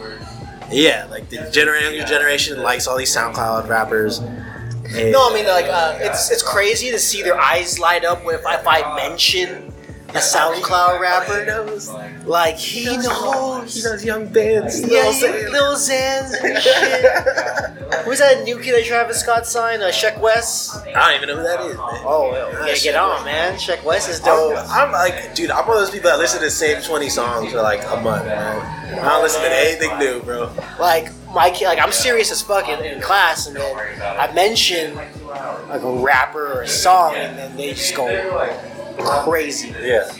yeah, 0.70 1.06
like 1.10 1.28
the 1.28 1.38
gener- 1.38 1.80
younger 1.80 2.04
generation 2.04 2.62
likes 2.62 2.86
all 2.86 2.96
these 2.96 3.14
SoundCloud 3.14 3.68
rappers. 3.68 4.18
And, 4.18 5.12
No, 5.12 5.30
I 5.30 5.34
mean 5.34 5.46
like 5.46 5.66
uh, 5.66 5.98
it's 6.00 6.30
it's 6.30 6.42
crazy 6.42 6.90
to 6.90 6.98
see 6.98 7.22
their 7.22 7.38
eyes 7.38 7.78
light 7.78 8.04
up 8.04 8.24
when 8.24 8.34
if 8.34 8.44
I, 8.46 8.56
if 8.56 8.66
I 8.66 8.96
mention 8.96 9.69
a 10.14 10.18
SoundCloud 10.18 11.00
rapper. 11.00 11.44
Knows. 11.44 11.90
Like 12.24 12.56
he 12.56 12.96
knows. 12.96 13.74
he 13.74 13.82
knows 13.82 14.04
young 14.04 14.26
bands. 14.26 14.80
Yeah, 14.80 15.10
Lil, 15.20 15.52
Lil 15.52 15.76
Xans 15.76 16.32
and 16.42 16.62
shit. 16.62 18.04
Who's 18.04 18.18
that 18.18 18.44
new 18.44 18.58
kid 18.58 18.74
that 18.74 18.84
Travis 18.84 19.20
Scott 19.20 19.46
signed? 19.46 19.82
Uh, 19.82 19.90
Sheck 19.90 20.18
Wes. 20.20 20.76
I 20.86 20.92
don't 20.92 21.22
even 21.22 21.28
know 21.28 21.36
who 21.36 21.42
that 21.42 21.60
is, 21.60 21.76
man. 21.76 22.02
Oh, 22.06 22.30
you 22.50 22.58
gotta 22.58 22.80
get 22.80 22.94
on, 22.94 23.24
man. 23.24 23.54
Sheck 23.58 23.82
Wes 23.84 24.08
is 24.08 24.20
dope. 24.20 24.56
I'm, 24.56 24.86
I'm 24.86 24.92
like, 24.92 25.34
dude, 25.34 25.50
I'm 25.50 25.66
one 25.66 25.76
of 25.76 25.82
those 25.82 25.90
people 25.90 26.10
that 26.10 26.18
listen 26.18 26.38
to 26.40 26.46
the 26.46 26.50
same 26.50 26.82
20 26.82 27.08
songs 27.08 27.52
for 27.52 27.62
like 27.62 27.82
a 27.84 28.00
month, 28.00 28.26
man. 28.26 28.80
I 28.98 29.08
don't 29.08 29.22
listen 29.22 29.42
to 29.42 29.48
anything 29.52 29.98
new, 29.98 30.20
bro. 30.22 30.52
Like 30.78 31.10
my 31.32 31.50
kid, 31.50 31.66
like 31.66 31.78
I'm 31.80 31.92
serious 31.92 32.30
as 32.30 32.42
fuck 32.42 32.68
in, 32.68 32.84
in 32.84 33.00
class, 33.00 33.46
and 33.46 33.56
then 33.56 34.00
I 34.02 34.32
mention 34.34 34.94
like 34.94 35.82
a 35.82 35.92
rapper 35.92 36.54
or 36.54 36.62
a 36.62 36.68
song, 36.68 37.14
and 37.14 37.36
then 37.38 37.56
they 37.56 37.72
just 37.74 37.94
go 37.94 38.06
crazy. 39.04 39.74
Yeah. 39.80 40.12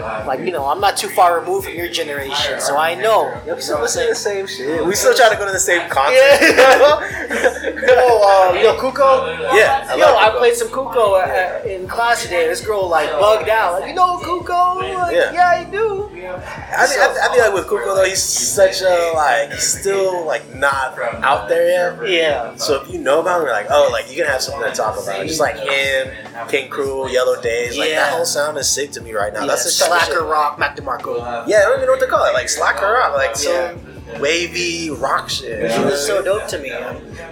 Like 0.00 0.40
you 0.40 0.52
know, 0.52 0.66
I'm 0.66 0.80
not 0.80 0.96
too 0.96 1.08
far 1.08 1.38
removed 1.38 1.66
from 1.66 1.76
your 1.76 1.88
generation, 1.88 2.60
so 2.60 2.76
I 2.76 2.94
know. 2.94 3.28
You 3.44 3.52
know 3.52 3.54
what 3.56 3.70
I'm 3.80 3.88
saying? 3.88 4.14
same 4.14 4.46
shit. 4.46 4.84
We 4.84 4.94
still 4.94 5.14
try 5.14 5.28
to 5.30 5.36
go 5.36 5.46
to 5.46 5.52
the 5.52 5.58
same 5.58 5.88
concert. 5.88 6.12
Yo, 7.62 8.20
uh, 8.22 8.52
yo, 8.62 8.76
Cuco. 8.76 9.26
Yeah, 9.56 9.86
I 9.88 9.96
yo, 9.96 10.16
I 10.16 10.30
played 10.38 10.54
some 10.54 10.68
Cuco 10.68 11.18
uh, 11.18 11.66
in 11.68 11.88
class 11.88 12.22
today. 12.22 12.46
This 12.46 12.64
girl 12.64 12.88
like 12.88 13.10
bugged 13.10 13.48
out. 13.48 13.80
Like, 13.80 13.88
you 13.88 13.94
know 13.94 14.18
Cuco? 14.18 14.76
Like, 14.76 15.14
Yeah. 15.14 15.32
yeah. 15.32 15.48
I 15.48 15.64
do. 15.64 16.08
I 16.12 16.86
think 16.86 17.00
I, 17.00 17.34
feel 17.34 17.44
like 17.44 17.54
with 17.54 17.66
Cuco 17.66 17.94
though, 17.96 18.04
he's 18.04 18.22
such 18.22 18.82
a 18.82 19.12
like 19.14 19.50
he's 19.50 19.80
still 19.80 20.24
like 20.26 20.54
not 20.54 20.98
out 21.22 21.48
there 21.48 22.06
yet. 22.06 22.10
Yeah. 22.10 22.56
So 22.56 22.82
if 22.82 22.92
you 22.92 22.98
know 22.98 23.20
about 23.20 23.40
him, 23.40 23.46
you're 23.46 23.54
like, 23.54 23.66
oh, 23.70 23.88
like 23.92 24.10
you 24.10 24.16
can 24.16 24.26
have 24.26 24.40
something 24.42 24.68
to 24.68 24.74
talk 24.76 25.00
about. 25.02 25.26
Just 25.26 25.40
like 25.40 25.56
him, 25.56 26.10
King 26.48 26.70
Krule, 26.70 27.10
Yellow 27.10 27.40
Days, 27.40 27.76
like 27.76 27.90
Yeah. 27.90 28.04
that 28.04 28.12
whole 28.12 28.24
sound 28.24 28.58
is 28.58 28.68
sick 28.68 28.92
to 28.92 29.00
me 29.00 29.12
right 29.12 29.32
now. 29.32 29.46
That's 29.46 29.64
the 29.64 29.81
of 29.81 29.81
slacker 29.86 30.12
shit- 30.12 30.22
rock, 30.22 30.58
Mac 30.58 30.76
DeMarco. 30.76 31.46
Yeah, 31.46 31.58
I 31.58 31.60
don't 31.62 31.74
even 31.76 31.86
know 31.86 31.92
what 31.92 32.00
to 32.00 32.06
call 32.06 32.24
it. 32.26 32.32
Like 32.34 32.48
slacker 32.48 32.86
rock, 32.92 33.14
like 33.16 33.36
some 33.36 33.80
wavy 34.20 34.90
rock 34.90 35.28
shit. 35.28 35.70
She 35.72 35.80
was 35.84 36.04
so 36.06 36.22
dope 36.22 36.46
to 36.48 36.58
me. 36.58 36.70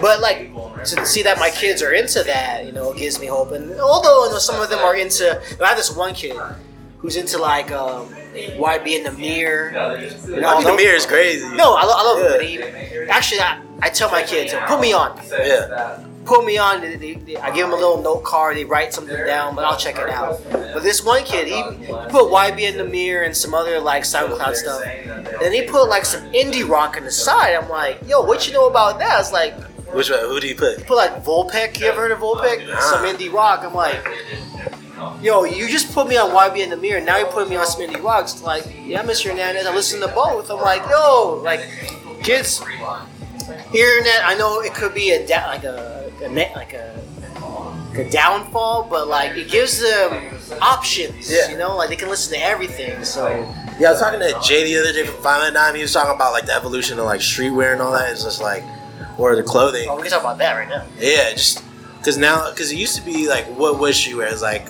But 0.00 0.20
like 0.20 0.52
to 0.84 1.04
see 1.06 1.22
that 1.24 1.38
my 1.38 1.50
kids 1.50 1.82
are 1.82 1.92
into 1.92 2.22
that, 2.24 2.64
you 2.66 2.72
know, 2.72 2.92
gives 2.94 3.20
me 3.20 3.26
hope. 3.26 3.52
And 3.52 3.78
although 3.80 4.24
you 4.26 4.30
know, 4.32 4.38
some 4.38 4.60
of 4.60 4.70
them 4.70 4.78
are 4.80 4.96
into, 4.96 5.40
I 5.62 5.66
have 5.68 5.76
this 5.76 5.94
one 5.94 6.14
kid 6.14 6.36
who's 6.98 7.16
into 7.16 7.38
like 7.38 7.70
um, 7.70 8.08
YBN 8.34 8.75
Nahmir. 8.75 9.70
You 10.26 10.40
know, 10.40 10.48
I 10.48 10.54
mean, 10.58 10.64
the 10.64 10.74
mirror 10.76 10.94
is 10.94 11.06
crazy. 11.06 11.46
No, 11.56 11.74
I, 11.74 11.84
lo- 11.84 11.94
I 11.96 12.02
love 12.02 12.18
Yeah. 12.18 12.26
it. 12.26 12.30
But 12.38 12.46
he, 12.46 13.08
actually, 13.10 13.40
I, 13.40 13.60
I 13.82 13.88
tell 13.90 14.10
my 14.10 14.22
kids, 14.22 14.54
put 14.66 14.80
me 14.80 14.92
on. 14.92 15.18
Yeah. 15.30 15.98
Put 16.30 16.44
me 16.46 16.58
on. 16.58 16.80
They, 16.80 16.94
they, 16.94 17.14
they- 17.14 17.36
I 17.38 17.50
give 17.52 17.66
them 17.66 17.72
a 17.72 17.80
little 17.80 18.00
note 18.00 18.22
card. 18.22 18.56
They 18.56 18.64
write 18.64 18.94
something 18.94 19.16
down, 19.26 19.56
but 19.56 19.64
I'll 19.64 19.76
check 19.76 19.96
it 19.98 20.08
out. 20.08 20.40
But 20.52 20.84
this 20.84 21.04
one 21.04 21.24
kid, 21.24 21.48
he, 21.48 21.54
he 21.84 21.92
put 21.92 22.30
YBN 22.30 22.74
Nahmir 22.76 23.26
and 23.26 23.36
some 23.36 23.52
other 23.52 23.80
like 23.80 24.04
SoundCloud 24.04 24.54
stuff. 24.54 24.80
And 25.42 25.52
he 25.52 25.62
put 25.62 25.88
like 25.88 26.04
some 26.04 26.22
indie 26.30 26.66
rock 26.68 26.96
on 26.96 27.02
the 27.04 27.10
side. 27.10 27.56
I'm 27.56 27.68
like, 27.68 27.98
yo, 28.06 28.20
what 28.22 28.46
you 28.46 28.52
know 28.54 28.68
about 28.68 29.00
that? 29.00 29.18
It's 29.18 29.32
like, 29.32 29.54
Which 29.92 30.08
one? 30.08 30.20
Who 30.20 30.38
do 30.38 30.46
you 30.46 30.54
put? 30.54 30.86
put 30.86 30.96
like 30.96 31.24
Vulfpeck. 31.24 31.80
You 31.80 31.86
ever 31.86 32.00
heard 32.02 32.12
of 32.12 32.20
Vulfpeck? 32.20 32.64
Oh, 32.72 32.90
some 32.92 33.04
indie 33.06 33.32
rock. 33.32 33.64
I'm 33.64 33.74
like, 33.74 33.98
yo, 35.20 35.42
you 35.42 35.68
just 35.68 35.92
put 35.92 36.06
me 36.06 36.16
on 36.16 36.30
YBN 36.30 36.68
Nahmir. 36.72 37.04
Now 37.04 37.18
you 37.18 37.26
put 37.26 37.48
me 37.50 37.56
on 37.56 37.66
some 37.66 37.80
indie 37.82 38.00
rocks. 38.00 38.40
Like, 38.40 38.64
yeah, 38.84 39.02
Mr. 39.02 39.30
Hernandez. 39.30 39.66
I 39.66 39.74
listen 39.74 40.00
to 40.00 40.06
both. 40.08 40.48
I'm 40.48 40.60
like, 40.60 40.82
yo, 40.88 41.40
like, 41.42 41.60
kids 42.22 42.62
hearing 43.72 44.04
that. 44.04 44.22
I 44.24 44.36
know 44.38 44.60
it 44.60 44.74
could 44.74 44.94
be 44.94 45.10
a 45.10 45.26
da- 45.26 45.48
like 45.48 45.64
a, 45.64 45.99
a 46.22 46.28
net 46.28 46.54
like 46.54 46.72
a 46.74 47.00
like 47.90 48.06
a 48.06 48.10
downfall, 48.10 48.86
but 48.88 49.08
like 49.08 49.36
it 49.36 49.50
gives 49.50 49.80
them 49.80 50.34
options. 50.60 51.30
Yeah. 51.30 51.50
You 51.50 51.58
know, 51.58 51.76
like 51.76 51.88
they 51.88 51.96
can 51.96 52.08
listen 52.08 52.38
to 52.38 52.44
everything. 52.44 53.04
So 53.04 53.28
Yeah, 53.78 53.88
I 53.88 53.92
was 53.92 54.00
talking 54.00 54.20
to 54.20 54.40
Jay 54.42 54.64
the 54.64 54.78
other 54.78 54.92
day 54.92 55.06
from 55.06 55.22
Five 55.22 55.52
Nine. 55.52 55.74
He 55.74 55.82
was 55.82 55.92
talking 55.92 56.14
about 56.14 56.32
like 56.32 56.46
the 56.46 56.54
evolution 56.54 56.98
of 56.98 57.04
like 57.04 57.20
streetwear 57.20 57.72
and 57.72 57.82
all 57.82 57.92
that. 57.92 58.12
It's 58.12 58.22
just 58.22 58.40
like, 58.40 58.62
or 59.18 59.34
the 59.36 59.42
clothing. 59.42 59.88
oh, 59.88 59.96
we 59.96 60.02
can 60.02 60.10
talk 60.10 60.20
about 60.20 60.38
that 60.38 60.54
right 60.54 60.68
now. 60.68 60.86
Yeah, 60.98 61.32
just 61.32 61.64
because 61.98 62.16
now, 62.16 62.50
because 62.50 62.72
it 62.72 62.76
used 62.76 62.96
to 62.96 63.02
be 63.02 63.28
like, 63.28 63.46
what 63.46 63.78
was 63.78 63.96
streetwear? 63.96 64.30
It's 64.30 64.42
like 64.42 64.66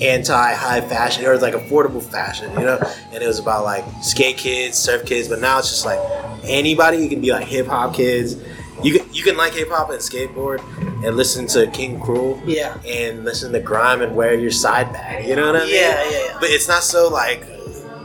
anti 0.00 0.54
high 0.54 0.80
fashion 0.80 1.26
or 1.26 1.36
like 1.38 1.54
affordable 1.54 2.02
fashion, 2.02 2.50
you 2.52 2.64
know? 2.64 2.78
And 3.12 3.22
it 3.22 3.26
was 3.26 3.38
about 3.38 3.64
like 3.64 3.84
skate 4.02 4.36
kids, 4.38 4.78
surf 4.78 5.04
kids, 5.04 5.28
but 5.28 5.40
now 5.40 5.58
it's 5.58 5.68
just 5.68 5.84
like 5.84 5.98
anybody. 6.44 6.98
You 6.98 7.08
can 7.08 7.20
be 7.20 7.32
like 7.32 7.46
hip 7.46 7.66
hop 7.66 7.94
kids. 7.94 8.36
You 8.82 8.98
can 8.98 9.12
you 9.12 9.22
can 9.22 9.36
like 9.36 9.52
hip 9.54 9.68
hop 9.70 9.90
and 9.90 9.98
skateboard 10.00 10.60
and 11.04 11.16
listen 11.16 11.46
to 11.48 11.66
King 11.70 12.00
Krule. 12.00 12.40
Yeah. 12.46 12.78
And 12.86 13.24
listen 13.24 13.52
to 13.52 13.60
grime 13.60 14.02
and 14.02 14.14
wear 14.16 14.34
your 14.34 14.50
side 14.50 14.92
bag. 14.92 15.26
You 15.28 15.36
know 15.36 15.46
what 15.52 15.56
I 15.62 15.64
mean? 15.64 15.74
Yeah, 15.74 16.02
yeah, 16.10 16.24
yeah. 16.26 16.36
But 16.40 16.50
it's 16.50 16.68
not 16.68 16.82
so 16.82 17.08
like 17.08 17.44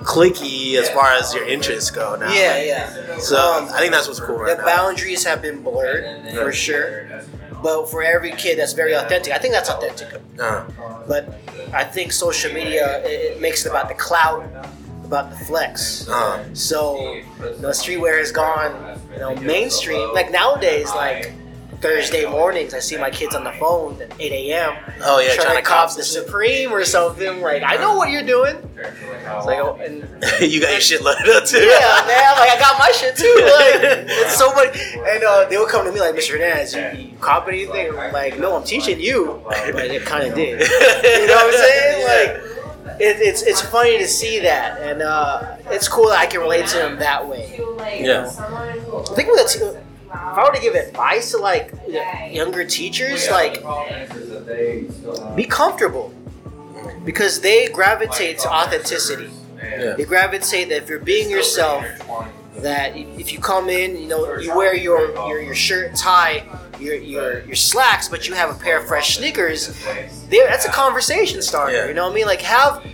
clicky 0.04 0.76
as 0.76 0.90
far 0.90 1.12
as 1.14 1.34
your 1.34 1.46
interests 1.48 1.90
go 1.92 2.16
now. 2.16 2.32
Yeah, 2.32 2.62
yeah. 2.62 3.18
So 3.20 3.38
Um, 3.38 3.70
I 3.74 3.80
think 3.80 3.92
that's 3.94 4.08
what's 4.08 4.20
cool 4.20 4.38
right 4.38 4.56
the 4.56 4.62
now. 4.64 4.76
boundaries 4.76 5.24
have 5.24 5.42
been 5.42 5.62
blurred 5.62 6.06
for 6.36 6.52
sure. 6.52 7.08
But 7.64 7.90
for 7.90 8.04
every 8.04 8.32
kid 8.32 8.60
that's 8.60 8.74
very 8.74 8.94
authentic, 8.96 9.34
I 9.34 9.40
think 9.40 9.54
that's 9.54 9.70
authentic. 9.70 10.22
Uh, 10.40 10.66
But 11.08 11.40
I 11.74 11.84
think 11.84 12.12
social 12.12 12.54
media 12.54 13.00
it, 13.06 13.36
it 13.38 13.42
makes 13.42 13.66
it 13.66 13.70
about 13.70 13.88
the 13.88 13.96
clout, 13.96 14.44
about 15.04 15.32
the 15.32 15.38
flex. 15.46 16.08
uh, 16.08 16.44
So 16.54 16.98
know, 17.60 17.70
streetwear 17.70 18.20
is 18.22 18.32
gone 18.32 19.00
you 19.16 19.22
know 19.22 19.36
mainstream. 19.38 20.14
Like 20.14 20.32
nowadays, 20.32 20.90
like 20.94 21.34
Thursday 21.82 22.30
mornings, 22.30 22.74
I 22.74 22.80
see 22.80 22.98
my 22.98 23.10
kids 23.10 23.36
on 23.36 23.44
the 23.44 23.52
phone 23.54 24.02
at 24.02 24.12
8 24.20 24.32
a.m. 24.32 24.74
oh 25.04 25.20
yeah, 25.20 25.36
trying, 25.36 25.58
to 25.58 25.62
cop 25.62 25.96
the 25.96 26.04
Supreme 26.04 26.72
or 26.72 26.84
something. 26.84 27.42
Like 27.42 27.64
I 27.66 27.78
know 27.78 27.96
what 27.96 28.10
you're 28.10 28.24
doing. 28.24 28.58
It's 28.78 29.46
like, 29.46 29.60
oh, 29.60 29.76
and 29.76 30.02
you 30.42 30.62
got 30.62 30.72
your 30.72 30.82
shit 30.82 31.02
loaded 31.02 31.30
up 31.30 31.46
too. 31.46 31.60
yeah, 31.60 32.04
man. 32.08 32.38
Like 32.38 32.52
I 32.52 32.58
got 32.60 32.80
my 32.80 32.92
shit 32.92 33.16
too. 33.16 33.24
Like 33.56 34.06
it's 34.08 34.38
so 34.38 34.52
much. 34.54 34.78
And 34.78 35.24
uh, 35.24 35.46
they 35.50 35.58
would 35.58 35.70
come 35.70 35.86
to 35.86 35.92
me 35.92 36.00
like, 36.00 36.16
Mr. 36.16 36.32
Hernandez, 36.32 36.76
you, 36.76 37.12
you 37.12 37.18
cop 37.18 37.48
anything? 37.48 37.98
I'm 37.98 38.12
like, 38.12 38.40
no, 38.40 38.56
I'm 38.56 38.64
teaching 38.64 39.00
you. 39.00 39.42
But 39.46 39.76
it 39.76 40.04
kind 40.04 40.28
of 40.28 40.36
did. 40.36 40.60
You 40.60 41.28
know 41.28 41.36
what 41.36 41.54
I'm 41.54 41.60
saying? 41.60 42.44
Like. 42.44 42.55
It, 43.00 43.20
it's 43.20 43.42
it's 43.42 43.62
funny 43.62 43.98
to 43.98 44.08
see 44.08 44.40
that, 44.40 44.80
and 44.80 45.02
uh, 45.02 45.58
it's 45.72 45.88
cool 45.88 46.10
that 46.10 46.20
I 46.20 46.26
can 46.28 46.40
relate 46.42 46.68
to 46.68 46.78
them 46.78 47.00
that 47.00 47.28
way. 47.28 47.60
Yeah. 48.00 48.32
I 48.40 49.14
think 49.16 49.30
with 49.30 49.46
a 49.46 49.48
t- 49.60 49.66
if 49.66 49.78
I 50.14 50.44
were 50.48 50.54
to 50.56 50.62
give 50.62 50.76
advice 50.76 51.32
to 51.32 51.38
like 51.40 51.74
younger 52.32 52.64
teachers, 52.64 53.30
like 53.30 53.62
be 55.36 55.44
comfortable 55.46 56.14
because 57.04 57.42
they 57.42 57.68
gravitate 57.70 58.40
to 58.40 58.50
authenticity. 58.52 59.30
Yeah. 59.58 59.94
They 59.94 60.06
gravitate 60.06 60.70
that 60.70 60.84
if 60.84 60.90
you're 60.90 61.00
being 61.00 61.30
yourself, 61.30 61.84
that 62.58 62.96
if 62.96 63.34
you 63.34 63.40
come 63.40 63.68
in, 63.70 63.98
you 63.98 64.08
know, 64.08 64.38
you 64.38 64.56
wear 64.56 64.76
your 64.76 65.12
your, 65.28 65.42
your 65.42 65.56
shirt, 65.56 65.96
tie, 65.96 66.44
your, 66.80 66.96
your 66.96 67.46
your 67.46 67.56
slacks, 67.56 68.10
but 68.10 68.28
you 68.28 68.34
have 68.34 68.50
a 68.50 68.60
pair 68.60 68.80
of 68.80 68.88
fresh 68.88 69.18
sneakers, 69.18 69.68
that's 70.30 70.66
a 70.66 70.72
conversation 70.72 71.42
starter. 71.42 71.74
Yeah. 71.74 71.88
You 71.88 71.94
know 71.94 72.04
what 72.04 72.12
I 72.12 72.16
mean? 72.16 72.26
Like 72.26 72.42
have, 72.42 72.86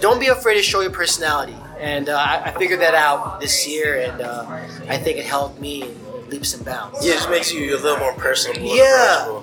don't 0.00 0.20
be 0.20 0.28
afraid 0.28 0.54
to 0.54 0.62
show 0.62 0.80
your 0.80 0.90
personality. 0.90 1.56
And 1.78 2.08
uh, 2.10 2.16
I, 2.16 2.42
I 2.46 2.50
figured 2.52 2.80
that 2.80 2.94
out 2.94 3.40
this 3.40 3.66
year, 3.66 4.00
and 4.00 4.20
uh, 4.20 4.44
I 4.88 4.98
think 4.98 5.18
it 5.18 5.24
helped 5.24 5.60
me 5.60 5.90
leaps 6.30 6.54
and 6.54 6.64
bounds. 6.64 7.04
Yeah, 7.04 7.12
it 7.12 7.14
just 7.16 7.30
makes 7.30 7.52
you 7.52 7.76
a 7.76 7.78
little 7.78 7.98
more 7.98 8.12
personable. 8.14 8.62
Yeah. 8.74 9.40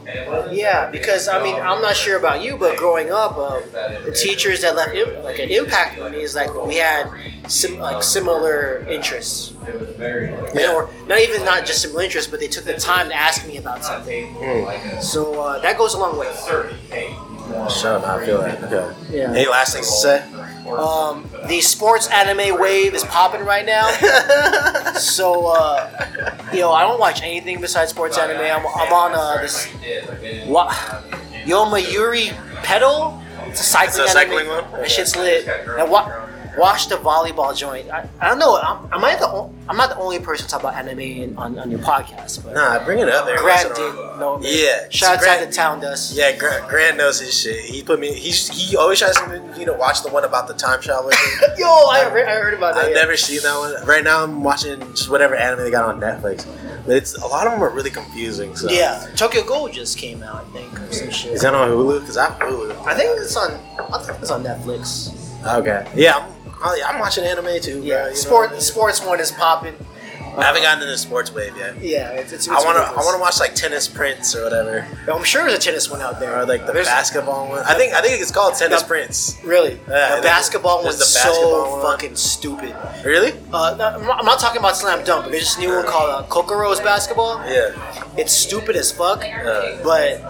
Yeah, 0.51 0.89
because 0.89 1.27
I 1.27 1.43
mean, 1.43 1.55
I'm 1.55 1.81
not 1.81 1.95
sure 1.95 2.17
about 2.17 2.41
you, 2.43 2.57
but 2.57 2.77
growing 2.77 3.11
up, 3.11 3.37
um, 3.37 3.61
the 4.05 4.11
teachers 4.11 4.61
that 4.61 4.75
left 4.75 4.95
Im- 4.95 5.23
like 5.23 5.39
an 5.39 5.49
impact 5.49 5.99
on 5.99 6.11
me 6.11 6.21
is 6.21 6.35
like 6.35 6.53
we 6.65 6.75
had 6.77 7.09
sim- 7.47 7.79
like 7.79 8.01
similar 8.03 8.85
interests, 8.89 9.53
Yeah. 9.99 10.73
or 10.73 10.89
not 11.07 11.19
even 11.19 11.43
not 11.45 11.65
just 11.65 11.81
similar 11.81 12.03
interests, 12.03 12.29
but 12.31 12.39
they 12.39 12.47
took 12.47 12.63
the 12.65 12.75
time 12.77 13.09
to 13.09 13.15
ask 13.15 13.45
me 13.47 13.57
about 13.57 13.83
something. 13.83 14.33
So 15.01 15.41
uh, 15.41 15.59
that 15.59 15.77
goes 15.77 15.93
a 15.93 15.99
long 15.99 16.17
way. 16.17 16.31
Sure, 17.69 17.99
I 18.05 18.25
feel 18.25 18.39
that. 18.41 18.63
Okay. 18.63 19.17
Yeah. 19.17 19.31
Any 19.31 19.47
last 19.47 19.73
things 19.73 19.87
to 19.87 19.93
say? 19.93 20.23
Um, 20.67 21.29
the 21.47 21.61
sports 21.61 22.07
anime 22.09 22.59
wave 22.59 22.93
is 22.93 23.03
popping 23.05 23.45
right 23.45 23.65
now. 23.65 23.89
so, 24.93 25.47
uh, 25.47 26.05
you 26.51 26.59
know, 26.59 26.71
I 26.71 26.81
don't 26.81 26.99
watch 26.99 27.21
anything 27.21 27.61
besides 27.61 27.91
sports 27.91 28.17
anime. 28.17 28.39
I'm, 28.41 28.65
I'm 28.75 28.93
on 28.93 29.11
uh, 29.13 29.41
this 29.41 29.67
wa- 30.47 30.71
Yowamushi 31.45 32.33
Pedal. 32.63 33.21
It's 33.45 33.61
a 33.61 33.63
cycling, 33.63 33.87
It's 33.87 33.97
a 33.99 34.07
cycling 34.13 34.47
one? 34.47 34.71
That 34.73 34.91
shit's 34.91 35.15
lit. 35.15 35.47
And 35.47 35.89
wa- 35.89 36.26
watch 36.57 36.87
the 36.89 36.95
volleyball 36.95 37.55
joint. 37.55 37.89
I, 37.89 38.09
I 38.19 38.27
don't 38.29 38.39
know. 38.39 38.57
I'm, 38.57 38.91
am 38.93 39.03
I 39.05 39.15
the 39.15 39.27
o- 39.27 39.53
I'm 39.69 39.77
not 39.77 39.89
the 39.89 39.97
only 39.97 40.19
person 40.19 40.45
to 40.45 40.51
talk 40.51 40.61
about 40.61 40.75
anime 40.75 40.99
in, 40.99 41.37
on, 41.37 41.57
on 41.59 41.69
your 41.69 41.79
podcast, 41.79 42.43
but 42.43 42.53
Nah, 42.53 42.83
bring 42.83 42.99
it 42.99 43.09
up. 43.09 43.25
Grant 43.37 43.69
once 43.69 43.79
in 43.79 43.85
a 43.85 44.39
did. 44.41 44.59
Yeah. 44.59 44.87
Shouts 44.89 45.23
Grant- 45.23 45.41
out 45.41 45.47
to 45.49 45.51
Town 45.51 45.79
Dust. 45.79 46.15
Yeah, 46.15 46.35
Grant, 46.37 46.67
Grant 46.67 46.97
knows 46.97 47.19
his 47.19 47.39
shit. 47.39 47.59
He 47.65 47.83
put 47.83 47.99
me. 47.99 48.13
He 48.13 48.31
he 48.31 48.75
always 48.75 48.99
tries 48.99 49.15
to 49.15 49.53
you 49.57 49.65
know 49.65 49.73
watch 49.73 50.03
the 50.03 50.09
one 50.09 50.23
about 50.25 50.47
the 50.47 50.53
time 50.53 50.81
travel. 50.81 51.11
Yo, 51.57 51.67
I 51.67 52.07
heard, 52.09 52.27
I 52.27 52.31
heard 52.35 52.53
about 52.53 52.75
that. 52.75 52.85
I've 52.85 52.89
yeah. 52.91 52.95
never 52.95 53.17
seen 53.17 53.41
that 53.43 53.57
one. 53.57 53.85
Right 53.85 54.03
now, 54.03 54.23
I'm 54.23 54.43
watching 54.43 54.79
just 54.91 55.09
whatever 55.09 55.35
anime 55.35 55.59
they 55.63 55.71
got 55.71 55.85
on 55.85 55.99
Netflix. 55.99 56.45
But 56.85 56.95
it's 56.95 57.15
a 57.17 57.27
lot 57.27 57.45
of 57.47 57.53
them 57.53 57.61
are 57.63 57.69
really 57.69 57.89
confusing. 57.91 58.55
So 58.55 58.69
Yeah, 58.69 59.05
Tokyo 59.15 59.43
Ghoul 59.43 59.67
just 59.67 59.97
came 59.97 60.23
out, 60.23 60.45
I 60.45 60.49
think, 60.57 60.79
or 60.79 60.93
some 60.93 61.11
shit. 61.11 61.33
is 61.33 61.41
that 61.41 61.53
on 61.53 61.69
Hulu? 61.69 61.99
Because 61.99 62.15
I 62.17 62.29
have 62.29 62.39
Hulu. 62.39 62.85
I 62.87 62.95
think 62.95 63.19
it's 63.19 63.35
on. 63.35 63.51
I 63.93 63.99
think 63.99 64.19
it's 64.21 64.31
on 64.31 64.43
Netflix. 64.43 65.13
Okay. 65.45 65.85
Yeah, 65.95 66.15
I'm, 66.17 66.31
I- 66.63 66.81
I'm 66.87 66.99
watching 66.99 67.23
anime 67.23 67.61
too. 67.61 67.81
Yeah, 67.83 68.01
bro, 68.03 68.09
you 68.09 68.15
sport. 68.15 68.49
know? 68.51 68.55
The 68.57 68.61
sports 68.61 69.03
one 69.03 69.19
is 69.19 69.31
popping. 69.31 69.75
I 70.37 70.43
haven't 70.43 70.61
gotten 70.61 70.83
into 70.83 70.91
the 70.91 70.99
sports 70.99 71.33
wave 71.33 71.57
yet. 71.57 71.81
Yeah, 71.81 72.11
it's. 72.11 72.31
it's, 72.31 72.47
I 72.47 72.63
want 72.63 72.77
to. 72.77 72.83
I 72.83 72.97
want 72.97 73.15
to 73.15 73.19
watch 73.19 73.39
like 73.39 73.55
Tennis 73.55 73.87
Prince 73.87 74.35
or 74.35 74.43
whatever. 74.43 74.85
I'm 75.11 75.23
sure 75.23 75.41
there's 75.43 75.57
a 75.57 75.59
tennis 75.59 75.89
one 75.89 75.99
out 75.99 76.19
there. 76.19 76.37
or 76.39 76.45
like 76.45 76.67
the 76.67 76.73
There's- 76.73 76.85
basketball 76.87 77.49
one. 77.49 77.63
I 77.65 77.73
think. 77.73 77.95
I 77.95 78.01
think 78.01 78.21
it's 78.21 78.29
called 78.29 78.53
Tennis 78.53 78.83
The- 78.83 78.87
Prince. 78.87 79.35
Really, 79.43 79.79
Yeah, 79.89 80.17
the 80.17 80.21
basketball 80.21 80.83
there's 80.83 80.97
one's 80.97 81.11
the 81.13 81.19
basketball 81.19 81.65
so 81.65 81.71
one. 81.77 81.81
fucking 81.91 82.15
stupid. 82.17 82.75
Really? 83.03 83.31
Uh, 83.51 83.75
no, 83.79 83.87
I'm, 83.87 84.05
not, 84.05 84.19
I'm 84.19 84.25
not 84.25 84.39
talking 84.39 84.59
about 84.59 84.77
slam 84.77 85.03
dunk, 85.03 85.23
but 85.25 85.31
there's 85.31 85.55
this 85.55 85.57
new 85.57 85.73
one 85.73 85.85
called 85.87 86.09
uh, 86.23 86.27
Kuroko's 86.27 86.81
basketball. 86.81 87.43
Yeah. 87.49 87.71
It's 88.15 88.31
stupid 88.33 88.75
as 88.75 88.91
fuck, 88.91 89.23
Uh. 89.23 89.77
but 89.83 90.21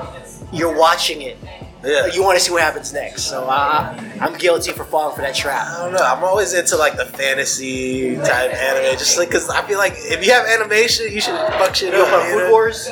you're 0.53 0.73
watching 0.77 1.21
it. 1.21 1.37
Yeah. 1.83 2.07
You 2.07 2.23
want 2.23 2.37
to 2.37 2.43
see 2.43 2.51
what 2.51 2.61
happens 2.61 2.91
next. 2.93 3.23
So 3.23 3.47
I, 3.47 3.95
I'm 4.19 4.33
guilty 4.37 4.71
for 4.71 4.83
falling 4.83 5.15
for 5.15 5.21
that 5.21 5.35
trap. 5.35 5.67
I 5.67 5.83
don't 5.83 5.93
know. 5.93 5.99
I'm 5.99 6.23
always 6.23 6.53
into 6.53 6.75
like 6.75 6.97
the 6.97 7.05
fantasy 7.05 8.15
type 8.17 8.53
anime, 8.53 8.97
just 8.97 9.17
like 9.17 9.29
because 9.29 9.49
I 9.49 9.61
feel 9.67 9.77
like 9.77 9.93
if 9.95 10.25
you 10.25 10.31
have 10.33 10.45
animation, 10.47 11.05
you 11.11 11.21
should 11.21 11.35
fuck 11.35 11.75
shit 11.75 11.93
You 11.93 11.99
know, 11.99 12.05
up. 12.05 12.09
from 12.25 12.39
Food? 12.39 12.51
Wars. 12.51 12.89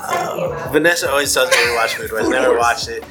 Uh, 0.00 0.68
Vanessa 0.72 1.10
always 1.10 1.32
tells 1.34 1.50
me 1.50 1.56
to 1.56 1.74
watch 1.74 1.94
Food 1.94 2.10
Wars. 2.12 2.28
Never 2.28 2.56
watched 2.56 2.88
it. 2.88 3.04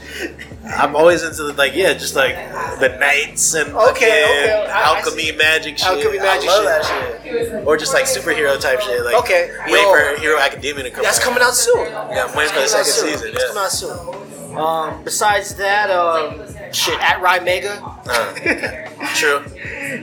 I'm 0.66 0.96
always 0.96 1.24
into 1.24 1.44
like 1.54 1.74
yeah, 1.76 1.94
just 1.94 2.16
like 2.16 2.36
the 2.80 2.98
knights 3.00 3.54
and 3.54 3.70
Okay, 3.74 3.92
fucking 3.94 4.04
okay. 4.04 4.68
I- 4.70 4.82
I 4.94 4.96
alchemy 4.98 5.24
see. 5.24 5.32
magic 5.38 5.78
shit. 5.78 5.88
Alchemy 5.88 6.20
magic 6.20 6.50
I 6.50 6.64
love 6.64 6.86
shit. 6.86 7.24
that 7.24 7.24
shit. 7.54 7.68
Or 7.68 7.78
just 7.78 7.94
like 7.94 8.06
superhero 8.06 8.60
type 8.60 8.82
shit. 8.82 9.04
Like 9.06 9.16
Okay, 9.16 9.52
wait 9.68 9.82
yo. 9.82 9.92
for 10.16 10.20
Hero 10.22 10.40
Academia 10.40 10.84
to 10.84 10.92
come. 10.92 11.04
That's 11.04 11.20
out. 11.20 11.24
coming 11.24 11.42
out 11.44 11.54
soon. 11.56 11.78
Yeah, 11.88 12.26
I'm 12.28 12.36
waiting 12.36 12.54
for 12.54 12.60
the 12.60 12.64
It's 12.66 12.74
coming 12.74 12.80
out 12.80 12.86
second 12.86 12.86
soon. 12.86 13.10
season. 13.10 13.30
It's 13.30 13.42
Yeah. 13.44 13.48
coming 13.48 13.64
out 13.64 13.72
soon. 13.72 14.27
Um, 14.56 15.04
besides 15.04 15.56
that, 15.56 15.90
um, 15.90 16.42
shit 16.72 17.00
at 17.02 17.22
Rye 17.22 17.40
Mega, 17.40 17.82
Uh, 17.84 18.34
true. 19.16 19.44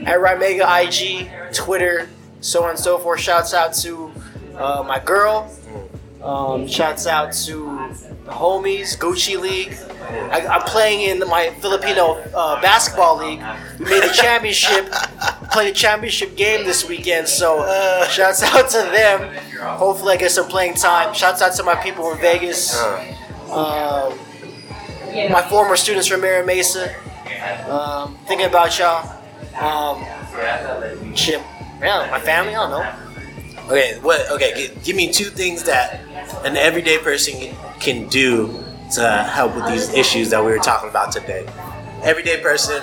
at 0.05 0.19
Rye 0.19 0.35
Mega 0.35 0.65
IG, 0.83 1.29
Twitter, 1.53 2.07
so 2.41 2.63
on 2.63 2.71
and 2.71 2.79
so 2.79 2.97
forth. 2.97 3.19
Shouts 3.19 3.53
out 3.53 3.73
to 3.75 4.11
uh, 4.57 4.83
my 4.87 4.99
girl. 4.99 5.51
Um, 6.23 6.67
shouts 6.67 7.05
out 7.05 7.33
to 7.45 7.89
the 8.25 8.31
homies, 8.31 8.97
Gucci 8.97 9.39
League. 9.39 9.77
I, 10.31 10.45
I'm 10.47 10.61
playing 10.63 11.01
in 11.09 11.19
my 11.27 11.49
Filipino 11.59 12.13
uh, 12.35 12.59
basketball 12.61 13.17
league. 13.17 13.41
We 13.79 13.85
made 13.85 14.03
a 14.03 14.11
championship, 14.13 14.89
played 15.51 15.71
a 15.71 15.75
championship 15.75 16.35
game 16.35 16.65
this 16.65 16.87
weekend. 16.87 17.27
So 17.27 17.59
Uh. 17.59 18.07
shouts 18.07 18.41
out 18.41 18.69
to 18.71 18.77
them. 18.77 19.35
Hopefully, 19.77 20.13
I 20.13 20.17
get 20.17 20.31
some 20.31 20.47
playing 20.47 20.75
time. 20.75 21.13
Shouts 21.13 21.41
out 21.43 21.53
to 21.55 21.63
my 21.63 21.75
people 21.75 22.11
in 22.11 22.17
Vegas. 22.19 22.75
Uh, 22.75 23.11
Um, 23.45 24.17
my 25.31 25.41
former 25.49 25.75
students 25.75 26.07
from 26.07 26.21
Mira 26.21 26.45
Mesa. 26.45 26.93
Um, 27.69 28.17
thinking 28.27 28.47
about 28.47 28.77
y'all. 28.77 29.11
Um, 29.59 30.03
shit, 31.15 31.41
yeah, 31.81 32.07
my 32.11 32.19
family. 32.19 32.55
I 32.55 32.69
don't 32.69 32.71
know. 32.71 33.65
Okay, 33.71 33.97
what? 34.01 34.29
Okay, 34.31 34.53
gi- 34.55 34.79
give 34.83 34.95
me 34.95 35.11
two 35.11 35.25
things 35.25 35.63
that 35.63 36.01
an 36.43 36.55
everyday 36.57 36.97
person 36.99 37.33
can- 37.39 37.55
can 37.79 38.07
do 38.07 38.63
to 38.93 39.07
help 39.23 39.55
with 39.55 39.65
these 39.67 39.91
issues 39.93 40.29
that 40.29 40.43
we 40.43 40.51
were 40.51 40.59
talking 40.59 40.89
about 40.89 41.11
today. 41.11 41.45
Everyday 42.03 42.41
person, 42.41 42.81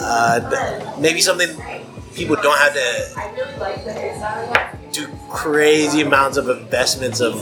uh, 0.00 0.96
maybe 1.00 1.20
something 1.20 1.48
people 2.14 2.36
don't 2.36 2.58
have 2.58 2.74
to 2.74 4.81
do 4.92 5.08
crazy 5.30 6.02
amounts 6.02 6.36
of 6.36 6.48
investments 6.48 7.20
of, 7.20 7.34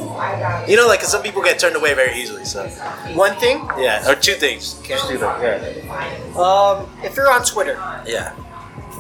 you 0.69 0.77
know, 0.77 0.87
like 0.87 1.03
some 1.03 1.23
people 1.23 1.43
get 1.43 1.59
turned 1.59 1.77
away 1.77 1.95
very 1.95 2.15
easily. 2.21 2.45
So 2.45 2.67
One 3.15 3.35
thing, 3.37 3.69
yeah, 3.79 4.09
or 4.09 4.15
two 4.15 4.35
things. 4.35 4.81
Can't 4.85 5.03
do 5.09 5.19
that. 5.19 5.41
Yeah, 5.43 6.41
um, 6.41 6.89
if 7.03 7.17
you're 7.17 7.31
on 7.31 7.45
Twitter, 7.45 7.75
yeah. 8.07 8.35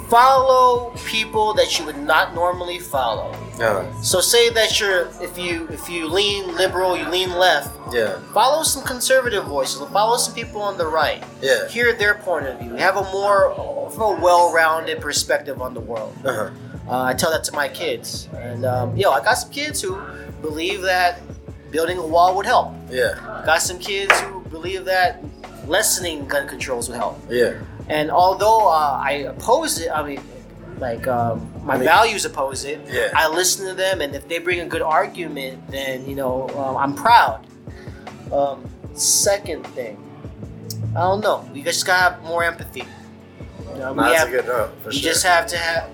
follow 0.09 0.91
people 1.07 1.55
that 1.55 1.79
you 1.79 1.85
would 1.87 1.99
not 1.99 2.35
normally 2.35 2.79
follow. 2.79 3.33
Uh, 3.61 3.85
So 4.03 4.21
say 4.21 4.49
that 4.51 4.81
you're 4.81 5.09
if 5.21 5.37
you 5.39 5.69
if 5.71 5.89
you 5.89 6.09
lean 6.09 6.57
liberal, 6.57 6.97
you 6.97 7.07
lean 7.09 7.31
left. 7.37 7.71
yeah, 7.93 8.19
Follow 8.33 8.63
some 8.63 8.83
conservative 8.85 9.45
voices. 9.45 9.81
Follow 9.91 10.17
some 10.17 10.35
people 10.35 10.63
on 10.63 10.79
the 10.79 10.87
right. 10.87 11.23
yeah. 11.43 11.69
Hear 11.69 11.93
their 11.93 12.15
point 12.15 12.47
of 12.47 12.59
view. 12.59 12.75
Have 12.75 12.97
a 12.97 13.03
more 13.13 13.53
of 13.53 13.99
a 14.01 14.11
well-rounded 14.21 15.01
perspective 15.01 15.61
on 15.61 15.75
the 15.75 15.81
world. 15.81 16.15
Uh-huh. 16.25 16.51
Uh, 16.89 17.03
I 17.03 17.15
tell 17.15 17.31
that 17.31 17.45
to 17.45 17.53
my 17.53 17.69
kids, 17.69 18.29
and 18.37 18.65
um, 18.65 18.97
yo, 18.97 19.11
I 19.11 19.23
got 19.23 19.35
some 19.35 19.51
kids 19.51 19.81
who 19.81 20.01
believe 20.43 20.83
that 20.83 21.21
building 21.71 21.99
a 21.99 22.07
wall 22.07 22.35
would 22.37 22.47
help. 22.47 22.75
Yeah, 22.91 23.15
got 23.47 23.63
some 23.63 23.79
kids 23.79 24.19
who 24.23 24.41
believe 24.51 24.85
that 24.87 25.23
lessening 25.67 26.27
gun 26.27 26.49
controls 26.49 26.89
would 26.89 26.97
help. 26.99 27.21
yeah. 27.31 27.55
And 27.89 28.11
although 28.11 28.69
uh, 28.69 29.01
I 29.03 29.25
oppose 29.35 29.81
it, 29.81 29.91
I 29.91 30.03
mean, 30.07 30.21
like 30.79 31.07
um, 31.09 31.51
my 31.65 31.75
I 31.75 31.77
mean- 31.79 31.85
values 31.87 32.25
oppose 32.25 32.65
it. 32.65 32.81
Yeah. 32.89 33.11
I 33.15 33.29
listen 33.29 33.67
to 33.67 33.75
them, 33.75 34.01
and 34.01 34.15
if 34.15 34.27
they 34.29 34.39
bring 34.39 34.61
a 34.61 34.67
good 34.67 34.83
argument, 34.83 35.69
then 35.69 36.09
you 36.09 36.15
know 36.17 36.49
um, 36.51 36.77
I'm 36.77 36.95
proud. 36.95 37.47
Um, 38.33 38.65
second 38.95 39.67
thing, 39.69 39.97
I 40.97 41.01
don't 41.01 41.21
know. 41.21 41.49
We 41.53 41.63
just 41.63 41.87
gotta 41.87 42.15
have 42.15 42.23
more 42.25 42.43
empathy. 42.45 42.85
You 43.75 43.79
know, 43.79 43.93
we 43.93 43.99
That's 44.03 44.19
have, 44.19 44.29
a 44.29 44.31
good 44.31 44.47
note 44.47 44.71
for 44.83 44.89
we 44.89 44.95
sure. 44.97 45.11
just 45.13 45.25
have 45.25 45.47
to 45.49 45.57
have. 45.59 45.91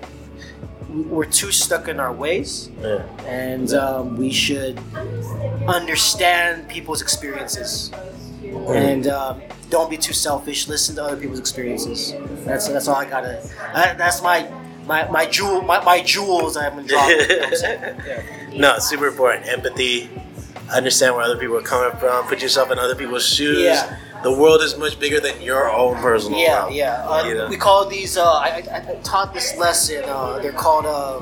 We're 1.05 1.25
too 1.25 1.51
stuck 1.51 1.87
in 1.87 1.99
our 1.99 2.11
ways, 2.13 2.69
yeah. 2.81 3.03
and 3.25 3.71
um, 3.73 4.17
we 4.17 4.31
should 4.31 4.79
understand 5.67 6.67
people's 6.69 7.01
experiences. 7.01 7.91
And 8.43 9.07
um, 9.07 9.41
don't 9.69 9.89
be 9.89 9.97
too 9.97 10.13
selfish. 10.13 10.67
Listen 10.67 10.95
to 10.95 11.03
other 11.03 11.17
people's 11.17 11.39
experiences. 11.39 12.13
That's 12.45 12.67
that's 12.67 12.87
all 12.87 12.95
I 12.95 13.05
gotta. 13.05 13.41
That, 13.73 13.97
that's 13.97 14.21
my 14.23 14.49
my 14.85 15.07
my 15.09 15.25
jewel 15.25 15.61
my, 15.61 15.83
my 15.83 16.01
jewels 16.01 16.57
I've 16.57 16.75
been 16.75 16.87
dropping. 16.87 17.19
You 17.19 17.27
know 17.27 17.35
what 17.37 17.47
I'm 17.47 17.55
saying? 17.55 18.01
Yeah. 18.07 18.59
No, 18.59 18.79
super 18.79 19.07
important. 19.07 19.45
Empathy, 19.47 20.09
understand 20.73 21.15
where 21.15 21.23
other 21.23 21.37
people 21.37 21.57
are 21.57 21.61
coming 21.61 21.95
from, 21.99 22.25
put 22.27 22.41
yourself 22.41 22.71
in 22.71 22.79
other 22.79 22.95
people's 22.95 23.27
shoes. 23.27 23.61
Yeah. 23.61 23.97
The 24.27 24.33
world 24.37 24.61
is 24.61 24.77
much 24.77 24.99
bigger 24.99 25.21
than 25.21 25.41
your 25.41 25.71
own 25.71 25.95
personal 26.01 26.37
Yeah, 26.37 26.63
world. 26.63 26.73
yeah. 26.75 27.07
Uh, 27.09 27.23
You 27.27 27.33
know? 27.35 27.47
We 27.47 27.55
call 27.55 27.85
these. 27.87 28.17
Uh, 28.17 28.25
I, 28.29 28.49
I, 28.77 28.77
I 28.91 28.95
taught 29.01 29.33
this 29.33 29.55
lesson. 29.55 30.03
Uh, 30.05 30.39
they're 30.41 30.51
called. 30.51 30.85
Uh, 30.85 31.21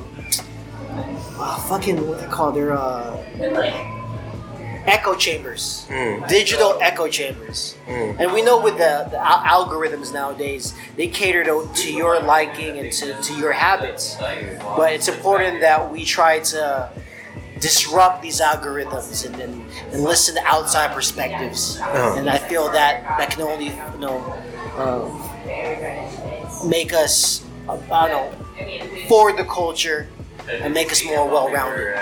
uh, 1.38 1.56
fucking 1.70 1.98
what 2.08 2.20
they 2.20 2.26
call? 2.26 2.52
They're 2.52 2.74
uh, 2.74 3.16
echo 4.88 5.14
chambers. 5.14 5.86
Mm, 5.90 6.28
Digital 6.28 6.80
echo 6.82 7.08
chambers. 7.08 7.76
mm. 7.86 8.16
And 8.20 8.34
we 8.34 8.42
know 8.42 8.60
with 8.60 8.78
the, 8.80 9.08
the 9.12 9.20
al- 9.22 9.66
algorithms 9.66 10.12
nowadays, 10.12 10.74
they 10.98 11.08
cater 11.08 11.44
to, 11.44 11.70
to 11.76 11.94
your 11.94 12.20
liking 12.22 12.80
and 12.80 12.92
to, 12.94 13.14
to 13.22 13.34
your 13.38 13.52
habits. 13.52 14.16
But 14.78 14.94
it's 14.94 15.08
important 15.10 15.62
that 15.62 15.92
we 15.92 16.06
try 16.06 16.40
to 16.54 16.90
disrupt 17.60 18.22
these 18.22 18.42
algorithms 18.42 19.26
and, 19.26 19.36
and, 19.42 19.66
and 19.92 20.04
listen 20.04 20.36
to 20.36 20.44
outside 20.46 20.94
perspectives. 20.94 21.78
Uh-huh. 21.80 22.16
And 22.18 22.30
I 22.30 22.38
feel 22.38 22.70
that 22.72 23.04
that 23.18 23.32
can 23.32 23.42
only, 23.44 23.68
you 23.68 24.00
know, 24.00 24.20
uh, 24.78 26.68
make 26.68 26.94
us, 26.94 27.46
I 27.68 27.78
don't 28.08 28.10
know, 28.10 29.08
forward 29.08 29.38
the 29.38 29.46
culture 29.46 30.10
and 30.50 30.74
make 30.74 30.92
us 30.92 31.04
more 31.06 31.28
well-rounded. 31.28 31.96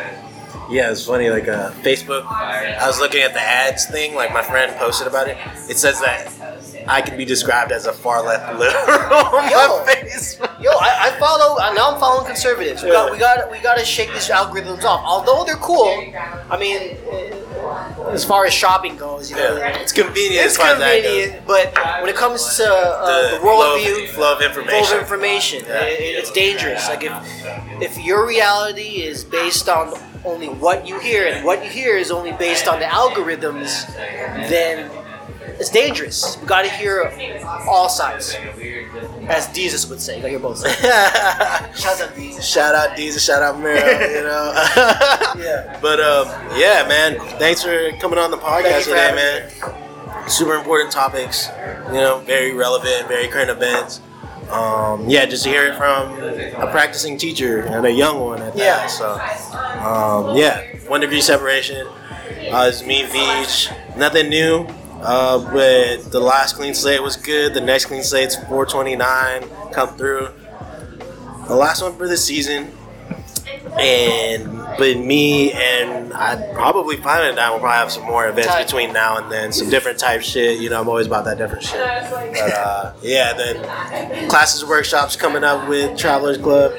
Yeah, 0.69 0.91
it's 0.91 1.05
funny. 1.05 1.29
Like 1.29 1.47
uh, 1.47 1.71
Facebook, 1.81 2.25
I 2.25 2.87
was 2.87 2.99
looking 2.99 3.21
at 3.21 3.33
the 3.33 3.41
ads 3.41 3.85
thing. 3.85 4.15
Like 4.15 4.33
my 4.33 4.41
friend 4.41 4.73
posted 4.77 5.07
about 5.07 5.27
it. 5.27 5.37
It 5.69 5.77
says 5.77 5.99
that 6.01 6.31
I 6.87 7.01
can 7.01 7.17
be 7.17 7.25
described 7.25 7.71
as 7.71 7.85
a 7.85 7.93
far 7.93 8.23
left 8.23 8.57
liberal 8.59 8.73
Yo. 9.49 9.85
Yo, 10.61 10.71
I, 10.71 11.09
I 11.13 11.19
follow. 11.19 11.57
Now 11.73 11.91
I'm 11.93 11.99
following 11.99 12.25
conservatives. 12.27 12.83
We 12.83 12.89
got, 12.91 13.11
we 13.11 13.17
got, 13.17 13.51
we 13.51 13.59
got 13.59 13.77
to 13.77 13.85
shake 13.85 14.09
these 14.13 14.29
algorithms 14.29 14.83
off. 14.83 15.01
Although 15.05 15.43
they're 15.45 15.55
cool, 15.55 15.87
I 16.49 16.57
mean, 16.57 16.97
uh, 17.11 18.09
as 18.11 18.23
far 18.23 18.45
as 18.45 18.53
shopping 18.53 18.95
goes, 18.97 19.29
you 19.29 19.35
know, 19.37 19.57
Yeah, 19.57 19.77
it's 19.79 19.91
convenient. 19.91 20.45
it's 20.45 20.53
as 20.53 20.57
far 20.57 20.67
as 20.73 20.79
that 20.79 21.01
goes. 21.01 21.11
convenient. 21.11 21.47
But 21.47 21.73
when 22.01 22.09
it 22.09 22.15
comes 22.15 22.57
to 22.57 22.65
uh, 22.69 23.31
the, 23.33 23.39
flow 23.39 23.75
of- 23.75 23.81
worldview, 23.81 24.07
flow 24.09 24.33
of 24.33 24.37
full 24.39 24.47
information. 24.47 24.95
of 24.97 25.01
information, 25.01 25.59
it, 25.65 25.99
it's 25.99 26.31
dangerous. 26.31 26.87
Like 26.87 27.03
if 27.03 27.13
if 27.81 27.97
your 28.05 28.27
reality 28.27 29.01
is 29.01 29.23
based 29.23 29.67
on 29.69 29.93
only 30.25 30.47
what 30.47 30.87
you 30.87 30.99
hear, 30.99 31.27
and 31.27 31.43
what 31.45 31.63
you 31.63 31.69
hear 31.69 31.97
is 31.97 32.11
only 32.11 32.31
based 32.33 32.67
on 32.67 32.79
the 32.79 32.85
algorithms, 32.85 33.87
then 34.49 34.89
it's 35.59 35.69
dangerous. 35.69 36.37
We 36.41 36.47
got 36.47 36.63
to 36.63 36.69
hear 36.69 37.11
all 37.67 37.89
sides, 37.89 38.35
as 39.27 39.51
Jesus 39.53 39.87
would 39.89 40.01
say. 40.01 40.15
You 40.17 40.21
got 40.21 40.27
to 40.27 40.29
hear 40.31 40.39
both 40.39 40.57
sides. 40.57 40.75
Shout 41.79 42.01
out 42.01 42.15
Jesus. 42.15 42.45
Shout 42.47 42.75
out 42.75 42.95
Diesel, 42.97 43.19
shout 43.19 43.41
out 43.41 43.59
Miro, 43.59 43.75
you 43.75 44.23
know. 44.23 44.53
Yeah. 45.37 45.79
But 45.81 45.99
um, 45.99 46.27
yeah, 46.57 46.85
man. 46.87 47.19
Thanks 47.39 47.63
for 47.63 47.91
coming 47.99 48.17
on 48.19 48.31
the 48.31 48.37
podcast 48.37 48.85
today, 48.85 48.97
having 48.99 49.15
man. 49.15 50.29
Super 50.29 50.53
important 50.55 50.91
topics, 50.91 51.49
you 51.87 51.93
know, 51.95 52.19
very 52.19 52.53
relevant, 52.53 53.07
very 53.09 53.27
current 53.27 53.49
events. 53.49 53.99
Um, 54.49 55.09
yeah, 55.09 55.25
just 55.25 55.43
to 55.43 55.49
hear 55.49 55.65
it 55.67 55.75
from 55.75 56.13
a 56.61 56.67
practicing 56.71 57.17
teacher 57.17 57.61
and 57.61 57.85
a 57.85 57.91
young 57.91 58.19
one 58.19 58.41
at 58.41 58.55
Yeah. 58.55 58.87
So, 58.87 59.13
um, 59.13 60.37
yeah, 60.37 60.63
one 60.87 61.01
degree 61.01 61.21
separation. 61.21 61.87
Uh, 61.87 62.67
it's 62.69 62.83
me, 62.85 63.03
Vij. 63.03 63.97
Nothing 63.97 64.29
new. 64.29 64.67
Uh, 65.03 65.39
but 65.51 66.11
the 66.11 66.19
last 66.19 66.55
clean 66.55 66.73
slate 66.73 67.03
was 67.03 67.17
good. 67.17 67.53
The 67.53 67.61
next 67.61 67.85
clean 67.85 68.03
slate's 68.03 68.35
429 68.35 69.71
come 69.71 69.97
through. 69.97 70.29
The 71.47 71.55
last 71.55 71.81
one 71.81 71.97
for 71.97 72.07
the 72.07 72.15
season. 72.17 72.71
And 73.79 74.57
but 74.77 74.97
me 74.97 75.51
and 75.51 76.13
I 76.13 76.35
probably 76.53 76.97
find 76.97 77.25
it 77.27 77.35
down. 77.35 77.51
We'll 77.51 77.59
probably 77.59 77.77
have 77.77 77.91
some 77.91 78.03
more 78.03 78.27
events 78.27 78.47
Type. 78.47 78.65
between 78.67 78.93
now 78.93 79.17
and 79.17 79.31
then. 79.31 79.51
Some 79.51 79.69
different 79.69 79.99
type 79.99 80.21
shit. 80.21 80.59
You 80.59 80.69
know, 80.69 80.79
I'm 80.79 80.87
always 80.87 81.07
about 81.07 81.25
that 81.25 81.37
different 81.37 81.63
shit. 81.63 81.81
But 81.81 82.53
uh, 82.53 82.93
yeah, 83.01 83.33
then 83.33 84.29
classes, 84.29 84.63
workshops 84.65 85.15
coming 85.15 85.43
up 85.43 85.67
with 85.67 85.97
Travelers 85.97 86.37
Club, 86.37 86.73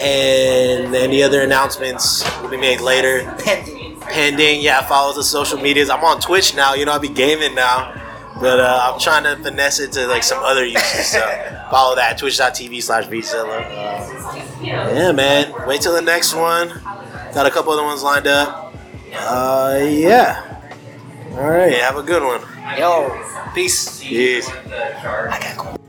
and 0.00 0.94
any 0.94 1.22
other 1.22 1.42
announcements 1.42 2.24
will 2.40 2.50
be 2.50 2.56
made 2.56 2.80
later. 2.80 3.34
Pending. 3.38 3.88
Pending, 4.08 4.60
yeah. 4.60 4.82
Follow 4.82 5.12
the 5.14 5.22
social 5.22 5.58
medias. 5.58 5.90
I'm 5.90 6.04
on 6.04 6.20
Twitch 6.20 6.54
now. 6.54 6.74
You 6.74 6.84
know, 6.84 6.92
I 6.92 6.98
be 6.98 7.08
gaming 7.08 7.54
now. 7.54 7.98
But 8.40 8.60
uh, 8.60 8.90
I'm 8.92 8.98
trying 8.98 9.24
to 9.24 9.40
finesse 9.42 9.78
it 9.78 9.92
to 9.92 10.06
like 10.06 10.22
some 10.22 10.42
other 10.42 10.64
uses. 10.64 11.06
So 11.06 11.20
follow 11.70 11.94
that 11.96 12.18
twitch.tv 12.18 12.82
slash 12.82 13.06
vzilla. 13.06 13.62
Uh, 13.70 14.62
yeah, 14.62 15.12
man. 15.12 15.52
Wait 15.66 15.80
till 15.80 15.94
the 15.94 16.02
next 16.02 16.34
one. 16.34 16.68
Got 17.34 17.46
a 17.46 17.50
couple 17.50 17.72
other 17.72 17.84
ones 17.84 18.02
lined 18.02 18.26
up. 18.26 18.74
Uh, 19.14 19.78
yeah. 19.82 20.60
All 21.32 21.48
right. 21.48 21.72
Have 21.74 21.96
a 21.96 22.02
good 22.02 22.22
one. 22.22 22.40
Yo, 22.78 23.10
peace. 23.54 24.00
Peace. 24.02 24.48
I 24.48 25.38
gotta 25.40 25.56
go. 25.56 25.81